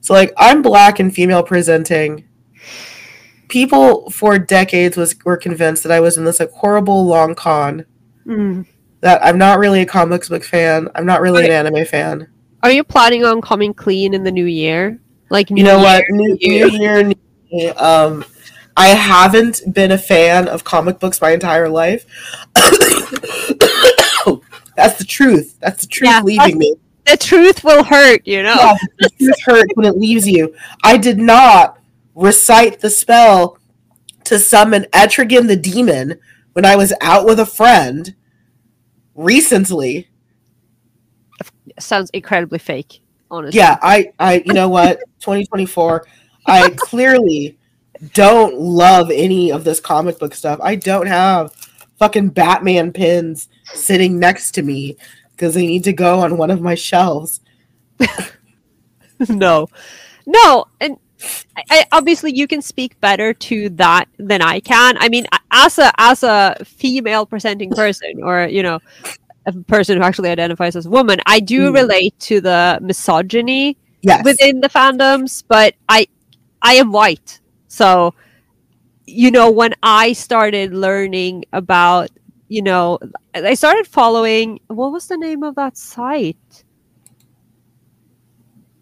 So 0.00 0.14
like 0.14 0.32
I'm 0.38 0.62
black 0.62 1.00
and 1.00 1.12
female 1.14 1.42
presenting. 1.42 2.24
People 3.48 4.10
for 4.10 4.38
decades 4.38 4.96
was 4.96 5.16
were 5.24 5.36
convinced 5.38 5.82
that 5.82 5.92
I 5.92 6.00
was 6.00 6.16
in 6.18 6.24
this 6.24 6.38
like 6.40 6.50
horrible 6.52 7.06
long 7.06 7.34
con. 7.34 7.84
Mm. 8.26 8.66
That 9.00 9.24
I'm 9.24 9.38
not 9.38 9.58
really 9.58 9.80
a 9.80 9.86
comics 9.86 10.28
book 10.28 10.44
fan. 10.44 10.88
I'm 10.94 11.06
not 11.06 11.20
really 11.22 11.44
an 11.46 11.52
anime 11.52 11.84
fan. 11.86 12.28
Are 12.62 12.70
you 12.70 12.82
planning 12.84 13.24
on 13.24 13.40
coming 13.40 13.72
clean 13.74 14.14
in 14.14 14.24
the 14.24 14.32
new 14.32 14.44
year 14.44 15.00
like 15.30 15.50
You 15.50 15.62
know 15.62 15.76
New 15.78 15.82
what? 15.84 16.04
New, 16.10 16.36
year, 16.40 17.02
new 17.02 17.14
me. 17.52 17.68
Um, 17.70 18.24
I 18.76 18.88
haven't 18.88 19.62
been 19.72 19.90
a 19.92 19.98
fan 19.98 20.48
of 20.48 20.64
comic 20.64 20.98
books 21.00 21.20
my 21.20 21.30
entire 21.30 21.68
life. 21.68 22.06
That's 24.76 24.96
the 24.98 25.04
truth. 25.06 25.56
That's 25.60 25.82
the 25.82 25.88
truth 25.88 26.10
Yeah, 26.10 26.20
leaving 26.22 26.58
me. 26.58 26.74
the 27.06 27.16
truth 27.16 27.64
will 27.64 27.82
hurt 27.82 28.20
you 28.26 28.42
know 28.42 28.54
Yeah, 28.54 28.74
the 29.00 29.10
truth 29.18 29.40
hurts 29.44 29.72
when 29.74 29.86
it 29.86 29.96
leaves 29.98 30.26
you. 30.28 30.54
I 30.84 30.96
did 30.96 31.18
not 31.18 31.78
recite 32.14 32.80
the 32.80 32.90
spell 32.90 33.58
to 34.24 34.38
summon 34.38 34.84
Etrigan 34.92 35.48
the 35.48 35.56
demon 35.56 36.18
when 36.52 36.64
I 36.64 36.76
was 36.76 36.92
out 37.00 37.24
with 37.26 37.40
a 37.40 37.46
friend 37.46 38.14
recently. 39.14 40.08
Sounds 41.78 42.10
incredibly 42.10 42.58
fake 42.58 43.00
honestly 43.30 43.58
Yeah, 43.58 43.78
I, 43.82 44.12
I, 44.18 44.42
you 44.44 44.52
know 44.52 44.68
what? 44.68 44.98
2024. 45.20 46.06
I 46.46 46.70
clearly 46.76 47.58
don't 48.14 48.58
love 48.58 49.10
any 49.10 49.52
of 49.52 49.64
this 49.64 49.80
comic 49.80 50.18
book 50.18 50.34
stuff. 50.34 50.60
I 50.62 50.76
don't 50.76 51.06
have 51.06 51.52
fucking 51.98 52.30
Batman 52.30 52.92
pins 52.92 53.48
sitting 53.64 54.18
next 54.18 54.52
to 54.52 54.62
me 54.62 54.96
because 55.32 55.54
they 55.54 55.66
need 55.66 55.84
to 55.84 55.92
go 55.92 56.20
on 56.20 56.36
one 56.36 56.50
of 56.50 56.60
my 56.60 56.74
shelves. 56.74 57.40
no 59.28 59.66
no 60.26 60.64
and 60.80 60.96
I, 61.56 61.62
I, 61.70 61.84
obviously 61.90 62.32
you 62.32 62.46
can 62.46 62.62
speak 62.62 63.00
better 63.00 63.34
to 63.34 63.68
that 63.70 64.08
than 64.18 64.40
i 64.40 64.60
can 64.60 64.96
i 65.00 65.08
mean 65.08 65.26
as 65.50 65.78
a 65.80 65.90
as 65.98 66.22
a 66.22 66.56
female 66.64 67.26
presenting 67.26 67.70
person 67.70 68.22
or 68.22 68.46
you 68.46 68.62
know 68.62 68.78
a 69.56 69.62
person 69.64 69.96
who 69.96 70.02
actually 70.04 70.28
identifies 70.30 70.76
as 70.76 70.86
a 70.86 70.90
woman 70.90 71.18
i 71.26 71.40
do 71.40 71.70
Mm. 71.70 71.74
relate 71.74 72.14
to 72.20 72.40
the 72.40 72.78
misogyny 72.82 73.76
Yes. 74.02 74.24
within 74.24 74.60
the 74.60 74.68
fandoms 74.68 75.42
but 75.48 75.74
i 75.88 76.06
i 76.62 76.74
am 76.74 76.92
white 76.92 77.40
so 77.68 78.14
you 79.06 79.30
know 79.30 79.50
when 79.50 79.74
i 79.82 80.12
started 80.12 80.72
learning 80.74 81.44
about 81.52 82.10
you 82.48 82.62
know 82.62 82.98
i 83.34 83.54
started 83.54 83.86
following 83.86 84.60
what 84.68 84.92
was 84.92 85.06
the 85.08 85.16
name 85.16 85.42
of 85.42 85.54
that 85.56 85.76
site 85.76 86.64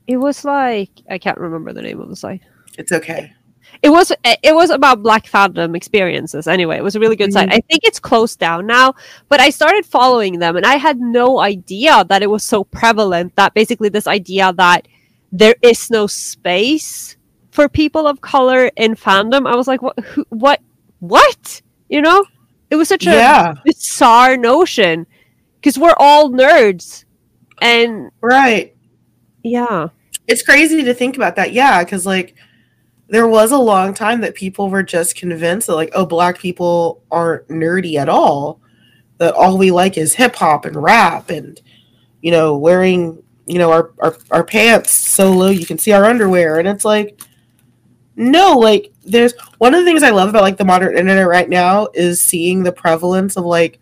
it 0.06 0.18
was 0.18 0.44
like 0.44 0.90
I 1.10 1.18
can't 1.18 1.38
remember 1.38 1.72
the 1.72 1.82
name 1.82 2.00
of 2.00 2.08
the 2.08 2.14
site. 2.14 2.42
It's 2.78 2.92
okay. 2.92 3.32
It 3.82 3.90
was 3.90 4.12
it 4.24 4.54
was 4.54 4.70
about 4.70 5.02
Black 5.02 5.26
fandom 5.26 5.76
experiences. 5.76 6.46
Anyway, 6.46 6.76
it 6.76 6.84
was 6.84 6.96
a 6.96 7.00
really 7.00 7.16
good 7.16 7.32
site. 7.32 7.48
Mhm. 7.48 7.54
I 7.54 7.60
think 7.68 7.82
it's 7.84 8.00
closed 8.00 8.38
down 8.38 8.66
now, 8.66 8.94
but 9.28 9.40
I 9.40 9.50
started 9.50 9.84
following 9.86 10.38
them, 10.38 10.56
and 10.56 10.66
I 10.66 10.76
had 10.76 10.98
no 11.00 11.38
idea 11.40 12.04
that 12.08 12.22
it 12.22 12.30
was 12.30 12.42
so 12.44 12.64
prevalent. 12.64 13.34
That 13.36 13.54
basically 13.54 13.88
this 13.88 14.06
idea 14.06 14.52
that 14.56 14.88
there 15.32 15.56
is 15.62 15.90
no 15.90 16.06
space 16.06 17.16
for 17.50 17.68
people 17.68 18.06
of 18.06 18.20
color 18.20 18.70
in 18.76 18.94
fandom. 18.94 19.46
I 19.50 19.56
was 19.56 19.66
like, 19.66 19.82
what? 19.82 19.98
Who, 20.00 20.24
what? 20.30 20.60
What? 21.00 21.62
You 21.88 22.02
know, 22.02 22.24
it 22.70 22.76
was 22.76 22.88
such 22.88 23.06
a 23.06 23.10
Yeah, 23.10 23.54
bizarre 23.64 24.36
notion 24.36 25.06
because 25.60 25.78
we're 25.78 25.94
all 25.98 26.30
nerds, 26.30 27.04
and 27.60 28.10
right. 28.20 28.74
yeah, 29.42 29.88
It's 30.26 30.42
crazy 30.42 30.82
to 30.82 30.94
think 30.94 31.16
about 31.16 31.36
that. 31.36 31.52
Yeah, 31.52 31.84
because 31.84 32.06
like 32.06 32.34
there 33.08 33.28
was 33.28 33.52
a 33.52 33.58
long 33.58 33.94
time 33.94 34.20
that 34.20 34.34
people 34.34 34.68
were 34.68 34.82
just 34.82 35.16
convinced 35.16 35.66
that 35.66 35.74
like, 35.74 35.90
oh, 35.94 36.06
black 36.06 36.38
people 36.38 37.02
aren't 37.10 37.46
nerdy 37.48 37.96
at 37.96 38.08
all. 38.08 38.60
That 39.18 39.34
all 39.34 39.56
we 39.56 39.70
like 39.70 39.96
is 39.96 40.14
hip 40.14 40.36
hop 40.36 40.64
and 40.66 40.76
rap 40.76 41.30
and 41.30 41.60
you 42.20 42.30
know 42.30 42.56
wearing 42.56 43.22
you 43.46 43.58
know 43.58 43.70
our, 43.72 43.92
our 44.00 44.16
our 44.30 44.44
pants 44.44 44.90
so 44.90 45.30
low 45.32 45.48
you 45.48 45.64
can 45.64 45.78
see 45.78 45.92
our 45.92 46.04
underwear 46.04 46.58
and 46.58 46.68
it's 46.68 46.84
like 46.84 47.20
no 48.16 48.58
like 48.58 48.92
there's 49.04 49.32
one 49.58 49.74
of 49.74 49.80
the 49.80 49.86
things 49.86 50.02
i 50.02 50.10
love 50.10 50.28
about 50.28 50.42
like 50.42 50.56
the 50.56 50.64
modern 50.64 50.98
internet 50.98 51.26
right 51.26 51.48
now 51.48 51.88
is 51.94 52.20
seeing 52.20 52.62
the 52.62 52.72
prevalence 52.72 53.36
of 53.36 53.44
like 53.44 53.78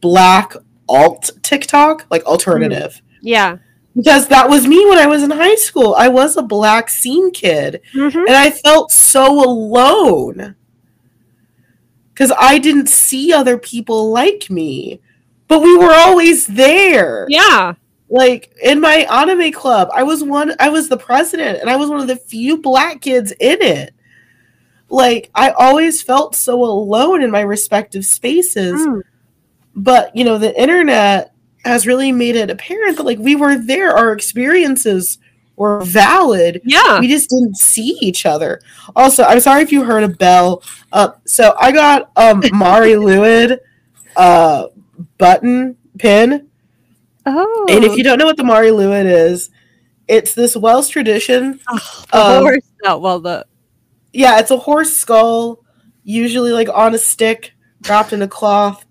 black 0.00 0.54
alt 0.88 1.30
tiktok 1.42 2.04
like 2.10 2.22
hmm. 2.22 2.28
alternative 2.28 3.00
yeah. 3.22 3.56
Because 3.94 4.28
that 4.28 4.48
was 4.48 4.66
me 4.66 4.84
when 4.86 4.98
I 4.98 5.06
was 5.06 5.22
in 5.22 5.30
high 5.30 5.54
school. 5.56 5.94
I 5.96 6.08
was 6.08 6.36
a 6.36 6.42
black 6.42 6.88
scene 6.88 7.30
kid 7.30 7.80
Mhm. 7.94 8.14
and 8.26 8.36
I 8.36 8.50
felt 8.50 8.90
so 8.90 9.44
alone 9.44 10.54
because 12.12 12.32
I 12.38 12.58
didn't 12.58 12.88
see 12.88 13.32
other 13.32 13.58
people 13.58 14.10
like 14.10 14.50
me, 14.50 15.00
but 15.48 15.60
we 15.62 15.76
were 15.76 15.92
always 15.92 16.46
there. 16.46 17.26
Yeah. 17.28 17.74
Like 18.08 18.54
in 18.62 18.80
my 18.80 19.06
anime 19.10 19.52
club, 19.52 19.88
I 19.94 20.02
was 20.02 20.22
one, 20.22 20.54
I 20.60 20.68
was 20.68 20.88
the 20.88 20.98
president 20.98 21.60
and 21.60 21.70
I 21.70 21.76
was 21.76 21.88
one 21.88 22.00
of 22.00 22.08
the 22.08 22.16
few 22.16 22.58
black 22.58 23.00
kids 23.00 23.32
in 23.40 23.62
it. 23.62 23.94
Like 24.90 25.30
I 25.34 25.50
always 25.52 26.02
felt 26.02 26.34
so 26.34 26.62
alone 26.62 27.22
in 27.22 27.30
my 27.30 27.40
respective 27.40 28.04
spaces 28.04 28.74
Mm. 28.86 29.00
but 29.74 30.14
you 30.14 30.24
know 30.24 30.36
the 30.36 30.54
internet 30.60 31.31
has 31.64 31.86
really 31.86 32.12
made 32.12 32.36
it 32.36 32.50
apparent 32.50 32.96
that 32.96 33.04
like 33.04 33.18
we 33.18 33.36
were 33.36 33.56
there 33.58 33.96
our 33.96 34.12
experiences 34.12 35.18
were 35.56 35.82
valid 35.84 36.60
Yeah. 36.64 36.98
we 37.00 37.08
just 37.08 37.30
didn't 37.30 37.56
see 37.56 37.96
each 38.00 38.26
other 38.26 38.60
also 38.96 39.22
i'm 39.24 39.40
sorry 39.40 39.62
if 39.62 39.70
you 39.70 39.84
heard 39.84 40.02
a 40.02 40.08
bell 40.08 40.62
uh, 40.92 41.10
so 41.26 41.54
i 41.60 41.70
got 41.70 42.10
um 42.16 42.42
mari 42.52 42.92
lwyd 42.92 43.58
uh 44.16 44.66
button 45.18 45.76
pin 45.98 46.48
Oh. 47.24 47.66
and 47.70 47.84
if 47.84 47.96
you 47.96 48.02
don't 48.02 48.18
know 48.18 48.24
what 48.26 48.36
the 48.36 48.42
mari 48.44 48.68
lwyd 48.70 49.04
is 49.04 49.50
it's 50.08 50.34
this 50.34 50.56
welsh 50.56 50.88
tradition 50.88 51.60
um, 52.12 52.42
horse. 52.42 52.62
Oh, 52.84 52.98
well, 52.98 53.20
the 53.20 53.46
yeah 54.12 54.40
it's 54.40 54.50
a 54.50 54.56
horse 54.56 54.92
skull 54.92 55.60
usually 56.02 56.50
like 56.50 56.68
on 56.68 56.94
a 56.94 56.98
stick 56.98 57.52
wrapped 57.88 58.12
in 58.12 58.22
a 58.22 58.28
cloth 58.28 58.84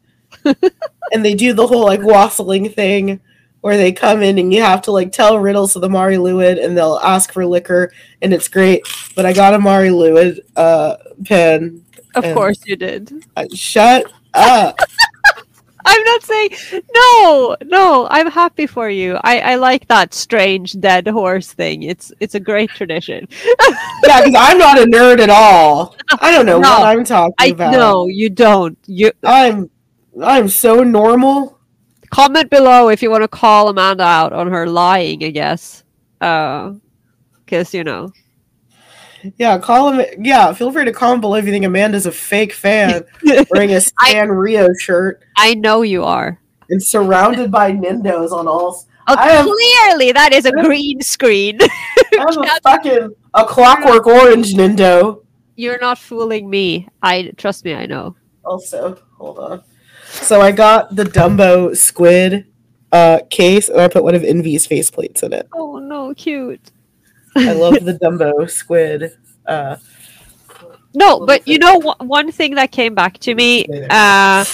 and 1.13 1.25
they 1.25 1.33
do 1.33 1.53
the 1.53 1.67
whole 1.67 1.85
like 1.85 1.99
waffling 2.01 2.73
thing 2.73 3.19
where 3.61 3.77
they 3.77 3.91
come 3.91 4.23
in 4.23 4.39
and 4.39 4.51
you 4.53 4.61
have 4.61 4.81
to 4.81 4.91
like 4.91 5.11
tell 5.11 5.37
riddles 5.39 5.73
to 5.73 5.79
the 5.79 5.89
Mari 5.89 6.15
Lwyd 6.17 6.63
and 6.63 6.75
they'll 6.75 6.99
ask 7.03 7.31
for 7.31 7.45
liquor 7.45 7.91
and 8.21 8.33
it's 8.33 8.47
great. 8.47 8.81
But 9.15 9.25
I 9.25 9.33
got 9.33 9.53
a 9.53 9.59
Mari 9.59 9.89
Lwyd 9.89 10.39
uh 10.55 10.97
pen. 11.25 11.83
of 12.15 12.23
course 12.33 12.59
you 12.65 12.75
did. 12.75 13.23
Uh, 13.35 13.45
shut 13.53 14.05
up. 14.33 14.79
I'm 15.83 16.03
not 16.03 16.21
saying 16.23 16.49
no, 16.95 17.57
no. 17.65 18.07
I'm 18.11 18.29
happy 18.29 18.67
for 18.67 18.87
you. 18.89 19.17
I, 19.23 19.39
I 19.39 19.55
like 19.55 19.87
that 19.87 20.13
strange 20.13 20.73
dead 20.79 21.07
horse 21.07 21.53
thing. 21.53 21.83
It's 21.83 22.11
it's 22.19 22.35
a 22.35 22.39
great 22.39 22.69
tradition. 22.69 23.27
yeah, 24.05 24.21
because 24.21 24.35
I'm 24.37 24.59
not 24.59 24.77
a 24.79 24.83
nerd 24.85 25.19
at 25.19 25.29
all. 25.31 25.95
I 26.19 26.31
don't 26.31 26.45
know 26.45 26.59
No, 26.59 26.69
what 26.69 26.83
I'm 26.83 27.03
talking 27.03 27.33
I 27.39 27.47
about. 27.47 27.71
no, 27.71 28.07
you 28.07 28.29
don't. 28.29 28.77
You 28.85 29.11
I'm 29.23 29.71
I'm 30.23 30.49
so 30.49 30.83
normal. 30.83 31.59
comment 32.09 32.49
below 32.49 32.89
if 32.89 33.01
you 33.01 33.09
want 33.09 33.23
to 33.23 33.27
call 33.27 33.69
Amanda 33.69 34.03
out 34.03 34.33
on 34.33 34.49
her 34.51 34.67
lying. 34.67 35.23
I 35.23 35.29
guess, 35.29 35.83
uh, 36.19 36.73
because 37.45 37.73
you 37.73 37.83
know. 37.83 38.11
Yeah, 39.37 39.59
call 39.59 39.91
him. 39.93 40.05
Yeah, 40.25 40.51
feel 40.53 40.71
free 40.71 40.85
to 40.85 40.91
comment 40.91 41.21
below 41.21 41.35
if 41.35 41.45
you 41.45 41.51
think 41.51 41.63
Amanda's 41.65 42.07
a 42.07 42.11
fake 42.11 42.53
fan 42.53 43.03
wearing 43.51 43.71
a 43.73 43.79
Stan 43.81 44.29
Rio 44.29 44.69
shirt 44.79 45.23
I 45.37 45.53
know 45.53 45.83
you 45.83 46.03
are. 46.03 46.41
and 46.69 46.81
surrounded 46.81 47.51
by 47.51 47.71
Nendos 47.71 48.31
on 48.31 48.47
all. 48.47 48.83
Oh, 49.07 49.15
I 49.17 49.29
am- 49.29 49.45
clearly 49.45 50.11
that 50.11 50.33
is 50.33 50.45
a 50.45 50.51
green 50.51 51.01
screen. 51.01 51.59
I'm 52.19 52.37
a 52.39 52.59
fucking 52.63 53.13
a 53.35 53.45
clockwork 53.45 54.07
orange 54.07 54.53
Nendo. 54.55 55.23
You're 55.55 55.79
not 55.79 55.99
fooling 55.99 56.49
me. 56.49 56.87
I 57.03 57.31
trust 57.37 57.63
me. 57.63 57.75
I 57.75 57.85
know. 57.85 58.15
Also, 58.43 58.97
hold 59.19 59.37
on. 59.37 59.63
So 60.11 60.41
I 60.41 60.51
got 60.51 60.95
the 60.95 61.03
Dumbo 61.03 61.75
squid 61.75 62.45
uh, 62.91 63.19
case, 63.29 63.69
and 63.69 63.79
I 63.81 63.87
put 63.87 64.03
one 64.03 64.15
of 64.15 64.23
Envy's 64.23 64.67
faceplates 64.67 65.23
in 65.23 65.33
it. 65.33 65.47
Oh 65.53 65.79
no, 65.79 66.13
cute. 66.13 66.71
I 67.35 67.53
love 67.53 67.73
the 67.83 67.93
Dumbo 68.01 68.49
squid. 68.49 69.17
Uh, 69.45 69.77
No, 70.93 71.25
but 71.25 71.47
you 71.47 71.57
know 71.57 71.79
one 71.99 72.31
thing 72.31 72.55
that 72.55 72.71
came 72.71 72.93
back 72.93 73.17
to 73.19 73.33
me. 73.35 73.65
Uh, 73.89 74.45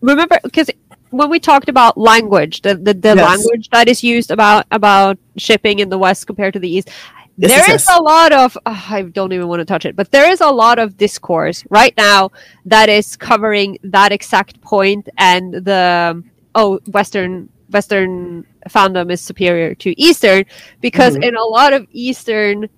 remember, 0.00 0.38
because 0.42 0.68
when 1.10 1.30
we 1.30 1.38
talked 1.38 1.68
about 1.68 1.96
language, 1.96 2.62
the 2.62 2.74
the, 2.74 2.92
the 2.94 3.14
Yes. 3.14 3.24
language 3.24 3.68
that 3.70 3.88
is 3.88 4.02
used 4.02 4.30
about 4.30 4.66
about 4.72 5.16
shipping 5.36 5.78
in 5.78 5.88
the 5.88 5.98
West 5.98 6.26
compared 6.26 6.52
to 6.54 6.58
the 6.58 6.68
East, 6.68 6.90
Yes, 7.36 7.50
there 7.50 7.58
yes, 7.58 7.82
is 7.82 7.86
yes. 7.88 7.98
a 7.98 8.02
lot 8.02 8.32
of 8.32 8.56
ugh, 8.64 8.84
I 8.90 9.02
don't 9.02 9.32
even 9.32 9.48
want 9.48 9.60
to 9.60 9.64
touch 9.64 9.84
it, 9.84 9.96
but 9.96 10.10
there 10.12 10.30
is 10.30 10.40
a 10.40 10.50
lot 10.50 10.78
of 10.78 10.96
discourse 10.96 11.64
right 11.68 11.92
now 11.96 12.30
that 12.64 12.88
is 12.88 13.16
covering 13.16 13.78
that 13.82 14.12
exact 14.12 14.60
point 14.60 15.08
and 15.18 15.52
the 15.52 16.22
oh 16.54 16.78
Western 16.92 17.48
Western 17.70 18.44
fandom 18.68 19.10
is 19.10 19.20
superior 19.20 19.74
to 19.74 20.00
Eastern 20.00 20.44
because 20.80 21.16
Mhm. 21.16 21.24
in 21.28 21.36
a 21.36 21.44
lot 21.44 21.72
of 21.72 21.86
Eastern 21.90 22.68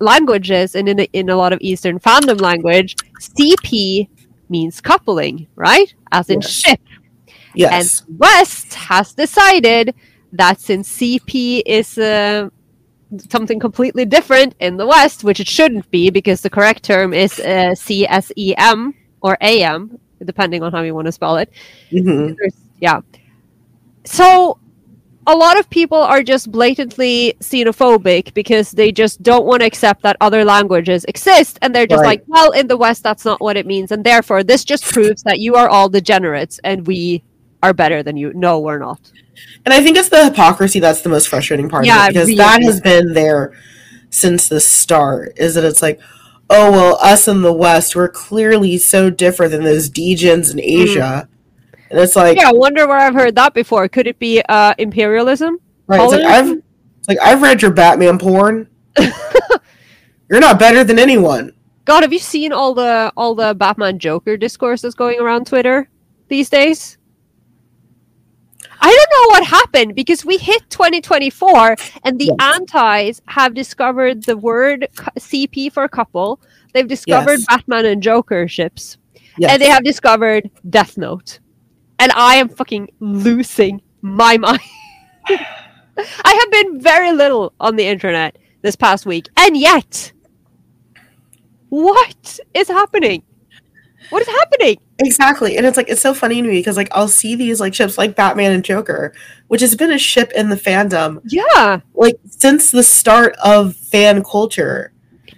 languages 0.00 0.74
and 0.74 0.88
in 0.88 1.00
a, 1.00 1.08
in 1.12 1.30
a 1.30 1.36
lot 1.36 1.52
of 1.52 1.58
Eastern 1.62 1.98
fandom 1.98 2.40
language, 2.40 2.96
CP 3.20 4.08
means 4.50 4.80
coupling, 4.80 5.46
right? 5.56 5.94
As 6.10 6.28
in 6.28 6.40
Yes. 6.42 6.50
ship. 6.50 6.80
yes. 7.54 8.02
And 8.08 8.18
West 8.18 8.74
has 8.74 9.14
decided 9.14 9.94
that 10.32 10.60
since 10.60 10.88
CP 10.90 11.62
is 11.64 11.96
uh, 11.98 12.48
something 13.30 13.58
completely 13.60 14.04
different 14.04 14.54
in 14.60 14.76
the 14.76 14.86
West, 14.86 15.24
which 15.24 15.40
it 15.40 15.48
shouldn't 15.48 15.90
be 15.90 16.10
because 16.10 16.40
the 16.40 16.50
correct 16.50 16.82
term 16.82 17.12
is 17.12 17.38
uh, 17.40 17.74
CSEM 17.76 18.94
or 19.20 19.36
AM, 19.40 19.98
depending 20.24 20.62
on 20.62 20.72
how 20.72 20.82
you 20.82 20.94
want 20.94 21.06
to 21.06 21.12
spell 21.12 21.36
it. 21.36 21.50
Mhm. 21.90 22.36
Yeah. 22.80 23.00
So 24.04 24.58
a 25.28 25.36
lot 25.36 25.58
of 25.58 25.70
people 25.70 25.98
are 25.98 26.22
just 26.22 26.50
blatantly 26.50 27.34
xenophobic 27.40 28.34
because 28.34 28.72
they 28.72 28.90
just 28.90 29.22
don't 29.22 29.46
want 29.46 29.60
to 29.60 29.66
accept 29.66 30.02
that 30.02 30.16
other 30.20 30.44
languages 30.44 31.04
exist 31.04 31.58
and 31.62 31.72
they're 31.72 31.86
just 31.86 32.00
Right. 32.02 32.18
like 32.18 32.24
well 32.26 32.50
in 32.50 32.66
the 32.66 32.76
west 32.76 33.04
that's 33.04 33.24
not 33.24 33.40
what 33.40 33.56
it 33.56 33.64
means 33.64 33.92
and 33.92 34.02
therefore 34.02 34.42
this 34.42 34.64
just 34.64 34.82
proves 34.84 35.22
that 35.22 35.38
you 35.38 35.54
are 35.54 35.68
all 35.68 35.88
degenerates 35.88 36.58
and 36.64 36.84
we 36.88 37.22
are 37.62 37.72
better 37.72 38.02
than 38.02 38.16
you 38.16 38.32
no 38.34 38.58
we're 38.58 38.80
not 38.80 39.12
And 39.64 39.72
I 39.72 39.82
think 39.82 39.96
it's 39.96 40.08
the 40.08 40.24
hypocrisy 40.24 40.80
that's 40.80 41.02
the 41.02 41.08
most 41.08 41.28
frustrating 41.28 41.68
part 41.68 41.84
Yeah, 41.86 42.04
of 42.04 42.10
it 42.10 42.12
because 42.14 42.28
really. 42.28 42.38
that 42.38 42.62
has 42.62 42.80
been 42.80 43.12
there 43.14 43.52
since 44.10 44.48
the 44.48 44.60
start. 44.60 45.32
Is 45.36 45.54
that 45.54 45.64
it's 45.64 45.82
like, 45.82 46.00
oh 46.50 46.70
well, 46.72 46.98
us 47.00 47.28
in 47.28 47.42
the 47.42 47.52
West, 47.52 47.94
we're 47.94 48.08
clearly 48.08 48.76
so 48.78 49.08
different 49.08 49.52
than 49.52 49.62
those 49.64 49.88
degens 49.88 50.52
in 50.52 50.58
Asia, 50.60 51.28
and 51.90 52.00
it's 52.00 52.16
like, 52.16 52.36
yeah 52.38 52.48
i 52.48 52.52
wonder 52.52 52.88
where 52.88 52.96
i've 52.96 53.14
heard 53.14 53.34
that 53.36 53.52
before 53.54 53.86
could 53.88 54.06
it 54.06 54.18
be 54.18 54.42
uh 54.48 54.72
imperialism 54.78 55.58
right, 55.86 56.00
it's 56.02 56.12
like 56.12 56.24
I've, 56.24 56.50
it's 56.98 57.08
like 57.08 57.18
I've 57.22 57.42
read 57.42 57.60
your 57.62 57.70
Batman 57.70 58.18
porn. 58.18 58.66
You're 60.30 60.40
not 60.40 60.58
better 60.58 60.84
than 60.84 60.98
anyone. 60.98 61.52
god 61.84 62.02
have 62.02 62.12
you 62.12 62.18
seen 62.18 62.52
all 62.52 62.74
the 62.74 63.12
all 63.16 63.34
the 63.34 63.54
batman 63.54 63.98
joker 63.98 64.36
discourses 64.36 64.94
going 64.94 65.20
around 65.20 65.46
twitter 65.46 65.88
these 66.28 66.48
days 66.48 66.96
I 68.84 68.90
don't 68.90 69.10
know 69.16 69.28
what 69.34 69.44
happened 69.46 69.94
because 69.94 70.24
we 70.24 70.36
hit 70.38 70.68
2024 70.70 71.76
and 72.04 72.18
the 72.18 72.30
Yes. 72.38 72.54
antis 72.56 73.22
have 73.26 73.54
discovered 73.54 74.24
the 74.24 74.36
word 74.36 74.88
CP 75.18 75.70
for 75.72 75.86
couple. 75.88 76.40
They've 76.74 76.88
discovered 76.88 77.38
Yes. 77.40 77.46
Batman 77.48 77.86
and 77.86 78.02
Joker 78.02 78.48
ships. 78.48 78.98
Yes. 79.38 79.52
And 79.52 79.62
they 79.62 79.68
have 79.68 79.84
discovered 79.84 80.50
Death 80.68 80.98
Note. 80.98 81.38
And 82.00 82.10
I 82.12 82.34
am 82.36 82.48
fucking 82.48 82.88
losing 83.00 83.80
my 84.02 84.36
mind. 84.46 84.60
I 85.28 86.32
have 86.40 86.50
been 86.50 86.80
very 86.80 87.12
little 87.12 87.52
on 87.60 87.76
the 87.76 87.86
internet 87.86 88.36
this 88.62 88.74
past 88.76 89.06
week, 89.06 89.28
and 89.36 89.56
yet, 89.56 90.12
what 91.68 92.38
is 92.54 92.68
happening? 92.68 93.22
What 94.10 94.22
is 94.22 94.28
happening? 94.28 94.76
Exactly. 95.04 95.56
And 95.56 95.66
it's 95.66 95.76
like 95.76 95.88
it's 95.88 96.00
so 96.00 96.14
funny 96.14 96.40
to 96.40 96.48
me 96.48 96.58
because 96.60 96.76
like 96.76 96.88
I'll 96.92 97.08
see 97.08 97.34
these 97.34 97.60
like 97.60 97.74
ships 97.74 97.98
like 97.98 98.14
Batman 98.16 98.52
and 98.52 98.64
Joker, 98.64 99.12
which 99.48 99.60
has 99.60 99.74
been 99.74 99.90
a 99.92 99.98
ship 99.98 100.30
in 100.34 100.48
the 100.48 100.56
fandom 100.56 101.20
Yeah, 101.26 101.80
like 101.94 102.16
since 102.28 102.70
the 102.70 102.82
start 102.82 103.34
of 103.42 103.74
fan 103.76 104.22
culture. 104.22 104.92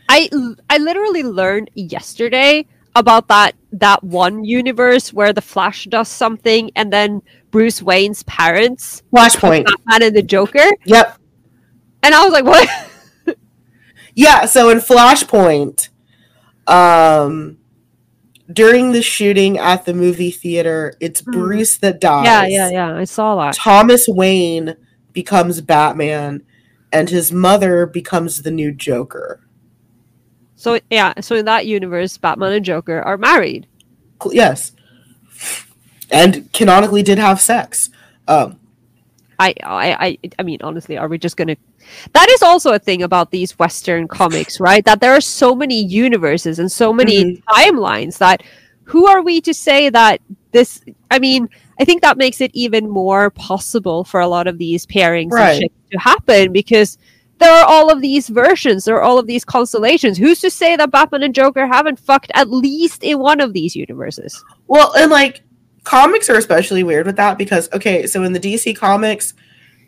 I 0.08 0.28
I 0.68 0.78
literally 0.78 1.22
learned 1.22 1.70
yesterday 1.74 2.66
about 2.94 3.28
that 3.28 3.54
that 3.72 4.04
one 4.04 4.44
universe 4.44 5.12
where 5.12 5.32
the 5.32 5.40
Flash 5.42 5.84
does 5.86 6.08
something, 6.08 6.70
and 6.76 6.92
then 6.92 7.22
Bruce 7.50 7.80
Wayne's 7.82 8.22
parents, 8.24 9.02
Flashpoint. 9.12 9.64
Batman 9.64 10.02
and 10.08 10.16
the 10.16 10.22
Joker, 10.22 10.66
Yep. 10.84 11.18
and 12.02 12.14
I 12.14 12.22
was 12.24 12.32
like, 12.32 12.44
what? 12.44 12.68
Yeah, 14.16 14.44
so 14.46 14.70
in 14.70 14.78
Flashpoint, 14.78 15.88
um 16.68 17.58
during 18.52 18.92
the 18.92 19.02
shooting 19.02 19.58
at 19.58 19.84
the 19.84 19.94
movie 19.94 20.30
theater, 20.30 20.94
it's 21.00 21.22
Mhm. 21.22 21.32
Bruce 21.32 21.76
that 21.78 22.00
dies. 22.00 22.26
yeah, 22.26 22.46
yeah, 22.46 22.70
yeah. 22.70 22.96
I 22.96 23.04
saw 23.04 23.36
that. 23.36 23.54
Thomas 23.54 24.06
Wayne 24.08 24.76
becomes 25.12 25.60
Batman 25.60 26.42
and 26.92 27.08
his 27.10 27.32
mother 27.32 27.86
becomes 27.86 28.42
the 28.42 28.50
new 28.50 28.70
Joker. 28.72 29.40
So 30.56 30.78
yeah, 30.90 31.14
so 31.20 31.34
in 31.36 31.44
that 31.46 31.66
universe, 31.66 32.16
Batman 32.18 32.52
and 32.52 32.64
Joker 32.64 33.00
are 33.02 33.16
married. 33.16 33.66
Yes. 34.30 34.72
And 36.10 36.52
canonically 36.52 37.02
did 37.02 37.18
have 37.18 37.40
sex. 37.40 37.90
Um 38.28 38.58
I, 39.38 39.52
I, 39.64 40.06
I, 40.06 40.18
I 40.38 40.42
mean, 40.44 40.58
honestly, 40.62 40.96
are 40.96 41.08
we 41.08 41.18
just 41.18 41.36
gonna? 41.36 41.56
That 42.12 42.28
is 42.30 42.42
also 42.42 42.72
a 42.72 42.78
thing 42.78 43.02
about 43.02 43.30
these 43.30 43.58
Western 43.58 44.08
comics, 44.08 44.60
right? 44.60 44.84
That 44.84 45.00
there 45.00 45.12
are 45.12 45.20
so 45.20 45.54
many 45.54 45.82
universes 45.82 46.58
and 46.58 46.70
so 46.70 46.92
many 46.92 47.24
mm-hmm. 47.24 47.48
timelines 47.48 48.18
that 48.18 48.42
who 48.84 49.06
are 49.06 49.22
we 49.22 49.40
to 49.42 49.54
say 49.54 49.88
that 49.90 50.20
this? 50.52 50.82
I 51.10 51.18
mean, 51.18 51.48
I 51.80 51.84
think 51.84 52.02
that 52.02 52.18
makes 52.18 52.40
it 52.40 52.50
even 52.54 52.88
more 52.88 53.30
possible 53.30 54.04
for 54.04 54.20
a 54.20 54.28
lot 54.28 54.46
of 54.46 54.58
these 54.58 54.86
pairings 54.86 55.32
Right. 55.32 55.72
to 55.90 55.98
happen 55.98 56.52
because 56.52 56.98
there 57.38 57.52
are 57.52 57.66
all 57.66 57.90
of 57.90 58.00
these 58.00 58.28
versions, 58.28 58.84
there 58.84 58.96
are 58.96 59.02
all 59.02 59.18
of 59.18 59.26
these 59.26 59.44
constellations. 59.44 60.18
Who's 60.18 60.40
to 60.40 60.50
say 60.50 60.76
that 60.76 60.90
Batman 60.90 61.22
and 61.22 61.34
Joker 61.34 61.66
haven't 61.66 61.98
fucked 61.98 62.30
at 62.34 62.48
least 62.50 63.02
in 63.02 63.18
one 63.18 63.40
of 63.40 63.52
these 63.52 63.74
universes? 63.74 64.44
Well, 64.68 64.94
and 64.94 65.10
like 65.10 65.42
comics 65.82 66.30
are 66.30 66.36
especially 66.36 66.82
weird 66.82 67.06
with 67.06 67.16
that 67.16 67.38
because 67.38 67.68
okay, 67.72 68.06
so 68.06 68.22
in 68.22 68.32
the 68.32 68.40
DC 68.40 68.76
comics, 68.76 69.34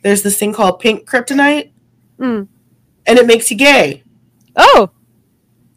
there's 0.02 0.22
this 0.22 0.38
thing 0.38 0.52
called 0.52 0.80
pink 0.80 1.08
kryptonite, 1.08 1.70
Mm. 2.18 2.48
and 3.06 3.18
it 3.18 3.26
makes 3.26 3.50
you 3.50 3.56
gay. 3.56 4.02
Oh, 4.56 4.90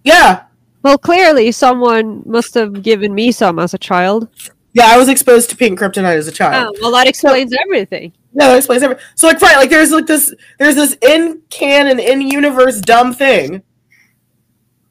Yeah, 0.03 0.43
well, 0.83 0.97
clearly 0.97 1.51
someone 1.51 2.23
must 2.25 2.53
have 2.53 2.81
given 2.81 3.13
me 3.13 3.31
some 3.33 3.59
as 3.59 3.73
a 3.73 3.77
child. 3.77 4.29
yeah. 4.73 4.85
I 4.87 4.97
was 4.97 5.09
exposed 5.09 5.49
to 5.49 5.57
pink 5.57 5.77
kryptonite 5.79 6.15
as 6.15 6.27
a 6.27 6.31
child. 6.31 6.75
Oh, 6.75 6.79
well, 6.81 6.91
that 6.93 7.07
explains 7.07 7.53
everything. 7.65 8.13
Yeah, 8.33 8.47
that 8.49 8.57
explains 8.57 8.83
everything. 8.83 9.03
So 9.15 9.27
like, 9.27 9.41
right, 9.41 9.57
like 9.57 9.69
there's 9.69 9.91
like 9.91 10.05
this, 10.05 10.33
there's 10.57 10.75
this 10.75 10.95
in 11.01 11.41
canon, 11.49 11.99
in 11.99 12.21
universe 12.21 12.79
dumb 12.79 13.11
thing 13.13 13.61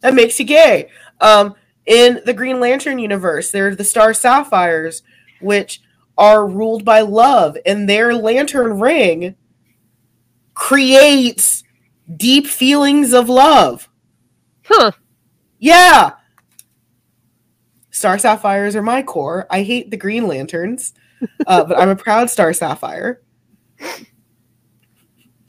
that 0.00 0.12
makes 0.14 0.38
you 0.38 0.44
gay. 0.44 0.90
Um, 1.20 1.54
in 1.86 2.20
the 2.26 2.34
Green 2.34 2.60
Lantern 2.60 2.98
universe, 2.98 3.50
there 3.50 3.68
are 3.68 3.74
the 3.74 3.84
Star 3.84 4.12
Sapphires, 4.12 5.02
which 5.40 5.80
are 6.18 6.46
ruled 6.46 6.84
by 6.84 7.00
love, 7.00 7.56
and 7.64 7.88
their 7.88 8.14
lantern 8.14 8.78
ring 8.78 9.36
creates 10.58 11.62
deep 12.16 12.46
feelings 12.46 13.12
of 13.14 13.28
love. 13.28 13.88
Huh. 14.64 14.90
Yeah. 15.60 16.12
Star 17.90 18.18
Sapphires 18.18 18.74
are 18.74 18.82
my 18.82 19.02
core. 19.02 19.46
I 19.50 19.62
hate 19.62 19.90
the 19.90 19.96
Green 19.96 20.26
Lanterns, 20.26 20.94
uh, 21.46 21.64
but 21.64 21.78
I'm 21.78 21.88
a 21.88 21.96
proud 21.96 22.28
Star 22.28 22.52
Sapphire. 22.52 23.22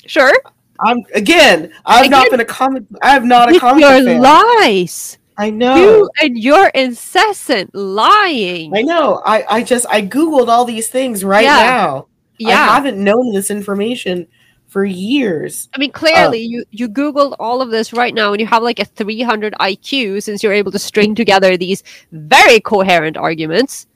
Sure. 0.06 0.34
I'm 0.80 1.00
again. 1.14 1.72
I've 1.86 2.10
not 2.10 2.30
been 2.30 2.40
a 2.40 2.46
comic. 2.46 2.84
I 3.02 3.10
have 3.10 3.26
not 3.26 3.54
a 3.54 3.60
comic 3.60 3.82
your 3.82 4.04
fan. 4.04 4.22
lies. 4.22 5.18
I 5.38 5.50
know. 5.50 5.76
You 5.76 6.10
and 6.22 6.38
your 6.38 6.68
incessant 6.70 7.74
lying. 7.74 8.76
I 8.76 8.82
know. 8.84 9.22
I 9.26 9.44
I 9.50 9.64
just 9.64 9.86
I 9.90 10.02
googled 10.04 10.48
all 10.48 10.66
these 10.66 10.88
things 10.88 11.24
right 11.24 11.44
Yeah. 11.44 11.56
now. 11.58 12.08
Yeah. 12.38 12.62
I 12.62 12.76
haven't 12.76 13.04
known 13.04 13.34
this 13.34 13.50
information 13.52 14.28
for 14.70 14.86
years. 14.86 15.68
I 15.74 15.80
mean, 15.80 15.92
clearly, 15.92 16.40
oh. 16.40 16.50
you 16.50 16.66
you 16.72 16.88
googled 16.88 17.36
all 17.40 17.62
of 17.62 17.72
this 17.72 17.92
right 17.92 18.14
now, 18.14 18.32
and 18.32 18.40
you 18.40 18.48
have 18.48 18.64
like 18.64 18.80
a 18.80 18.86
300 18.86 19.54
IQ 19.60 20.24
since 20.24 20.42
you're 20.42 20.54
able 20.54 20.72
to 20.72 20.80
string 20.80 21.16
together 21.16 21.58
these 21.58 21.84
very 22.12 22.60
coherent 22.62 23.18
arguments. 23.18 23.88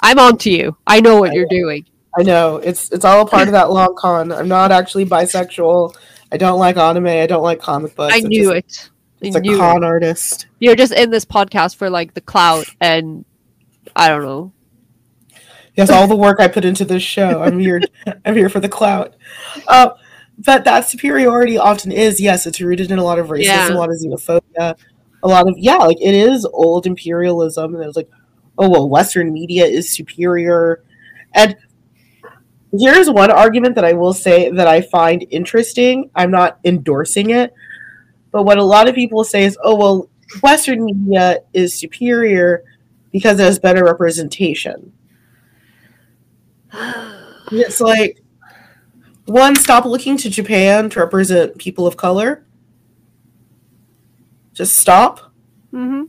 I'm 0.00 0.18
on 0.18 0.36
to 0.38 0.50
you. 0.50 0.76
I 0.86 1.00
know 1.00 1.18
what 1.18 1.32
you're 1.32 1.46
doing. 1.48 1.86
I 2.18 2.22
know 2.22 2.56
it's 2.56 2.92
it's 2.92 3.04
all 3.04 3.22
a 3.22 3.26
part 3.26 3.48
of 3.48 3.52
that 3.52 3.70
long 3.70 3.94
con. 3.96 4.32
I'm 4.32 4.48
not 4.48 4.72
actually 4.72 5.06
bisexual. 5.06 5.96
I 6.32 6.36
don't 6.36 6.58
like 6.58 6.76
anime. 6.76 7.06
I 7.06 7.26
don't 7.26 7.42
like 7.42 7.60
comic 7.60 7.94
books. 7.94 8.14
I 8.14 8.20
knew 8.20 8.52
just- 8.52 8.56
it. 8.56 8.90
It's 9.22 9.36
a 9.36 9.40
knew 9.40 9.54
it. 9.54 9.58
con 9.58 9.82
artist. 9.82 10.46
You're 10.58 10.76
just 10.76 10.92
in 10.92 11.10
this 11.10 11.24
podcast 11.24 11.76
for 11.76 11.88
like 11.88 12.12
the 12.12 12.20
clout 12.20 12.66
and 12.80 13.24
I 13.94 14.08
don't 14.08 14.22
know. 14.22 14.52
Yes, 15.76 15.90
all 15.90 16.06
the 16.06 16.16
work 16.16 16.40
I 16.40 16.48
put 16.48 16.64
into 16.64 16.84
this 16.84 17.02
show. 17.02 17.42
I'm 17.42 17.58
here. 17.58 17.80
I'm 18.24 18.34
here 18.34 18.48
for 18.48 18.60
the 18.60 18.68
clout. 18.68 19.14
Uh, 19.68 19.90
but 20.38 20.64
that 20.64 20.88
superiority 20.88 21.58
often 21.58 21.92
is 21.92 22.20
yes, 22.20 22.46
it's 22.46 22.60
rooted 22.60 22.90
in 22.90 22.98
a 22.98 23.04
lot 23.04 23.18
of 23.18 23.28
racism, 23.28 23.44
Yeah. 23.44 23.72
a 23.72 23.74
lot 23.74 23.88
of 23.90 23.96
xenophobia, 23.96 24.76
a 25.22 25.28
lot 25.28 25.48
of 25.48 25.54
yeah, 25.58 25.76
like 25.76 26.00
it 26.00 26.14
is 26.14 26.44
old 26.46 26.86
imperialism, 26.86 27.74
and 27.74 27.84
it's 27.84 27.96
like, 27.96 28.10
oh 28.58 28.68
well, 28.68 28.88
Western 28.88 29.32
media 29.32 29.64
is 29.64 29.94
superior. 29.94 30.82
And 31.34 31.56
here's 32.78 33.10
one 33.10 33.30
argument 33.30 33.74
that 33.74 33.84
I 33.84 33.92
will 33.92 34.12
say 34.12 34.50
that 34.50 34.66
I 34.66 34.80
find 34.82 35.26
interesting. 35.30 36.10
I'm 36.14 36.30
not 36.30 36.58
endorsing 36.64 37.30
it, 37.30 37.52
but 38.30 38.44
what 38.44 38.58
a 38.58 38.64
lot 38.64 38.88
of 38.88 38.94
people 38.94 39.24
say 39.24 39.44
is, 39.44 39.58
oh 39.62 39.74
well, 39.76 40.10
Western 40.42 40.84
media 40.84 41.40
is 41.54 41.78
superior 41.78 42.64
because 43.12 43.38
it 43.40 43.44
has 43.44 43.58
better 43.58 43.84
representation. 43.84 44.92
It's 47.52 47.80
like 47.80 48.22
one, 49.26 49.56
stop 49.56 49.84
looking 49.84 50.16
to 50.18 50.30
Japan 50.30 50.88
to 50.90 51.00
represent 51.00 51.58
people 51.58 51.86
of 51.86 51.96
color. 51.96 52.44
Just 54.52 54.76
stop. 54.76 55.32
hmm 55.70 56.04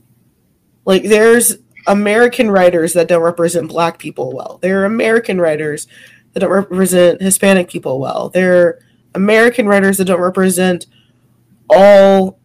Like 0.84 1.04
there's 1.04 1.58
American 1.86 2.50
writers 2.50 2.92
that 2.94 3.08
don't 3.08 3.22
represent 3.22 3.68
black 3.68 3.98
people 3.98 4.34
well. 4.34 4.58
There 4.62 4.82
are 4.82 4.84
American 4.84 5.40
writers 5.40 5.86
that 6.32 6.40
don't 6.40 6.50
represent 6.50 7.22
Hispanic 7.22 7.68
people 7.68 8.00
well. 8.00 8.28
There 8.28 8.66
are 8.66 8.80
American 9.14 9.66
writers 9.66 9.96
that 9.98 10.04
don't 10.06 10.20
represent 10.20 10.86
all 11.70 12.38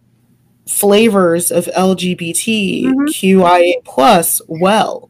flavors 0.67 1.51
of 1.51 1.65
LGBTQIA 1.65 3.83
plus 3.83 4.41
well. 4.47 5.09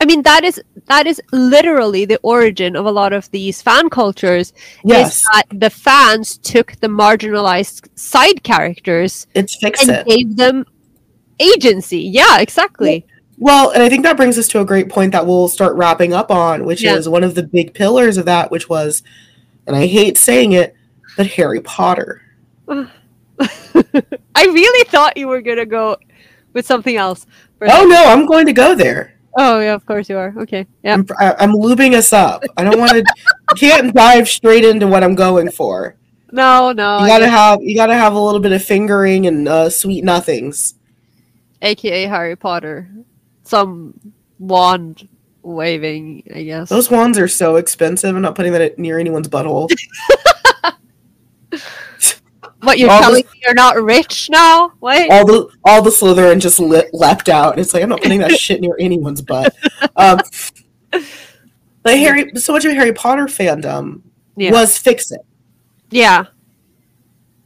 I 0.00 0.04
mean 0.04 0.22
that 0.22 0.44
is 0.44 0.60
that 0.86 1.06
is 1.06 1.20
literally 1.32 2.04
the 2.04 2.18
origin 2.22 2.76
of 2.76 2.84
a 2.86 2.90
lot 2.90 3.12
of 3.12 3.30
these 3.30 3.62
fan 3.62 3.88
cultures. 3.88 4.52
Yes, 4.84 5.22
Is 5.22 5.28
that 5.32 5.44
the 5.60 5.70
fans 5.70 6.38
took 6.38 6.72
the 6.80 6.86
marginalized 6.88 7.88
side 7.98 8.42
characters 8.42 9.26
and 9.34 9.48
it. 9.62 10.06
gave 10.06 10.36
them 10.36 10.66
agency. 11.40 12.00
Yeah, 12.00 12.40
exactly. 12.40 13.06
Well, 13.38 13.70
and 13.70 13.82
I 13.82 13.88
think 13.88 14.02
that 14.04 14.16
brings 14.16 14.38
us 14.38 14.48
to 14.48 14.60
a 14.60 14.64
great 14.64 14.88
point 14.88 15.12
that 15.12 15.26
we'll 15.26 15.48
start 15.48 15.76
wrapping 15.76 16.12
up 16.14 16.30
on, 16.30 16.64
which 16.64 16.82
Yeah. 16.82 16.94
is 16.96 17.08
one 17.08 17.24
of 17.24 17.34
the 17.34 17.42
big 17.42 17.74
pillars 17.74 18.16
of 18.16 18.24
that, 18.26 18.50
which 18.50 18.68
was, 18.68 19.02
and 19.66 19.76
I 19.76 19.86
hate 19.86 20.16
saying 20.16 20.52
it, 20.52 20.74
but 21.16 21.26
Harry 21.26 21.60
Potter. 21.60 22.22
I 22.68 24.44
really 24.44 24.84
thought 24.88 25.16
you 25.16 25.28
were 25.28 25.42
gonna 25.42 25.66
go 25.66 25.96
with 26.52 26.66
something 26.66 26.96
else. 26.96 27.26
Oh 27.60 27.86
no, 27.86 28.04
I'm 28.06 28.26
going 28.26 28.46
to 28.46 28.52
go 28.52 28.74
there. 28.74 29.14
Oh 29.36 29.60
yeah, 29.60 29.74
of 29.74 29.84
course 29.84 30.08
you 30.08 30.16
are. 30.16 30.34
Okay. 30.38 30.66
Yeah. 30.82 30.94
I'm, 30.94 31.06
I'm 31.20 31.52
lubing 31.52 31.94
us 31.94 32.12
up. 32.12 32.42
I 32.56 32.64
don't 32.64 32.78
want 32.78 32.92
to. 32.92 33.04
can't 33.56 33.94
dive 33.94 34.28
straight 34.28 34.64
into 34.64 34.86
what 34.86 35.04
I'm 35.04 35.14
going 35.14 35.50
for. 35.50 35.96
No, 36.32 36.72
no. 36.72 37.00
You 37.00 37.06
gotta 37.06 37.28
have 37.28 37.62
you 37.62 37.76
gotta 37.76 37.94
have 37.94 38.14
a 38.14 38.20
little 38.20 38.40
bit 38.40 38.52
of 38.52 38.64
fingering 38.64 39.26
and 39.26 39.46
uh, 39.46 39.70
sweet 39.70 40.04
nothings. 40.04 40.74
AKA 41.62 42.06
Harry 42.06 42.36
Potter. 42.36 42.88
Some 43.44 44.12
wand 44.38 45.08
waving, 45.42 46.24
I 46.34 46.42
guess. 46.42 46.68
Those 46.68 46.90
wands 46.90 47.18
are 47.18 47.28
so 47.28 47.56
expensive. 47.56 48.14
I'm 48.14 48.22
not 48.22 48.34
putting 48.34 48.52
that 48.52 48.78
near 48.78 48.98
anyone's 48.98 49.28
butthole. 49.28 49.70
what 52.62 52.78
you're 52.78 52.90
all 52.90 53.00
telling 53.00 53.24
me 53.32 53.40
you're 53.44 53.54
not 53.54 53.80
rich 53.82 54.28
now? 54.30 54.70
What? 54.80 55.10
all 55.10 55.24
the 55.26 55.48
all 55.64 55.82
the 55.82 55.90
Slytherin 55.90 56.40
just 56.40 56.58
le- 56.58 56.84
leapt 56.92 57.28
out. 57.28 57.58
It's 57.58 57.74
like 57.74 57.82
I'm 57.82 57.88
not 57.88 58.02
putting 58.02 58.20
that 58.20 58.32
shit 58.38 58.60
near 58.60 58.76
anyone's 58.78 59.22
butt. 59.22 59.54
Um, 59.96 60.20
but 60.90 61.98
Harry, 61.98 62.30
so 62.36 62.52
much 62.52 62.64
of 62.64 62.72
Harry 62.72 62.92
Potter 62.92 63.26
fandom 63.26 64.02
Yeah. 64.36 64.50
was 64.52 64.76
fix 64.78 65.10
it. 65.12 65.20
yeah. 65.90 66.24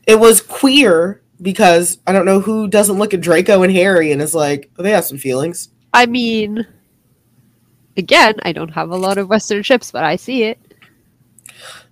It 0.06 0.18
was 0.18 0.40
queer 0.40 1.22
because 1.40 1.98
I 2.06 2.12
don't 2.12 2.24
know 2.24 2.40
who 2.40 2.66
doesn't 2.68 2.98
look 2.98 3.14
at 3.14 3.20
Draco 3.20 3.62
and 3.62 3.72
Harry 3.72 4.10
and 4.12 4.20
is 4.20 4.34
like, 4.34 4.70
oh, 4.78 4.82
they 4.82 4.90
have 4.90 5.04
some 5.04 5.18
feelings. 5.18 5.68
I 5.94 6.06
mean, 6.06 6.66
again, 7.96 8.34
I 8.42 8.52
don't 8.52 8.70
have 8.70 8.90
a 8.90 8.96
lot 8.96 9.18
of 9.18 9.28
Western 9.28 9.62
ships, 9.62 9.92
but 9.92 10.02
I 10.02 10.16
see 10.16 10.44
it. 10.44 10.58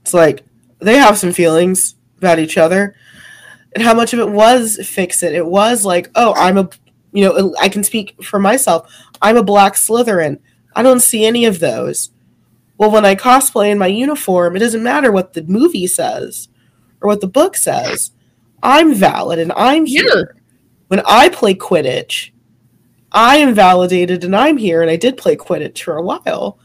It's 0.01 0.15
like 0.15 0.45
they 0.81 0.97
have 0.97 1.19
some 1.19 1.33
feelings 1.33 1.95
about 2.17 2.39
each 2.41 2.59
other. 2.59 2.97
And 3.75 3.83
how 3.83 3.95
much 3.95 4.13
of 4.13 4.19
it 4.19 4.31
was 4.31 4.79
fix 4.87 5.23
it? 5.23 5.35
It 5.35 5.47
was 5.47 5.85
like, 5.85 6.11
oh, 6.15 6.35
I'm 6.37 6.59
a, 6.59 6.69
you 7.13 7.25
know, 7.25 7.55
I 7.61 7.69
can 7.69 7.85
speak 7.85 8.23
for 8.23 8.39
myself. 8.39 8.91
I'm 9.21 9.37
a 9.37 9.43
black 9.43 9.75
Slytherin. 9.75 10.39
I 10.75 10.83
don't 10.83 11.01
see 11.01 11.25
any 11.25 11.45
of 11.45 11.61
those. 11.61 12.11
Well, 12.79 12.91
when 12.91 13.05
I 13.05 13.15
cosplay 13.17 13.71
in 13.71 13.79
my 13.79 13.89
uniform, 13.89 14.55
it 14.55 14.61
doesn't 14.61 14.83
matter 14.83 15.11
what 15.11 15.33
the 15.33 15.43
movie 15.43 15.87
says 15.87 16.49
or 17.01 17.09
what 17.09 17.21
the 17.21 17.27
book 17.27 17.57
says. 17.57 18.13
I'm 18.63 18.95
valid 18.95 19.39
and 19.39 19.53
I'm 19.53 19.85
here. 19.87 20.37
When 20.87 21.03
I 21.07 21.29
play 21.29 21.55
Quidditch, 21.55 22.31
I 23.13 23.39
am 23.39 23.55
validated 23.55 24.25
and 24.25 24.35
I'm 24.35 24.57
here, 24.57 24.83
and 24.83 24.91
I 24.91 24.97
did 24.97 25.17
play 25.17 25.37
Quidditch 25.37 25.83
for 25.83 25.97
a 25.97 26.03
while. 26.03 26.59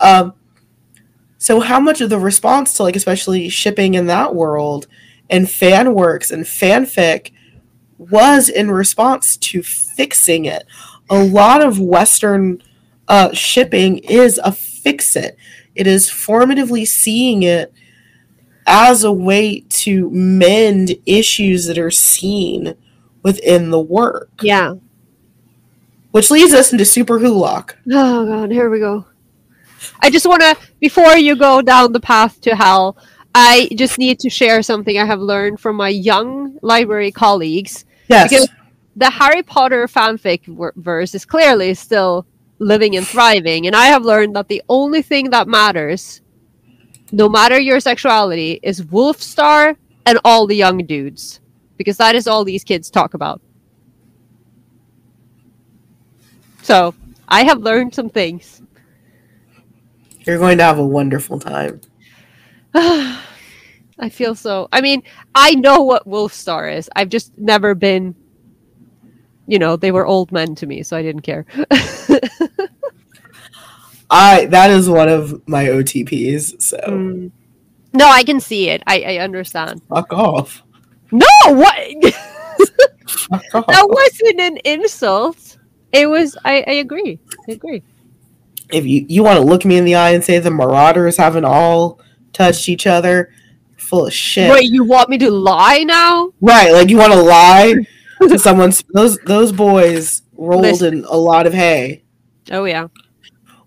Um, 0.00 0.34
so 1.38 1.60
how 1.60 1.80
much 1.80 2.00
of 2.00 2.10
the 2.10 2.18
response 2.18 2.74
to 2.74 2.82
like 2.82 2.96
especially 2.96 3.48
shipping 3.48 3.94
in 3.94 4.06
that 4.06 4.34
world 4.34 4.86
and 5.30 5.50
fan 5.50 5.94
works 5.94 6.30
and 6.30 6.44
fanfic 6.44 7.32
was 7.98 8.48
in 8.48 8.70
response 8.70 9.36
to 9.36 9.62
fixing 9.62 10.44
it? 10.44 10.66
A 11.08 11.22
lot 11.22 11.62
of 11.62 11.80
Western 11.80 12.62
uh, 13.08 13.32
shipping 13.32 13.98
is 13.98 14.38
a 14.42 14.52
fix 14.52 15.16
it. 15.16 15.36
It 15.74 15.86
is 15.86 16.08
formatively 16.08 16.86
seeing 16.86 17.42
it 17.42 17.72
as 18.66 19.04
a 19.04 19.12
way 19.12 19.60
to 19.60 20.10
mend 20.10 20.94
issues 21.06 21.66
that 21.66 21.78
are 21.78 21.90
seen 21.90 22.74
within 23.22 23.70
the 23.70 23.80
work. 23.80 24.30
Yeah. 24.42 24.74
Which 26.10 26.30
leads 26.30 26.54
us 26.54 26.72
into 26.72 26.84
SuperWhoLock. 26.84 27.74
Oh 27.92 28.26
god, 28.26 28.50
here 28.50 28.70
we 28.70 28.80
go. 28.80 29.04
I 30.00 30.10
just 30.10 30.26
want 30.26 30.42
to 30.42 30.56
before 30.80 31.16
you 31.16 31.36
go 31.36 31.60
down 31.62 31.92
the 31.92 32.00
path 32.00 32.40
to 32.42 32.56
hell, 32.56 32.96
I 33.38 33.68
just 33.74 33.98
need 33.98 34.18
to 34.20 34.30
share 34.30 34.62
something 34.62 34.96
I 34.96 35.04
have 35.04 35.20
learned 35.20 35.60
from 35.60 35.76
my 35.76 35.90
young 35.90 36.58
library 36.62 37.12
colleagues. 37.12 37.84
Yes. 38.08 38.30
Because 38.30 38.48
the 38.96 39.10
Harry 39.10 39.42
Potter 39.42 39.86
fanfic 39.86 40.40
verse 40.76 41.14
is 41.14 41.26
clearly 41.26 41.74
still 41.74 42.26
living 42.60 42.96
and 42.96 43.06
thriving, 43.06 43.66
and 43.66 43.76
I 43.76 43.86
have 43.86 44.06
learned 44.06 44.34
that 44.36 44.48
the 44.48 44.62
only 44.70 45.02
thing 45.02 45.28
that 45.30 45.48
matters, 45.48 46.22
no 47.12 47.28
matter 47.28 47.60
your 47.60 47.78
sexuality, 47.78 48.58
is 48.62 48.80
Wolfstar 48.80 49.76
and 50.06 50.18
all 50.24 50.46
the 50.46 50.56
young 50.56 50.78
dudes, 50.86 51.40
because 51.76 51.98
that 51.98 52.14
is 52.14 52.26
all 52.26 52.42
these 52.42 52.64
kids 52.64 52.90
talk 52.90 53.12
about. 53.12 53.42
So 56.62 56.94
I 57.28 57.44
have 57.44 57.58
learned 57.58 57.94
some 57.94 58.08
things. 58.08 58.62
You're 60.20 60.38
going 60.38 60.56
to 60.56 60.64
have 60.64 60.78
a 60.78 60.86
wonderful 60.86 61.38
time. 61.38 61.82
I 63.98 64.10
feel 64.10 64.34
so. 64.34 64.68
I 64.70 64.82
mean, 64.82 65.02
I 65.34 65.54
know 65.54 65.82
what 65.82 66.06
Wolfstar 66.06 66.74
is. 66.74 66.90
I've 66.94 67.08
just 67.08 67.36
never 67.38 67.74
been. 67.74 68.14
You 69.46 69.58
know, 69.58 69.76
they 69.76 69.92
were 69.92 70.06
old 70.06 70.32
men 70.32 70.54
to 70.56 70.66
me, 70.66 70.82
so 70.82 70.96
I 70.96 71.02
didn't 71.02 71.22
care. 71.22 71.46
I 74.10 74.46
that 74.46 74.70
is 74.70 74.88
one 74.90 75.08
of 75.08 75.46
my 75.48 75.64
OTPs, 75.64 76.60
so 76.60 76.76
Mm. 76.78 77.30
No, 77.92 78.06
I 78.08 78.24
can 78.24 78.40
see 78.40 78.68
it. 78.68 78.82
I, 78.86 79.00
I 79.00 79.16
understand. 79.18 79.80
fuck 79.88 80.12
off. 80.12 80.62
No, 81.12 81.26
what? 81.46 82.14
Fuck 83.08 83.44
off. 83.54 83.66
that 83.68 83.88
wasn't 83.88 84.40
an 84.40 84.58
insult. 84.64 85.56
It 85.92 86.06
was. 86.06 86.36
I, 86.44 86.62
I 86.66 86.72
agree. 86.72 87.18
I 87.48 87.52
agree. 87.52 87.82
If 88.70 88.84
you, 88.84 89.06
you 89.08 89.22
want 89.22 89.38
to 89.38 89.44
look 89.44 89.64
me 89.64 89.78
in 89.78 89.84
the 89.86 89.94
eye 89.94 90.10
and 90.10 90.22
say 90.22 90.38
the 90.40 90.50
Marauders 90.50 91.16
haven't 91.16 91.46
all 91.46 92.00
touched 92.36 92.68
each 92.68 92.86
other, 92.86 93.32
full 93.76 94.06
of 94.06 94.12
shit. 94.12 94.50
Wait, 94.50 94.70
you 94.70 94.84
want 94.84 95.08
me 95.08 95.18
to 95.18 95.30
lie 95.30 95.78
now? 95.78 96.32
Right, 96.40 96.70
like 96.72 96.90
you 96.90 96.98
want 96.98 97.12
to 97.12 97.20
lie 97.20 97.74
to 98.28 98.38
someone. 98.38 98.72
Those 98.92 99.18
those 99.26 99.52
boys 99.52 100.22
rolled 100.36 100.62
Listen. 100.62 100.98
in 100.98 101.04
a 101.04 101.16
lot 101.16 101.46
of 101.46 101.54
hay. 101.54 102.04
Oh 102.50 102.64
yeah. 102.64 102.88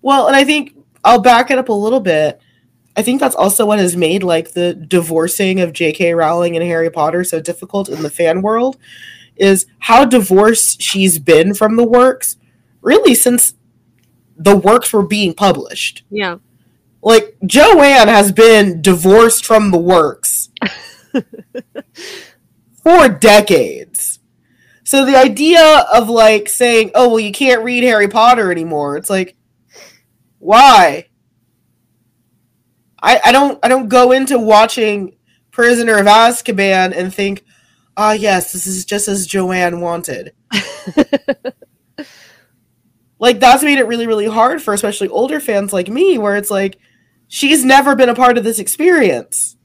Well, 0.01 0.27
and 0.27 0.35
I 0.35 0.43
think 0.45 0.75
I'll 1.03 1.21
back 1.21 1.51
it 1.51 1.57
up 1.57 1.69
a 1.69 1.73
little 1.73 1.99
bit. 1.99 2.39
I 2.95 3.01
think 3.01 3.19
that's 3.19 3.35
also 3.35 3.65
what 3.65 3.79
has 3.79 3.95
made 3.95 4.23
like 4.23 4.51
the 4.51 4.73
divorcing 4.73 5.59
of 5.61 5.73
J.K. 5.73 6.13
Rowling 6.13 6.55
and 6.55 6.65
Harry 6.65 6.89
Potter 6.89 7.23
so 7.23 7.39
difficult 7.39 7.87
in 7.89 8.01
the 8.01 8.09
fan 8.09 8.41
world 8.41 8.77
is 9.35 9.67
how 9.79 10.03
divorced 10.03 10.81
she's 10.81 11.17
been 11.17 11.53
from 11.53 11.77
the 11.77 11.87
works 11.87 12.35
really 12.81 13.15
since 13.15 13.53
the 14.35 14.55
works 14.55 14.91
were 14.91 15.05
being 15.05 15.33
published. 15.33 16.03
Yeah. 16.09 16.37
Like 17.01 17.37
Joanne 17.45 18.07
has 18.07 18.31
been 18.31 18.81
divorced 18.81 19.45
from 19.45 19.71
the 19.71 19.77
works 19.77 20.49
for 22.83 23.09
decades. 23.09 24.19
So 24.83 25.05
the 25.05 25.15
idea 25.15 25.85
of 25.93 26.09
like 26.09 26.49
saying, 26.49 26.91
"Oh, 26.95 27.09
well 27.09 27.19
you 27.19 27.31
can't 27.31 27.63
read 27.63 27.83
Harry 27.83 28.07
Potter 28.07 28.51
anymore." 28.51 28.97
It's 28.97 29.09
like 29.09 29.35
why? 30.39 31.07
I 33.01 33.19
I 33.25 33.31
don't 33.31 33.59
I 33.63 33.67
don't 33.67 33.89
go 33.89 34.11
into 34.11 34.39
watching 34.39 35.15
Prisoner 35.51 35.97
of 35.97 36.07
Azkaban 36.07 36.95
and 36.95 37.13
think, 37.13 37.43
"Ah, 37.95 38.13
yes, 38.13 38.51
this 38.51 38.67
is 38.67 38.85
just 38.85 39.07
as 39.07 39.27
Joanne 39.27 39.79
wanted." 39.79 40.33
like 43.19 43.39
that's 43.39 43.63
made 43.63 43.77
it 43.77 43.87
really 43.87 44.07
really 44.07 44.27
hard 44.27 44.61
for 44.61 44.73
especially 44.73 45.09
older 45.09 45.39
fans 45.39 45.73
like 45.73 45.89
me 45.89 46.17
where 46.17 46.35
it's 46.35 46.49
like 46.49 46.79
she's 47.29 47.63
never 47.63 47.95
been 47.95 48.09
a 48.09 48.15
part 48.15 48.37
of 48.37 48.43
this 48.43 48.59
experience. 48.59 49.55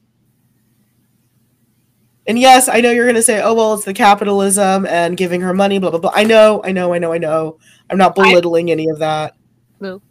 And 2.27 2.39
yes 2.39 2.67
i 2.67 2.81
know 2.81 2.89
you're 2.89 3.05
going 3.05 3.15
to 3.15 3.21
say 3.21 3.39
oh 3.41 3.53
well 3.53 3.75
it's 3.75 3.85
the 3.85 3.93
capitalism 3.93 4.87
and 4.87 5.15
giving 5.15 5.41
her 5.41 5.53
money 5.53 5.77
blah 5.77 5.91
blah 5.91 5.99
blah. 5.99 6.11
I 6.15 6.23
know 6.23 6.61
i 6.63 6.71
know 6.71 6.93
i 6.93 6.97
know 6.97 7.11
i 7.11 7.19
know. 7.19 7.59
I'm 7.89 7.97
not 7.97 8.15
belittling 8.15 8.71
any 8.71 8.89
of 8.89 8.97
that. 8.99 9.35
No. 9.79 10.01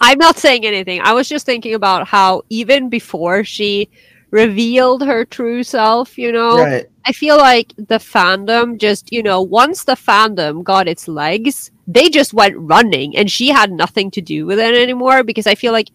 I'm 0.00 0.18
not 0.18 0.38
saying 0.38 0.64
anything. 0.64 1.02
I 1.02 1.12
was 1.12 1.28
just 1.28 1.44
thinking 1.44 1.74
about 1.74 2.08
how 2.08 2.42
even 2.48 2.88
before 2.88 3.44
she 3.44 3.90
revealed 4.30 5.02
her 5.02 5.24
true 5.24 5.62
self, 5.62 6.16
you 6.16 6.32
know, 6.32 6.58
right. 6.58 6.86
I 7.04 7.12
feel 7.12 7.36
like 7.36 7.74
the 7.76 7.98
fandom 7.98 8.78
just, 8.78 9.12
you 9.12 9.22
know, 9.22 9.42
once 9.42 9.84
the 9.84 9.94
fandom 9.94 10.62
got 10.62 10.88
its 10.88 11.08
legs, 11.08 11.70
they 11.86 12.08
just 12.08 12.34
went 12.34 12.56
running 12.56 13.16
and 13.16 13.30
she 13.30 13.48
had 13.48 13.70
nothing 13.70 14.10
to 14.12 14.20
do 14.20 14.46
with 14.46 14.58
it 14.58 14.74
anymore 14.74 15.24
because 15.24 15.46
I 15.46 15.54
feel 15.54 15.72
like 15.72 15.88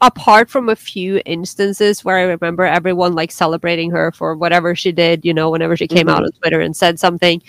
apart 0.00 0.50
from 0.50 0.68
a 0.68 0.76
few 0.76 1.20
instances 1.24 2.04
where 2.04 2.18
I 2.18 2.22
remember 2.22 2.64
everyone 2.64 3.14
like 3.14 3.30
celebrating 3.32 3.90
her 3.92 4.12
for 4.12 4.36
whatever 4.36 4.74
she 4.74 4.92
did, 4.92 5.24
you 5.24 5.32
know, 5.32 5.50
whenever 5.50 5.76
she 5.76 5.86
came 5.88 6.06
Mhm. 6.06 6.10
out 6.12 6.24
on 6.24 6.30
Twitter 6.32 6.60
and 6.60 6.76
said 6.76 6.98
something, 6.98 7.42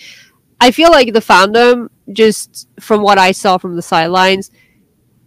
I 0.61 0.71
feel 0.71 0.89
like 0.91 1.13
the 1.13 1.19
fandom 1.21 1.89
just 2.13 2.67
from 2.79 3.01
what 3.01 3.17
I 3.17 3.31
saw 3.31 3.57
from 3.57 3.75
the 3.75 3.81
sidelines, 3.81 4.51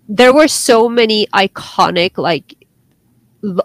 there 0.08 0.32
were 0.32 0.48
so 0.48 0.88
many 0.88 1.26
iconic 1.34 2.16
like 2.16 2.54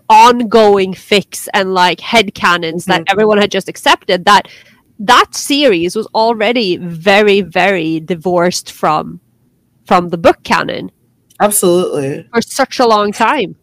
ongoing 0.10 0.94
fix 0.94 1.48
and 1.54 1.74
like 1.74 2.00
headcanons 2.00 2.86
that 2.86 3.02
Mhm. 3.02 3.12
everyone 3.12 3.38
had 3.40 3.50
just 3.52 3.70
accepted 3.70 4.26
that 4.26 4.48
that 5.00 5.34
series 5.34 5.96
was 5.96 6.06
already 6.14 6.78
very 6.78 7.42
very 7.42 8.00
divorced 8.00 8.72
from 8.72 9.20
from 9.86 10.10
the 10.10 10.18
book 10.18 10.38
canon 10.44 10.92
absolutely. 11.44 12.28
For 12.34 12.42
such 12.42 12.80
a 12.80 12.86
long 12.88 13.12
time. 13.12 13.56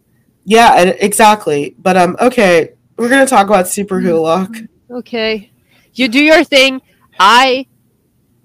Yeah 0.45 0.81
exactly. 0.81 1.75
But 1.79 1.97
um 1.97 2.15
okay 2.19 2.73
we're 2.97 3.09
going 3.09 3.25
to 3.25 3.29
talk 3.29 3.47
about 3.47 3.65
SuperWhoLock 3.65 4.67
okay. 4.91 5.51
You 5.93 6.07
do 6.07 6.19
your 6.19 6.43
thing. 6.43 6.81
I 7.19 7.67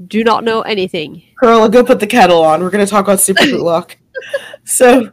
do 0.06 0.24
not 0.24 0.44
know 0.44 0.62
anything. 0.62 1.22
Girl, 1.36 1.68
go 1.68 1.84
put 1.84 2.00
the 2.00 2.06
kettle 2.06 2.42
on. 2.42 2.62
We're 2.62 2.70
going 2.70 2.84
to 2.84 2.90
talk 2.90 3.04
about 3.04 3.18
SuperWhoLock. 3.18 3.96
so, 4.64 5.12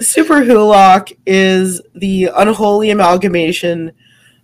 SuperWhoLock 0.00 1.16
is 1.26 1.80
the 1.94 2.30
unholy 2.34 2.90
amalgamation 2.90 3.92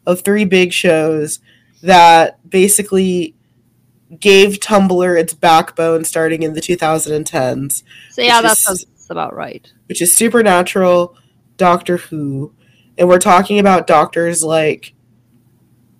of 0.06 0.20
three 0.20 0.44
big 0.44 0.72
shows 0.72 1.40
that 1.82 2.38
basically 2.48 3.34
gave 4.20 4.58
Tumblr 4.60 5.18
its 5.18 5.34
backbone 5.34 6.04
starting 6.04 6.42
in 6.42 6.52
the 6.52 6.60
2010s, 6.60 7.82
so 8.10 8.22
yeah 8.22 8.42
that 8.42 8.52
is- 8.52 8.86
sounds 9.02 9.10
about 9.10 9.34
right 9.34 9.72
which 9.86 10.00
is 10.00 10.14
Supernatural, 10.14 11.16
Doctor 11.56 11.96
Who, 11.98 12.54
and 12.96 13.08
we're 13.08 13.18
talking 13.18 13.58
about 13.58 13.86
doctors 13.86 14.42
like 14.42 14.94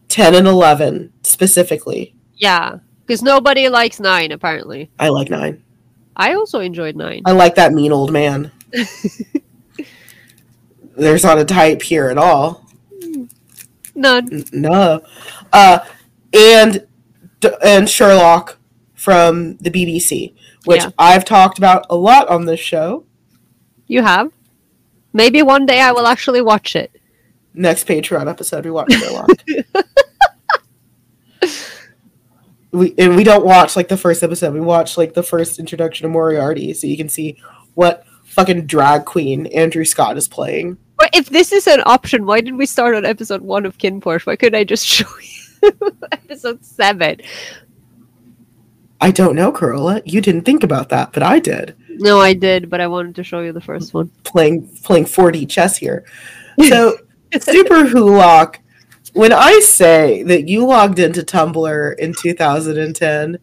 10 0.08 0.34
and 0.34 0.46
11 0.46 1.12
specifically. 1.22 2.14
yeah 2.36 2.76
because 3.06 3.22
nobody 3.22 3.68
likes 3.68 3.98
nine 4.00 4.30
apparently 4.32 4.90
I 4.98 5.08
like 5.08 5.28
9. 5.30 5.62
i 6.16 6.34
also 6.34 6.60
enjoyed 6.60 6.96
nine 6.96 7.22
I 7.26 7.32
like 7.32 7.54
that 7.56 7.72
mean 7.72 7.92
old 7.92 8.12
man. 8.12 8.50
There's 10.96 11.24
not 11.24 11.38
a 11.38 11.44
type 11.44 11.80
here 11.82 12.10
at 12.10 12.18
all. 12.18 12.66
None. 13.94 14.44
No. 14.52 15.00
Uh, 15.52 15.78
and 16.34 16.86
and 17.64 17.88
Sherlock 17.88 18.58
from 18.94 19.56
the 19.56 19.70
BBC, 19.70 20.34
which 20.64 20.82
Yeah. 20.82 20.90
I've 20.98 21.24
talked 21.24 21.58
about 21.58 21.86
a 21.90 21.96
lot 21.96 22.28
on 22.28 22.44
this 22.44 22.60
show. 22.60 23.04
You 23.86 24.02
have? 24.02 24.32
Maybe 25.12 25.42
one 25.42 25.66
day 25.66 25.80
I 25.80 25.92
will 25.92 26.06
actually 26.06 26.40
watch 26.40 26.74
it. 26.76 26.90
Next 27.54 27.86
Patreon 27.86 28.28
episode, 28.30 28.64
we 28.64 28.70
watch 28.70 28.92
Sherlock. 28.92 29.28
we 32.72 32.94
and 32.96 33.14
we 33.16 33.24
don't 33.24 33.44
watch 33.44 33.76
like 33.76 33.88
the 33.88 33.96
first 33.96 34.22
episode. 34.22 34.54
We 34.54 34.60
watch 34.60 34.96
like 34.96 35.12
the 35.12 35.22
first 35.22 35.58
introduction 35.58 36.06
of 36.06 36.12
Moriarty, 36.12 36.72
so 36.72 36.86
you 36.86 36.96
can 36.96 37.08
see 37.10 37.36
what 37.74 38.06
fucking 38.24 38.66
drag 38.66 39.04
queen 39.04 39.46
Andrew 39.48 39.84
Scott 39.84 40.16
is 40.16 40.28
playing. 40.28 40.78
But 40.96 41.10
if 41.12 41.28
this 41.28 41.52
is 41.52 41.66
an 41.66 41.82
option, 41.84 42.24
why 42.24 42.40
did 42.40 42.54
we 42.56 42.64
start 42.64 42.94
on 42.94 43.04
episode 43.04 43.42
one 43.42 43.66
of 43.66 43.76
KinnPorsche? 43.76 44.24
Why 44.26 44.36
couldn't 44.36 44.58
I 44.58 44.64
just 44.64 44.86
show 44.86 45.04
you 45.62 45.96
episode 46.10 46.64
seven? 46.64 47.20
I 49.02 49.10
don't 49.10 49.34
know, 49.34 49.50
Carola. 49.50 50.00
You 50.04 50.20
didn't 50.20 50.42
think 50.42 50.62
about 50.62 50.88
that, 50.90 51.12
but 51.12 51.24
I 51.24 51.40
did. 51.40 51.74
No, 51.88 52.20
I 52.20 52.34
did, 52.34 52.70
but 52.70 52.80
I 52.80 52.86
wanted 52.86 53.16
to 53.16 53.24
show 53.24 53.40
you 53.40 53.52
the 53.52 53.60
first 53.60 53.92
one. 53.92 54.12
Playing 54.22 54.68
playing 54.84 55.06
4D 55.06 55.50
chess 55.50 55.76
here. 55.76 56.04
So 56.68 56.98
SuperWhoLock, 57.32 58.58
when 59.12 59.32
I 59.32 59.58
say 59.58 60.22
that 60.22 60.48
you 60.48 60.64
logged 60.64 61.00
into 61.00 61.22
Tumblr 61.22 61.98
in 61.98 62.14
2010, 62.14 63.38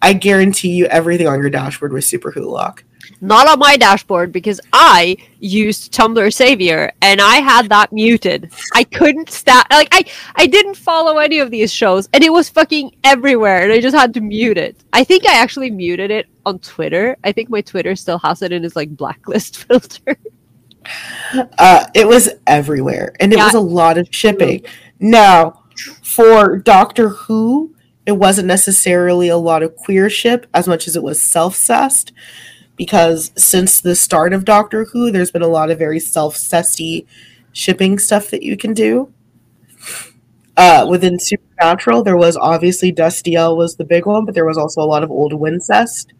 I 0.00 0.12
guarantee 0.12 0.70
you 0.70 0.86
everything 0.86 1.26
on 1.26 1.40
your 1.40 1.50
dashboard 1.50 1.92
was 1.92 2.06
Super 2.06 2.30
Hulock. 2.30 2.84
Not 3.20 3.48
on 3.48 3.58
my 3.58 3.76
dashboard 3.76 4.32
because 4.32 4.60
I 4.72 5.16
used 5.38 5.92
Tumblr 5.92 6.32
Savior 6.32 6.90
and 7.02 7.20
I 7.20 7.36
had 7.36 7.68
that 7.68 7.92
muted. 7.92 8.50
I 8.74 8.84
couldn't 8.84 9.30
stop 9.30 9.66
like 9.70 9.88
I 9.92 10.04
I 10.36 10.46
didn't 10.46 10.74
follow 10.76 11.18
any 11.18 11.38
of 11.38 11.50
these 11.50 11.72
shows 11.72 12.08
and 12.12 12.22
it 12.24 12.32
was 12.32 12.48
fucking 12.48 12.94
everywhere 13.04 13.62
and 13.62 13.72
I 13.72 13.80
just 13.80 13.96
had 13.96 14.12
to 14.14 14.20
mute 14.20 14.58
it. 14.58 14.76
I 14.92 15.04
think 15.04 15.26
I 15.26 15.34
actually 15.40 15.70
muted 15.70 16.10
it 16.10 16.26
on 16.46 16.58
Twitter. 16.60 17.16
I 17.24 17.32
think 17.32 17.48
my 17.50 17.60
Twitter 17.60 17.94
still 17.96 18.18
has 18.18 18.42
it 18.42 18.52
in 18.52 18.64
its 18.64 18.76
like 18.76 18.96
blacklist 18.96 19.56
filter. 19.64 20.16
Uh, 21.58 21.86
it 21.94 22.06
was 22.06 22.28
everywhere, 22.46 23.14
and 23.20 23.32
it 23.32 23.38
Yeah. 23.38 23.44
was 23.46 23.54
a 23.54 23.60
lot 23.60 23.98
of 23.98 24.08
shipping. 24.10 24.64
Now, 24.98 25.62
for 26.02 26.58
Doctor 26.58 27.08
Who, 27.10 27.74
it 28.04 28.12
wasn't 28.12 28.48
necessarily 28.48 29.28
a 29.28 29.36
lot 29.36 29.62
of 29.62 29.76
queer 29.76 30.10
ship 30.10 30.46
as 30.52 30.66
much 30.66 30.88
as 30.88 30.96
it 30.96 31.02
was 31.02 31.22
self-cessed, 31.22 32.12
because 32.76 33.30
since 33.36 33.80
the 33.80 33.94
start 33.94 34.32
of 34.32 34.44
Doctor 34.44 34.84
Who, 34.86 35.10
there's 35.10 35.30
been 35.30 35.42
a 35.42 35.48
lot 35.48 35.70
of 35.70 35.78
very 35.78 36.00
self-cessy 36.00 37.06
shipping 37.52 37.98
stuff 37.98 38.30
that 38.30 38.42
you 38.42 38.56
can 38.56 38.74
do. 38.74 39.12
Uh, 40.56 40.86
within 40.88 41.18
Supernatural, 41.18 42.02
there 42.02 42.16
was 42.16 42.36
obviously 42.36 42.92
Destiel 42.92 43.56
was 43.56 43.76
the 43.76 43.84
big 43.84 44.06
one, 44.06 44.24
but 44.24 44.34
there 44.34 44.44
was 44.44 44.58
also 44.58 44.82
a 44.82 44.84
lot 44.84 45.02
of 45.02 45.10
old 45.10 45.32
Wincest, 45.32 46.12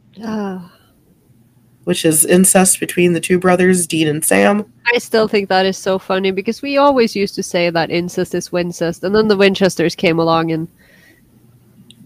which 1.85 2.05
is 2.05 2.25
incest 2.25 2.81
between 2.81 3.13
the 3.13 3.21
two 3.21 3.39
brothers, 3.39 3.87
Dean 3.87 4.09
and 4.09 4.25
Sam. 4.25 4.73
I 4.93 4.99
still 4.99 5.29
think 5.29 5.49
that 5.49 5.67
is 5.67 5.77
so 5.77 5.99
funny 5.99 6.31
because 6.31 6.63
we 6.63 6.77
always 6.79 7.15
used 7.15 7.35
to 7.35 7.43
say 7.43 7.71
that 7.71 7.91
incest 7.91 8.35
is 8.35 8.51
Wincest 8.51 9.05
and 9.05 9.15
then 9.15 9.29
the 9.29 9.37
Winchesters 9.37 9.95
came 9.95 10.19
along 10.19 10.51
and 10.51 10.69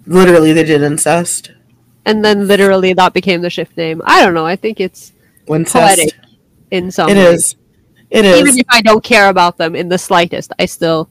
Literally, 0.06 0.52
they 0.52 0.62
did 0.62 0.82
incest. 0.82 1.50
And 2.06 2.24
then 2.24 2.46
literally 2.48 2.94
that 2.94 3.12
became 3.12 3.42
the 3.42 3.50
shift 3.50 3.76
name. 3.76 4.00
I 4.06 4.24
don't 4.24 4.32
know. 4.34 4.46
I 4.46 4.56
think 4.56 4.80
it's 4.80 5.12
Wincest. 5.46 5.72
poetic 5.72 6.14
in 6.70 6.90
some 6.90 7.10
It 7.10 7.16
way. 7.16 7.34
is. 7.34 7.56
It 8.10 8.24
is. 8.24 8.38
Even 8.40 8.58
if 8.58 8.66
I 8.70 8.80
don't 8.80 9.02
care 9.04 9.28
about 9.28 9.58
them 9.58 9.74
in 9.76 9.88
the 9.90 9.98
slightest, 9.98 10.52
I 10.58 10.66
still. 10.66 11.10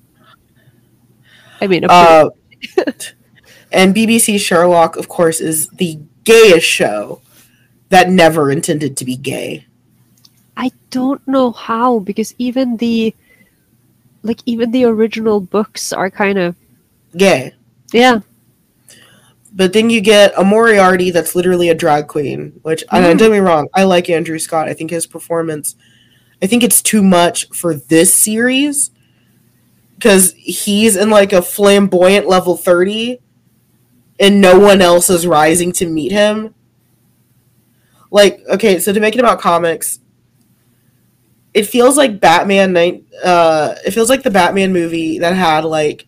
I 1.62 1.68
mean, 1.68 1.86
Uh, 1.88 2.30
and 3.72 3.94
BBC 3.96 4.40
Sherlock, 4.40 4.96
of 4.98 5.08
course, 5.08 5.40
is 5.40 5.68
the 5.70 6.00
gayest 6.24 6.66
show 6.68 7.22
that 7.90 8.10
never 8.10 8.52
intended 8.52 8.98
to 8.98 9.06
be 9.06 9.16
gay. 9.16 9.66
I 10.58 10.72
don't 10.90 11.26
know 11.28 11.52
how 11.52 12.00
because 12.00 12.34
even 12.38 12.78
the, 12.78 13.14
like 14.24 14.40
even 14.46 14.72
the 14.72 14.86
original 14.86 15.40
books 15.42 15.92
are 15.94 16.10
kind 16.10 16.38
of 16.40 16.56
Gay. 17.16 17.54
yeah. 17.94 18.20
But 19.56 19.72
then 19.72 19.90
you 19.90 20.02
get 20.02 20.34
a 20.38 20.44
Moriarty 20.44 21.12
that's 21.12 21.34
literally 21.34 21.70
a 21.70 21.74
drag 21.76 22.08
queen, 22.08 22.60
which, 22.64 22.84
Mm. 22.88 23.02
don't 23.04 23.18
get 23.18 23.32
me 23.32 23.38
wrong, 23.38 23.70
I 23.74 23.84
like 23.84 24.10
Andrew 24.10 24.38
Scott. 24.38 24.68
I 24.68 24.74
think 24.74 24.92
his 24.92 25.08
performance, 25.08 25.76
I 26.44 26.48
think 26.48 26.62
it's 26.64 26.82
too 26.82 27.02
much 27.02 27.48
for 27.54 27.74
this 27.74 28.14
series 28.14 28.92
because 29.96 30.34
he's 30.34 30.98
in 30.98 31.10
like 31.10 31.32
a 31.32 31.42
flamboyant 31.42 32.28
level 32.28 32.58
30 32.58 33.20
and 34.20 34.42
no 34.42 34.60
one 34.60 34.82
else 34.82 35.10
is 35.10 35.26
rising 35.26 35.72
to 35.74 35.86
meet 35.86 36.12
him. 36.12 36.54
Like, 38.12 38.42
okay, 38.50 38.80
so 38.80 38.92
to 38.94 39.00
make 39.00 39.16
it 39.16 39.20
about 39.20 39.40
comics, 39.40 40.00
it 41.54 41.64
feels 41.64 41.96
like 41.96 42.20
Batman 42.20 42.74
night 42.74 43.06
uh 43.24 43.76
it 43.86 43.92
feels 43.92 44.10
like 44.10 44.24
the 44.24 44.30
Batman 44.30 44.74
movie 44.74 45.20
that 45.20 45.34
had 45.34 45.64
like 45.64 46.06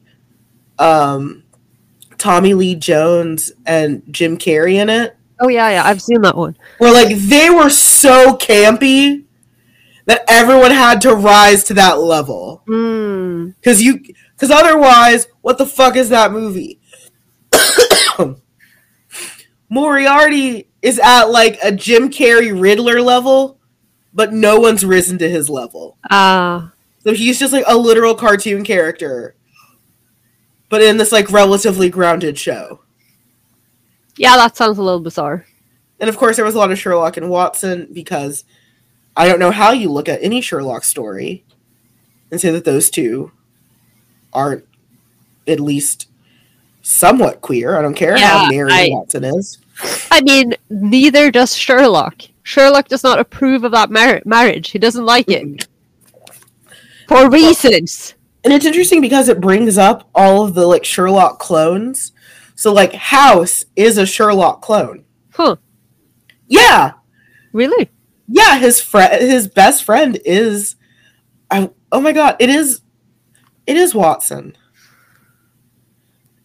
um 0.78 1.44
Tommy 2.18 2.53
Lee 2.53 2.76
Jones 2.76 3.52
and 3.65 4.02
Jim 4.11 4.38
Carrey 4.38 4.76
in 4.76 4.89
it. 4.89 5.15
Oh 5.39 5.49
yeah, 5.49 5.69
yeah. 5.69 5.85
I've 5.85 6.02
seen 6.02 6.22
that 6.22 6.35
one. 6.35 6.57
Where 6.80 6.94
like 6.94 7.15
they 7.15 7.49
were 7.49 7.69
so 7.69 8.35
campy 8.35 9.26
that 10.06 10.23
everyone 10.27 10.72
had 10.72 11.02
to 11.02 11.14
rise 11.14 11.64
to 11.65 11.73
that 11.76 11.99
level. 11.99 12.64
Mm. 12.68 13.53
Cause 13.64 13.81
you 13.81 13.99
cause 14.38 14.52
otherwise, 14.52 15.27
what 15.41 15.57
the 15.57 15.65
fuck 15.65 15.95
is 15.95 16.10
that 16.10 16.31
movie? 16.31 16.80
Moriarty 19.69 20.69
is 20.81 20.99
at 20.99 21.26
like 21.26 21.60
a 21.64 21.72
Jim 21.72 22.10
Carrey 22.10 22.60
Riddler 22.60 23.02
level, 23.02 23.60
but 24.14 24.34
no 24.34 24.60
one's 24.60 24.85
risen 24.85 25.18
to 25.19 25.30
his 25.30 25.49
level. 25.49 25.98
Ah, 26.10 26.72
So 27.03 27.14
he's 27.14 27.39
just 27.39 27.53
like 27.53 27.65
a 27.68 27.76
literal 27.77 28.15
cartoon 28.15 28.64
character. 28.64 29.35
But 30.69 30.81
in 30.81 30.98
this 30.98 31.11
like 31.11 31.31
relatively 31.31 31.89
grounded 31.89 32.38
show. 32.38 32.81
yeah. 34.18 34.35
That 34.35 34.57
sounds 34.57 34.77
a 34.77 34.84
little 34.84 34.99
bizarre. 34.99 35.45
And 35.99 36.10
of 36.10 36.18
course, 36.18 36.35
there 36.35 36.45
was 36.45 36.56
a 36.56 36.60
lot 36.60 36.72
of 36.72 36.77
Sherlock 36.77 37.18
and 37.18 37.30
Watson 37.30 37.88
because 37.91 38.44
I 39.15 39.27
don't 39.27 39.39
know 39.39 39.52
how 39.52 39.72
you 39.72 39.89
look 39.89 40.07
at 40.10 40.22
any 40.22 40.41
Sherlock 40.41 40.84
story 40.84 41.44
and 42.31 42.39
say 42.39 42.52
that 42.52 42.65
those 42.65 42.89
two 42.89 43.31
aren't 44.34 44.65
at 45.48 45.60
least 45.60 46.07
somewhat 46.81 47.41
queer. 47.41 47.77
I 47.77 47.81
don't 47.81 47.95
care 47.95 48.18
how 48.18 48.44
Yeah, 48.44 48.49
married 48.49 48.73
I- 48.73 48.89
Watson 48.91 49.23
is. 49.23 49.60
I 50.11 50.22
mean, 50.22 50.56
neither 50.69 51.30
does 51.31 51.56
Sherlock. 51.56 52.23
Sherlock 52.44 52.88
does 52.88 53.03
not 53.03 53.19
approve 53.19 53.64
of 53.64 53.72
that 53.73 53.91
mar- 53.91 54.22
marriage. 54.26 54.72
He 54.72 54.80
doesn't 54.80 55.06
like 55.06 55.30
it 55.30 55.44
mm-hmm. 55.45 57.07
for 57.07 57.30
reasons. 57.30 58.15
And 58.48 58.53
it's 58.53 58.65
interesting 58.65 59.02
because 59.02 59.28
it 59.28 59.41
brings 59.41 59.78
up 59.78 60.10
all 60.15 60.45
of 60.45 60.53
the 60.53 60.65
like 60.65 60.86
Sherlock 60.86 61.38
clones. 61.38 62.14
So 62.56 62.72
like 62.72 62.94
House 62.94 63.65
is 63.76 63.98
a 63.98 64.06
Sherlock 64.06 64.61
clone. 64.61 65.03
Huh? 65.34 65.57
Yeah. 66.48 66.94
Really? 67.52 67.91
Yeah, 68.30 68.57
his 68.57 68.80
friend 68.80 69.22
his 69.22 69.49
best 69.49 69.84
friend 69.84 70.18
is 70.24 70.78
I, 71.52 71.69
oh 71.91 71.99
my 71.99 72.14
god, 72.14 72.38
it 72.40 72.49
is 72.49 72.80
it 73.65 73.76
is 73.76 73.94
Watson. 73.94 74.56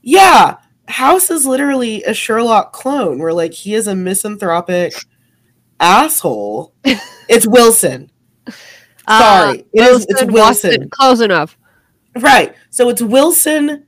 Yeah, 0.01 0.57
House 0.89 1.31
is 1.31 1.47
literally 1.47 2.03
a 2.03 2.15
Sherlock 2.15 2.73
clone 2.73 3.20
where 3.20 3.33
like 3.33 3.53
he 3.53 3.74
is 3.74 3.87
a 3.87 3.95
misanthropic 3.95 4.93
asshole. 5.79 6.74
it's 7.29 7.47
Wilson. 7.47 8.11
Uh, 9.07 9.20
Sorry, 9.20 9.65
it 9.73 9.83
is- 9.85 10.07
it's 10.09 10.24
Watson, 10.24 10.33
Wilson. 10.33 10.91
Close 10.91 11.20
enough. 11.20 11.57
Right. 12.18 12.55
So 12.70 12.89
it's 12.89 13.02
Wilson 13.02 13.86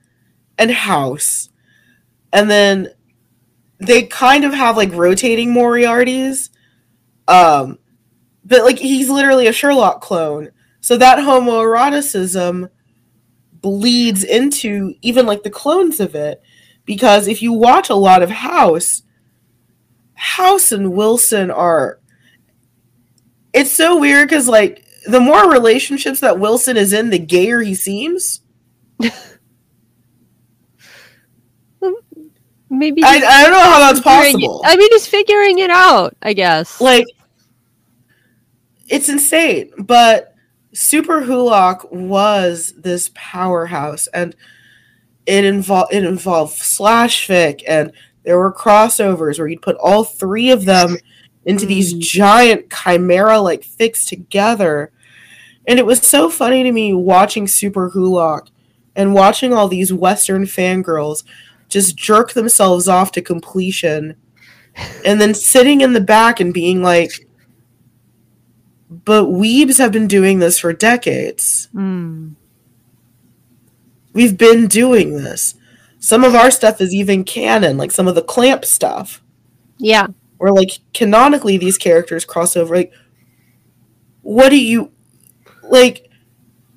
and 0.59 0.71
House. 0.71 1.51
And 2.33 2.51
then 2.51 2.89
they 3.79 4.05
kind 4.05 4.45
of 4.45 4.53
have 4.55 4.77
like 4.77 4.93
rotating 4.93 5.53
Moriartys. 5.53 6.51
Um 7.29 7.79
but 8.45 8.65
like 8.65 8.79
he's 8.79 9.09
literally 9.09 9.47
a 9.47 9.53
Sherlock 9.53 10.01
clone. 10.01 10.51
So 10.81 10.97
that 10.99 11.19
homoeroticism 11.19 12.69
bleeds 13.53 14.23
into 14.23 14.95
even 15.01 15.27
like 15.27 15.43
the 15.43 15.51
clones 15.51 15.99
of 15.99 16.15
it 16.15 16.43
because 16.85 17.27
if 17.27 17.41
you 17.41 17.53
watch 17.53 17.89
a 17.89 17.95
lot 17.95 18.23
of 18.23 18.31
House 18.31 19.03
House 20.15 20.71
and 20.71 20.93
Wilson 20.93 21.51
are 21.51 21.99
it's 23.55 23.71
so 23.71 23.99
weird 23.99 24.29
cuz 24.29 24.49
like 24.49 24.84
the 25.07 25.21
more 25.21 25.51
relationships 25.51 26.21
that 26.21 26.39
Wilson 26.39 26.77
is 26.77 26.93
in, 26.93 27.11
the 27.11 27.19
gayer 27.19 27.61
he 27.61 27.75
seems. 27.75 28.41
Maybe 32.71 33.05
I, 33.05 33.17
I 33.17 33.43
don't 33.43 33.53
know 33.53 33.59
how 33.61 33.79
that's 33.79 34.01
figuring 34.01 34.41
it- 34.41 34.47
possible. 34.49 34.63
I 34.65 34.77
mean, 34.77 34.89
he's 34.91 35.07
figuring 35.07 35.59
it 35.61 35.71
out. 35.71 36.17
I 36.23 36.33
guess. 36.33 36.81
like, 36.81 37.07
it's 38.89 39.09
insane. 39.09 39.71
But 39.79 40.35
SuperWhoLock 40.75 41.93
was 41.93 42.75
this 42.77 43.11
powerhouse, 43.15 44.07
and 44.09 44.35
it 45.27 45.45
involved 45.45 45.93
it 45.95 46.05
involved 46.05 46.55
slash 46.57 47.29
fic, 47.29 47.63
and 47.69 47.93
there 48.25 48.39
were 48.39 48.53
crossovers 48.53 49.39
where 49.39 49.47
you'd 49.49 49.63
put 49.63 49.77
all 49.77 50.03
three 50.03 50.51
of 50.51 50.65
them 50.65 50.97
into 51.45 51.67
these 51.67 51.95
Mm. 51.95 52.01
giant 52.01 52.73
chimera 52.73 53.39
like 53.39 53.63
fics 53.63 54.09
together. 54.09 54.91
And 55.67 55.79
it 55.79 55.87
was 55.87 56.01
so 56.01 56.29
funny 56.31 56.63
to 56.63 56.73
me 56.73 56.93
watching 56.93 57.47
SuperWhoLock 57.47 58.49
and 58.97 59.15
watching 59.15 59.53
all 59.53 59.69
these 59.69 59.93
Western 59.93 60.45
fangirls 60.45 61.25
just 61.69 61.97
jerk 61.97 62.33
themselves 62.33 62.89
off 62.89 63.13
to 63.13 63.23
completion 63.23 64.17
and 65.05 65.21
then 65.21 65.35
sitting 65.35 65.81
in 65.81 65.93
the 65.93 66.01
back 66.01 66.41
and 66.41 66.53
being 66.53 66.83
like, 66.83 67.27
but 68.91 69.25
weebs 69.27 69.79
have 69.79 69.93
been 69.93 70.07
doing 70.07 70.39
this 70.39 70.59
for 70.59 70.73
decades. 70.73 71.69
Mm. 71.75 72.35
We've 74.13 74.37
been 74.37 74.67
doing 74.69 75.15
this. 75.17 75.55
Some 75.99 76.23
of 76.23 76.35
our 76.35 76.51
stuff 76.51 76.81
is 76.81 76.95
even 76.95 77.25
canon, 77.25 77.77
like 77.79 77.91
some 77.91 78.07
of 78.07 78.15
the 78.15 78.23
clamp 78.23 78.65
stuff, 78.65 79.23
Yeah. 79.79 80.09
where 80.37 80.53
like 80.53 80.79
canonically 80.93 81.57
these 81.57 81.79
characters 81.79 82.25
cross 82.25 82.57
over. 82.57 82.77
Like, 82.77 82.93
what 84.23 84.51
do 84.51 84.63
you 84.63 84.93
like? 85.69 86.11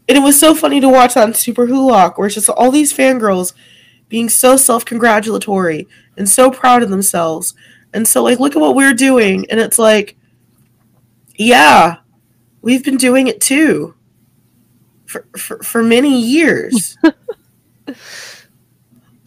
And 0.10 0.18
it 0.18 0.22
was 0.22 0.40
so 0.40 0.56
funny 0.56 0.80
to 0.80 0.88
watch 0.88 1.18
on 1.18 1.34
SuperWhoLock, 1.34 2.18
where 2.18 2.28
it's 2.28 2.36
just 2.36 2.50
all 2.50 2.72
these 2.72 2.94
fangirls 2.94 3.54
being 4.10 4.30
so 4.30 4.56
self 4.56 4.86
congratulatory 4.86 5.88
and 6.18 6.30
so 6.30 6.50
proud 6.50 6.84
of 6.84 6.90
themselves. 6.90 7.54
And 7.94 8.08
so, 8.08 8.24
like, 8.24 8.40
look 8.40 8.56
at 8.56 8.62
what 8.62 8.76
we're 8.76 8.94
doing. 8.94 9.46
And 9.50 9.60
it's 9.60 9.80
like, 9.80 10.18
yeah, 11.36 11.98
we've 12.62 12.84
been 12.84 12.98
doing 12.98 13.28
it 13.28 13.42
too 13.42 13.96
for, 15.06 15.28
for, 15.38 15.62
for 15.64 15.84
many 15.84 16.20
years. 16.20 16.98
um, 17.04 17.14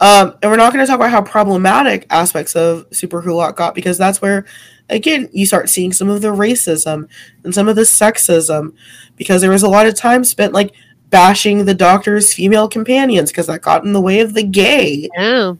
and 0.00 0.50
we're 0.50 0.56
not 0.56 0.72
going 0.72 0.84
to 0.84 0.86
talk 0.86 0.96
about 0.96 1.10
how 1.10 1.22
problematic 1.22 2.06
aspects 2.10 2.54
of 2.54 2.88
SuperWhoLock 2.90 3.56
got 3.56 3.74
because 3.74 3.98
that's 3.98 4.20
where, 4.20 4.46
again, 4.90 5.28
you 5.32 5.46
start 5.46 5.68
seeing 5.68 5.92
some 5.92 6.10
of 6.10 6.20
the 6.22 6.28
racism 6.28 7.08
and 7.44 7.54
some 7.54 7.68
of 7.68 7.76
the 7.76 7.82
sexism 7.82 8.74
because 9.16 9.40
there 9.40 9.50
was 9.50 9.62
a 9.62 9.68
lot 9.68 9.86
of 9.86 9.94
time 9.94 10.24
spent 10.24 10.52
like 10.52 10.74
bashing 11.08 11.64
the 11.64 11.74
doctor's 11.74 12.32
female 12.32 12.68
companions 12.68 13.30
because 13.30 13.46
that 13.46 13.62
got 13.62 13.84
in 13.84 13.92
the 13.92 14.00
way 14.00 14.20
of 14.20 14.34
the 14.34 14.42
gay 14.44 15.08
Yeah. 15.16 15.54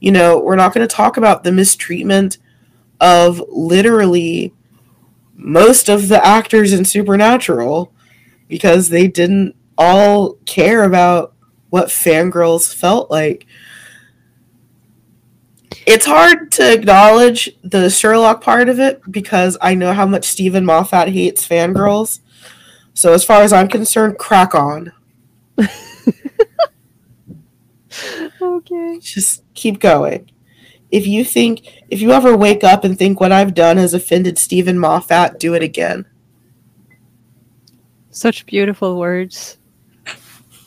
you 0.00 0.12
know, 0.12 0.38
we're 0.38 0.56
not 0.56 0.72
going 0.72 0.86
to 0.86 0.94
talk 0.94 1.16
about 1.16 1.42
the 1.44 1.52
mistreatment 1.52 2.38
of 3.00 3.42
literally 3.48 4.52
most 5.34 5.88
of 5.90 6.08
the 6.08 6.24
actors 6.24 6.72
in 6.72 6.84
Supernatural 6.84 7.92
because 8.48 8.88
they 8.88 9.06
didn't 9.06 9.54
all 9.76 10.34
care 10.46 10.84
about 10.84 11.34
what 11.70 11.88
fangirls 11.88 12.74
felt 12.74 13.10
like. 13.10 13.46
It's 15.86 16.04
hard 16.04 16.50
to 16.52 16.72
acknowledge 16.72 17.48
the 17.62 17.88
Sherlock 17.88 18.42
part 18.42 18.68
of 18.68 18.80
it 18.80 19.00
because 19.10 19.56
I 19.60 19.74
know 19.74 19.92
how 19.92 20.04
much 20.04 20.24
Steven 20.24 20.64
Moffat 20.64 21.08
hates 21.08 21.46
fangirls. 21.46 22.20
So 22.92 23.12
as 23.12 23.24
far 23.24 23.42
as 23.42 23.52
I'm 23.52 23.68
concerned, 23.68 24.18
crack 24.18 24.54
on. 24.54 24.92
Okay. 28.40 28.98
just 29.00 29.42
keep 29.54 29.80
going. 29.80 30.30
If 30.90 31.06
you 31.06 31.24
think, 31.24 31.84
if 31.88 32.00
you 32.00 32.12
ever 32.12 32.36
wake 32.36 32.64
up 32.64 32.84
and 32.84 32.98
think 32.98 33.20
what 33.20 33.32
I've 33.32 33.54
done 33.54 33.76
has 33.76 33.94
offended 33.94 34.38
Steven 34.38 34.78
Moffat, 34.78 35.38
do 35.38 35.54
it 35.54 35.62
again. 35.62 36.06
Such 38.10 38.46
beautiful 38.46 38.98
words. 38.98 39.58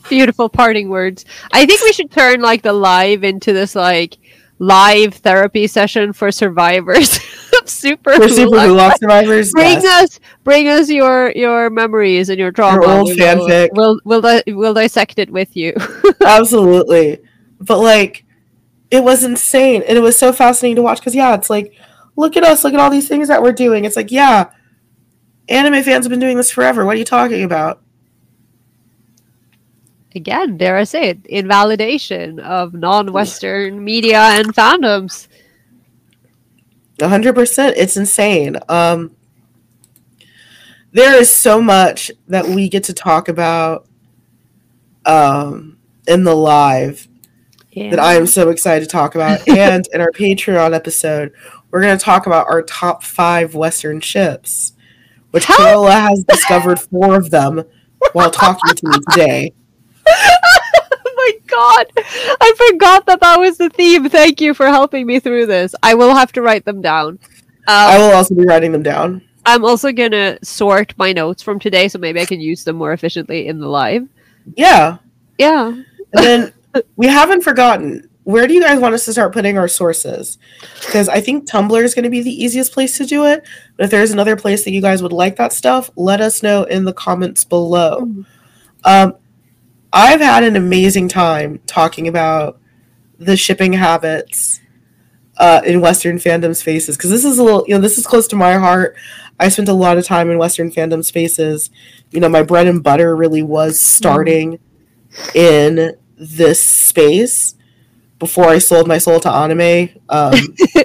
Beautiful 0.08 0.50
parting 0.50 0.90
words. 0.90 1.26
I 1.52 1.66
think 1.66 1.82
we 1.82 1.94
should 1.94 2.12
turn 2.12 2.42
like 2.42 2.62
the 2.62 2.74
live 2.74 3.24
into 3.24 3.54
this 3.54 3.76
like 3.76 4.18
live 4.60 5.16
therapy 5.16 5.66
session 5.68 6.14
for 6.14 6.32
survivors 6.32 7.18
of 7.62 7.70
super 7.70 8.14
For 8.16 8.30
Super. 8.30 8.58
Hulock 8.58 9.00
survivors, 9.00 9.52
Bring 9.52 9.82
yes. 9.82 10.04
us, 10.04 10.20
bring 10.44 10.68
us 10.68 10.90
your 10.90 11.32
your 11.32 11.70
memories 11.70 12.30
and 12.30 12.38
your 12.38 12.52
trauma. 12.52 12.82
Your 12.82 13.00
old 13.00 13.10
fanfic. 13.12 13.70
We'll 13.74 14.00
we'll 14.04 14.42
we'll 14.48 14.74
dissect 14.74 15.18
it 15.18 15.32
with 15.32 15.56
you. 15.56 15.74
absolutely. 16.26 17.20
But 17.60 17.80
like, 17.80 18.26
it 18.92 19.04
was 19.04 19.24
insane, 19.24 19.84
and 19.88 19.98
it 19.98 20.02
was 20.02 20.18
so 20.18 20.32
fascinating 20.32 20.76
to 20.78 20.82
watch 20.82 21.00
because 21.00 21.16
yeah, 21.16 21.34
it's 21.36 21.50
like, 21.50 21.74
look 22.16 22.38
at 22.38 22.44
us, 22.44 22.64
look 22.64 22.74
at 22.74 22.80
all 22.80 22.90
these 22.90 23.08
things 23.08 23.28
that 23.28 23.42
we're 23.42 23.54
doing. 23.54 23.86
It's 23.86 23.96
like, 23.96 24.12
yeah, 24.12 24.52
anime 25.48 25.84
fans 25.84 26.06
have 26.06 26.10
been 26.10 26.20
doing 26.20 26.38
this 26.38 26.52
forever. 26.52 26.86
What 26.86 26.96
are 26.96 27.00
you 27.00 27.06
talking 27.06 27.44
about? 27.44 27.82
Again, 30.16 30.58
dare 30.58 30.78
I 30.78 30.84
say 30.86 31.10
it, 31.10 31.26
invalidation 31.28 32.40
of 32.40 32.74
non-Western 32.74 33.84
media 33.84 34.20
and 34.20 34.48
fandoms. 34.56 35.28
Hundred 37.02 37.34
percent. 37.36 37.78
It's 37.78 37.96
insane. 37.96 38.58
Um, 38.68 39.16
there 40.92 41.16
is 41.16 41.30
so 41.34 41.62
much 41.62 42.12
that 42.28 42.46
we 42.48 42.68
get 42.68 42.86
to 42.86 42.94
talk 42.94 43.30
about 43.30 43.88
um, 45.06 45.78
in 46.08 46.24
the 46.24 46.36
live 46.36 47.08
Yeah. 47.72 47.92
that 47.92 48.00
I 48.00 48.16
am 48.16 48.26
so 48.26 48.50
excited 48.50 48.86
to 48.86 48.92
talk 48.92 49.16
about. 49.16 49.48
and 49.48 49.88
in 49.94 50.02
our 50.02 50.12
Patreon 50.12 50.74
episode, 50.74 51.32
we're 51.72 51.82
going 51.82 51.98
to 51.98 52.04
talk 52.04 52.26
about 52.26 52.48
our 52.48 52.64
top 52.64 53.04
five 53.04 53.54
Western 53.56 54.02
ships, 54.02 54.74
which 55.32 55.46
How- 55.46 55.56
Carola 55.58 55.92
has 55.92 56.24
discovered 56.28 56.80
four 56.82 57.16
of 57.16 57.30
them 57.30 57.64
while 58.14 58.32
talking 58.32 58.74
to 58.76 58.88
me 58.88 58.96
today. 59.12 59.54
oh 60.10 61.14
my 61.18 61.32
god! 61.48 61.86
I 62.42 62.70
forgot 62.72 63.06
that 63.08 63.20
that 63.22 63.40
was 63.40 63.58
the 63.58 63.70
theme. 63.70 64.10
Thank 64.10 64.42
you 64.42 64.54
for 64.54 64.68
helping 64.68 65.06
me 65.06 65.20
through 65.20 65.46
this. 65.46 65.76
I 65.84 65.94
will 65.96 66.16
have 66.16 66.32
to 66.34 66.42
write 66.42 66.66
them 66.66 66.82
down. 66.82 67.20
I 67.68 67.96
Um, 67.96 68.02
will 68.02 68.16
also 68.16 68.36
be 68.36 68.46
writing 68.46 68.72
them 68.72 68.84
down. 68.84 69.22
I'm 69.46 69.64
also 69.66 69.92
gonna 69.92 70.38
sort 70.44 70.94
my 70.98 71.14
notes 71.14 71.42
from 71.42 71.60
today, 71.60 71.88
so 71.88 72.00
maybe 72.00 72.20
I 72.22 72.26
can 72.26 72.42
use 72.42 72.64
them 72.64 72.76
more 72.76 72.94
efficiently 72.94 73.48
in 73.48 73.60
the 73.60 73.68
live. 73.68 74.08
Yeah. 74.56 74.98
Yeah. 75.38 75.68
And 75.68 75.84
then 76.14 76.54
we 76.96 77.08
haven't 77.08 77.44
forgotten. 77.44 78.06
Where 78.24 78.46
do 78.46 78.54
you 78.54 78.62
guys 78.62 78.80
want 78.80 78.94
us 78.94 79.06
to 79.06 79.12
start 79.12 79.34
putting 79.34 79.58
our 79.58 79.68
sources? 79.68 80.38
Because 80.86 81.10
I 81.10 81.20
think 81.20 81.50
Tumblr 81.50 81.82
is 81.84 81.96
going 81.96 82.04
to 82.04 82.12
be 82.12 82.22
the 82.22 82.44
easiest 82.44 82.74
place 82.74 82.96
to 82.98 83.06
do 83.06 83.26
it. 83.26 83.44
But 83.76 83.86
if 83.86 83.90
there's 83.92 84.12
another 84.12 84.36
place 84.36 84.64
that 84.66 84.72
you 84.72 84.82
guys 84.82 85.02
would 85.02 85.14
like 85.14 85.38
that 85.38 85.52
stuff, 85.52 85.90
let 85.96 86.22
us 86.22 86.44
know 86.44 86.64
in 86.64 86.84
the 86.86 86.94
comments 86.94 87.44
below. 87.44 88.02
Mhm. 88.02 88.26
Um, 88.84 89.14
I've 89.92 90.22
had 90.22 90.44
an 90.44 90.56
amazing 90.56 91.08
time 91.08 91.60
talking 91.66 92.08
about 92.08 92.60
the 93.18 93.36
shipping 93.36 93.74
habits 93.74 94.60
uh, 95.38 95.62
in 95.66 95.82
Western 95.82 96.18
fandom 96.18 96.56
spaces 96.56 96.96
because 96.98 97.10
this 97.10 97.26
is 97.26 97.38
a 97.40 97.44
little, 97.44 97.66
you 97.68 97.74
know, 97.76 97.82
this 97.82 97.98
is 97.98 98.06
close 98.06 98.28
to 98.28 98.36
my 98.36 98.54
heart. 98.56 98.96
I 99.40 99.50
spent 99.50 99.70
a 99.70 99.74
lot 99.74 99.98
of 99.98 100.06
time 100.06 100.30
in 100.30 100.38
Western 100.38 100.72
fandom 100.72 101.04
spaces. 101.04 101.70
You 102.12 102.20
know, 102.20 102.30
my 102.30 102.44
bread 102.44 102.68
and 102.68 102.84
butter 102.84 103.16
really 103.16 103.42
was 103.42 103.80
starting 103.80 104.60
in 105.34 105.96
this 106.18 106.62
space 106.62 107.56
before 108.20 108.46
I 108.50 108.58
sold 108.60 108.88
my 108.88 108.98
soul 108.98 109.20
to 109.22 109.32
anime 109.32 109.90
um, 110.10 110.34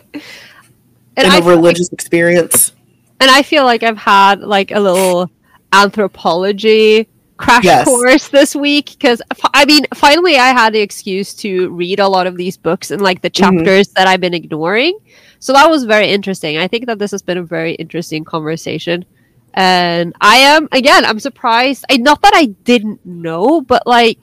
And 1.17 1.27
in 1.27 1.27
a 1.27 1.31
feel 1.31 1.41
like- 1.41 1.45
religious 1.45 1.89
experience. 1.93 2.73
and 3.21 3.31
I 3.31 3.43
feel 3.43 3.65
like 3.65 3.83
I've 3.83 3.99
had 3.99 4.41
like 4.41 4.71
a 4.71 4.81
little 4.81 5.31
anthropology 5.73 7.09
crash 7.45 7.65
Yes. 7.65 7.85
course 7.87 8.29
this 8.29 8.55
week 8.57 8.91
because 8.99 9.21
I 9.53 9.65
mean, 9.65 9.85
finally, 9.95 10.37
I 10.37 10.49
had 10.53 10.73
the 10.73 10.81
excuse 10.81 11.35
to 11.37 11.71
read 11.71 12.01
a 12.01 12.09
lot 12.09 12.27
of 12.27 12.37
these 12.37 12.57
books 12.57 12.91
and 12.91 13.01
like 13.03 13.21
the 13.23 13.31
Mhm. 13.31 13.35
chapters 13.35 13.89
that 13.97 14.07
I've 14.07 14.21
been 14.21 14.35
ignoring. 14.35 14.99
So 15.39 15.53
that 15.53 15.69
was 15.71 15.85
very 15.85 16.09
interesting. 16.09 16.57
I 16.59 16.69
think 16.69 16.87
that 16.87 16.99
this 16.99 17.11
has 17.11 17.23
been 17.23 17.39
a 17.39 17.43
very 17.43 17.75
interesting 17.75 18.25
conversation. 18.25 19.05
And 19.55 20.15
I 20.21 20.37
am 20.39 20.69
again, 20.73 21.05
I'm 21.05 21.21
surprised. 21.21 21.85
I 21.91 21.97
not 21.99 22.23
that 22.23 22.33
I 22.35 22.47
didn't 22.65 23.05
know, 23.05 23.61
but 23.61 23.87
like 23.87 24.19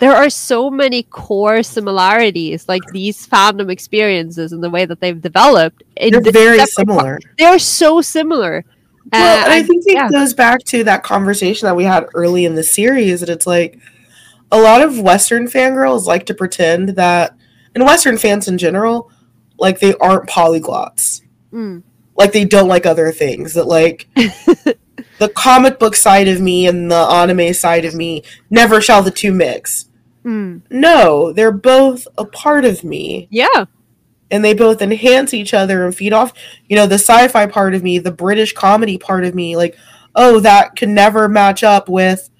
there 0.00 0.12
are 0.16 0.28
so 0.28 0.70
many 0.70 1.04
core 1.04 1.62
similarities, 1.62 2.66
like 2.68 2.82
these 2.92 3.26
fandom 3.26 3.70
experiences 3.70 4.52
and 4.52 4.62
the 4.62 4.68
way 4.70 4.84
that 4.84 5.00
they've 5.00 5.20
developed. 5.20 5.84
They're 6.00 6.20
very 6.20 6.58
similar. 6.66 7.20
they 7.38 7.44
are 7.44 7.60
so 7.60 8.00
similar. 8.00 8.64
Well, 9.14 9.38
Uh, 9.38 9.44
and 9.44 9.52
I 9.52 9.58
and- 9.58 9.66
think 9.68 9.84
it 9.86 9.94
yeah. 9.94 10.08
goes 10.10 10.34
back 10.34 10.62
to 10.64 10.84
that 10.84 11.02
conversation 11.02 11.66
that 11.66 11.76
we 11.76 11.84
had 11.84 12.06
early 12.14 12.44
in 12.44 12.54
the 12.54 12.62
series, 12.62 13.22
and 13.22 13.30
it's 13.30 13.46
like 13.46 13.78
a 14.52 14.60
lot 14.60 14.82
of 14.82 15.00
Western 15.00 15.46
fangirls 15.46 16.04
like 16.06 16.26
to 16.26 16.34
pretend 16.34 16.90
that, 16.90 17.34
and 17.74 17.84
Western 17.84 18.18
fans 18.18 18.48
in 18.48 18.58
general, 18.58 19.10
like 19.58 19.80
they 19.80 19.94
aren't 19.96 20.28
polyglots, 20.28 21.20
Mm. 21.52 21.82
like 22.16 22.32
they 22.32 22.44
don't 22.44 22.68
like 22.68 22.86
other 22.86 23.10
things. 23.12 23.54
That 23.54 23.66
like 23.68 24.08
the 25.18 25.28
comic 25.34 25.78
book 25.78 25.94
side 25.96 26.28
of 26.28 26.40
me 26.40 26.66
and 26.66 26.90
the 26.90 26.96
anime 26.96 27.54
side 27.54 27.84
of 27.84 27.94
me 27.94 28.22
never 28.50 28.80
shall 28.80 29.02
the 29.02 29.10
two 29.10 29.32
mix. 29.32 29.86
Mm. 30.24 30.62
No, 30.70 31.32
they're 31.32 31.52
both 31.52 32.08
a 32.18 32.24
part 32.24 32.64
of 32.64 32.82
me 32.82 33.28
Yeah. 33.30 33.66
And 34.30 34.44
they 34.44 34.54
both 34.54 34.82
enhance 34.82 35.34
each 35.34 35.54
other 35.54 35.84
and 35.84 35.94
feed 35.94 36.12
off 36.12 36.32
you 36.68 36.76
know 36.76 36.86
the 36.86 36.94
sci-fi 36.94 37.46
part 37.46 37.74
of 37.74 37.82
me 37.82 37.98
the 37.98 38.10
british 38.10 38.52
comedy 38.52 38.98
part 38.98 39.24
of 39.24 39.34
me 39.34 39.56
like 39.56 39.76
oh, 40.14 40.40
that 40.40 40.76
can 40.76 40.94
never 40.94 41.28
match 41.28 41.64
up 41.64 41.88
with, 41.88 42.30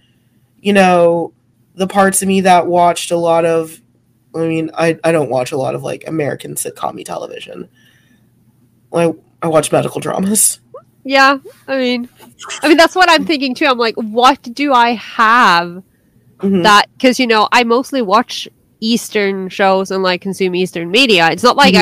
you 0.61 0.73
know, 0.73 1.33
the 1.75 1.87
parts 1.87 2.23
of 2.23 2.29
me 2.29 2.41
that 2.43 2.67
watched 2.67 3.11
a 3.11 3.17
lot 3.17 3.45
of. 3.45 3.81
I 4.35 4.47
mean, 4.49 4.71
I, 4.75 4.99
I 5.05 5.13
don't 5.13 5.31
watch 5.31 5.53
a 5.53 5.57
lot 5.57 5.75
of 5.75 5.83
like 5.83 6.05
American 6.07 6.55
sitcom 6.55 7.05
television. 7.05 7.69
I, 8.93 9.13
I 9.43 9.49
watch 9.49 9.71
medical 9.71 10.01
dramas. 10.01 10.61
Yeah, 11.05 11.39
I 11.69 11.77
mean, 11.79 12.09
I 12.63 12.69
mean 12.69 12.77
that's 12.77 12.95
what 12.95 13.11
I'm 13.11 13.25
thinking 13.27 13.55
too. 13.55 13.67
I'm 13.67 13.79
like, 13.79 13.95
what 13.97 14.43
do 14.43 14.73
I 14.73 14.93
have 14.95 15.83
Mhm. 16.39 16.63
that? 16.63 16.87
Because 16.93 17.21
you 17.21 17.27
know, 17.27 17.49
I 17.53 17.65
mostly 17.65 18.03
watch 18.03 18.49
Eastern 18.81 19.49
shows 19.49 19.91
and 19.91 20.03
like 20.03 20.21
consume 20.21 20.55
Eastern 20.55 20.91
media. 20.91 21.31
It's 21.31 21.43
not 21.43 21.57
like 21.57 21.75
Mhm. 21.75 21.79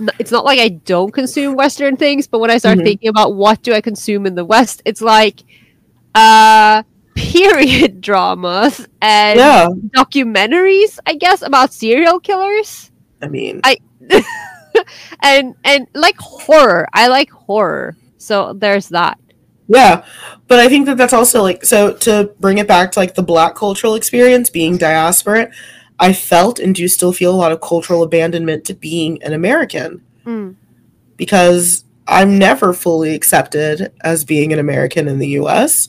I, 0.00 0.10
it's 0.18 0.30
not 0.30 0.44
like 0.44 0.58
I 0.58 0.68
don't 0.68 1.12
consume 1.12 1.56
Western 1.56 1.96
things. 1.96 2.26
But 2.26 2.40
when 2.40 2.50
I 2.50 2.58
start 2.58 2.78
Mhm. 2.78 2.84
thinking 2.84 3.08
about 3.08 3.34
what 3.34 3.62
do 3.62 3.72
I 3.72 3.80
consume 3.80 4.26
in 4.26 4.34
the 4.34 4.44
West, 4.44 4.82
it's 4.84 5.00
like, 5.00 5.42
uh, 6.14 6.82
period 7.14 8.00
dramas 8.02 8.86
and 9.00 9.38
Yeah. 9.38 9.68
documentaries, 9.96 10.98
I 11.06 11.14
guess, 11.14 11.42
about 11.42 11.72
serial 11.72 12.20
killers. 12.20 12.90
I 13.22 13.28
mean, 13.28 13.60
I 13.64 13.78
and 15.22 15.54
and 15.64 15.86
like 15.94 16.16
horror. 16.18 16.88
I 16.92 17.08
like 17.08 17.30
horror. 17.30 17.96
So 18.18 18.52
there's 18.54 18.88
that. 18.90 19.18
Yeah, 19.68 20.04
but 20.46 20.60
I 20.60 20.68
think 20.68 20.86
that 20.86 20.96
that's 20.96 21.12
also 21.12 21.42
like 21.42 21.64
so 21.64 21.92
to 21.94 22.32
bring 22.38 22.58
it 22.58 22.68
back 22.68 22.92
to 22.92 23.00
like 23.00 23.14
the 23.14 23.22
black 23.22 23.56
cultural 23.56 23.94
experience 23.96 24.48
being 24.48 24.76
diaspora. 24.76 25.50
I 25.98 26.12
felt 26.12 26.58
and 26.58 26.74
do 26.74 26.86
still 26.88 27.12
feel 27.12 27.34
a 27.34 27.36
lot 27.36 27.52
of 27.52 27.60
cultural 27.62 28.02
abandonment 28.02 28.64
to 28.66 28.74
being 28.74 29.22
an 29.22 29.32
American 29.32 30.02
Mm. 30.26 30.56
because 31.16 31.84
I'm 32.08 32.36
never 32.38 32.72
fully 32.72 33.14
accepted 33.14 33.92
as 34.02 34.24
being 34.24 34.52
an 34.52 34.58
American 34.58 35.08
in 35.08 35.18
the 35.18 35.28
US 35.40 35.88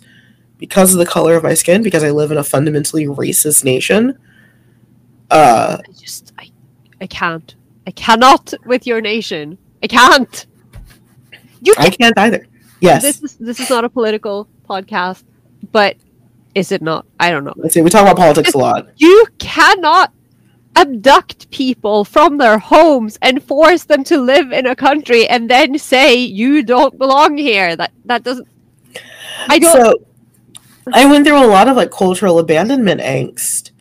because 0.57 0.93
of 0.93 0.99
the 0.99 1.05
color 1.05 1.35
of 1.35 1.43
my 1.43 1.53
skin 1.55 1.83
because 1.83 2.03
I 2.03 2.11
live 2.11 2.31
in 2.31 2.37
a 2.37 2.43
fundamentally 2.43 3.05
racist 3.05 3.63
nation. 3.63 4.17
Uh 5.29 5.77
I 5.87 5.91
just 5.91 6.33
I 6.39 6.49
I 7.01 7.07
can't. 7.07 7.53
I 7.85 7.91
cannot 7.91 8.53
with 8.65 8.87
your 8.87 9.01
nation. 9.01 9.57
I 9.83 9.87
can't. 9.87 10.45
You 11.61 11.73
I 11.77 11.89
can't 11.89 12.17
either. 12.17 12.47
Yes. 12.79 13.01
this 13.01 13.23
is 13.23 13.37
this 13.37 13.59
is 13.59 13.69
not 13.69 13.83
a 13.83 13.89
political 13.89 14.47
podcast, 14.69 15.23
but 15.71 15.97
is 16.55 16.71
it 16.71 16.81
not? 16.81 17.05
I 17.19 17.31
don't 17.31 17.43
know. 17.43 17.53
Let's 17.55 17.73
see. 17.73 17.81
We 17.81 17.89
talk 17.89 18.03
about 18.03 18.17
politics 18.17 18.53
a 18.53 18.57
lot. 18.57 18.89
You 18.97 19.25
cannot 19.39 20.13
abduct 20.75 21.49
people 21.49 22.05
from 22.05 22.37
their 22.37 22.59
homes 22.59 23.17
and 23.21 23.43
force 23.43 23.85
them 23.85 24.03
to 24.03 24.17
live 24.19 24.51
in 24.51 24.67
a 24.67 24.75
country 24.75 25.27
and 25.27 25.49
then 25.49 25.77
say 25.79 26.15
you 26.15 26.63
don't 26.63 26.97
belong 26.97 27.37
here. 27.37 27.75
That 27.75 27.91
that 28.05 28.23
doesn't 28.23 28.47
I 29.47 29.59
don't 29.59 29.73
So 29.73 30.07
I 30.93 31.05
went 31.05 31.25
through 31.25 31.43
a 31.43 31.47
lot 31.47 31.67
of 31.67 31.75
like 31.75 31.91
cultural 31.91 32.39
abandonment 32.39 33.01
angst, 33.01 33.71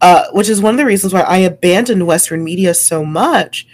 uh, 0.00 0.24
which 0.32 0.48
is 0.48 0.60
one 0.60 0.74
of 0.74 0.78
the 0.78 0.86
reasons 0.86 1.12
why 1.12 1.20
I 1.20 1.38
abandoned 1.38 2.06
Western 2.06 2.42
media 2.44 2.74
so 2.74 3.04
much 3.04 3.66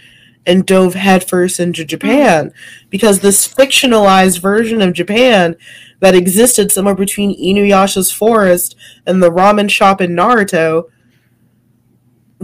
and 0.49 0.65
dove 0.65 0.95
headfirst 0.95 1.59
into 1.59 1.85
Japan 1.85 2.51
because 2.89 3.19
this 3.19 3.47
fictionalized 3.47 4.39
version 4.41 4.81
of 4.81 4.93
Japan 4.93 5.55
that 5.99 6.15
existed 6.15 6.71
somewhere 6.71 6.95
between 6.95 7.39
Inuyasha's 7.39 8.11
forest 8.11 8.75
and 9.05 9.21
the 9.21 9.29
ramen 9.29 9.69
shop 9.69 10.01
in 10.01 10.11
Naruto 10.15 10.85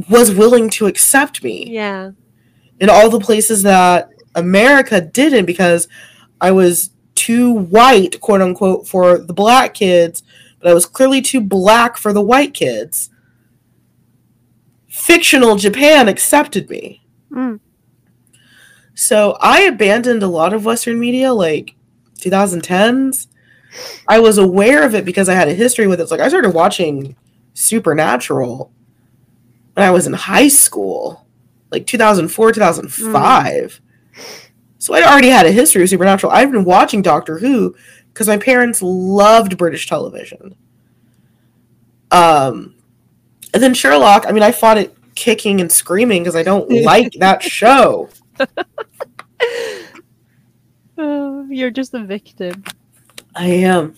was 0.08 0.32
willing 0.32 0.70
to 0.72 0.86
accept 0.86 1.44
me 1.44 1.66
Yeah. 1.72 2.12
in 2.80 2.90
all 2.92 3.10
the 3.10 3.20
places 3.20 3.64
that 3.64 4.10
America 4.36 5.02
didn't 5.02 5.46
because 5.46 5.88
I 6.40 6.52
was 6.52 6.92
too 7.16 7.52
white, 7.52 8.20
quote 8.22 8.42
unquote, 8.42 8.88
for 8.88 9.18
the 9.18 9.34
black 9.34 9.74
kids, 9.74 10.22
but 10.60 10.70
I 10.70 10.74
was 10.76 10.86
clearly 10.86 11.22
too 11.22 11.42
black 11.42 11.98
for 11.98 12.14
the 12.14 12.22
white 12.22 12.54
kids. 12.54 13.10
Fictional 14.88 15.56
Japan 15.56 16.08
accepted 16.08 16.70
me. 16.70 17.02
Mm. 17.32 17.60
So 18.96 19.38
I 19.42 19.62
abandoned 19.64 20.24
a 20.24 20.28
lot 20.28 20.54
of 20.54 20.66
Western 20.66 21.00
media, 21.00 21.34
like 21.34 21.76
2010s. 22.20 23.28
I 24.08 24.20
was 24.20 24.38
aware 24.38 24.84
of 24.84 24.96
it 24.96 25.04
because 25.06 25.28
I 25.28 25.34
had 25.34 25.50
a 25.50 25.54
history 25.54 25.86
with 25.86 26.00
it. 26.00 26.04
It's 26.04 26.12
like 26.12 26.22
I 26.22 26.30
started 26.30 26.54
watching 26.54 27.16
Supernatural 27.54 28.72
when 29.74 29.86
I 29.86 29.92
was 29.92 30.08
in 30.08 30.14
high 30.14 30.48
school, 30.48 31.26
like 31.72 31.86
2004, 31.86 32.54
2005. 32.54 33.82
So 34.78 34.94
I 34.94 35.04
already 35.04 35.30
had 35.30 35.46
a 35.46 35.52
history 35.52 35.84
of 35.84 35.90
Supernatural. 35.90 36.32
I've 36.32 36.52
been 36.52 36.64
watching 36.64 37.02
Doctor 37.02 37.40
Who 37.40 37.76
because 38.14 38.28
my 38.28 38.38
parents 38.38 38.82
loved 38.82 39.58
British 39.58 39.88
television. 39.88 40.56
Um, 42.12 42.76
and 43.54 43.62
then 43.62 43.74
Sherlock. 43.74 44.26
I 44.26 44.32
mean, 44.32 44.44
I 44.44 44.54
fought 44.54 44.78
it 44.78 44.96
kicking 45.16 45.60
and 45.60 45.70
screaming 45.70 46.24
because 46.24 46.36
I 46.36 46.44
don't 46.44 46.70
like 46.84 47.12
that 47.20 47.44
show. 47.44 48.10
Oh, 50.98 51.46
you're 51.50 51.72
just 51.72 51.94
a 51.94 52.04
victim. 52.04 52.64
I 53.36 53.48
am. 53.68 53.96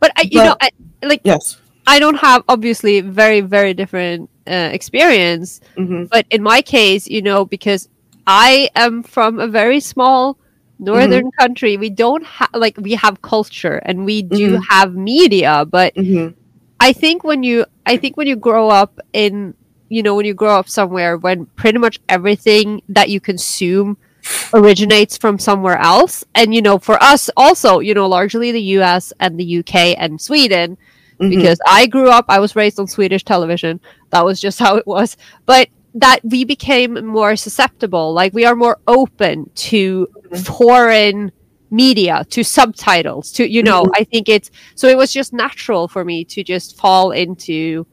But 0.00 0.12
I, 0.16 0.22
you 0.22 0.40
But- 0.40 0.44
know, 0.44 0.56
I, 0.60 0.70
like 1.02 1.20
Yes. 1.24 1.58
I 1.86 1.98
don't 1.98 2.16
have 2.16 2.42
obviously 2.48 3.00
very 3.02 3.40
very 3.42 3.74
different 3.74 4.30
uh, 4.46 4.70
experience, 4.72 5.60
hmm 5.76 6.04
but 6.10 6.26
in 6.30 6.42
my 6.42 6.62
case, 6.62 7.06
you 7.08 7.20
know, 7.22 7.44
because 7.44 7.88
I 8.26 8.70
am 8.74 9.02
from 9.02 9.38
a 9.38 9.46
very 9.46 9.80
small 9.80 10.38
northern 10.78 11.30
country, 11.38 11.76
we 11.76 11.90
don't 11.90 12.24
have 12.24 12.48
like 12.54 12.76
we 12.78 12.92
have 12.92 13.20
culture 13.22 13.76
and 13.84 14.04
we 14.04 14.22
do 14.22 14.56
Mhm. 14.56 14.62
have 14.68 14.94
media, 14.94 15.64
but 15.64 15.92
hmm 15.96 16.28
I 16.80 16.92
think 16.92 17.22
when 17.24 17.42
you 17.42 17.64
I 17.86 17.96
think 17.96 18.16
when 18.16 18.26
you 18.26 18.36
grow 18.36 18.68
up 18.68 18.98
in 19.12 19.54
you 19.88 20.02
know 20.02 20.14
when 20.14 20.26
you 20.26 20.34
grow 20.34 20.58
up 20.58 20.68
somewhere 20.68 21.16
when 21.16 21.46
pretty 21.56 21.78
much 21.78 22.00
everything 22.08 22.82
that 22.88 23.08
you 23.10 23.20
consume 23.20 23.96
originates 24.54 25.18
from 25.18 25.38
somewhere 25.38 25.78
else. 25.78 26.24
And 26.34 26.54
you 26.54 26.62
know 26.62 26.78
for 26.78 27.02
us 27.02 27.30
also 27.36 27.80
you 27.80 27.94
know 27.94 28.08
largely 28.08 28.52
the 28.52 28.62
US 28.78 29.12
and 29.20 29.38
the 29.38 29.58
UK 29.58 29.96
and 29.98 30.20
Sweden 30.20 30.76
Mm-hmm. 31.20 31.30
because 31.30 31.60
I 31.64 31.86
grew 31.86 32.10
up 32.10 32.24
I 32.28 32.40
was 32.40 32.56
raised 32.56 32.80
on 32.80 32.88
Swedish 32.88 33.22
television. 33.22 33.78
That 34.10 34.24
was 34.24 34.40
just 34.40 34.58
how 34.64 34.74
it 34.74 34.86
was. 34.86 35.16
But 35.46 35.68
that 35.94 36.18
we 36.24 36.44
became 36.44 37.06
more 37.06 37.36
susceptible 37.36 38.12
like 38.12 38.34
we 38.34 38.44
are 38.44 38.56
more 38.56 38.78
open 38.86 39.48
to 39.54 40.08
foreign 40.44 41.30
media 41.70 42.24
to 42.30 42.42
subtitles 42.42 43.32
to 43.32 43.48
you 43.48 43.62
know 43.62 43.86
i 43.94 44.04
think 44.04 44.28
it's 44.28 44.50
so 44.74 44.88
it 44.88 44.96
was 44.96 45.12
just 45.12 45.32
natural 45.32 45.88
for 45.88 46.04
me 46.04 46.24
to 46.24 46.42
just 46.42 46.76
fall 46.76 47.12
into 47.12 47.86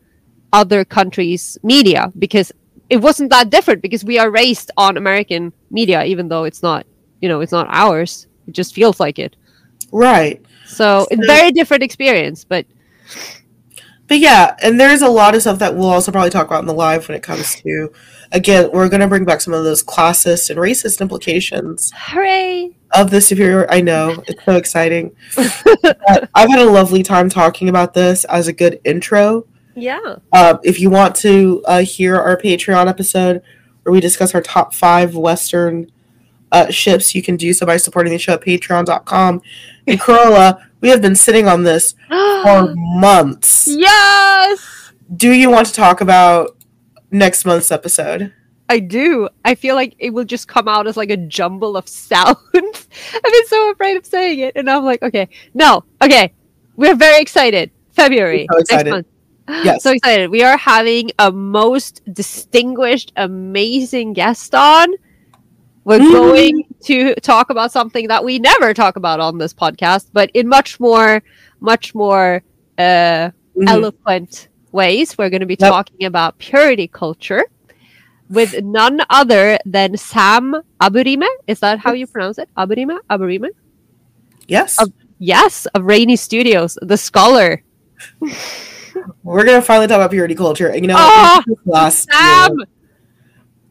other 0.53 0.83
countries 0.85 1.57
media 1.63 2.11
because 2.19 2.51
it 2.89 2.97
wasn't 2.97 3.29
that 3.29 3.49
different 3.49 3.81
because 3.81 4.03
we 4.03 4.19
are 4.19 4.29
raised 4.29 4.69
on 4.77 4.97
american 4.97 5.53
media 5.69 6.03
even 6.03 6.27
though 6.27 6.43
it's 6.43 6.61
not 6.61 6.85
you 7.21 7.29
know 7.29 7.39
it's 7.41 7.51
not 7.53 7.67
ours 7.69 8.27
it 8.47 8.53
just 8.53 8.73
feels 8.75 8.99
like 8.99 9.17
it 9.19 9.35
right. 9.91 10.41
so 10.65 11.07
it's 11.11 11.25
So- 11.25 11.33
very 11.33 11.51
different 11.51 11.83
experience 11.83 12.43
but 12.43 12.65
But 14.07 14.19
yeah, 14.19 14.55
and 14.61 14.77
there's 14.77 15.01
a 15.01 15.07
lot 15.07 15.35
of 15.35 15.41
stuff 15.41 15.59
that 15.59 15.73
we'll 15.73 15.89
also 15.89 16.11
probably 16.11 16.31
talk 16.31 16.45
about 16.47 16.59
in 16.59 16.65
the 16.67 16.73
live 16.73 17.07
when 17.07 17.15
it 17.15 17.23
comes 17.23 17.55
to. 17.61 17.93
Again, 18.33 18.69
we're 18.73 18.89
going 18.89 18.99
to 18.99 19.07
bring 19.07 19.23
back 19.23 19.39
some 19.39 19.53
of 19.53 19.63
those 19.63 19.81
classist 19.81 20.49
and 20.49 20.59
racist 20.59 20.99
implications 20.99 21.93
hooray 21.95 22.75
of 22.93 23.09
the 23.09 23.21
superior. 23.21 23.71
I 23.71 23.79
know 23.79 24.21
it's 24.27 24.43
so 24.43 24.57
exciting. 24.57 25.15
But 25.81 26.29
I've 26.35 26.49
had 26.49 26.59
a 26.59 26.69
lovely 26.69 27.03
time 27.03 27.29
talking 27.29 27.69
about 27.69 27.93
this 27.93 28.25
as 28.25 28.49
a 28.49 28.53
good 28.53 28.81
intro. 28.83 29.45
Yeah 29.75 30.15
Uh, 30.31 30.57
if 30.63 30.79
you 30.79 30.89
want 30.89 31.15
to 31.17 31.63
uh, 31.65 31.81
hear 31.81 32.15
our 32.17 32.37
Patreon 32.37 32.87
episode 32.87 33.41
where 33.83 33.93
we 33.93 33.99
discuss 33.99 34.35
our 34.35 34.41
top 34.41 34.73
five 34.73 35.15
Western 35.15 35.91
uh, 36.51 36.69
ships, 36.69 37.15
you 37.15 37.21
can 37.23 37.37
do 37.37 37.53
so 37.53 37.65
by 37.65 37.77
supporting 37.77 38.11
the 38.11 38.19
show 38.19 38.33
at 38.33 38.41
patreon.com. 38.41 39.41
And 39.87 39.99
Carola, 40.05 40.67
we 40.81 40.89
have 40.89 41.01
been 41.01 41.15
sitting 41.15 41.47
on 41.47 41.63
this 41.63 41.95
for 42.09 42.73
months. 42.75 43.67
yes 43.67 44.91
Do 45.15 45.31
you 45.31 45.49
want 45.49 45.67
to 45.67 45.73
talk 45.73 46.01
about 46.01 46.57
next 47.11 47.45
month's 47.45 47.71
episode? 47.71 48.33
I 48.69 48.79
do. 48.79 49.27
I 49.43 49.55
feel 49.55 49.75
like 49.75 49.95
it 49.99 50.11
will 50.11 50.23
just 50.23 50.47
come 50.47 50.69
out 50.69 50.87
as 50.87 50.95
like 50.95 51.09
a 51.09 51.17
jumble 51.17 51.75
of 51.75 51.87
sounds. 51.89 52.37
I've 52.53 53.23
been 53.23 53.47
so 53.47 53.71
afraid 53.71 53.97
of 53.97 54.05
saying 54.05 54.39
it, 54.39 54.53
and 54.55 54.69
I'm 54.69 54.85
like, 54.85 55.01
okay, 55.03 55.27
no, 55.53 55.83
okay. 56.01 56.33
We're 56.77 56.95
very 56.95 57.21
excited. 57.21 57.71
February, 57.91 58.47
So 58.49 58.59
excited. 58.59 58.83
next 58.85 58.95
month. 58.95 59.07
Yes. 59.63 59.83
So 59.83 59.91
excited. 59.91 60.29
We 60.31 60.43
are 60.43 60.57
having 60.57 61.11
a 61.19 61.31
most 61.31 62.01
distinguished, 62.13 63.11
amazing 63.17 64.13
guest 64.13 64.55
on. 64.55 64.93
We're 65.83 65.99
Mhm. 65.99 66.11
going 66.13 66.63
to 66.85 67.15
talk 67.15 67.49
about 67.49 67.71
something 67.71 68.07
that 68.07 68.23
we 68.23 68.39
never 68.39 68.73
talk 68.73 68.95
about 68.95 69.19
on 69.19 69.37
this 69.37 69.53
podcast, 69.53 70.07
but 70.13 70.29
in 70.33 70.47
much 70.47 70.79
more, 70.79 71.21
much 71.59 71.93
more 71.95 72.43
uh, 72.77 73.29
Mhm. 73.57 73.67
eloquent 73.67 74.47
ways. 74.71 75.17
We're 75.17 75.29
going 75.29 75.41
to 75.41 75.45
be 75.45 75.57
Yep. 75.59 75.69
talking 75.69 76.05
about 76.05 76.37
purity 76.39 76.87
culture 76.87 77.43
with 78.29 78.63
none 78.63 79.01
other 79.09 79.59
than 79.65 79.97
Sam 79.97 80.55
Aburime. 80.81 81.27
Is 81.47 81.59
that 81.59 81.77
how 81.79 81.91
you 81.93 82.07
pronounce 82.07 82.37
it? 82.39 82.49
Aburime? 82.57 82.97
Aburime? 83.09 83.49
Yes. 84.47 84.77
Yes, 85.19 85.67
of 85.75 85.83
Rainy 85.85 86.15
Studios, 86.15 86.77
the 86.81 86.97
scholar. 86.97 87.61
We're 89.23 89.45
gonna 89.45 89.61
finally 89.61 89.87
talk 89.87 89.95
about 89.97 90.11
purity 90.11 90.35
culture. 90.35 90.67
And 90.69 90.81
you 90.81 90.87
know, 90.87 91.41
is 91.47 91.57
last 91.65 92.09
Sam! 92.11 92.57
year 92.57 92.65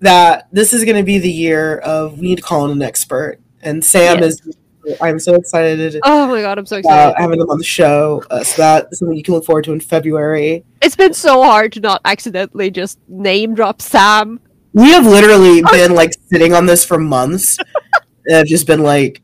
that 0.01 0.49
this 0.53 0.73
is 0.73 0.85
gonna 0.85 1.03
be 1.03 1.19
the 1.19 1.31
year 1.31 1.79
of 1.79 2.19
we 2.19 2.29
need 2.29 2.37
to 2.37 2.43
call 2.43 2.65
in 2.67 2.71
an 2.73 2.83
expert. 2.83 3.39
And 3.63 3.85
Sam 3.85 4.21
Yes. 4.21 4.41
is 4.47 4.57
I'm 5.03 5.19
so 5.19 5.35
excited 5.35 6.01
Oh 6.05 6.27
my 6.27 6.41
god, 6.41 6.59
I'm 6.59 6.65
so 6.67 6.79
about 6.79 7.11
excited. 7.11 7.21
having 7.21 7.39
them 7.39 7.51
on 7.51 7.59
the 7.59 7.65
show. 7.65 8.25
Uh, 8.31 8.43
so 8.43 8.63
that's 8.63 8.99
something 8.99 9.17
you 9.17 9.23
can 9.23 9.35
look 9.35 9.45
forward 9.45 9.65
to 9.65 9.73
in 9.73 9.81
February. 9.81 10.65
It's 10.81 10.97
been 10.97 11.13
so 11.13 11.43
hard 11.43 11.73
to 11.75 11.81
not 11.81 12.01
accidentally 12.07 12.71
just 12.71 12.99
name 13.07 13.55
drop 13.55 13.83
Sam. 13.83 14.41
We 14.73 14.91
have 14.93 15.05
literally 15.05 15.63
been 15.71 15.95
like 15.95 16.13
sitting 16.33 16.55
on 16.55 16.65
this 16.65 16.85
for 16.85 16.99
months 16.99 17.59
and 18.27 18.37
have 18.37 18.47
just 18.47 18.67
been 18.67 18.83
like, 18.83 19.21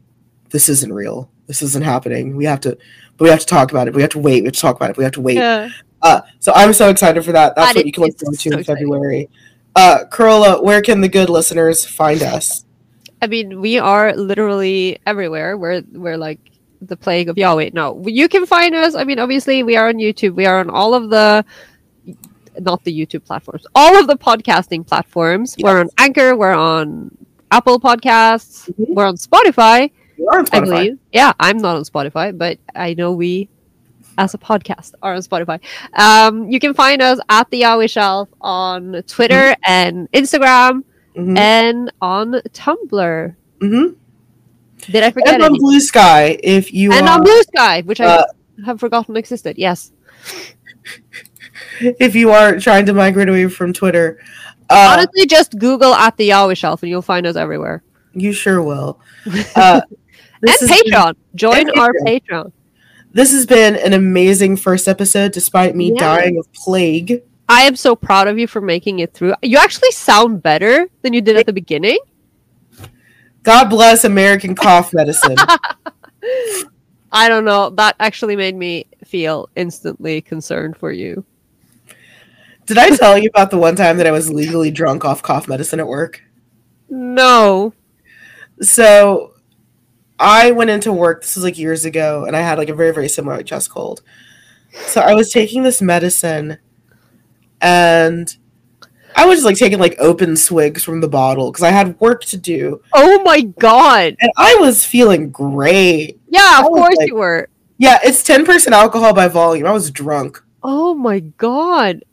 this 0.51 0.69
isn't 0.69 0.93
real. 0.93 1.31
This 1.47 1.63
isn't 1.63 1.85
happening. 1.85 2.37
We 2.37 2.45
have 2.45 2.61
to, 2.61 2.77
but 3.17 3.25
we 3.25 3.31
have 3.31 3.41
to 3.41 3.47
talk 3.47 3.71
about 3.71 3.89
it. 3.89 3.95
We 3.95 4.03
have 4.03 4.11
to 4.11 4.19
wait. 4.19 4.43
We 4.43 4.47
have 4.49 4.55
to 4.55 4.61
talk 4.61 4.77
about 4.77 4.91
it. 4.91 4.97
We 4.99 5.05
have 5.05 5.13
to 5.15 5.21
wait. 5.23 5.37
Yeah. 5.37 5.71
Uh, 6.03 6.21
so 6.39 6.53
I'm 6.55 6.73
so 6.73 6.89
excited 6.91 7.25
for 7.25 7.33
that. 7.33 7.55
That's 7.57 7.69
That 7.75 7.77
what 7.81 7.87
you 7.87 7.93
can 7.93 8.03
look 8.05 8.19
forward 8.19 8.39
to 8.39 8.51
so 8.51 8.59
in. 8.59 8.65
February. 8.65 9.29
Uh, 9.75 10.05
Carola, 10.11 10.63
where 10.63 10.81
can 10.83 11.01
the 11.01 11.09
good 11.09 11.29
listeners 11.29 11.85
find 11.85 12.23
us? 12.23 12.65
I 13.23 13.27
mean, 13.27 13.61
we 13.61 13.79
are 13.79 14.15
literally 14.15 14.99
everywhere. 15.07 15.57
We're 15.57 15.83
we're 15.93 16.17
like 16.19 16.39
the 16.83 16.97
plague 16.97 17.29
of 17.29 17.39
Yahweh. 17.39 17.71
No, 17.73 18.03
you 18.07 18.29
can 18.29 18.47
find 18.47 18.75
us. 18.75 18.95
I 18.95 19.05
mean, 19.05 19.19
obviously, 19.19 19.63
we 19.63 19.77
are 19.77 19.89
on 19.89 19.95
YouTube. 19.97 20.35
We 20.35 20.47
are 20.47 20.59
on 20.61 20.69
all 20.71 20.95
of 20.95 21.09
the, 21.11 21.45
not 22.61 22.85
the 22.85 22.93
YouTube 23.07 23.25
platforms, 23.25 23.67
all 23.75 23.99
of 23.99 24.07
the 24.07 24.17
podcasting 24.17 24.87
platforms. 24.87 25.57
We're 25.59 25.81
on 25.81 25.89
Anchor. 25.99 26.37
We're 26.37 26.53
on 26.55 27.11
Apple 27.51 27.81
Podcasts. 27.81 28.71
Mhm. 28.79 28.95
We're 28.95 29.07
on 29.07 29.17
Spotify. 29.17 29.91
You 30.19 30.29
are 30.29 30.39
on 30.39 30.47
I 30.53 30.61
Spotify. 30.61 30.65
believe. 30.65 30.99
Yeah, 31.13 31.33
I'm 31.41 31.59
not 31.59 31.77
on 31.77 31.83
Spotify, 31.85 32.37
but 32.37 32.59
I 32.75 32.95
know 32.95 33.13
we, 33.13 33.49
as 34.19 34.35
a 34.35 34.39
podcast, 34.39 34.95
are 35.03 35.15
on 35.15 35.21
Spotify. 35.23 35.61
Um, 35.95 36.51
you 36.51 36.59
can 36.61 36.75
find 36.75 37.03
us 37.03 37.19
at 37.29 37.49
the 37.51 37.63
Yaoi 37.63 37.89
Shelf 37.91 38.29
on 38.41 39.03
Twitter 39.07 39.55
and 39.67 40.11
Instagram 40.13 40.83
Mhm. 41.17 41.39
and 41.39 41.93
on 42.01 42.33
Tumblr. 42.53 43.35
Mhm. 43.61 43.95
Did 44.91 45.03
I 45.03 45.11
forget 45.11 45.35
And 45.35 45.43
on? 45.43 45.55
Blue 45.55 45.81
Sky, 45.81 46.39
if 46.43 46.73
you 46.73 46.93
And 46.93 47.09
are, 47.09 47.17
on 47.19 47.23
Blue 47.25 47.43
Sky, 47.43 47.83
which 47.87 48.01
I 48.01 48.07
uh, 48.07 48.25
have 48.67 48.79
forgotten 48.81 49.17
existed. 49.17 49.57
Yes. 49.59 49.93
if 51.81 52.15
you 52.15 52.31
are 52.31 52.59
trying 52.59 52.87
to 52.87 52.93
migrate 52.93 53.29
away 53.29 53.49
from 53.49 53.73
Twitter, 53.73 54.19
uh, 54.71 54.97
Honestly, 54.99 55.27
just 55.27 55.59
Google 55.59 55.95
at 55.95 56.17
the 56.17 56.31
Yaoi 56.31 56.57
Shelf 56.57 56.83
and 56.83 56.91
you'll 56.91 57.03
find 57.03 57.27
us 57.27 57.37
everywhere. 57.37 57.83
you 58.15 58.33
sure 58.33 58.63
will. 58.63 58.99
Uh, 59.57 59.81
and 60.43 60.51
has 60.51 60.61
been- 60.61 60.69
Patreon. 60.93 61.15
Join 61.35 61.69
and 61.69 61.79
our 61.79 61.93
Patreon. 62.05 62.21
Patreon. 62.29 62.53
This 63.17 63.33
has 63.33 63.47
been 63.47 63.77
an 63.77 63.95
amazing 63.95 64.59
first 64.59 64.87
episode, 64.87 65.33
despite 65.33 65.75
me 65.75 65.91
Yeah. 65.91 66.01
dying 66.01 66.37
of 66.37 66.53
plague. 66.53 67.23
I 67.49 67.63
am 67.63 67.75
so 67.75 67.97
proud 67.97 68.29
of 68.29 68.39
you 68.39 68.47
for 68.47 68.61
making 68.61 68.99
it 68.99 69.15
through. 69.15 69.33
You 69.41 69.57
actually 69.57 69.91
sound 69.93 70.43
better 70.43 70.87
than 71.01 71.15
you 71.15 71.23
did 71.23 71.39
at 71.39 71.47
the 71.47 71.53
beginning. 71.55 71.99
God 73.43 73.71
bless 73.71 74.05
American 74.05 74.55
cough 74.55 74.93
medicine. 74.93 75.37
I 77.11 77.31
don't 77.31 77.47
know. 77.47 77.71
That 77.71 77.97
actually 78.01 78.37
made 78.37 78.55
me 78.55 78.85
feel 79.03 79.49
instantly 79.57 80.21
concerned 80.21 80.77
for 80.77 80.93
you. 80.93 81.25
Did 82.67 82.77
I 82.77 82.91
tell 82.91 83.17
you 83.17 83.31
about 83.31 83.51
the 83.51 83.57
one 83.57 83.77
time 83.77 83.97
that 83.97 84.07
I 84.07 84.11
was 84.11 84.31
legally 84.31 84.71
drunk 84.71 85.07
off 85.07 85.23
cough 85.23 85.49
medicine 85.49 85.81
at 85.81 85.89
work? 85.89 86.23
No. 86.91 87.73
So 88.61 89.36
I 90.19 90.51
went 90.53 90.71
into 90.71 90.93
work, 90.93 91.23
this 91.23 91.35
was 91.37 91.45
like 91.45 91.59
years 91.59 91.85
ago, 91.85 92.25
and 92.25 92.35
I 92.37 92.41
had 92.41 92.59
like 92.59 92.69
a 92.69 92.75
very, 92.75 92.93
very 92.93 93.09
similar 93.09 93.37
like 93.37 93.47
chest 93.47 93.71
cold. 93.71 94.03
So 94.73 95.01
I 95.01 95.15
was 95.15 95.31
taking 95.33 95.63
this 95.63 95.81
medicine 95.81 96.59
and 97.61 98.37
I 99.15 99.25
was 99.25 99.37
just 99.39 99.47
like 99.47 99.57
taking 99.57 99.79
like 99.79 99.97
open 99.99 100.37
swigs 100.37 100.85
from 100.85 101.01
the 101.01 101.09
bottle 101.09 101.51
because 101.51 101.63
I 101.63 101.71
had 101.71 101.99
work 102.01 102.25
to 102.27 102.37
do. 102.37 102.83
Oh 102.93 103.23
my 103.23 103.41
god. 103.43 104.17
And 104.21 104.31
I 104.37 104.57
was 104.61 104.85
feeling 104.85 105.31
great. 105.31 106.21
Yeah, 106.29 106.61
of 106.61 106.67
course 106.67 106.97
like- 106.97 107.09
you 107.09 107.15
were. 107.17 107.49
Yeah, 107.79 107.99
it's 108.03 108.23
10% 108.23 108.69
alcohol 108.73 109.13
by 109.13 109.29
volume. 109.29 109.67
I 109.67 109.73
was 109.73 109.91
drunk. 109.91 110.43
Oh 110.63 110.95
my 110.95 111.21
god. 111.21 112.05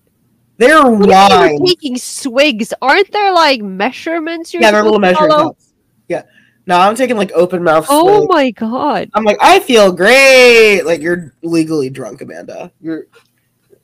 They're 0.57 0.81
What 0.83 0.83
do 0.83 0.91
you 0.91 0.99
mean 0.99 1.09
wine. 1.09 1.57
you're 1.57 1.65
taking 1.67 1.97
swigs? 1.97 2.73
Aren't 2.81 3.11
there 3.11 3.33
like 3.33 3.61
measurements 3.61 4.53
you're 4.53 4.61
Yeah, 4.61 4.71
they're 4.71 4.83
little 4.83 4.99
measuring 4.99 5.29
cups. 5.29 5.73
Yeah. 6.07 6.23
No, 6.65 6.77
I'm 6.77 6.95
taking 6.95 7.17
like 7.17 7.31
open 7.33 7.63
mouth 7.63 7.87
Oh 7.89 8.19
swigs. 8.19 8.29
my 8.29 8.51
god. 8.51 9.09
I'm 9.13 9.23
like, 9.25 9.37
I 9.41 9.59
feel 9.59 9.91
great. 9.91 10.83
Like 10.83 11.01
you're 11.01 11.33
legally 11.41 11.89
drunk, 11.89 12.21
Amanda. 12.21 12.71
Your 12.81 13.07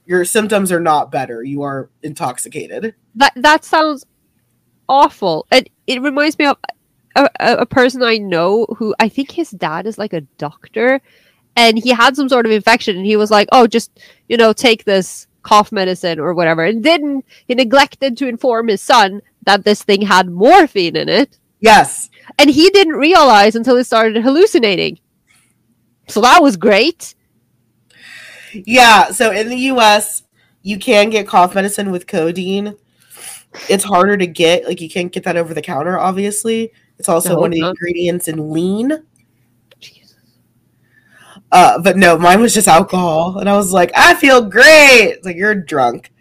your 0.06 0.26
symptoms 0.26 0.72
are 0.72 0.80
not 0.80 1.12
better. 1.12 1.44
You 1.44 1.62
are 1.64 1.90
intoxicated. 2.04 2.96
That 3.16 3.34
that 3.36 3.66
sounds 3.66 4.06
awful. 4.88 5.46
And 5.52 5.70
it 5.88 6.02
reminds 6.02 6.38
me 6.40 6.46
of 6.46 6.58
a, 7.16 7.30
a, 7.40 7.56
a 7.58 7.66
person 7.66 8.02
I 8.02 8.18
know 8.18 8.66
who 8.78 8.96
I 9.00 9.10
think 9.10 9.32
his 9.32 9.52
dad 9.52 9.86
is 9.86 9.98
like 9.98 10.14
a 10.14 10.22
doctor 10.38 11.02
and 11.56 11.78
he 11.78 11.90
had 11.90 12.16
some 12.16 12.30
sort 12.30 12.46
of 12.46 12.52
infection 12.52 12.96
and 12.96 13.06
he 13.06 13.18
was 13.18 13.30
like, 13.32 13.50
"Oh, 13.52 13.68
just, 13.68 14.00
you 14.30 14.38
know, 14.38 14.54
take 14.54 14.86
this 14.86 15.28
cough 15.44 15.72
medicine 15.72 16.20
or 16.20 16.34
whatever." 16.34 16.64
And 16.64 16.82
didn't 16.84 17.26
he 17.48 17.56
neglected 17.56 18.16
to 18.18 18.28
inform 18.28 18.70
his 18.70 18.82
son 18.82 19.22
that 19.46 19.66
this 19.66 19.84
thing 19.84 20.02
had 20.02 20.30
morphine 20.30 20.96
in 20.96 21.10
it. 21.10 21.38
Yes. 21.60 22.10
And 22.38 22.50
he 22.50 22.70
didn't 22.70 22.94
realize 22.94 23.56
until 23.56 23.78
he 23.78 23.84
started 23.84 24.24
hallucinating. 24.24 25.00
So 26.08 26.22
that 26.22 26.42
was 26.42 26.58
great. 26.58 27.16
Yeah. 28.54 29.12
So 29.12 29.32
in 29.32 29.50
the 29.50 29.58
US, 29.74 30.24
you 30.62 30.78
can 30.78 31.10
get 31.10 31.28
cough 31.28 31.56
medicine 31.56 31.92
with 31.92 32.08
codeine. 32.08 32.76
It's 33.68 33.84
harder 33.84 34.18
to 34.18 34.28
get. 34.28 34.66
Like 34.66 34.82
you 34.82 34.90
can't 34.90 35.12
get 35.12 35.24
that 35.24 35.38
over 35.38 35.54
the 35.54 35.62
counter, 35.62 35.98
obviously. 35.98 36.72
It's 36.98 37.10
also 37.10 37.36
No, 37.36 37.40
one 37.40 37.54
of 37.54 37.60
the 37.60 37.68
ingredients 37.68 38.28
in 38.28 38.52
lean. 38.52 39.04
Uh, 41.52 41.82
but 41.82 41.98
no, 41.98 42.18
mine 42.18 42.42
was 42.42 42.54
just 42.54 42.68
alcohol. 42.68 43.40
And 43.40 43.50
I 43.50 43.56
was 43.56 43.72
like, 43.72 43.92
I 43.96 44.14
feel 44.16 44.42
great. 44.42 45.14
It's 45.16 45.26
like 45.26 45.36
you're 45.36 45.56
drunk. 45.56 46.12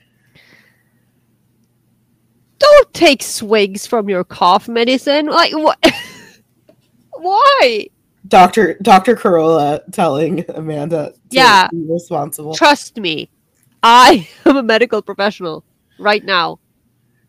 Don't 2.59 2.93
take 2.95 3.23
swigs 3.23 3.87
from 3.87 4.09
your 4.09 4.25
cough 4.25 4.69
medicine. 4.69 5.27
Like 5.27 5.53
what? 5.53 5.79
Why? 7.13 7.89
Dr. 8.27 8.75
Dr. 8.83 9.17
Carola 9.17 9.81
telling 9.93 10.45
Amanda 10.51 11.13
to 11.13 11.19
Yeah. 11.31 11.69
be 11.71 11.87
responsible. 11.89 12.55
Trust 12.55 12.97
me, 12.97 13.31
I 13.83 14.29
am 14.45 14.57
a 14.57 14.63
medical 14.63 15.03
professional 15.03 15.65
right 15.99 16.25
now. 16.25 16.59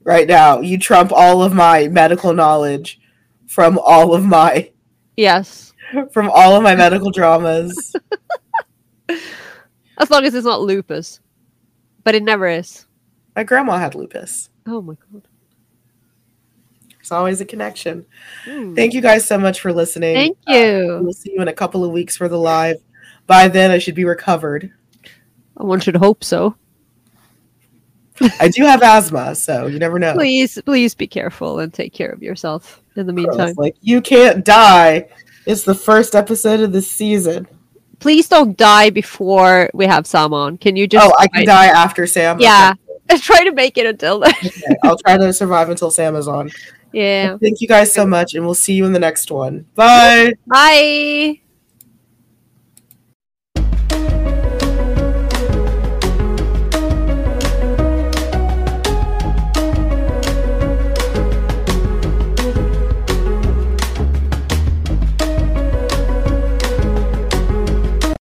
right 0.03 0.27
now. 0.27 0.60
You 0.61 0.77
trump 0.77 1.11
all 1.11 1.41
of 1.43 1.53
my 1.53 1.88
medical 1.88 2.34
knowledge 2.34 2.99
from 3.47 3.77
all 3.80 4.14
of 4.14 4.26
my 4.26 4.72
Yes, 5.18 5.73
from 6.14 6.30
all 6.34 6.56
of 6.56 6.64
my 6.64 6.76
medical 6.76 7.11
dramas. 7.11 7.93
as 9.97 10.10
long 10.10 10.23
as 10.26 10.34
it's 10.34 10.45
not 10.45 10.61
lupus, 10.61 11.19
but 12.03 12.15
it 12.15 12.23
never 12.23 12.47
is. 12.47 12.85
my 13.35 13.43
grandma 13.43 13.77
had 13.77 13.95
lupus. 13.95 14.49
Oh 14.69 14.81
my 14.81 14.95
god. 15.11 15.23
It's 16.99 17.11
always 17.11 17.41
a 17.41 17.45
connection. 17.45 18.05
Hmm. 18.45 18.75
Thank 18.75 18.93
you 18.93 19.01
guys 19.01 19.25
so 19.25 19.37
much 19.39 19.61
for 19.61 19.73
listening. 19.73 20.15
Thank 20.15 20.37
Uh, 20.47 20.53
you. 20.53 20.99
we'll 21.01 21.13
see 21.13 21.31
you 21.33 21.41
in 21.41 21.47
a 21.47 21.53
couple 21.53 21.83
of 21.83 21.91
weeks 21.91 22.15
for 22.15 22.27
the 22.29 22.37
live. 22.37 22.77
By 23.25 23.47
then, 23.47 23.71
I 23.71 23.79
should 23.79 23.95
be 23.95 24.05
recovered. 24.05 24.71
i 25.57 25.63
One 25.63 25.79
should 25.79 25.95
hope 25.95 26.23
so. 26.23 26.55
I 28.39 28.49
do 28.49 28.63
have 28.63 28.83
asthma, 28.83 29.33
so 29.33 29.67
you 29.67 29.79
never 29.79 29.97
know. 29.97 30.13
Please, 30.13 30.61
please 30.65 30.93
be 30.93 31.07
careful 31.07 31.59
and 31.59 31.73
take 31.73 31.93
care 31.93 32.09
of 32.11 32.21
yourself 32.21 32.81
in 32.95 33.07
the 33.07 33.13
meantime. 33.13 33.53
Like 33.57 33.75
you 33.81 34.01
can't 34.01 34.43
die. 34.45 35.07
It's 35.45 35.63
the 35.63 35.73
first 35.73 36.15
episode 36.15 36.59
of 36.59 36.73
the 36.73 36.81
season. 36.81 37.47
Please 37.99 38.27
don't 38.27 38.55
die 38.57 38.89
before 38.89 39.69
we 39.73 39.85
have 39.85 40.05
Sam 40.05 40.33
on. 40.33 40.57
Can 40.57 40.75
you 40.75 40.85
just? 40.85 41.09
oh, 41.09 41.15
I 41.17 41.27
can 41.27 41.45
die 41.45 41.67
after 41.67 42.05
Sam. 42.05 42.39
Yeah. 42.39 42.73
Try 43.22 43.44
to 43.44 43.52
make 43.52 43.77
it 43.77 43.86
until 43.86 44.19
then. 44.19 44.31
Okay. 44.31 44.49
Okay. 44.69 44.76
I'll 44.84 44.98
try 44.98 45.18
to 45.18 45.34
survive 45.34 45.69
until 45.69 45.91
Sam 45.91 46.15
is 46.15 46.27
on. 46.27 46.52
yeah. 46.91 47.38
Thank 47.38 47.61
you 47.61 47.68
guys 47.68 47.91
so 47.94 48.06
much, 48.06 48.34
and 48.36 48.45
we'll 48.45 48.53
see 48.56 48.73
you 48.73 48.86
in 48.86 48.94
the 48.94 48.99
next 48.99 49.31
one. 49.31 49.65
Bye. 49.76 50.34
Bye. 50.48 51.41